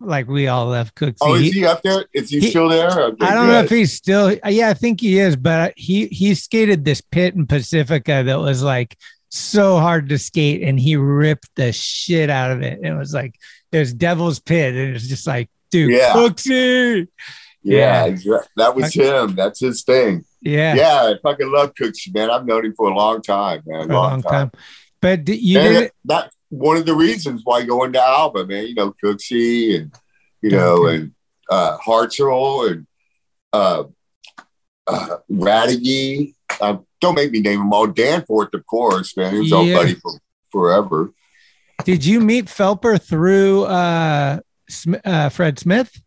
like 0.00 0.26
we 0.28 0.48
all 0.48 0.66
love 0.66 0.94
Cooksey. 0.94 1.16
Oh, 1.20 1.34
is 1.34 1.42
He- 1.52 1.60
he 1.60 1.66
up 1.66 1.82
there? 1.82 2.04
Is 2.12 2.30
he, 2.30 2.40
he- 2.40 2.50
still 2.50 2.68
there? 2.68 2.90
I 2.90 3.34
don't 3.34 3.48
know 3.48 3.60
if 3.62 3.70
he's 3.70 3.92
still. 3.92 4.36
Yeah, 4.46 4.68
I 4.70 4.74
think 4.74 5.00
he 5.00 5.18
is, 5.18 5.36
but 5.36 5.72
he 5.76 6.06
he 6.06 6.34
skated 6.34 6.84
this 6.84 7.00
pit 7.00 7.34
in 7.34 7.46
Pacifica 7.46 8.22
that 8.24 8.38
was 8.40 8.62
like 8.62 8.96
so 9.28 9.78
hard 9.78 10.08
to 10.10 10.18
skate, 10.18 10.62
and 10.62 10.78
he 10.78 10.96
ripped 10.96 11.48
the 11.56 11.72
shit 11.72 12.30
out 12.30 12.50
of 12.50 12.62
it. 12.62 12.80
It 12.82 12.94
was 12.94 13.12
like 13.14 13.34
it 13.72 13.78
was 13.78 13.92
Devil's 13.92 14.38
Pit, 14.38 14.74
and 14.74 14.88
it 14.90 14.92
was 14.92 15.08
just 15.08 15.26
like, 15.26 15.50
dude, 15.70 15.92
Yeah. 15.92 16.12
Cooksey. 16.14 17.08
Yeah, 17.62 18.06
Yeah. 18.06 18.38
that 18.56 18.76
was 18.76 18.94
him. 18.94 19.34
That's 19.34 19.58
his 19.60 19.82
thing. 19.82 20.24
Yeah, 20.40 20.74
Yeah, 20.76 21.02
I 21.02 21.14
fucking 21.20 21.50
love 21.50 21.74
Cooksey, 21.74 22.14
man. 22.14 22.30
I've 22.30 22.46
known 22.46 22.64
him 22.64 22.74
for 22.76 22.88
a 22.88 22.94
long 22.94 23.20
time, 23.22 23.62
man. 23.66 23.90
a 23.90 23.94
long 23.94 24.22
time. 24.22 24.52
But 25.00 25.28
you 25.28 25.58
And 25.58 25.74
did 25.74 25.82
that- 25.84 25.92
that's 26.04 26.35
one 26.48 26.76
of 26.76 26.86
the 26.86 26.94
reasons 26.94 27.42
why 27.44 27.64
going 27.64 27.92
to 27.94 28.02
Alva, 28.02 28.46
man. 28.46 28.66
You 28.66 28.74
know, 28.74 28.94
Cooksey 29.02 29.76
and 29.76 29.92
you 30.42 30.50
know, 30.50 30.86
Okay. 30.86 30.96
and 30.96 31.12
uh 31.50 31.78
Hartzell 31.78 32.70
and 32.70 32.86
uh, 33.52 33.84
uh 34.86 35.16
Radigy. 35.30 36.34
Uh, 36.60 36.78
don't 37.00 37.14
make 37.14 37.30
me 37.32 37.40
name 37.40 37.58
them 37.58 37.72
all. 37.72 37.86
Danforth, 37.86 38.54
of 38.54 38.64
course, 38.66 39.16
man. 39.16 39.34
He 39.34 39.40
was 39.40 39.52
our 39.52 39.64
buddy 39.64 39.94
for 39.94 40.12
forever. 40.50 41.12
Did 41.84 42.04
you 42.04 42.20
meet 42.20 42.46
Phelper 42.46 42.98
through 42.98 43.64
uh, 43.64 44.40
Sm- 44.68 44.94
uh, 45.04 45.28
Fred 45.28 45.58
Smith? 45.58 46.00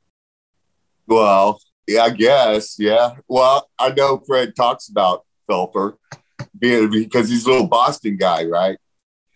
Well, 1.07 1.61
yeah, 1.87 2.03
I 2.03 2.09
guess, 2.11 2.77
yeah. 2.79 3.15
Well, 3.27 3.69
I 3.77 3.91
know 3.91 4.21
Fred 4.25 4.55
talks 4.55 4.89
about 4.89 5.25
Phelper 5.49 5.97
being 6.57 6.89
because 6.89 7.29
he's 7.29 7.45
a 7.45 7.49
little 7.51 7.67
Boston 7.67 8.17
guy, 8.17 8.45
right? 8.45 8.77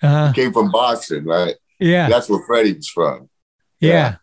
Uh, 0.04 0.28
He 0.28 0.34
came 0.44 0.54
from 0.54 0.70
Boston, 0.72 1.26
right? 1.26 1.56
yeah, 1.80 2.10
That's 2.10 2.30
where 2.30 2.44
Freddie 2.46 2.74
was 2.74 2.88
from. 2.90 3.30
yeah, 3.80 3.90
yeah. 3.92 4.16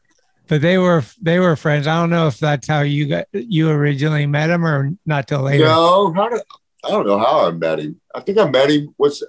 But 0.48 0.62
they 0.62 0.78
were 0.78 1.04
they 1.22 1.38
were 1.38 1.54
friends. 1.56 1.86
I 1.86 2.00
don't 2.00 2.10
know 2.10 2.26
if 2.26 2.38
that's 2.38 2.66
how 2.68 2.80
you 2.80 3.06
got 3.08 3.26
you 3.32 3.70
originally 3.70 4.26
met 4.26 4.50
him 4.50 4.66
or 4.66 4.90
not 5.06 5.28
till 5.28 5.42
later. 5.42 5.64
No, 5.64 6.12
how 6.12 6.28
did 6.28 6.42
I 6.84 6.88
don't 6.90 7.06
know 7.06 7.18
how 7.18 7.46
I 7.46 7.50
met 7.52 7.78
him. 7.78 8.00
I 8.14 8.20
think 8.20 8.36
I 8.38 8.48
met 8.50 8.68
him 8.70 8.92
was 8.98 9.22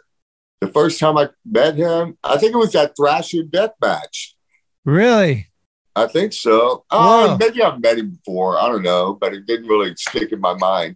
the 0.62 0.68
first 0.68 1.00
time 1.00 1.18
I 1.18 1.30
met 1.46 1.76
him. 1.76 2.18
I 2.24 2.38
think 2.38 2.54
it 2.54 2.58
was 2.58 2.74
at 2.76 2.96
Thrasher 2.98 3.44
Death 3.44 3.74
Match. 3.82 4.36
Really? 4.84 5.48
I 5.96 6.08
think 6.08 6.34
so. 6.34 6.86
Oh, 6.90 7.38
maybe 7.40 7.62
I've 7.62 7.82
met 7.82 8.00
him 8.00 8.12
before. 8.12 8.58
I 8.58 8.68
don't 8.68 8.82
know, 8.82 9.14
but 9.14 9.34
it 9.34 9.46
didn't 9.46 9.68
really 9.68 9.94
stick 9.98 10.32
in 10.32 10.40
my 10.40 10.56
mind. 10.56 10.96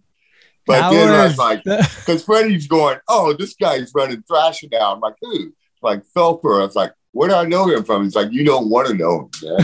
But 0.66 0.90
then 0.90 1.08
I 1.08 1.24
was 1.26 1.38
like, 1.38 1.62
because 1.64 2.24
Freddie's 2.24 2.66
going, 2.66 2.98
oh, 3.08 3.32
this 3.32 3.54
guy's 3.54 3.92
running 3.94 4.22
Thrasher 4.22 4.66
now. 4.70 4.92
I'm 4.92 5.00
like, 5.00 5.14
who? 5.20 5.52
Like 5.80 6.02
Phelper. 6.14 6.60
I 6.60 6.64
was 6.64 6.74
like, 6.74 6.92
where 7.12 7.28
do 7.28 7.34
I 7.34 7.44
know 7.44 7.68
him 7.68 7.84
from? 7.84 8.04
He's 8.04 8.16
like, 8.16 8.32
you 8.32 8.44
don't 8.44 8.68
want 8.68 8.88
to 8.88 8.94
know 8.94 9.30
him, 9.40 9.56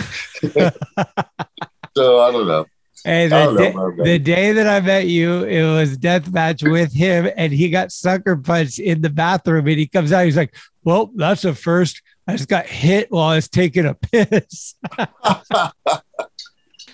man. 0.54 0.72
so 1.96 2.20
I 2.20 2.30
don't 2.32 2.46
know. 2.46 2.66
hey, 3.04 3.26
the, 3.28 3.36
know, 3.36 3.56
day, 3.56 3.72
the 4.04 4.18
day 4.18 4.52
that 4.52 4.66
I 4.66 4.80
met 4.80 5.06
you, 5.08 5.44
it 5.44 5.64
was 5.64 5.96
death 5.96 6.32
match 6.32 6.62
with 6.62 6.94
him, 6.94 7.28
and 7.36 7.52
he 7.52 7.68
got 7.68 7.90
sucker 7.92 8.36
punched 8.36 8.78
in 8.78 9.02
the 9.02 9.10
bathroom. 9.10 9.66
And 9.66 9.78
he 9.78 9.86
comes 9.86 10.12
out, 10.12 10.24
he's 10.24 10.36
like, 10.36 10.54
"Well, 10.84 11.10
that's 11.14 11.44
a 11.44 11.54
first. 11.54 12.00
I 12.26 12.36
just 12.36 12.48
got 12.48 12.66
hit 12.66 13.10
while 13.10 13.28
I 13.28 13.34
was 13.36 13.48
taking 13.48 13.86
a 13.86 13.94
piss." 13.94 14.76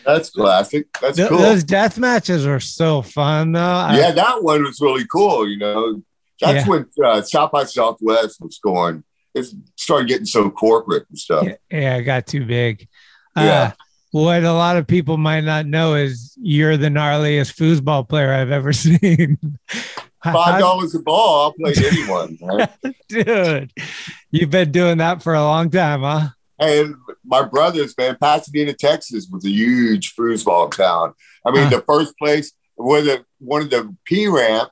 That's 0.04 0.30
classic. 0.30 0.86
That's 1.00 1.16
Th- 1.16 1.28
cool. 1.28 1.38
Those 1.38 1.64
death 1.64 1.98
matches 1.98 2.46
are 2.46 2.60
so 2.60 3.02
fun, 3.02 3.52
though. 3.52 3.60
I- 3.60 3.98
yeah, 3.98 4.10
that 4.12 4.42
one 4.42 4.62
was 4.64 4.80
really 4.80 5.06
cool. 5.06 5.48
You 5.48 5.58
know, 5.58 6.02
that's 6.40 6.66
Yeah. 6.66 6.68
when 6.70 6.86
uh, 7.04 7.22
South 7.22 7.50
by 7.52 7.64
Southwest 7.64 8.40
was 8.40 8.58
going. 8.62 9.04
It 9.34 9.46
started 9.76 10.08
getting 10.08 10.26
so 10.26 10.50
corporate 10.50 11.06
and 11.08 11.18
stuff. 11.18 11.44
yeah, 11.44 11.54
yeah, 11.70 11.96
it 11.96 12.02
got 12.04 12.26
too 12.26 12.44
big. 12.44 12.88
Uh, 13.36 13.42
Yeah. 13.42 13.72
what 14.10 14.42
a 14.42 14.52
lot 14.52 14.76
of 14.78 14.86
people 14.86 15.16
might 15.18 15.44
not 15.44 15.66
know 15.66 15.94
is 15.94 16.34
you're 16.40 16.76
the 16.76 16.88
gnarliest 16.88 17.54
foosball 17.54 18.08
player 18.08 18.32
I've 18.32 18.50
ever 18.50 18.72
seen. 18.84 19.38
Five 20.24 20.58
dollars 20.60 20.94
a 20.94 20.98
ball, 20.98 21.44
I'll 21.44 21.52
play 21.52 21.74
anyone. 21.86 22.38
Right? 22.42 22.70
Dude, 23.08 23.72
you've 24.32 24.50
been 24.50 24.72
doing 24.72 24.98
that 24.98 25.22
for 25.22 25.34
a 25.34 25.42
long 25.42 25.70
time, 25.70 26.00
huh? 26.00 26.28
And 26.58 26.94
my 27.24 27.42
brothers, 27.42 27.94
man, 27.96 28.16
Pasadena, 28.20 28.72
Texas, 28.72 29.28
was 29.30 29.44
a 29.44 29.50
huge 29.50 30.14
foosball 30.14 30.70
town. 30.74 31.14
I 31.46 31.50
mean, 31.52 31.64
Huh. 31.64 31.70
the 31.78 31.84
first 31.86 32.16
place 32.18 32.52
the 32.76 33.24
one 33.38 33.62
of 33.62 33.70
the 33.70 33.94
P 34.04 34.28
ramp, 34.28 34.70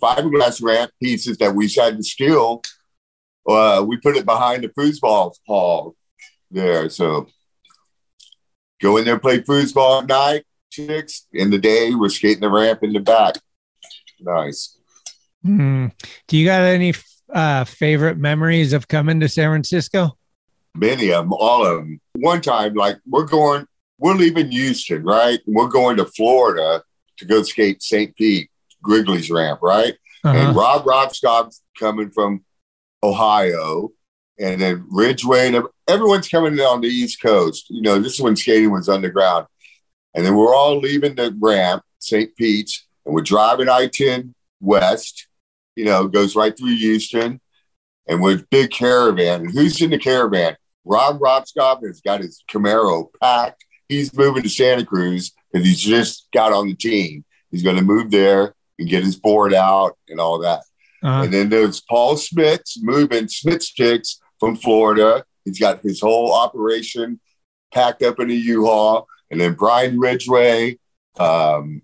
fiberglass 0.00 0.62
ramp 0.62 0.90
pieces 1.02 1.38
that 1.38 1.54
we 1.54 1.68
had 1.68 1.96
to 1.96 2.02
steal, 2.02 2.62
uh, 3.48 3.84
we 3.86 3.96
put 3.96 4.16
it 4.16 4.24
behind 4.24 4.64
the 4.64 4.68
foosball 4.68 5.34
hall 5.46 5.94
there. 6.50 6.88
So 6.90 7.26
go 8.80 8.96
in 8.96 9.04
there, 9.04 9.18
play 9.18 9.40
foosball 9.40 10.02
at 10.02 10.08
night. 10.08 10.44
Chicks 10.70 11.26
in 11.32 11.50
the 11.50 11.58
day, 11.58 11.94
we're 11.94 12.08
skating 12.08 12.40
the 12.40 12.50
ramp 12.50 12.82
in 12.82 12.92
the 12.92 13.00
back. 13.00 13.36
Nice. 14.20 14.76
Hmm. 15.42 15.88
Do 16.26 16.36
you 16.36 16.46
got 16.46 16.62
any 16.62 16.94
uh, 17.32 17.64
favorite 17.64 18.18
memories 18.18 18.72
of 18.72 18.88
coming 18.88 19.20
to 19.20 19.28
San 19.28 19.50
Francisco? 19.50 20.16
Many 20.76 21.12
of 21.12 21.24
them, 21.24 21.32
all 21.32 21.64
of 21.64 21.76
them. 21.78 22.00
One 22.14 22.40
time, 22.40 22.74
like 22.74 22.96
we're 23.06 23.26
going, 23.26 23.66
we're 23.98 24.14
leaving 24.14 24.50
Houston, 24.50 25.04
right? 25.04 25.38
We're 25.46 25.68
going 25.68 25.96
to 25.98 26.04
Florida 26.04 26.82
to 27.18 27.24
go 27.24 27.42
skate 27.42 27.82
St. 27.82 28.14
Pete, 28.16 28.50
Grigley's 28.82 29.30
ramp, 29.30 29.60
right? 29.62 29.94
Uh-huh. 30.24 30.36
And 30.36 30.56
Rob 30.56 30.84
Roskopp's 30.84 31.62
coming 31.78 32.10
from 32.10 32.44
Ohio, 33.02 33.90
and 34.38 34.60
then 34.60 34.86
Ridgeway, 34.90 35.54
and 35.54 35.66
everyone's 35.86 36.28
coming 36.28 36.58
on 36.60 36.80
the 36.80 36.88
East 36.88 37.22
Coast. 37.22 37.66
You 37.68 37.82
know, 37.82 38.00
this 38.00 38.14
is 38.14 38.20
when 38.20 38.36
skating 38.36 38.72
was 38.72 38.88
underground. 38.88 39.46
And 40.14 40.24
then 40.24 40.36
we're 40.36 40.54
all 40.54 40.78
leaving 40.78 41.14
the 41.14 41.36
ramp, 41.40 41.82
St. 41.98 42.34
Pete's, 42.36 42.86
and 43.04 43.14
we're 43.14 43.22
driving 43.22 43.68
I 43.68 43.88
10 43.92 44.34
west, 44.60 45.28
you 45.76 45.84
know, 45.84 46.08
goes 46.08 46.36
right 46.36 46.56
through 46.56 46.76
Houston, 46.76 47.40
and 48.08 48.22
with 48.22 48.48
big 48.50 48.70
caravan. 48.70 49.42
And 49.42 49.50
who's 49.50 49.80
in 49.82 49.90
the 49.90 49.98
caravan? 49.98 50.56
Rob 50.84 51.18
Roskopp 51.18 51.86
has 51.86 52.00
got 52.00 52.20
his 52.20 52.42
Camaro 52.50 53.08
packed. 53.20 53.64
He's 53.88 54.14
moving 54.14 54.42
to 54.42 54.48
Santa 54.48 54.84
Cruz 54.84 55.32
because 55.52 55.66
he's 55.66 55.80
just 55.80 56.28
got 56.32 56.52
on 56.52 56.68
the 56.68 56.74
team. 56.74 57.24
He's 57.50 57.62
going 57.62 57.76
to 57.76 57.82
move 57.82 58.10
there 58.10 58.54
and 58.78 58.88
get 58.88 59.04
his 59.04 59.16
board 59.16 59.54
out 59.54 59.96
and 60.08 60.20
all 60.20 60.38
that. 60.40 60.60
Uh-huh. 61.02 61.22
And 61.24 61.32
then 61.32 61.48
there's 61.50 61.80
Paul 61.80 62.16
Smith's 62.16 62.82
moving 62.82 63.28
Smith's 63.28 63.70
chicks 63.70 64.20
from 64.40 64.56
Florida. 64.56 65.24
He's 65.44 65.58
got 65.58 65.82
his 65.82 66.00
whole 66.00 66.32
operation 66.32 67.20
packed 67.72 68.02
up 68.02 68.18
in 68.20 68.30
a 68.30 68.34
U-Haul. 68.34 69.06
And 69.30 69.40
then 69.40 69.54
Brian 69.54 69.98
Ridgway, 69.98 70.78
um, 71.18 71.82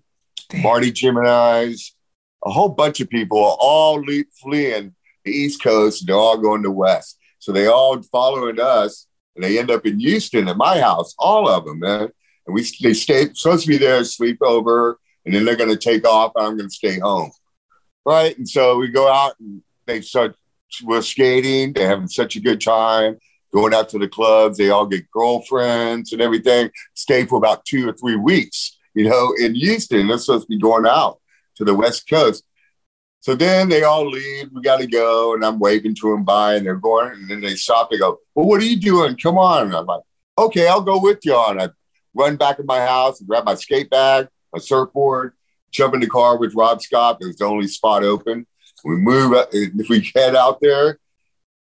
Marty 0.61 0.91
Jimenez, 0.95 1.95
a 2.43 2.49
whole 2.49 2.69
bunch 2.69 2.99
of 2.99 3.09
people 3.09 3.37
are 3.37 3.57
all 3.59 4.01
le- 4.01 4.23
fleeing 4.41 4.95
the 5.23 5.31
East 5.31 5.61
Coast. 5.61 6.01
And 6.01 6.09
they're 6.09 6.15
all 6.15 6.37
going 6.37 6.63
to 6.63 6.71
West. 6.71 7.17
So 7.41 7.51
they 7.51 7.65
all 7.65 7.99
following 8.03 8.59
us. 8.59 9.07
And 9.35 9.43
they 9.43 9.57
end 9.57 9.71
up 9.71 9.85
in 9.85 9.99
Houston 9.99 10.47
at 10.49 10.57
my 10.57 10.79
house, 10.79 11.15
all 11.17 11.47
of 11.47 11.65
them, 11.65 11.79
man. 11.79 12.09
And 12.45 12.53
we 12.53 12.65
they 12.81 12.93
stay 12.93 13.29
supposed 13.33 13.63
to 13.63 13.69
be 13.69 13.77
there, 13.77 14.03
sleep 14.03 14.39
over, 14.41 14.99
and 15.25 15.33
then 15.33 15.45
they're 15.45 15.55
to 15.69 15.77
take 15.77 16.05
off. 16.05 16.33
And 16.35 16.45
I'm 16.45 16.57
to 16.69 16.75
stay 16.75 16.99
home, 16.99 17.31
right? 18.05 18.37
And 18.37 18.47
so 18.47 18.77
we 18.77 18.89
go 18.89 19.11
out 19.11 19.35
and 19.39 19.61
they 19.85 20.01
start. 20.01 20.35
We're 20.83 21.01
skating. 21.01 21.73
They're 21.73 21.87
having 21.87 22.07
such 22.07 22.35
a 22.35 22.41
good 22.41 22.61
time. 22.61 23.17
Going 23.53 23.73
out 23.73 23.89
to 23.89 23.99
the 23.99 24.07
clubs. 24.07 24.57
They 24.57 24.69
all 24.69 24.85
get 24.85 25.09
girlfriends 25.11 26.11
and 26.11 26.21
everything. 26.21 26.69
Stay 26.93 27.25
for 27.25 27.37
about 27.37 27.65
two 27.65 27.87
or 27.87 27.93
three 27.93 28.17
weeks. 28.17 28.77
You 28.93 29.09
know, 29.09 29.33
in 29.39 29.55
Houston, 29.55 30.07
they're 30.07 30.17
supposed 30.17 30.43
to 30.43 30.49
be 30.49 30.59
going 30.59 30.85
out 30.85 31.19
to 31.55 31.63
the 31.63 31.73
West 31.73 32.09
Coast. 32.09 32.43
So 33.21 33.35
then 33.35 33.69
they 33.69 33.83
all 33.83 34.09
leave. 34.09 34.49
We 34.51 34.61
got 34.61 34.79
to 34.79 34.87
go, 34.87 35.35
and 35.35 35.45
I'm 35.45 35.59
waving 35.59 35.93
to 35.95 36.11
them 36.11 36.23
by, 36.23 36.55
and 36.55 36.65
they're 36.65 36.75
going. 36.75 37.11
And 37.11 37.29
then 37.29 37.39
they 37.39 37.53
stop. 37.53 37.91
They 37.91 37.99
go, 37.99 38.19
"Well, 38.33 38.47
what 38.47 38.59
are 38.61 38.65
you 38.65 38.79
doing? 38.79 39.15
Come 39.15 39.37
on!" 39.37 39.67
And 39.67 39.75
I'm 39.75 39.85
like, 39.85 40.01
"Okay, 40.37 40.67
I'll 40.67 40.81
go 40.81 40.99
with 40.99 41.19
you." 41.23 41.37
And 41.37 41.61
I 41.61 41.69
run 42.15 42.35
back 42.35 42.57
in 42.57 42.65
my 42.65 42.79
house 42.79 43.19
and 43.19 43.29
grab 43.29 43.45
my 43.45 43.53
skate 43.53 43.91
bag, 43.91 44.27
my 44.51 44.59
surfboard, 44.59 45.33
jump 45.69 45.93
in 45.93 45.99
the 45.99 46.07
car 46.07 46.37
with 46.37 46.55
Rob 46.55 46.81
Scott. 46.81 47.19
It 47.21 47.27
was 47.27 47.37
the 47.37 47.45
only 47.45 47.67
spot 47.67 48.03
open. 48.03 48.47
We 48.83 48.95
move. 48.95 49.37
If 49.51 49.87
we 49.87 50.11
head 50.15 50.35
out 50.35 50.59
there, 50.59 50.97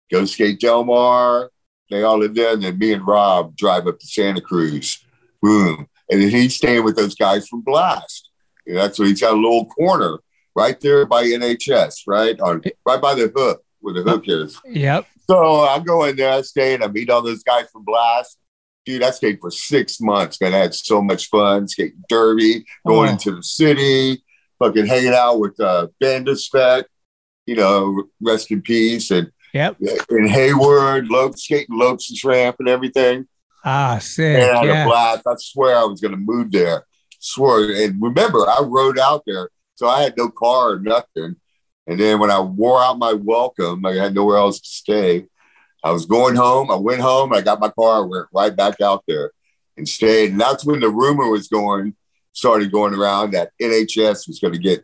go 0.10 0.24
skate 0.24 0.62
Del 0.62 0.86
Mar. 0.86 1.52
They 1.90 2.04
all 2.04 2.20
live 2.20 2.36
there, 2.36 2.54
and 2.54 2.64
then 2.64 2.78
me 2.78 2.94
and 2.94 3.06
Rob 3.06 3.58
drive 3.58 3.86
up 3.86 4.00
to 4.00 4.08
Santa 4.08 4.40
Cruz. 4.40 5.04
Boom, 5.42 5.90
and 6.10 6.22
then 6.22 6.30
he's 6.30 6.56
staying 6.56 6.86
with 6.86 6.96
those 6.96 7.16
guys 7.16 7.50
from 7.50 7.62
Blast. 7.62 8.30
And 8.66 8.78
that's 8.78 8.98
where 8.98 9.10
he's 9.10 9.20
got 9.20 9.34
a 9.34 9.36
little 9.36 9.66
corner 9.66 10.20
right 10.60 10.80
there 10.82 11.06
by 11.06 11.24
NHS, 11.24 12.02
right 12.08 12.40
on 12.42 12.62
right 12.86 13.02
by 13.02 13.16
the 13.16 13.32
hook 13.36 13.64
where 13.80 13.94
the 13.94 14.04
hook 14.10 14.26
is. 14.28 14.60
Yep. 14.68 15.06
So 15.30 15.62
I 15.62 15.80
go 15.80 16.04
in 16.04 16.16
there, 16.18 16.34
I 16.34 16.42
stay, 16.42 16.74
and 16.74 16.84
I 16.84 16.88
meet 16.88 17.10
all 17.10 17.22
those 17.22 17.44
guys 17.44 17.66
from 17.72 17.86
Blast. 17.86 18.38
Dude, 18.86 19.04
I 19.04 19.12
stayed 19.12 19.40
for 19.40 19.52
six 19.52 20.02
months, 20.02 20.42
man. 20.42 20.54
I 20.54 20.58
had 20.58 20.74
so 20.74 21.02
much 21.02 21.28
fun 21.30 21.68
skating 21.68 22.04
derby, 22.10 22.66
going 22.88 23.10
Oh. 23.10 23.12
into 23.14 23.36
the 23.36 23.44
city, 23.44 24.24
fucking 24.60 24.88
hanging 24.88 25.14
out 25.14 25.40
with 25.40 25.60
uh, 25.60 25.88
Bandispet, 26.02 26.86
you 27.46 27.56
know, 27.56 28.04
rest 28.22 28.52
in 28.52 28.62
peace, 28.62 29.12
and 29.12 29.32
Yep. 29.54 29.78
in 30.10 30.28
Hayward, 30.28 31.08
Lope, 31.10 31.38
skating 31.38 31.78
Lopes' 31.78 32.24
ramp 32.24 32.58
and 32.60 32.68
everything. 32.70 33.28
Ah, 33.66 33.98
sick. 34.00 34.38
And 34.38 34.52
I 34.58 34.66
had 34.66 34.86
a 34.86 34.90
blast. 34.90 35.24
I 35.28 35.34
swear 35.38 35.76
I 35.78 35.84
was 35.86 36.00
going 36.02 36.12
to 36.12 36.18
move 36.32 36.52
there. 36.52 36.86
Swore. 37.20 37.64
And 37.72 38.02
remember, 38.02 38.40
I 38.48 38.62
rode 38.64 38.98
out 39.00 39.24
there, 39.26 39.50
so 39.80 39.88
I 39.88 40.02
had 40.02 40.18
no 40.18 40.28
car 40.28 40.74
or 40.74 40.80
nothing. 40.80 41.38
And 41.88 41.98
then 41.98 42.20
when 42.20 42.30
I 42.30 42.42
wore 42.42 42.84
out 42.84 43.00
my 43.00 43.14
welcome, 43.14 43.86
I 43.86 43.94
had 43.94 44.14
nowhere 44.14 44.36
else 44.36 44.60
to 44.60 44.70
stay. 44.70 45.28
I 45.82 45.92
was 45.92 46.06
going 46.06 46.36
home. 46.36 46.70
I 46.70 46.76
went 46.76 47.00
home. 47.00 47.32
I 47.32 47.40
got 47.40 47.62
my 47.62 47.70
car. 47.70 48.04
I 48.04 48.06
went 48.06 48.28
right 48.34 48.54
back 48.54 48.82
out 48.82 49.06
there 49.08 49.32
and 49.78 49.88
stayed. 49.88 50.32
And 50.32 50.42
that's 50.42 50.66
when 50.66 50.82
the 50.82 50.90
rumor 50.90 51.30
was 51.30 51.48
going, 51.48 51.96
started 52.34 52.74
going 52.74 52.94
around 52.94 53.32
that 53.32 53.52
NHS 53.62 54.28
was 54.28 54.40
going 54.42 54.54
to 54.54 54.60
get, 54.60 54.84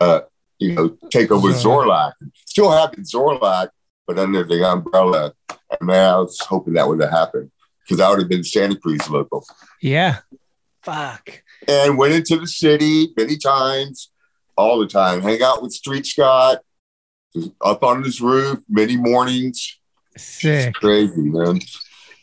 uh, 0.00 0.22
you 0.58 0.72
know, 0.72 0.98
take 1.12 1.30
over 1.30 1.50
Zorlac. 1.50 2.14
Still 2.44 2.72
having 2.72 3.04
Zorlac, 3.04 3.68
but 4.04 4.18
under 4.18 4.42
the 4.42 4.68
umbrella. 4.68 5.32
And 5.48 5.86
man, 5.86 6.12
I 6.12 6.18
was 6.18 6.40
hoping 6.40 6.74
that 6.74 6.88
would 6.88 7.00
have 7.00 7.10
happened 7.10 7.52
because 7.86 8.00
I 8.00 8.10
would 8.10 8.18
have 8.18 8.28
been 8.28 8.42
Santa 8.42 8.74
Cruz 8.74 9.08
local. 9.08 9.46
Yeah. 9.80 10.18
Fuck. 10.82 11.42
And 11.68 11.96
went 11.96 12.14
into 12.14 12.36
the 12.36 12.48
city 12.48 13.14
many 13.16 13.36
times, 13.38 14.10
all 14.56 14.78
the 14.78 14.86
time. 14.86 15.20
Hang 15.22 15.42
out 15.42 15.62
with 15.62 15.72
Street 15.72 16.06
Scott 16.06 16.58
up 17.60 17.82
on 17.82 18.02
his 18.04 18.20
roof 18.20 18.60
many 18.68 18.96
mornings. 18.96 19.78
Sick. 20.16 20.74
Crazy, 20.74 21.20
man. 21.20 21.60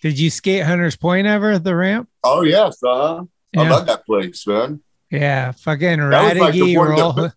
Did 0.02 0.18
you 0.18 0.30
skate 0.30 0.64
Hunter's 0.64 0.96
Point 0.96 1.28
ever, 1.28 1.60
the 1.60 1.76
ramp? 1.76 2.10
Oh 2.24 2.42
yes, 2.44 2.78
uh-huh. 2.84 3.26
I 3.58 3.68
love 3.70 3.86
that 3.88 4.06
place, 4.06 4.48
man. 4.48 4.82
Yeah. 5.10 5.52
Fucking 5.52 6.00
was 6.00 6.10
like 6.12 6.54
the 6.54 6.62
Radigi 6.62 6.78
one 6.78 6.92
of 6.92 7.16
the- 7.16 7.22
roll. 7.22 7.32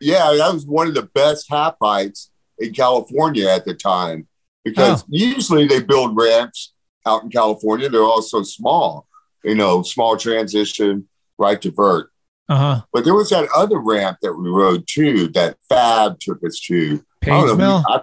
Yeah, 0.00 0.32
that 0.38 0.54
was 0.54 0.64
one 0.64 0.88
of 0.88 0.94
the 0.94 1.02
best 1.02 1.46
half 1.50 1.78
pipes 1.78 2.30
in 2.58 2.72
California 2.72 3.46
at 3.48 3.66
the 3.66 3.74
time 3.74 4.26
because 4.64 5.02
Oh. 5.02 5.06
usually 5.10 5.66
they 5.66 5.82
build 5.82 6.16
ramps 6.16 6.72
out 7.06 7.22
in 7.22 7.28
California. 7.28 7.90
They're 7.90 8.02
all 8.02 8.22
so 8.22 8.42
small, 8.42 9.06
you 9.44 9.54
know, 9.54 9.82
small 9.82 10.16
transition, 10.16 11.06
right 11.36 11.60
to 11.60 11.70
vert. 11.70 12.10
Uh 12.50 12.56
huh. 12.56 12.80
But 12.92 13.04
there 13.04 13.14
was 13.14 13.30
that 13.30 13.48
other 13.54 13.78
ramp 13.78 14.18
that 14.22 14.34
we 14.34 14.48
rode 14.48 14.84
too 14.88 15.28
that 15.28 15.56
Fab 15.68 16.18
took 16.18 16.44
us 16.44 16.58
to. 16.66 17.02
Page 17.20 17.46
know. 17.46 17.56
Mill. 17.56 17.84
I, 17.86 18.00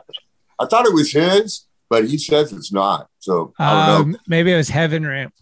I 0.58 0.66
thought 0.68 0.86
it 0.86 0.94
was 0.94 1.12
his, 1.12 1.66
but 1.90 2.08
he 2.08 2.18
says 2.18 2.54
it's 2.54 2.72
not. 2.72 3.10
So 3.20 3.54
I 3.60 3.88
don't 3.88 4.12
know. 4.12 4.16
Um, 4.16 4.22
maybe 4.26 4.54
it 4.54 4.58
was 4.58 4.70
Heaven 4.70 5.06
Ramp. 5.06 5.34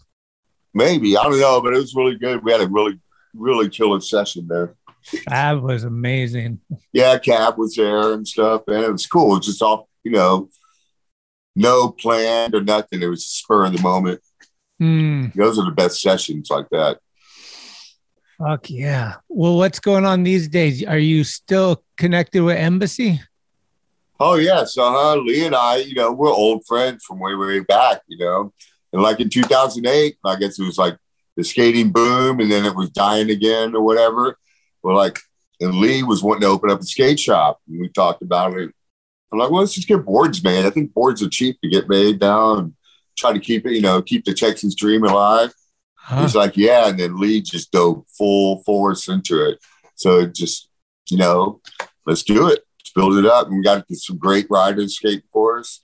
Maybe 0.74 1.16
I 1.16 1.22
don't 1.22 1.38
know, 1.38 1.60
but 1.60 1.72
it 1.72 1.78
was 1.78 1.94
really 1.94 2.16
good. 2.16 2.42
We 2.42 2.50
had 2.50 2.60
a 2.60 2.68
really, 2.68 2.98
really 3.32 3.68
killer 3.68 4.00
session 4.00 4.48
there. 4.48 4.74
Fab 5.28 5.62
was 5.62 5.84
amazing. 5.84 6.58
Yeah, 6.92 7.16
Cab 7.18 7.58
was 7.58 7.76
there 7.76 8.12
and 8.12 8.26
stuff, 8.26 8.62
and 8.66 8.82
it 8.82 8.90
was 8.90 9.06
cool. 9.06 9.34
It 9.34 9.38
was 9.38 9.46
just 9.46 9.62
all 9.62 9.88
you 10.02 10.10
know, 10.10 10.48
no 11.54 11.90
plan 11.90 12.54
or 12.54 12.60
nothing. 12.60 13.02
It 13.02 13.06
was 13.06 13.24
spur 13.24 13.66
of 13.66 13.72
the 13.72 13.82
moment. 13.82 14.20
Hmm. 14.80 15.26
Those 15.36 15.58
are 15.58 15.64
the 15.64 15.70
best 15.70 16.00
sessions 16.00 16.50
like 16.50 16.68
that. 16.70 16.98
Fuck 18.38 18.70
yeah. 18.70 19.16
Well, 19.28 19.56
what's 19.56 19.80
going 19.80 20.04
on 20.04 20.22
these 20.22 20.48
days? 20.48 20.84
Are 20.84 20.98
you 20.98 21.24
still 21.24 21.82
connected 21.96 22.42
with 22.42 22.56
Embassy? 22.56 23.20
Oh 24.18 24.36
yes, 24.36 24.76
uh 24.78 24.90
huh. 24.90 25.16
Lee 25.16 25.44
and 25.44 25.54
I, 25.54 25.76
you 25.76 25.94
know, 25.94 26.12
we're 26.12 26.30
old 26.30 26.66
friends 26.66 27.04
from 27.04 27.18
way, 27.18 27.34
way 27.34 27.60
back, 27.60 28.02
you 28.08 28.18
know. 28.18 28.52
And 28.92 29.02
like 29.02 29.20
in 29.20 29.28
2008, 29.28 30.16
I 30.24 30.36
guess 30.36 30.58
it 30.58 30.64
was 30.64 30.78
like 30.78 30.96
the 31.36 31.44
skating 31.44 31.90
boom, 31.92 32.40
and 32.40 32.50
then 32.50 32.64
it 32.64 32.74
was 32.74 32.90
dying 32.90 33.30
again 33.30 33.74
or 33.74 33.82
whatever. 33.82 34.38
We're 34.82 34.94
like, 34.94 35.18
and 35.60 35.74
Lee 35.74 36.02
was 36.02 36.22
wanting 36.22 36.42
to 36.42 36.46
open 36.48 36.70
up 36.70 36.80
a 36.80 36.84
skate 36.84 37.20
shop, 37.20 37.60
and 37.68 37.80
we 37.80 37.88
talked 37.88 38.22
about 38.22 38.56
it. 38.56 38.70
I'm 39.32 39.38
like, 39.38 39.50
well, 39.50 39.60
let's 39.60 39.74
just 39.74 39.88
get 39.88 40.04
boards 40.04 40.42
made. 40.44 40.64
I 40.64 40.70
think 40.70 40.94
boards 40.94 41.22
are 41.22 41.28
cheap 41.28 41.60
to 41.60 41.68
get 41.68 41.88
made 41.88 42.20
now, 42.20 42.56
and 42.56 42.74
try 43.18 43.32
to 43.32 43.40
keep 43.40 43.66
it, 43.66 43.72
you 43.72 43.82
know, 43.82 44.00
keep 44.02 44.24
the 44.24 44.34
Texas 44.34 44.74
dream 44.74 45.04
alive. 45.04 45.52
Huh? 46.06 46.22
He's 46.22 46.36
like, 46.36 46.56
yeah, 46.56 46.88
and 46.88 46.96
then 46.96 47.18
Lee 47.18 47.42
just 47.42 47.72
dove 47.72 48.04
full 48.16 48.62
force 48.62 49.08
into 49.08 49.44
it. 49.44 49.58
So 49.96 50.20
it 50.20 50.36
just, 50.36 50.68
you 51.10 51.16
know, 51.16 51.60
let's 52.06 52.22
do 52.22 52.46
it. 52.46 52.60
Let's 52.78 52.92
build 52.94 53.16
it 53.16 53.26
up. 53.26 53.48
And 53.48 53.56
we 53.56 53.62
got 53.64 53.78
to 53.78 53.84
get 53.88 53.98
some 53.98 54.16
great 54.16 54.46
riders 54.48 54.94
skating 54.94 55.22
for 55.32 55.58
us, 55.58 55.82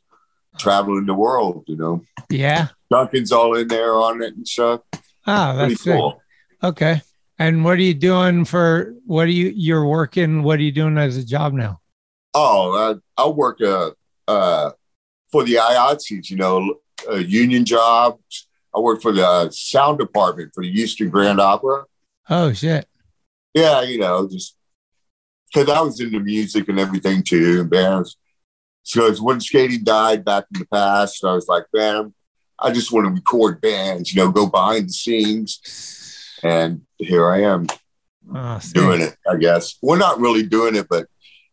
traveling 0.60 1.06
the 1.06 1.14
world, 1.14 1.64
you 1.66 1.76
know. 1.76 2.02
Yeah. 2.30 2.68
Duncan's 2.88 3.32
all 3.32 3.56
in 3.56 3.66
there 3.66 3.94
on 3.96 4.22
it 4.22 4.36
and 4.36 4.46
stuff. 4.46 4.82
Oh, 5.26 5.54
Pretty 5.56 5.74
that's 5.74 5.82
cool. 5.82 6.22
Okay. 6.62 7.00
And 7.40 7.64
what 7.64 7.78
are 7.78 7.82
you 7.82 7.94
doing 7.94 8.44
for 8.44 8.94
what 9.04 9.26
are 9.26 9.32
you 9.32 9.52
you're 9.56 9.88
working? 9.88 10.44
What 10.44 10.60
are 10.60 10.62
you 10.62 10.70
doing 10.70 10.98
as 10.98 11.16
a 11.16 11.24
job 11.24 11.52
now? 11.52 11.80
Oh, 12.32 12.96
I, 13.18 13.20
I 13.20 13.26
work 13.26 13.60
uh, 13.60 13.90
uh, 14.28 14.70
for 15.32 15.42
the 15.42 15.54
IATSEs, 15.54 16.30
you 16.30 16.36
know, 16.36 16.76
uh, 17.10 17.16
union 17.16 17.64
jobs. 17.64 18.46
I 18.74 18.78
worked 18.80 19.02
for 19.02 19.12
the 19.12 19.50
sound 19.50 19.98
department 19.98 20.52
for 20.54 20.62
the 20.62 20.70
Houston 20.72 21.10
Grand 21.10 21.40
Opera. 21.40 21.84
Oh 22.30 22.52
shit. 22.52 22.88
Yeah, 23.54 23.82
you 23.82 23.98
know, 23.98 24.28
just 24.28 24.56
because 25.52 25.68
I 25.68 25.80
was 25.80 26.00
into 26.00 26.20
music 26.20 26.68
and 26.68 26.80
everything 26.80 27.22
too, 27.22 27.60
and 27.60 27.70
bands. 27.70 28.16
So 28.84 29.06
it's 29.06 29.20
when 29.20 29.40
skating 29.40 29.84
died 29.84 30.24
back 30.24 30.44
in 30.52 30.60
the 30.60 30.66
past, 30.66 31.24
I 31.24 31.34
was 31.34 31.48
like, 31.48 31.66
man, 31.72 32.14
I 32.58 32.72
just 32.72 32.92
want 32.92 33.06
to 33.06 33.12
record 33.12 33.60
bands, 33.60 34.12
you 34.12 34.22
know, 34.22 34.32
go 34.32 34.46
behind 34.46 34.88
the 34.88 34.92
scenes. 34.92 36.38
And 36.42 36.82
here 36.98 37.30
I 37.30 37.42
am 37.42 37.66
Oh, 38.34 38.60
doing 38.72 39.02
it, 39.02 39.16
I 39.28 39.36
guess. 39.36 39.76
We're 39.82 39.98
not 39.98 40.20
really 40.20 40.44
doing 40.44 40.76
it, 40.76 40.86
but 40.88 41.06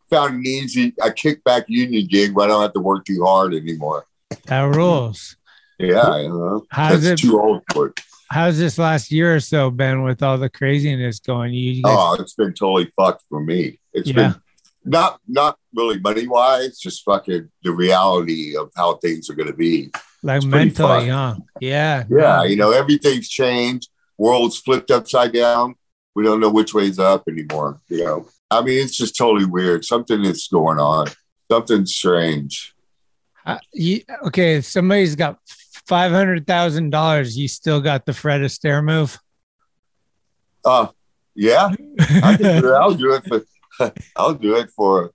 found 0.08 0.34
an 0.34 0.46
easy, 0.46 0.94
a 1.02 1.10
kickback 1.10 1.64
union 1.68 2.06
gig 2.08 2.32
where 2.32 2.46
I 2.46 2.48
don't 2.48 2.62
have 2.62 2.72
to 2.74 2.80
work 2.80 3.04
too 3.04 3.24
hard 3.24 3.54
anymore. 3.54 4.06
That 4.46 4.62
rules. 4.74 5.36
Yeah, 5.80 6.18
you 6.20 6.28
know, 6.28 6.64
How's 6.70 7.02
that's 7.02 7.22
it- 7.22 7.26
too 7.26 7.40
old 7.40 7.62
for 7.72 7.88
it. 7.88 8.00
How's 8.30 8.58
this 8.58 8.78
last 8.78 9.10
year 9.10 9.34
or 9.34 9.40
so 9.40 9.70
been 9.72 10.04
with 10.04 10.22
all 10.22 10.38
the 10.38 10.48
craziness 10.48 11.18
going? 11.18 11.52
You 11.52 11.82
guys, 11.82 11.92
Oh, 11.96 12.16
it's 12.20 12.34
been 12.34 12.52
totally 12.54 12.92
fucked 12.96 13.24
for 13.28 13.40
me. 13.40 13.80
It's 13.92 14.08
Yeah. 14.08 14.14
been 14.14 14.34
not 14.84 15.20
not 15.26 15.58
really 15.74 15.98
money 15.98 16.28
wise, 16.28 16.78
just 16.78 17.02
fucking 17.04 17.50
the 17.64 17.72
reality 17.72 18.56
of 18.56 18.70
how 18.76 18.94
things 18.96 19.28
are 19.30 19.34
going 19.34 19.48
to 19.48 19.52
be. 19.56 19.90
like 20.22 20.36
it's 20.38 20.46
mentally, 20.46 21.08
huh? 21.08 21.36
Yeah. 21.60 22.04
Yeah, 22.10 22.44
you 22.44 22.54
know, 22.56 22.70
everything's 22.72 23.28
changed. 23.28 23.88
World's 24.18 24.58
flipped 24.58 24.90
upside 24.90 25.32
down. 25.32 25.74
We 26.14 26.22
don't 26.24 26.40
know 26.40 26.50
which 26.50 26.72
way's 26.74 26.98
up 26.98 27.24
anymore. 27.26 27.80
You 27.88 28.04
know, 28.04 28.28
I 28.50 28.60
mean, 28.62 28.78
it's 28.84 28.96
just 28.96 29.16
totally 29.16 29.46
weird. 29.46 29.84
Something 29.84 30.24
is 30.24 30.46
going 30.46 30.78
on. 30.78 31.08
Something 31.50 31.84
strange. 31.86 32.74
Uh, 33.46 33.58
you, 33.72 34.02
okay, 34.26 34.60
somebody's 34.60 35.16
got 35.16 35.38
five 35.90 36.12
hundred 36.12 36.46
thousand 36.46 36.90
dollars. 36.90 37.36
You 37.36 37.48
still 37.48 37.80
got 37.80 38.06
the 38.06 38.14
Fred 38.14 38.40
Astaire 38.42 38.82
move. 38.82 39.18
Uh, 40.64 40.86
yeah, 41.34 41.70
I 42.22 42.36
can 42.36 42.62
do 42.62 42.72
it. 42.72 42.74
I'll 42.74 42.94
do 42.94 43.12
it 43.14 43.24
for. 43.26 43.92
I'll 44.16 44.34
do 44.34 44.56
it 44.56 44.70
for 44.70 45.10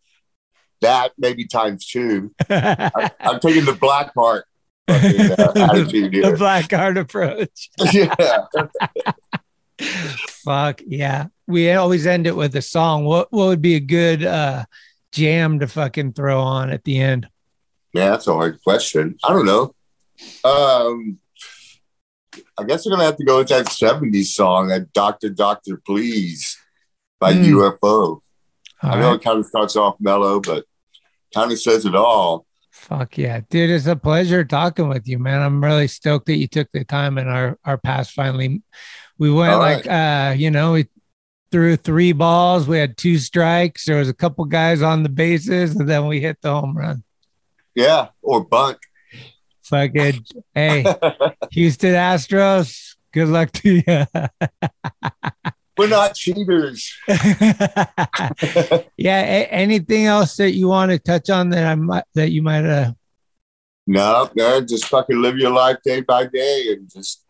that. 0.82 1.14
Maybe 1.18 1.46
times 1.48 1.88
two. 1.88 2.34
I, 2.50 3.10
I'm 3.22 3.40
taking 3.40 3.64
the 3.64 3.74
black 3.74 4.14
heart 4.14 4.46
fucking, 4.88 5.32
uh, 5.32 5.54
attitude 5.72 6.12
the 6.12 6.22
here. 6.22 6.38
black 6.38 6.70
card 6.70 6.98
approach. 6.98 7.70
yeah. 7.94 8.14
Fuck 9.80 10.82
yeah. 10.86 11.28
We 11.48 11.72
always 11.72 12.06
end 12.06 12.28
it 12.28 12.36
with 12.36 12.56
a 12.56 12.62
song. 12.62 13.06
What 13.06 13.32
what 13.32 13.48
would 13.48 13.62
be 13.62 13.76
a 13.76 13.80
good 13.80 14.24
uh 14.26 14.66
jam 15.14 15.60
to 15.60 15.68
fucking 15.68 16.14
throw 16.14 16.42
on 16.42 16.70
at 16.70 16.84
the 16.84 17.00
end? 17.00 17.30
Yeah, 17.94 18.10
that's 18.10 18.28
a 18.28 18.34
hard 18.34 18.62
question. 18.62 19.18
I 19.24 19.32
don't 19.32 19.46
know. 19.46 19.74
Um, 20.44 21.20
I 22.58 22.64
guess 22.66 22.86
we're 22.86 22.92
gonna 22.92 23.06
have 23.06 23.18
to 23.18 23.26
go 23.26 23.38
with 23.40 23.50
that 23.50 23.68
'70s 23.68 24.34
song, 24.34 24.68
that 24.70 24.94
"Doctor 24.94 25.30
Doctor 25.30 25.82
Please" 25.86 26.58
by 27.20 27.34
Hmm. 27.34 27.44
UFO. 27.44 27.82
All 27.82 28.22
I 28.82 29.00
know 29.00 29.10
right. 29.10 29.16
it 29.16 29.24
kind 29.24 29.40
of 29.40 29.46
starts 29.46 29.76
off 29.76 29.96
mellow, 30.00 30.40
but 30.40 30.66
kind 31.34 31.52
of 31.52 31.60
says 31.60 31.86
it 31.86 31.96
all. 31.96 32.46
Fuck 32.72 33.18
yeah. 33.18 33.40
Dude, 33.50 33.70
it's 33.70 33.88
a 33.88 33.96
pleasure 33.96 34.44
talking 34.44 34.90
with 34.90 35.08
you, 35.08 35.18
man. 35.18 35.42
I'm 35.42 35.64
really 35.64 35.88
stoked 35.88 36.26
that 36.28 36.36
you 36.36 36.48
took 36.48 36.70
the 36.72 36.84
time 36.84 37.18
and 37.18 37.30
our 37.30 37.58
our 37.64 37.78
pass 37.78 38.12
finally 38.12 38.62
we 39.18 39.32
went 39.32 39.54
All 39.54 39.60
like 39.60 39.88
uh, 39.88 40.34
you 40.38 40.52
know, 40.52 40.74
we 40.74 40.88
threw 41.52 41.78
three 41.78 42.12
balls, 42.12 42.68
we 42.68 42.78
had 42.78 42.98
two 42.98 43.18
strikes, 43.18 43.86
there 43.86 43.98
was 44.00 44.10
a 44.10 44.14
couple 44.14 44.44
guys 44.46 44.82
on 44.82 45.04
the 45.04 45.10
bases, 45.10 45.76
and 45.76 45.88
then 45.88 46.08
we 46.08 46.20
hit 46.20 46.38
the 46.42 46.52
home 46.52 46.78
run. 46.78 47.04
Yeah, 47.76 48.10
or 48.22 48.44
bunt. 48.44 48.78
Fucking 49.66 50.26
hey, 50.54 50.84
Houston 51.52 51.94
Astros, 51.94 52.96
good 53.12 53.30
luck 53.30 53.52
to 53.54 53.82
you. 53.86 54.06
We're 55.78 55.90
not 55.90 56.16
cheaters. 56.16 56.94
yeah. 57.08 57.90
A- 59.22 59.50
anything 59.52 60.06
else 60.06 60.38
that 60.38 60.54
you 60.54 60.68
want 60.70 60.92
to 60.92 61.00
touch 61.00 61.30
on 61.30 61.50
that 61.50 61.66
I 61.66 61.76
might 61.76 62.06
that 62.14 62.32
you 62.32 62.42
might 62.42 62.66
uh 62.66 62.94
No, 63.88 64.30
man, 64.36 64.68
just 64.68 64.86
fucking 64.86 65.22
live 65.22 65.38
your 65.38 65.52
life 65.52 65.78
day 65.84 66.02
by 66.02 66.28
day, 66.28 66.68
and 66.70 66.90
just 66.90 67.26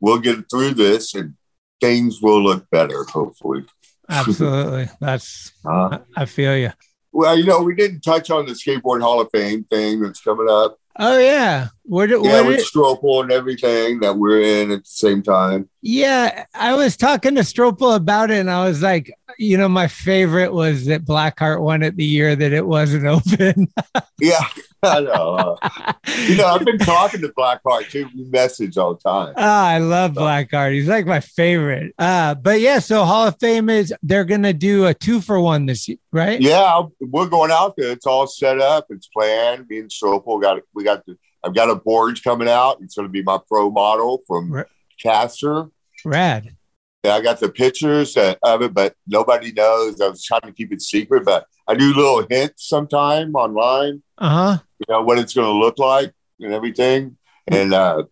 we'll 0.00 0.18
get 0.20 0.48
through 0.50 0.74
this, 0.74 1.14
and 1.14 1.34
things 1.80 2.20
will 2.22 2.42
look 2.42 2.68
better, 2.70 3.04
hopefully. 3.04 3.64
absolutely 4.08 4.88
that's 5.00 5.52
Uh, 5.68 5.98
I 6.16 6.24
feel 6.24 6.56
you. 6.56 6.70
well, 7.12 7.36
you 7.38 7.44
know, 7.44 7.60
we 7.62 7.74
didn't 7.74 8.00
touch 8.00 8.30
on 8.30 8.46
the 8.46 8.52
skateboard 8.52 9.02
Hall 9.02 9.20
of 9.20 9.28
Fame 9.32 9.64
thing 9.64 10.00
that's 10.00 10.20
coming 10.20 10.46
up. 10.48 10.78
Oh 10.98 11.18
yeah. 11.18 11.68
Where 11.82 12.06
did 12.06 12.24
Yeah, 12.24 12.40
with 12.42 12.58
did, 12.58 12.66
Strople 12.66 13.22
and 13.22 13.32
everything 13.32 14.00
that 14.00 14.16
we're 14.16 14.40
in 14.40 14.70
at 14.70 14.84
the 14.84 14.88
same 14.90 15.22
time. 15.22 15.68
yeah, 15.82 16.46
I 16.54 16.74
was 16.74 16.96
talking 16.96 17.34
to 17.34 17.42
Strople 17.42 17.94
about 17.96 18.30
it 18.30 18.38
and 18.38 18.50
I 18.50 18.64
was 18.66 18.80
like, 18.80 19.12
you 19.38 19.56
know, 19.56 19.68
my 19.68 19.88
favorite 19.88 20.52
was 20.52 20.86
that 20.86 21.04
Blackheart 21.04 21.60
won 21.60 21.82
it 21.82 21.96
the 21.96 22.04
year 22.04 22.34
that 22.34 22.52
it 22.52 22.66
wasn't 22.66 23.06
open. 23.06 23.72
Yeah, 24.20 24.46
I 24.82 25.00
know. 25.00 25.56
Uh, 25.60 25.92
you 26.26 26.36
know, 26.36 26.46
I've 26.46 26.64
been 26.64 26.78
talking 26.78 27.20
to 27.22 27.28
Blackheart 27.28 27.90
too. 27.90 28.08
We 28.14 28.24
message 28.24 28.76
all 28.76 28.94
the 28.94 29.00
time. 29.00 29.34
Ah, 29.36 29.68
I 29.68 29.78
love 29.78 30.12
Blackheart. 30.12 30.72
He's 30.72 30.88
like 30.88 31.06
my 31.06 31.20
favorite. 31.20 31.94
Uh, 31.98 32.34
but 32.34 32.60
yeah, 32.60 32.78
so 32.78 33.04
Hall 33.04 33.28
of 33.28 33.36
Fame 33.40 33.68
is 33.68 33.92
they're 34.02 34.24
gonna 34.24 34.52
do 34.52 34.86
a 34.86 34.94
two 34.94 35.20
for 35.20 35.40
one 35.40 35.66
this 35.66 35.88
year, 35.88 35.98
right? 36.12 36.40
Yeah, 36.40 36.82
we're 37.00 37.28
going 37.28 37.50
out 37.50 37.74
there. 37.76 37.92
It's 37.92 38.06
all 38.06 38.26
set 38.26 38.60
up. 38.60 38.86
It's 38.90 39.08
planned. 39.08 39.66
Me 39.68 39.78
and 39.78 39.90
Strople 39.90 40.40
got 40.40 40.60
we 40.74 40.84
got 40.84 41.04
the. 41.06 41.16
I've 41.42 41.54
got 41.54 41.68
a 41.68 41.74
board 41.74 42.22
coming 42.24 42.48
out. 42.48 42.78
It's 42.80 42.94
going 42.94 43.06
to 43.06 43.12
be 43.12 43.22
my 43.22 43.38
pro 43.46 43.70
model 43.70 44.22
from. 44.26 44.64
Caster. 45.02 45.68
Rad. 46.04 46.56
Yeah, 47.04 47.16
I 47.16 47.20
got 47.20 47.38
the 47.38 47.50
pictures 47.50 48.16
uh, 48.16 48.34
of 48.42 48.62
it, 48.62 48.72
but 48.72 48.94
nobody 49.06 49.52
knows. 49.52 50.00
I 50.00 50.08
was 50.08 50.24
trying 50.24 50.40
to 50.42 50.52
keep 50.52 50.72
it 50.72 50.80
secret, 50.80 51.24
but 51.24 51.46
I 51.68 51.74
do 51.74 51.92
little 51.94 52.26
hints 52.30 52.66
sometime 52.66 53.34
online. 53.34 54.02
Uh-huh. 54.16 54.58
You 54.78 54.86
know 54.88 55.02
what 55.02 55.18
it's 55.18 55.34
going 55.34 55.46
to 55.46 55.52
look 55.52 55.78
like 55.78 56.12
and 56.40 56.54
everything. 56.54 57.18
And 57.46 57.74
uh, 57.74 58.04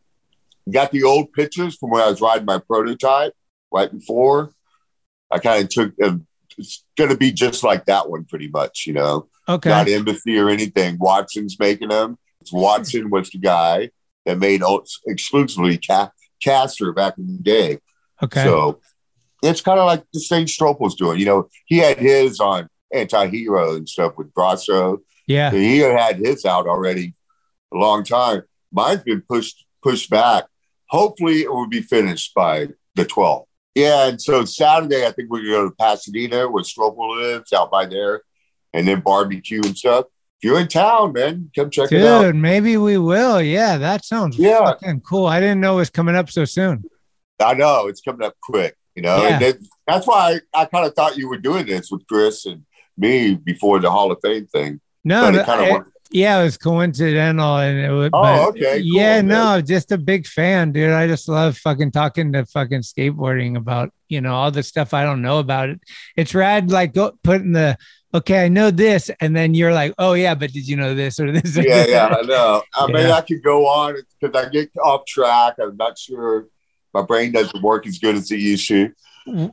got 0.71 0.91
the 0.91 1.05
old 1.05 1.33
pictures 1.33 1.77
from 1.77 1.89
when 1.91 2.03
I 2.03 2.11
was 2.11 2.21
riding 2.21 2.45
my 2.45 2.59
prototype 2.59 3.33
right 3.73 3.91
before. 3.91 4.51
I 5.31 5.39
kind 5.39 5.65
of 5.65 5.71
took. 5.71 5.95
Uh, 6.03 6.17
it's 6.59 6.85
going 6.99 7.09
to 7.09 7.17
be 7.17 7.33
just 7.33 7.65
like 7.65 7.87
that 7.87 8.11
one, 8.11 8.27
pretty 8.27 8.49
much. 8.49 8.85
You 8.87 8.93
know 8.93 9.29
Okay. 9.49 9.71
not 9.71 9.89
embassy 9.89 10.39
or 10.39 10.51
anything. 10.51 10.99
Watson's 11.01 11.59
making 11.59 11.89
them. 11.89 12.19
It's 12.43 12.53
Watson 12.53 13.09
was 13.09 13.31
the 13.31 13.39
guy 13.39 13.89
that 14.27 14.39
made 14.39 14.61
exclusively 15.07 15.79
ca- 15.79 16.11
Caster 16.43 16.93
back 16.93 17.17
in 17.17 17.27
the 17.27 17.43
day. 17.43 17.79
Okay. 18.23 18.45
So 18.45 18.81
it's 19.43 19.61
kind 19.61 19.79
of 19.79 19.87
like 19.87 20.05
the 20.13 20.21
thing 20.21 20.47
Strople's 20.47 20.95
doing. 20.95 21.19
You 21.19 21.27
know, 21.27 21.49
he 21.67 21.79
had 21.79 21.99
his 21.99 22.39
on 22.41 22.69
anti-hero 22.93 23.75
and 23.77 23.89
stuff 23.89 24.13
with 24.17 24.33
Grosso. 24.35 24.99
yeah. 25.27 25.51
He 25.51 25.79
had 25.79 26.19
his 26.19 26.45
out 26.45 26.67
already 26.67 27.15
a 27.73 27.77
long 27.77 28.05
time. 28.05 28.43
Mine's 28.73 29.03
been 29.03 29.23
pushed 29.23 29.65
pushed 29.83 30.11
back. 30.11 30.45
Hopefully, 30.91 31.43
it 31.43 31.51
will 31.51 31.69
be 31.69 31.83
finished 31.83 32.35
by 32.35 32.69
the 32.95 33.05
12th. 33.05 33.47
Yeah, 33.75 34.09
and 34.09 34.21
so 34.21 34.45
Saturday, 34.45 35.07
I 35.07 35.11
think 35.13 35.31
we're 35.31 35.39
gonna 35.39 35.51
go 35.51 35.69
to 35.71 35.75
Pasadena, 35.77 36.49
where 36.49 36.63
Stropel 36.63 37.17
lives, 37.17 37.53
out 37.55 37.71
by 37.71 37.87
there, 37.87 38.21
and 38.75 38.87
then 38.87 39.01
barbecue 39.01 39.63
and 39.65 39.77
stuff. 39.77 40.05
If 40.41 40.49
you're 40.51 40.61
in 40.61 40.69
town, 40.69 41.15
man, 41.15 41.51
come 41.57 41.71
check 41.71 41.91
it 41.91 42.05
out. 42.05 42.23
Dude, 42.23 42.37
maybe 42.37 42.77
we 42.77 42.99
will. 42.99 43.41
Yeah, 43.41 43.79
that 43.79 44.05
sounds 44.05 44.37
Yeah. 44.37 44.59
fucking 44.67 45.01
cool. 45.01 45.27
I 45.27 45.41
didn't 45.41 45.61
know 45.61 45.75
it 45.75 45.77
was 45.77 45.91
coming 45.91 46.15
up 46.15 46.31
so 46.31 46.45
soon. 46.45 46.85
I 47.43 47.55
know 47.55 47.87
it's 47.89 48.01
coming 48.01 48.27
up 48.27 48.35
quick, 48.43 48.77
you 48.95 49.03
know, 49.03 49.23
Yeah. 49.23 49.29
and 49.35 49.43
then, 49.43 49.59
that's 49.87 50.07
why 50.07 50.39
I, 50.55 50.63
I 50.63 50.65
kind 50.67 50.87
of 50.87 50.95
thought 50.95 51.17
you 51.17 51.29
were 51.29 51.39
doing 51.39 51.67
this 51.67 51.91
with 51.91 52.07
Chris 52.07 52.47
and 52.47 52.65
me 52.97 53.35
before 53.35 53.79
the 53.81 53.91
Hall 53.91 54.13
of 54.13 54.19
Fame 54.23 54.47
thing. 54.47 54.81
No, 55.05 55.23
but 55.31 55.35
it 55.41 55.47
kind 55.47 55.61
of 55.63 55.71
worked. 55.71 55.91
yeah, 56.13 56.41
it 56.41 56.45
was 56.45 56.57
coincidental, 56.57 57.57
and 57.59 57.79
it 57.79 57.91
was. 57.91 58.11
Oh, 58.13 58.49
okay, 58.51 58.79
cool, 58.83 58.95
yeah, 58.97 59.17
man. 59.23 59.27
no, 59.27 59.61
just 59.61 59.91
a 59.91 59.99
big 59.99 60.27
fan, 60.27 60.71
dude. 60.73 60.91
I 60.91 61.09
just 61.09 61.29
love 61.29 61.59
fucking 61.59 61.91
talking 61.91 62.33
to 62.35 62.47
fucking 62.47 62.83
skateboarding 62.83 63.57
about 63.57 63.91
you 64.09 64.21
know 64.21 64.35
all 64.35 64.51
the 64.53 64.63
stuff 64.63 64.95
I 64.95 65.03
don't 65.05 65.23
know 65.23 65.39
about 65.41 65.71
it. 65.71 65.81
It's 66.17 66.35
rad, 66.35 66.71
like 66.71 66.95
go, 66.95 67.13
putting 67.25 67.53
the 67.53 67.77
okay, 68.15 68.45
I 68.45 68.49
know 68.49 68.71
this, 68.71 69.11
and 69.21 69.35
then 69.35 69.55
you're 69.55 69.73
like, 69.73 69.95
oh 69.99 70.13
yeah, 70.13 70.35
but 70.37 70.53
did 70.53 70.69
you 70.69 70.77
know 70.77 70.95
this 70.95 71.19
or 71.19 71.33
this? 71.33 71.57
or 71.59 71.63
yeah, 71.63 71.75
this? 71.83 71.89
yeah, 71.91 72.07
I 72.17 72.23
know. 72.23 72.63
I 72.75 72.87
mean, 72.93 73.07
I 73.07 73.23
could 73.23 73.43
go 73.43 73.67
on 73.67 73.97
because 74.21 74.37
I 74.47 74.49
get 74.51 74.71
off 74.85 75.05
track. 75.07 75.55
I'm 75.61 75.77
not 75.77 75.99
sure 75.99 76.47
my 76.95 77.03
brain 77.03 77.33
doesn't 77.33 77.63
work 77.63 77.87
as 77.87 77.99
good 77.99 78.15
as 78.15 78.31
it 78.31 78.41
used 78.41 78.69
to. 78.69 78.93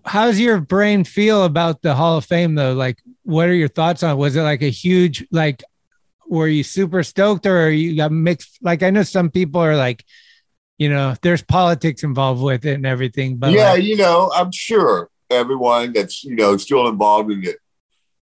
How's 0.04 0.40
your 0.40 0.60
brain 0.60 1.04
feel 1.04 1.44
about 1.44 1.82
the 1.82 1.94
Hall 1.94 2.18
of 2.18 2.26
Fame 2.26 2.56
though? 2.56 2.74
Like, 2.74 3.02
what 3.24 3.48
are 3.48 3.54
your 3.54 3.68
thoughts 3.68 4.02
on? 4.04 4.12
it? 4.12 4.16
Was 4.16 4.36
it 4.36 4.42
like 4.42 4.62
a 4.62 4.70
huge 4.70 5.28
like? 5.32 5.64
Were 6.28 6.48
you 6.48 6.64
super 6.64 7.02
stoked 7.02 7.48
or 7.48 7.66
are 7.66 7.70
you 7.72 7.96
got 7.96 8.12
mixed? 8.12 8.60
Like, 8.62 8.84
I 8.84 8.92
know 8.92 9.02
some 9.02 9.32
people 9.32 9.62
are 9.62 9.76
like, 9.76 10.06
you 10.78 10.88
know, 10.88 11.16
there's 11.24 11.42
politics 11.42 12.04
involved 12.04 12.44
with 12.44 12.66
it 12.66 12.76
and 12.76 12.86
everything, 12.86 13.38
but 13.38 13.52
yeah, 13.52 13.72
like, 13.72 13.84
you 13.84 13.98
know, 13.98 14.32
I'm 14.36 14.52
sure 14.52 15.10
everyone 15.30 15.94
that's 15.94 16.24
you 16.24 16.36
know 16.36 16.58
still 16.58 16.88
involved 16.88 17.32
in 17.32 17.44
it, 17.44 17.58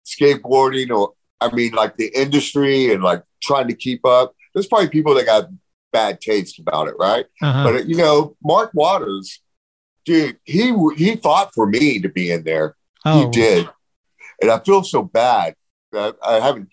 skateboarding 0.04 0.94
or 0.94 1.12
I 1.40 1.54
mean, 1.54 1.72
like 1.72 1.96
the 1.96 2.10
industry 2.14 2.92
and 2.92 3.02
like 3.02 3.22
trying 3.42 3.68
to 3.68 3.74
keep 3.74 4.04
up. 4.06 4.34
There's 4.54 4.66
probably 4.66 4.88
people 4.88 5.14
that 5.14 5.26
got 5.26 5.48
bad 5.92 6.20
taste 6.20 6.58
about 6.58 6.88
it, 6.88 6.94
right? 6.98 7.26
uh-huh. 7.42 7.64
But 7.64 7.86
you 7.86 7.96
know, 7.96 8.36
Mark 8.42 8.70
Waters, 8.74 9.40
dude, 10.04 10.38
he 10.44 10.74
he 10.96 11.16
fought 11.16 11.52
for 11.54 11.66
me 11.66 12.00
to 12.00 12.08
be 12.08 12.30
in 12.30 12.44
there. 12.44 12.76
oh, 13.04 13.20
He 13.24 13.30
did, 13.30 13.68
and 14.40 14.50
I 14.50 14.58
feel 14.60 14.82
so 14.82 15.02
bad. 15.02 15.54
I, 15.94 16.12
I 16.26 16.34
haven't 16.40 16.68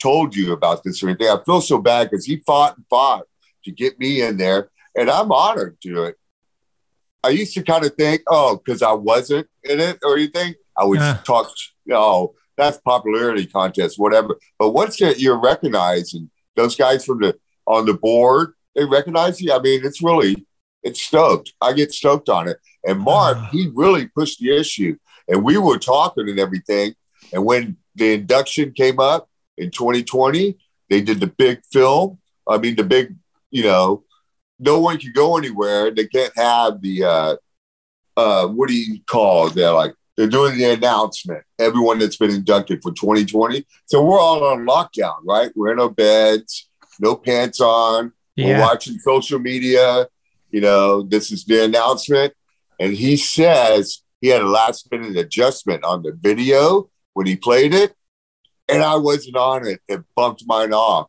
told 0.00 0.34
you 0.36 0.52
about 0.52 0.84
this 0.84 1.02
or 1.02 1.08
anything. 1.08 1.28
I 1.28 1.38
feel 1.44 1.60
so 1.60 1.78
bad 1.78 2.10
because 2.10 2.24
he 2.24 2.38
fought 2.46 2.76
and 2.76 2.86
fought 2.88 3.24
to 3.64 3.70
get 3.72 3.98
me 3.98 4.22
in 4.22 4.36
there, 4.36 4.70
and 4.96 5.10
I'm 5.10 5.32
honored 5.32 5.78
to 5.82 6.04
it. 6.04 6.16
I 7.22 7.30
used 7.30 7.54
to 7.54 7.62
kind 7.62 7.84
of 7.84 7.94
think, 7.94 8.22
oh, 8.28 8.60
because 8.62 8.82
I 8.82 8.92
wasn't 8.92 9.48
in 9.62 9.80
it 9.80 9.98
or 10.04 10.14
anything, 10.16 10.54
I 10.76 10.84
would 10.84 11.00
Yeah. 11.00 11.18
talk, 11.24 11.50
oh, 11.90 12.34
that's 12.58 12.76
popularity 12.78 13.46
contest, 13.46 13.98
whatever. 13.98 14.38
But 14.58 14.70
once 14.72 15.00
you're 15.00 15.40
recognized, 15.40 16.14
and 16.14 16.28
those 16.54 16.76
guys 16.76 17.04
from 17.04 17.20
the 17.20 17.36
on 17.66 17.86
the 17.86 17.94
board, 17.94 18.54
they 18.74 18.84
recognize 18.84 19.40
you. 19.40 19.52
I 19.52 19.58
mean, 19.60 19.80
it's 19.84 20.02
really, 20.02 20.46
it's 20.82 21.00
stoked. 21.00 21.54
I 21.60 21.72
get 21.72 21.92
stoked 21.92 22.28
on 22.28 22.48
it. 22.48 22.58
And 22.86 23.00
Mark, 23.00 23.38
Ah. 23.40 23.48
he 23.52 23.70
really 23.74 24.06
pushed 24.08 24.40
the 24.40 24.54
issue, 24.56 24.96
and 25.28 25.42
we 25.44 25.56
were 25.58 25.78
talking 25.78 26.28
and 26.28 26.38
everything. 26.38 26.94
And 27.32 27.44
when 27.44 27.76
the 27.94 28.12
induction 28.12 28.72
came 28.72 29.00
up 29.00 29.28
in 29.56 29.70
2020, 29.70 30.56
they 30.90 31.00
did 31.00 31.20
the 31.20 31.26
big 31.26 31.60
film. 31.72 32.18
I 32.46 32.58
mean, 32.58 32.76
the 32.76 32.84
big, 32.84 33.14
you 33.50 33.62
know, 33.64 34.04
no 34.58 34.78
one 34.78 34.98
can 34.98 35.12
go 35.12 35.36
anywhere. 35.38 35.90
They 35.90 36.06
can't 36.06 36.36
have 36.36 36.82
the 36.82 37.04
uh 37.04 37.36
uh 38.16 38.46
what 38.48 38.68
do 38.68 38.74
you 38.74 39.00
call 39.06 39.46
it? 39.46 39.54
They're 39.54 39.72
like 39.72 39.94
they're 40.16 40.28
doing 40.28 40.56
the 40.58 40.64
announcement. 40.64 41.42
Everyone 41.58 41.98
that's 41.98 42.16
been 42.16 42.30
inducted 42.30 42.82
for 42.82 42.92
2020. 42.92 43.64
So 43.86 44.02
we're 44.04 44.20
all 44.20 44.44
on 44.44 44.66
lockdown, 44.66 45.16
right? 45.26 45.50
We're 45.56 45.72
in 45.72 45.80
our 45.80 45.90
beds. 45.90 46.68
No 47.00 47.16
pants 47.16 47.60
on. 47.60 48.12
We're 48.36 48.60
watching 48.60 48.98
social 48.98 49.38
media. 49.38 50.08
You 50.50 50.60
know, 50.60 51.02
this 51.02 51.30
is 51.32 51.44
the 51.44 51.64
announcement. 51.64 52.32
And 52.80 52.94
he 52.94 53.16
says 53.16 54.02
he 54.20 54.28
had 54.28 54.42
a 54.42 54.48
last 54.48 54.90
minute 54.90 55.16
adjustment 55.16 55.84
on 55.84 56.02
the 56.02 56.12
video 56.12 56.90
when 57.12 57.26
he 57.26 57.36
played 57.36 57.74
it. 57.74 57.94
And 58.68 58.82
I 58.82 58.96
wasn't 58.96 59.36
on 59.36 59.66
it 59.66 59.80
It 59.88 60.02
bumped 60.16 60.44
mine 60.46 60.72
off. 60.72 61.08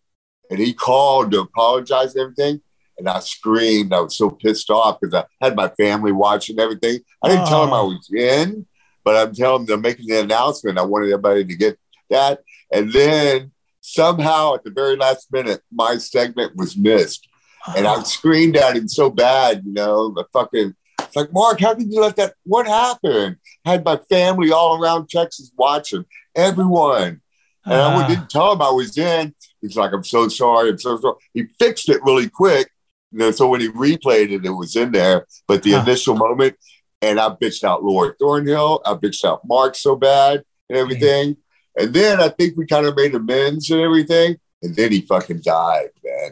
And 0.50 0.60
he 0.60 0.74
called 0.74 1.32
to 1.32 1.40
apologize 1.42 2.14
and 2.16 2.24
everything. 2.24 2.62
And 2.98 3.10
I 3.10 3.20
screamed. 3.20 3.94
I 3.94 4.02
was 4.02 4.16
so 4.16 4.30
pissed 4.30 4.70
off 4.70 5.00
because 5.02 5.14
I 5.14 5.26
had 5.42 5.56
my 5.56 5.70
family 5.70 6.12
watching 6.12 6.60
everything. 6.60 7.00
I 7.24 7.30
didn't 7.30 7.48
tell 7.48 7.64
him 7.64 7.74
I 7.74 7.80
Oh. 7.80 7.88
was 7.88 8.10
in, 8.16 8.66
but 9.04 9.16
I'm 9.16 9.34
telling 9.34 9.66
them 9.66 9.82
making 9.82 10.08
the 10.08 10.22
announcement. 10.22 10.78
I 10.78 10.84
wanted 10.84 11.08
everybody 11.08 11.44
to 11.46 11.56
get 11.56 11.80
that. 12.10 12.42
And 12.72 12.92
then 12.94 13.52
somehow 13.86 14.56
at 14.56 14.64
the 14.64 14.72
very 14.72 14.96
last 14.96 15.32
minute, 15.32 15.62
my 15.72 15.98
segment 15.98 16.56
was 16.56 16.76
missed. 16.76 17.28
And 17.76 17.88
I 17.88 18.02
screamed 18.04 18.58
at 18.58 18.76
him 18.76 18.88
so 18.88 19.10
bad, 19.10 19.64
you 19.66 19.74
know, 19.74 20.12
the 20.12 20.26
fucking, 20.34 20.76
it's 21.00 21.16
like, 21.16 21.34
Mark, 21.34 21.60
how 21.60 21.74
did 21.74 21.92
you 21.92 22.00
let 22.02 22.16
that, 22.18 22.34
what 22.44 22.68
happened? 22.68 23.38
I 23.66 23.72
had 23.72 23.86
my 23.86 23.98
family 24.10 24.52
all 24.52 24.82
around 24.82 25.10
Texas 25.10 25.52
watching, 25.58 26.06
everyone. 26.36 27.22
And 27.66 27.82
I 27.82 28.04
Ah. 28.04 28.08
didn't 28.08 28.30
tell 28.30 28.52
him 28.54 28.62
I 28.62 28.70
was 28.70 28.96
in. 28.98 29.34
He's 29.62 29.76
like, 29.76 29.92
I'm 29.94 30.04
so 30.04 30.28
sorry. 30.28 30.70
I'm 30.70 30.78
so 30.78 31.00
sorry. 31.00 31.16
He 31.34 31.46
fixed 31.58 31.90
it 31.90 32.04
really 32.04 32.30
quick. 32.30 32.70
You 33.12 33.20
know, 33.20 33.32
so 33.32 33.48
when 33.48 33.62
he 33.62 33.70
replayed 33.70 34.32
it, 34.32 34.46
it 34.46 34.52
was 34.52 34.76
in 34.76 34.92
there. 34.92 35.26
But 35.48 35.64
the 35.64 35.72
Huh. 35.72 35.82
initial 35.82 36.16
moment, 36.16 36.56
and 37.02 37.20
I 37.20 37.30
bitched 37.30 37.64
out 37.64 37.84
Lord 37.84 38.16
Thornhill. 38.20 38.82
I 38.86 38.94
bitched 38.94 39.26
out 39.26 39.42
Mark 39.48 39.76
so 39.76 39.96
bad 39.96 40.44
and 40.70 40.78
everything. 40.78 41.38
And 41.78 41.94
then 41.94 42.22
I 42.22 42.30
think 42.30 42.58
we 42.58 42.66
kind 42.66 42.86
of 42.86 42.96
made 42.96 43.14
amends 43.16 43.70
and 43.70 43.82
everything. 43.82 44.38
And 44.64 44.76
then 44.76 44.92
he 44.92 45.02
fucking 45.02 45.42
died, 45.44 45.90
man. 46.04 46.32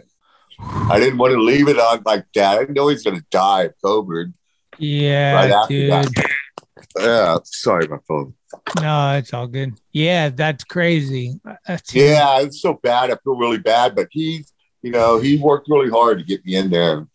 I 0.90 0.99
didn't 0.99 1.18
want 1.18 1.34
to 1.34 1.41
leave 1.41 1.68
it 1.68 1.78
on 1.78 2.03
like 2.06 2.26
that. 2.36 2.56
I 2.56 2.60
didn't 2.61 2.76
know 2.76 2.88
he's 2.88 3.03
going 3.03 3.18
to 3.20 3.26
die 3.30 3.64
of 3.64 3.74
COVID. 3.84 4.34
yeah, 4.78 5.34
right 5.34 5.68
dude. 5.68 5.91
that. 5.91 6.30
Yeah. 6.98 7.38
Sorry, 7.44 7.88
my 7.88 7.98
phone. 8.07 8.34
No, 8.80 9.18
it's 9.18 9.34
all 9.34 9.48
good. 9.48 9.74
Yeah, 9.91 10.30
that's 10.30 10.64
crazy. 10.64 11.40
That's 11.68 11.94
Yeah, 11.94 12.41
it's 12.41 12.61
so 12.61 12.76
bad. 12.76 13.11
I 13.11 13.18
feel 13.24 13.36
really 13.36 13.57
bad, 13.57 13.95
but 13.95 14.07
he's, 14.11 14.53
you 14.82 14.91
know, 14.91 15.20
he 15.20 15.38
worked 15.38 15.68
really 15.70 15.90
hard 15.90 16.20
to 16.20 16.24
get 16.24 16.45
me 16.45 16.56
in 16.56 16.70
there. 16.70 17.07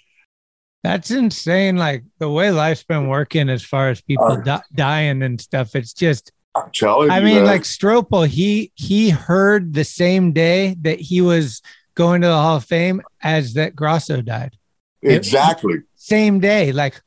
That's 0.82 1.10
insane. 1.10 1.76
Like 1.76 2.04
the 2.18 2.28
way 2.28 2.50
life's 2.50 2.82
been 2.84 3.08
working 3.08 3.48
as 3.48 3.62
far 3.64 3.88
as 3.88 4.00
people 4.00 4.24
Uh, 4.26 4.36
di- 4.42 4.62
dying 4.74 5.22
and 5.22 5.40
stuff. 5.40 5.74
It's 5.76 5.92
just, 5.92 6.32
I'm 6.54 6.70
telling 6.74 7.10
I 7.10 7.18
you. 7.18 7.24
mean, 7.24 7.34
man. 7.36 7.44
like 7.44 7.62
Strople, 7.62 8.26
he 8.26 8.72
he 8.74 9.10
heard 9.10 9.74
the 9.74 9.84
same 9.84 10.32
day 10.32 10.76
that 10.82 11.00
he 11.00 11.20
was 11.20 11.62
going 11.94 12.20
to 12.22 12.26
the 12.28 12.34
Hall 12.36 12.56
of 12.56 12.64
Fame 12.64 13.02
as 13.22 13.54
that 13.54 13.74
Grosso 13.76 14.20
died. 14.22 14.56
exactly. 15.02 15.76
Same 15.96 16.40
day. 16.40 16.72
Like, 16.72 17.00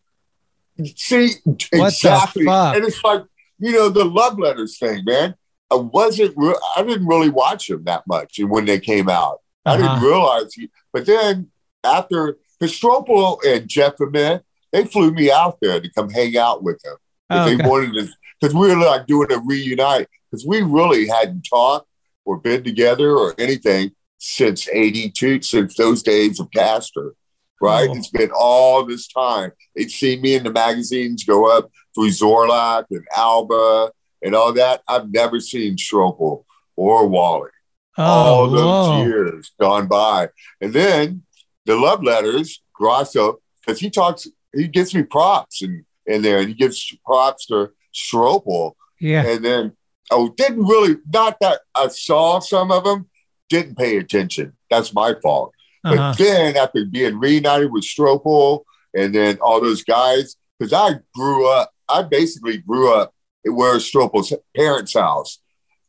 See, 0.95 1.33
the 1.45 1.67
exactly. 1.73 2.45
fuck? 2.45 2.75
And 2.75 2.85
it's 2.85 3.03
like, 3.03 3.23
you 3.59 3.71
know, 3.73 3.89
the 3.89 4.05
love 4.05 4.39
letters 4.39 4.77
thing, 4.77 5.03
man. 5.05 5.35
I 5.69 5.75
wasn't, 5.75 6.33
re- 6.35 6.59
I 6.75 6.83
didn't 6.83 7.07
really 7.07 7.29
watch 7.29 7.67
them 7.67 7.83
that 7.85 8.05
much 8.07 8.39
when 8.39 8.65
they 8.65 8.79
came 8.79 9.07
out. 9.09 9.39
I 9.65 9.77
didn't 9.77 9.91
Uh-huh. 9.91 10.05
realize. 10.05 10.53
He, 10.53 10.69
but 10.91 11.05
then 11.05 11.49
after, 11.83 12.37
Strople 12.61 13.37
and 13.45 13.67
Jeff 13.67 13.93
Ament, 13.99 14.43
they 14.71 14.85
flew 14.85 15.11
me 15.11 15.31
out 15.31 15.57
there 15.61 15.79
to 15.81 15.89
come 15.93 16.09
hang 16.09 16.37
out 16.37 16.63
with 16.63 16.79
them. 16.83 16.95
oh, 17.29 17.45
They 17.45 17.55
okay. 17.55 17.67
wanted 17.67 17.93
to, 17.93 18.13
because 18.41 18.55
we 18.55 18.67
were 18.67 18.83
like 18.83 19.05
doing 19.05 19.31
a 19.31 19.39
reunite, 19.39 20.07
because 20.29 20.45
we 20.45 20.61
really 20.61 21.07
hadn't 21.07 21.43
talked 21.43 21.87
or 22.25 22.37
been 22.37 22.63
together 22.63 23.15
or 23.15 23.35
anything 23.37 23.91
since 24.17 24.67
82, 24.67 25.41
since 25.41 25.75
those 25.75 26.03
days 26.03 26.39
of 26.39 26.49
Caster, 26.51 27.13
right? 27.61 27.89
Oh. 27.89 27.95
It's 27.95 28.09
been 28.09 28.31
all 28.35 28.85
this 28.85 29.07
time. 29.07 29.51
They'd 29.75 29.91
seen 29.91 30.21
me 30.21 30.35
in 30.35 30.43
the 30.43 30.51
magazines 30.51 31.23
go 31.23 31.55
up 31.55 31.69
through 31.93 32.09
Zorlac 32.09 32.85
and 32.91 33.05
Alva 33.15 33.91
and 34.23 34.35
all 34.35 34.53
that. 34.53 34.81
I've 34.87 35.11
never 35.11 35.39
seen 35.39 35.75
Strople 35.75 36.45
or 36.75 37.07
Wally 37.07 37.49
oh, 37.97 38.03
all 38.03 38.43
oh, 38.43 38.49
those 38.49 38.87
whoa. 38.89 39.03
years 39.03 39.51
gone 39.59 39.87
by. 39.87 40.29
And 40.59 40.73
then 40.73 41.23
the 41.65 41.75
love 41.75 42.03
letters, 42.03 42.61
Grosso, 42.73 43.39
because 43.59 43.79
he 43.79 43.89
talks, 43.89 44.27
he 44.53 44.67
gives 44.67 44.93
me 44.95 45.03
props 45.03 45.61
and 45.61 45.85
in 46.05 46.21
there, 46.21 46.39
and 46.39 46.49
he 46.49 46.55
gives 46.55 46.95
props 47.05 47.45
to 47.47 47.71
Strople. 47.93 48.73
Yeah. 48.99 49.25
And 49.25 49.43
then, 49.43 49.77
oh, 50.11 50.33
didn't 50.37 50.65
really, 50.65 50.97
not 51.11 51.37
that 51.41 51.61
I 51.75 51.87
saw 51.87 52.39
some 52.39 52.71
of 52.71 52.83
them, 52.83 53.09
didn't 53.49 53.77
pay 53.77 53.97
attention. 53.97 54.53
That's 54.69 54.93
my 54.93 55.15
fault. 55.21 55.53
But 55.83 55.97
Uh-huh. 55.97 56.13
then 56.17 56.57
after 56.57 56.85
being 56.85 57.19
reunited 57.19 57.71
with 57.71 57.83
Strople 57.83 58.63
and 58.95 59.13
then 59.15 59.39
all 59.41 59.59
those 59.59 59.83
guys, 59.83 60.35
because 60.59 60.73
I 60.73 60.99
grew 61.15 61.47
up, 61.49 61.71
I 61.89 62.03
basically 62.03 62.57
grew 62.59 62.93
up 62.93 63.13
where 63.43 63.77
Strople's 63.77 64.31
parents' 64.55 64.93
house. 64.93 65.39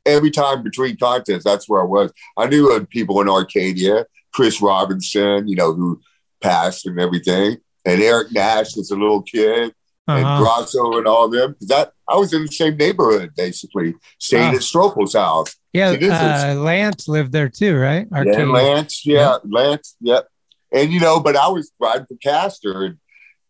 Every 0.06 0.30
time 0.30 0.62
between 0.62 0.96
contests, 0.96 1.44
that's 1.44 1.68
where 1.68 1.82
I 1.82 1.84
was. 1.84 2.10
I 2.36 2.46
knew 2.46 2.84
people 2.86 3.20
in 3.20 3.28
Arcadia, 3.28 4.06
Chris 4.32 4.60
Robinson, 4.62 5.46
you 5.46 5.54
know, 5.54 5.74
who 5.74 6.00
passed 6.40 6.86
and 6.86 6.98
everything, 6.98 7.58
and 7.84 8.02
Eric 8.02 8.32
Nash 8.32 8.74
was 8.76 8.90
a 8.90 8.96
little 8.96 9.22
kid, 9.22 9.74
and 10.08 10.24
Uh-huh. 10.24 10.42
Grosso 10.42 10.98
and 10.98 11.06
all 11.06 11.28
them. 11.28 11.56
That 11.62 11.92
I 12.08 12.16
was 12.16 12.32
in 12.32 12.42
the 12.46 12.52
same 12.52 12.76
neighborhood, 12.76 13.32
basically, 13.36 13.94
staying 14.18 14.50
Wow. 14.50 14.56
at 14.56 14.62
Strople's 14.62 15.14
house. 15.14 15.54
Yeah. 15.72 15.92
See, 15.92 15.96
this 15.98 16.08
is- 16.12 16.12
Uh, 16.12 16.60
Lance 16.60 17.08
lived 17.08 17.32
there 17.32 17.48
too, 17.48 17.76
right? 17.76 18.06
Yeah, 18.12 18.44
Lance. 18.44 19.06
Yeah, 19.06 19.36
Lance. 19.44 19.96
Yep. 20.00 20.28
And 20.72 20.92
you 20.92 21.00
know, 21.00 21.20
but 21.20 21.36
I 21.36 21.48
was 21.48 21.70
riding 21.80 22.06
for 22.06 22.16
Caster, 22.22 22.84
and 22.84 22.96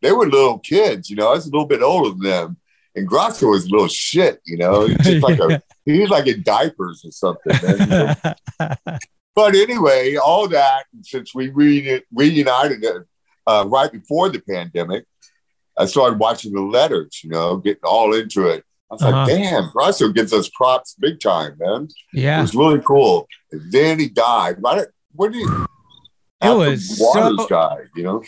they 0.03 0.13
were 0.13 0.27
little 0.29 0.59
kids. 0.59 1.09
You 1.09 1.17
know, 1.17 1.29
I 1.29 1.35
was 1.35 1.47
a 1.47 1.51
little 1.51 1.67
bit 1.67 1.83
older 1.83 2.11
than 2.11 2.21
them, 2.21 2.57
and 2.97 3.07
Grosso 3.07 3.49
was 3.49 3.65
a 3.67 3.69
little 3.71 3.89
shit. 3.89 4.41
You 4.45 4.59
know, 4.59 4.87
he's 4.87 4.99
just 4.99 5.23
like 5.23 5.39
a 5.39 5.63
he 5.87 6.01
was 6.01 6.11
like 6.11 6.27
in 6.27 6.43
diapers 6.43 7.05
or 7.05 7.13
something. 7.13 7.89
man. 7.89 8.17
but 9.35 9.55
anyway, 9.55 10.17
all 10.17 10.49
that 10.49 10.85
since 11.03 11.35
we 11.35 11.51
reuni- 11.51 12.03
reunited 12.13 12.85
uh, 13.47 13.65
right 13.69 13.91
before 13.91 14.29
the 14.29 14.41
pandemic, 14.41 15.05
I 15.79 15.87
started 15.87 16.19
watching 16.19 16.53
the 16.53 16.61
letters. 16.61 17.21
You 17.25 17.31
know, 17.31 17.57
getting 17.57 17.83
all 17.85 18.15
into 18.15 18.47
it. 18.49 18.65
I 18.91 18.95
was 18.95 19.03
Uh-huh. 19.03 19.17
like, 19.17 19.29
damn, 19.29 19.71
Grosso 19.71 20.09
gives 20.11 20.33
us 20.33 20.51
props 20.55 20.95
big 21.01 21.19
time, 21.21 21.57
man. 21.59 21.89
Yeah. 22.13 22.39
It 22.39 22.43
was 22.43 22.55
really 22.55 22.81
cool. 22.81 23.27
And 23.51 23.73
then 23.73 23.99
he 23.99 24.09
died. 24.09 24.57
Right? 24.61 24.87
When 25.15 25.33
did 25.33 25.39
he? 25.41 25.45
It 26.43 26.57
was 26.57 26.97
Waters 27.01 27.39
so- 27.39 27.49
died. 27.49 27.87
You 27.97 28.03
know. 28.03 28.23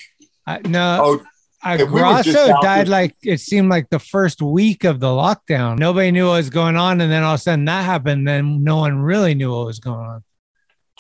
I, 0.47 0.61
no, 0.67 0.99
Oh, 1.03 1.21
Uh, 1.67 1.79
And 1.81 1.91
we 1.93 2.03
were 2.03 2.23
just 2.23 2.25
Grosso 2.37 2.53
out 2.53 2.63
died 2.63 2.89
like 2.89 3.17
it 3.23 3.41
seemed 3.41 3.71
like 3.71 3.89
the 3.89 3.99
first 3.99 4.43
week 4.43 4.85
of 4.85 5.01
the 5.01 5.07
lockdown. 5.07 5.79
Nobody 5.79 6.11
knew 6.11 6.27
what 6.27 6.35
was 6.37 6.51
going 6.51 6.77
on, 6.77 7.01
and 7.01 7.11
then 7.11 7.23
all 7.23 7.35
of 7.35 7.41
a 7.41 7.43
sudden 7.43 7.65
that 7.65 7.85
happened. 7.87 8.29
Then 8.29 8.63
no 8.63 8.77
one 8.77 8.99
really 8.99 9.35
knew 9.35 9.51
what 9.51 9.65
was 9.67 9.79
going 9.81 10.05
on. 10.07 10.23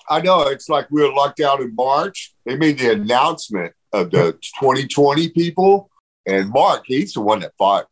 I 0.09 0.23
know. 0.23 0.41
It's 0.49 0.71
like 0.71 0.87
we 0.91 1.03
were 1.03 1.13
locked 1.13 1.41
out 1.41 1.61
in 1.61 1.75
March. 1.75 2.35
They 2.47 2.57
made 2.57 2.79
the 2.79 2.93
announcement 2.93 3.75
of 3.93 4.11
the 4.11 4.39
2020 4.59 5.29
people, 5.31 5.91
and 6.27 6.51
Mark, 6.51 6.85
he's 6.87 7.13
the 7.15 7.21
one 7.21 7.41
that 7.41 7.53
fought. 7.59 7.87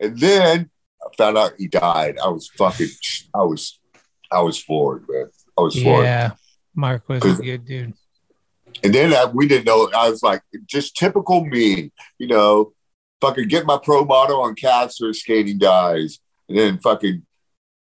And 0.00 0.18
then 0.18 0.70
I 1.02 1.16
found 1.16 1.38
out 1.38 1.52
he 1.58 1.68
died. 1.68 2.18
I 2.22 2.28
was 2.28 2.48
fucking. 2.48 2.88
I 3.34 3.42
was. 3.42 3.78
I 4.32 4.40
was 4.40 4.60
floored, 4.60 5.04
man. 5.08 5.28
I 5.56 5.60
was 5.60 5.80
floored. 5.80 6.04
Yeah, 6.04 6.32
Mark 6.74 7.08
was 7.08 7.22
a 7.22 7.42
good 7.42 7.64
dude. 7.64 7.94
And 8.82 8.92
then 8.92 9.14
I, 9.14 9.26
we 9.26 9.46
didn't 9.46 9.66
know. 9.66 9.88
I 9.96 10.10
was 10.10 10.22
like, 10.22 10.42
just 10.66 10.96
typical 10.96 11.44
me, 11.44 11.92
you 12.18 12.26
know, 12.26 12.72
fucking 13.20 13.48
get 13.48 13.66
my 13.66 13.78
pro 13.82 14.04
model 14.04 14.42
on 14.42 14.56
Caster, 14.56 15.12
skating 15.12 15.58
dies, 15.58 16.18
and 16.48 16.58
then 16.58 16.78
fucking 16.78 17.24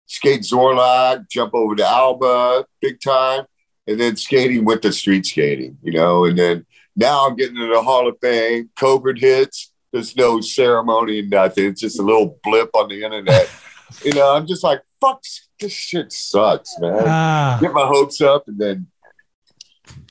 skate 0.06 0.40
Zorlac, 0.40 1.28
jump 1.30 1.54
over 1.54 1.76
to 1.76 1.86
Alva, 1.86 2.64
big 2.80 3.00
time, 3.00 3.44
and 3.86 4.00
then 4.00 4.16
skating 4.16 4.64
with 4.64 4.82
the 4.82 4.92
street 4.92 5.26
skating, 5.26 5.76
you 5.82 5.92
know. 5.92 6.24
And 6.24 6.38
then 6.38 6.66
now 6.96 7.26
I'm 7.26 7.36
getting 7.36 7.56
into 7.56 7.74
the 7.74 7.82
Hall 7.82 8.08
of 8.08 8.16
Fame. 8.20 8.70
COVID 8.76 9.18
hits. 9.18 9.69
There's 9.92 10.14
no 10.16 10.40
ceremony, 10.40 11.22
nothing. 11.22 11.66
It's 11.66 11.80
just 11.80 11.98
a 11.98 12.02
little 12.02 12.38
blip 12.44 12.70
on 12.74 12.88
the 12.88 13.02
internet. 13.02 13.50
you 14.04 14.12
know, 14.12 14.34
I'm 14.36 14.46
just 14.46 14.62
like, 14.62 14.82
fuck, 15.00 15.22
this 15.58 15.72
shit 15.72 16.12
sucks, 16.12 16.78
man. 16.78 17.02
Ah, 17.06 17.58
Get 17.60 17.72
my 17.72 17.86
hopes 17.86 18.20
up, 18.20 18.46
and 18.46 18.58
then 18.58 18.86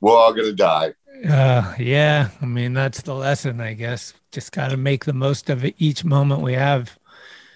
we're 0.02 0.16
all 0.16 0.34
gonna 0.34 0.52
die. 0.52 0.94
uh, 1.30 1.74
yeah. 1.80 2.30
I 2.42 2.46
mean, 2.46 2.74
that's 2.74 3.02
the 3.02 3.16
lesson, 3.16 3.62
I 3.62 3.74
guess. 3.74 4.14
Just 4.32 4.52
got 4.52 4.70
to 4.72 4.78
make 4.78 5.06
the 5.06 5.14
most 5.14 5.50
of 5.50 5.64
it 5.64 5.76
each 5.78 6.04
moment 6.04 6.42
we 6.42 6.54
have. 6.54 6.98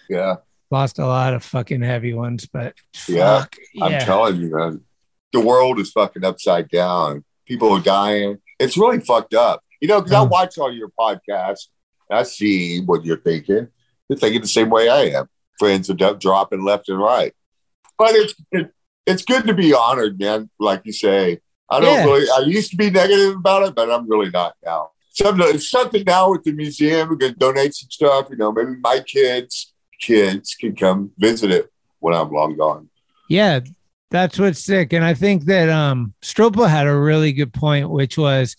Yeah. 0.10 0.36
Lost 0.72 0.98
a 1.00 1.06
lot 1.06 1.34
of 1.34 1.44
fucking 1.44 1.82
heavy 1.82 2.14
ones, 2.14 2.48
but 2.52 2.74
Yeah, 3.08 3.42
fuck, 3.42 3.56
I'm 3.82 4.00
telling 4.02 4.38
you, 4.38 4.56
man, 4.56 4.82
the 5.34 5.40
world 5.42 5.80
is 5.80 5.92
fucking 5.92 6.24
upside 6.24 6.70
down. 6.70 7.24
People 7.46 7.72
are 7.74 7.80
dying. 7.82 8.38
It's 8.60 8.78
really 8.78 9.00
fucked 9.02 9.34
up. 9.34 9.62
You 9.82 9.88
know, 9.90 10.00
because 10.02 10.14
I 10.14 10.26
Mm. 10.26 10.30
watch 10.30 10.58
all 10.58 10.72
your 10.72 10.90
podcasts. 10.98 11.68
I 12.10 12.24
see 12.24 12.82
what 12.82 13.06
you're 13.06 13.18
thinking. 13.22 13.68
You're 14.10 14.20
thinking 14.20 14.42
the 14.42 14.48
same 14.48 14.70
way 14.70 14.90
I 14.90 15.18
am. 15.20 15.28
Friends 15.60 15.90
are 15.90 15.94
dropping 16.16 16.64
left 16.64 16.90
and 16.90 17.00
right. 17.00 17.34
But 17.98 18.12
it's 18.16 18.34
it, 18.52 18.72
it's 19.06 19.24
good 19.24 19.46
to 19.48 19.54
be 19.54 19.74
honored, 19.74 20.20
man. 20.20 20.50
Like 20.60 20.82
you 20.86 20.94
say, 20.94 21.40
I 21.70 21.80
don't 21.80 21.94
Yeah. 21.94 22.04
really. 22.06 22.28
I 22.30 22.40
used 22.48 22.72
to 22.72 22.78
be 22.78 22.90
negative 22.90 23.36
about 23.38 23.64
it, 23.64 23.76
but 23.76 23.92
I'm 23.92 24.10
really 24.10 24.30
not 24.30 24.56
now. 24.66 24.90
Something, 25.12 25.60
something 25.60 26.04
now 26.08 26.32
with 26.32 26.44
the 26.44 26.54
museum. 26.54 27.10
We're 27.10 27.16
gonna 27.16 27.34
donate 27.36 27.76
some 27.76 27.90
stuff. 27.92 28.28
You 28.32 28.38
know, 28.38 28.52
maybe 28.52 28.76
my 28.82 29.00
kids, 29.06 29.74
kids 30.00 30.56
can 30.56 30.76
come 30.76 31.12
visit 31.18 31.52
it 31.52 31.72
when 32.00 32.14
I'm 32.16 32.32
long 32.32 32.58
gone. 32.58 32.90
Yeah, 33.30 33.60
that's 34.10 34.40
what's 34.40 34.60
sick. 34.64 34.92
And 34.92 35.06
I 35.06 35.14
think 35.14 35.46
that 35.46 35.70
um 35.70 36.14
Strople 36.22 36.68
had 36.68 36.88
a 36.88 36.96
really 36.96 37.32
good 37.32 37.54
point, 37.54 37.90
which 37.90 38.18
was 38.18 38.56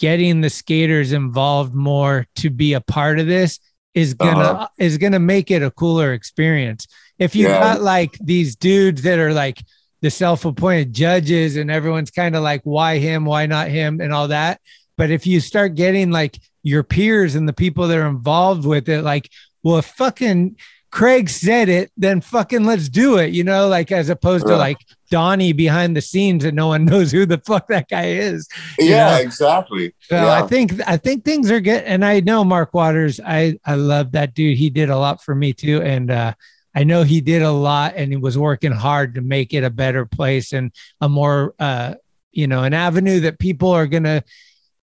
getting 0.00 0.40
the 0.40 0.48
skaters 0.48 1.12
involved 1.12 1.74
more 1.74 2.26
to 2.34 2.48
be 2.48 2.72
a 2.72 2.80
part 2.80 3.18
of 3.20 3.26
this 3.26 3.60
is 3.92 4.14
gonna 4.14 4.44
Uh-huh. 4.44 4.68
is 4.78 4.96
gonna 4.96 5.18
make 5.18 5.50
it 5.50 5.62
a 5.62 5.70
cooler 5.70 6.14
experience. 6.14 6.86
If 7.18 7.36
you 7.36 7.48
Yeah. 7.48 7.60
got 7.60 7.82
like 7.82 8.16
these 8.18 8.56
dudes 8.56 9.02
that 9.02 9.18
are 9.18 9.34
like 9.34 9.62
the 10.00 10.10
self-appointed 10.10 10.94
judges 10.94 11.56
and 11.56 11.70
everyone's 11.70 12.10
kind 12.10 12.34
of 12.34 12.42
like 12.42 12.62
why 12.64 12.96
him, 12.96 13.26
why 13.26 13.44
not 13.44 13.68
him, 13.68 14.00
and 14.00 14.10
all 14.14 14.28
that. 14.28 14.58
But 14.96 15.10
if 15.10 15.26
you 15.26 15.38
start 15.38 15.74
getting 15.74 16.10
like 16.10 16.38
your 16.62 16.82
peers 16.82 17.34
and 17.34 17.46
the 17.46 17.52
people 17.52 17.86
that 17.88 17.98
are 17.98 18.08
involved 18.08 18.64
with 18.64 18.88
it, 18.88 19.02
like, 19.02 19.28
well, 19.62 19.76
if 19.76 19.84
fucking 19.84 20.56
Craig 20.90 21.28
said 21.28 21.68
it, 21.68 21.92
then 21.96 22.20
fucking 22.20 22.64
let's 22.64 22.88
do 22.88 23.18
it, 23.18 23.32
you 23.32 23.44
know, 23.44 23.68
like 23.68 23.92
as 23.92 24.08
opposed 24.08 24.46
to 24.46 24.56
like 24.56 24.78
Donnie 25.10 25.52
behind 25.52 25.96
the 25.96 26.00
scenes 26.00 26.44
and 26.44 26.56
no 26.56 26.68
one 26.68 26.84
knows 26.86 27.12
who 27.12 27.26
the 27.26 27.38
fuck 27.38 27.68
that 27.68 27.88
guy 27.88 28.06
is. 28.06 28.48
Yeah, 28.78 29.10
know? 29.10 29.20
exactly. 29.22 29.94
So 30.00 30.16
yeah. 30.16 30.32
I 30.32 30.46
think 30.46 30.80
I 30.86 30.96
think 30.96 31.24
things 31.24 31.50
are 31.50 31.60
good. 31.60 31.84
And 31.84 32.04
I 32.04 32.20
know 32.20 32.44
Mark 32.44 32.74
Waters, 32.74 33.20
I 33.24 33.58
I 33.64 33.76
love 33.76 34.12
that 34.12 34.34
dude. 34.34 34.58
He 34.58 34.70
did 34.70 34.90
a 34.90 34.98
lot 34.98 35.22
for 35.22 35.34
me 35.34 35.52
too. 35.52 35.80
And 35.82 36.10
uh 36.10 36.34
I 36.74 36.84
know 36.84 37.02
he 37.02 37.20
did 37.20 37.42
a 37.42 37.50
lot 37.50 37.94
and 37.96 38.12
he 38.12 38.16
was 38.16 38.38
working 38.38 38.72
hard 38.72 39.14
to 39.14 39.20
make 39.20 39.52
it 39.52 39.64
a 39.64 39.70
better 39.70 40.06
place 40.06 40.52
and 40.52 40.72
a 41.00 41.08
more 41.08 41.54
uh 41.58 41.94
you 42.32 42.46
know 42.46 42.64
an 42.64 42.74
avenue 42.74 43.20
that 43.20 43.38
people 43.38 43.70
are 43.70 43.86
gonna 43.86 44.24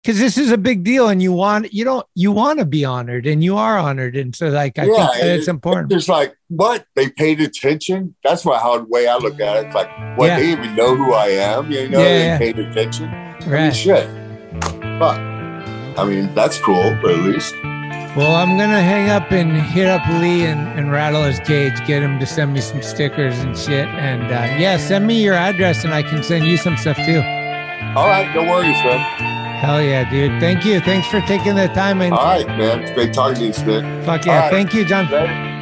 because 0.03 0.19
this 0.19 0.37
is 0.37 0.51
a 0.51 0.59
big 0.59 0.83
deal 0.83 1.09
and 1.09 1.23
you 1.23 1.33
want 1.33 1.73
you 1.73 1.85
don't 1.85 2.05
you 2.15 2.33
want 2.33 2.59
to 2.59 2.65
be 2.65 2.85
honored 2.85 3.27
and 3.27 3.43
you 3.45 3.57
are 3.57 3.79
honored 3.79 4.17
and 4.17 4.35
so 4.35 4.49
like 4.49 4.79
I 4.79 4.87
Yeah, 4.87 5.07
think 5.13 5.25
it's 5.25 5.49
important. 5.49 5.93
It's 5.93 6.09
like 6.09 6.37
what 6.49 6.85
they 6.97 7.09
paid 7.09 7.41
attention. 7.41 8.15
That's 8.25 8.45
why 8.45 8.59
how 8.59 8.79
the 8.79 8.85
way 8.85 9.07
I 9.07 9.17
look 9.17 9.41
at 9.41 9.57
it. 9.59 9.67
It's 9.67 9.75
like 9.75 9.91
what 10.19 10.27
Yeah. 10.27 10.39
they 10.41 10.51
even 10.53 10.75
know 10.75 10.97
who 10.97 11.13
I 11.13 11.29
am. 11.29 11.71
You 11.71 11.89
know, 11.89 12.01
Yeah, 12.01 12.39
they 12.39 12.53
paid 12.53 12.59
attention. 12.59 13.09
I 13.09 13.39
mean, 13.45 13.51
Right. 13.51 13.75
shit. 13.77 14.07
But 14.99 15.19
I 15.99 16.05
mean, 16.05 16.35
that's 16.35 16.59
cool. 16.59 16.99
But 17.03 17.13
at 17.13 17.19
least 17.21 17.55
Well, 18.17 18.35
I'm 18.35 18.59
gonna 18.59 18.83
hang 18.83 19.09
up 19.09 19.31
and 19.31 19.53
hit 19.57 19.87
up 19.87 20.03
Lee 20.21 20.45
and, 20.45 20.61
and 20.79 20.91
rattle 20.93 21.23
his 21.25 21.39
cage, 21.41 21.75
get 21.87 22.03
him 22.03 22.19
to 22.19 22.27
send 22.27 22.53
me 22.53 22.61
some 22.61 22.83
stickers 22.83 23.39
and 23.39 23.57
shit. 23.57 23.87
And 23.89 24.25
uh, 24.25 24.57
yeah, 24.59 24.77
send 24.79 25.07
me 25.07 25.23
your 25.23 25.35
address 25.35 25.85
and 25.85 25.95
I 25.95 26.03
can 26.03 26.23
send 26.23 26.45
you 26.47 26.57
some 26.57 26.77
stuff 26.77 26.97
too. 26.97 27.21
all 27.97 28.09
right, 28.09 28.29
no 28.35 28.43
worries, 28.51 28.77
man. 28.85 29.42
Hell 29.63 29.81
yeah, 29.81 30.11
dude. 30.11 30.41
Thank 30.41 30.65
you. 30.65 30.81
Thanks 30.81 31.07
for 31.07 31.21
taking 31.21 31.55
the 31.55 31.69
time 31.69 32.03
and 32.03 32.13
All 32.13 32.25
right, 32.25 32.49
man. 32.49 32.81
It's 32.81 32.91
great 32.91 33.15
talking 33.15 33.37
to 33.37 33.47
you, 33.47 33.53
Smith. 33.53 34.05
fuck 34.05 34.27
yeah. 34.27 34.41
right. 34.41 34.51
Thank 34.51 34.75
you, 34.75 34.85
John. 34.85 35.62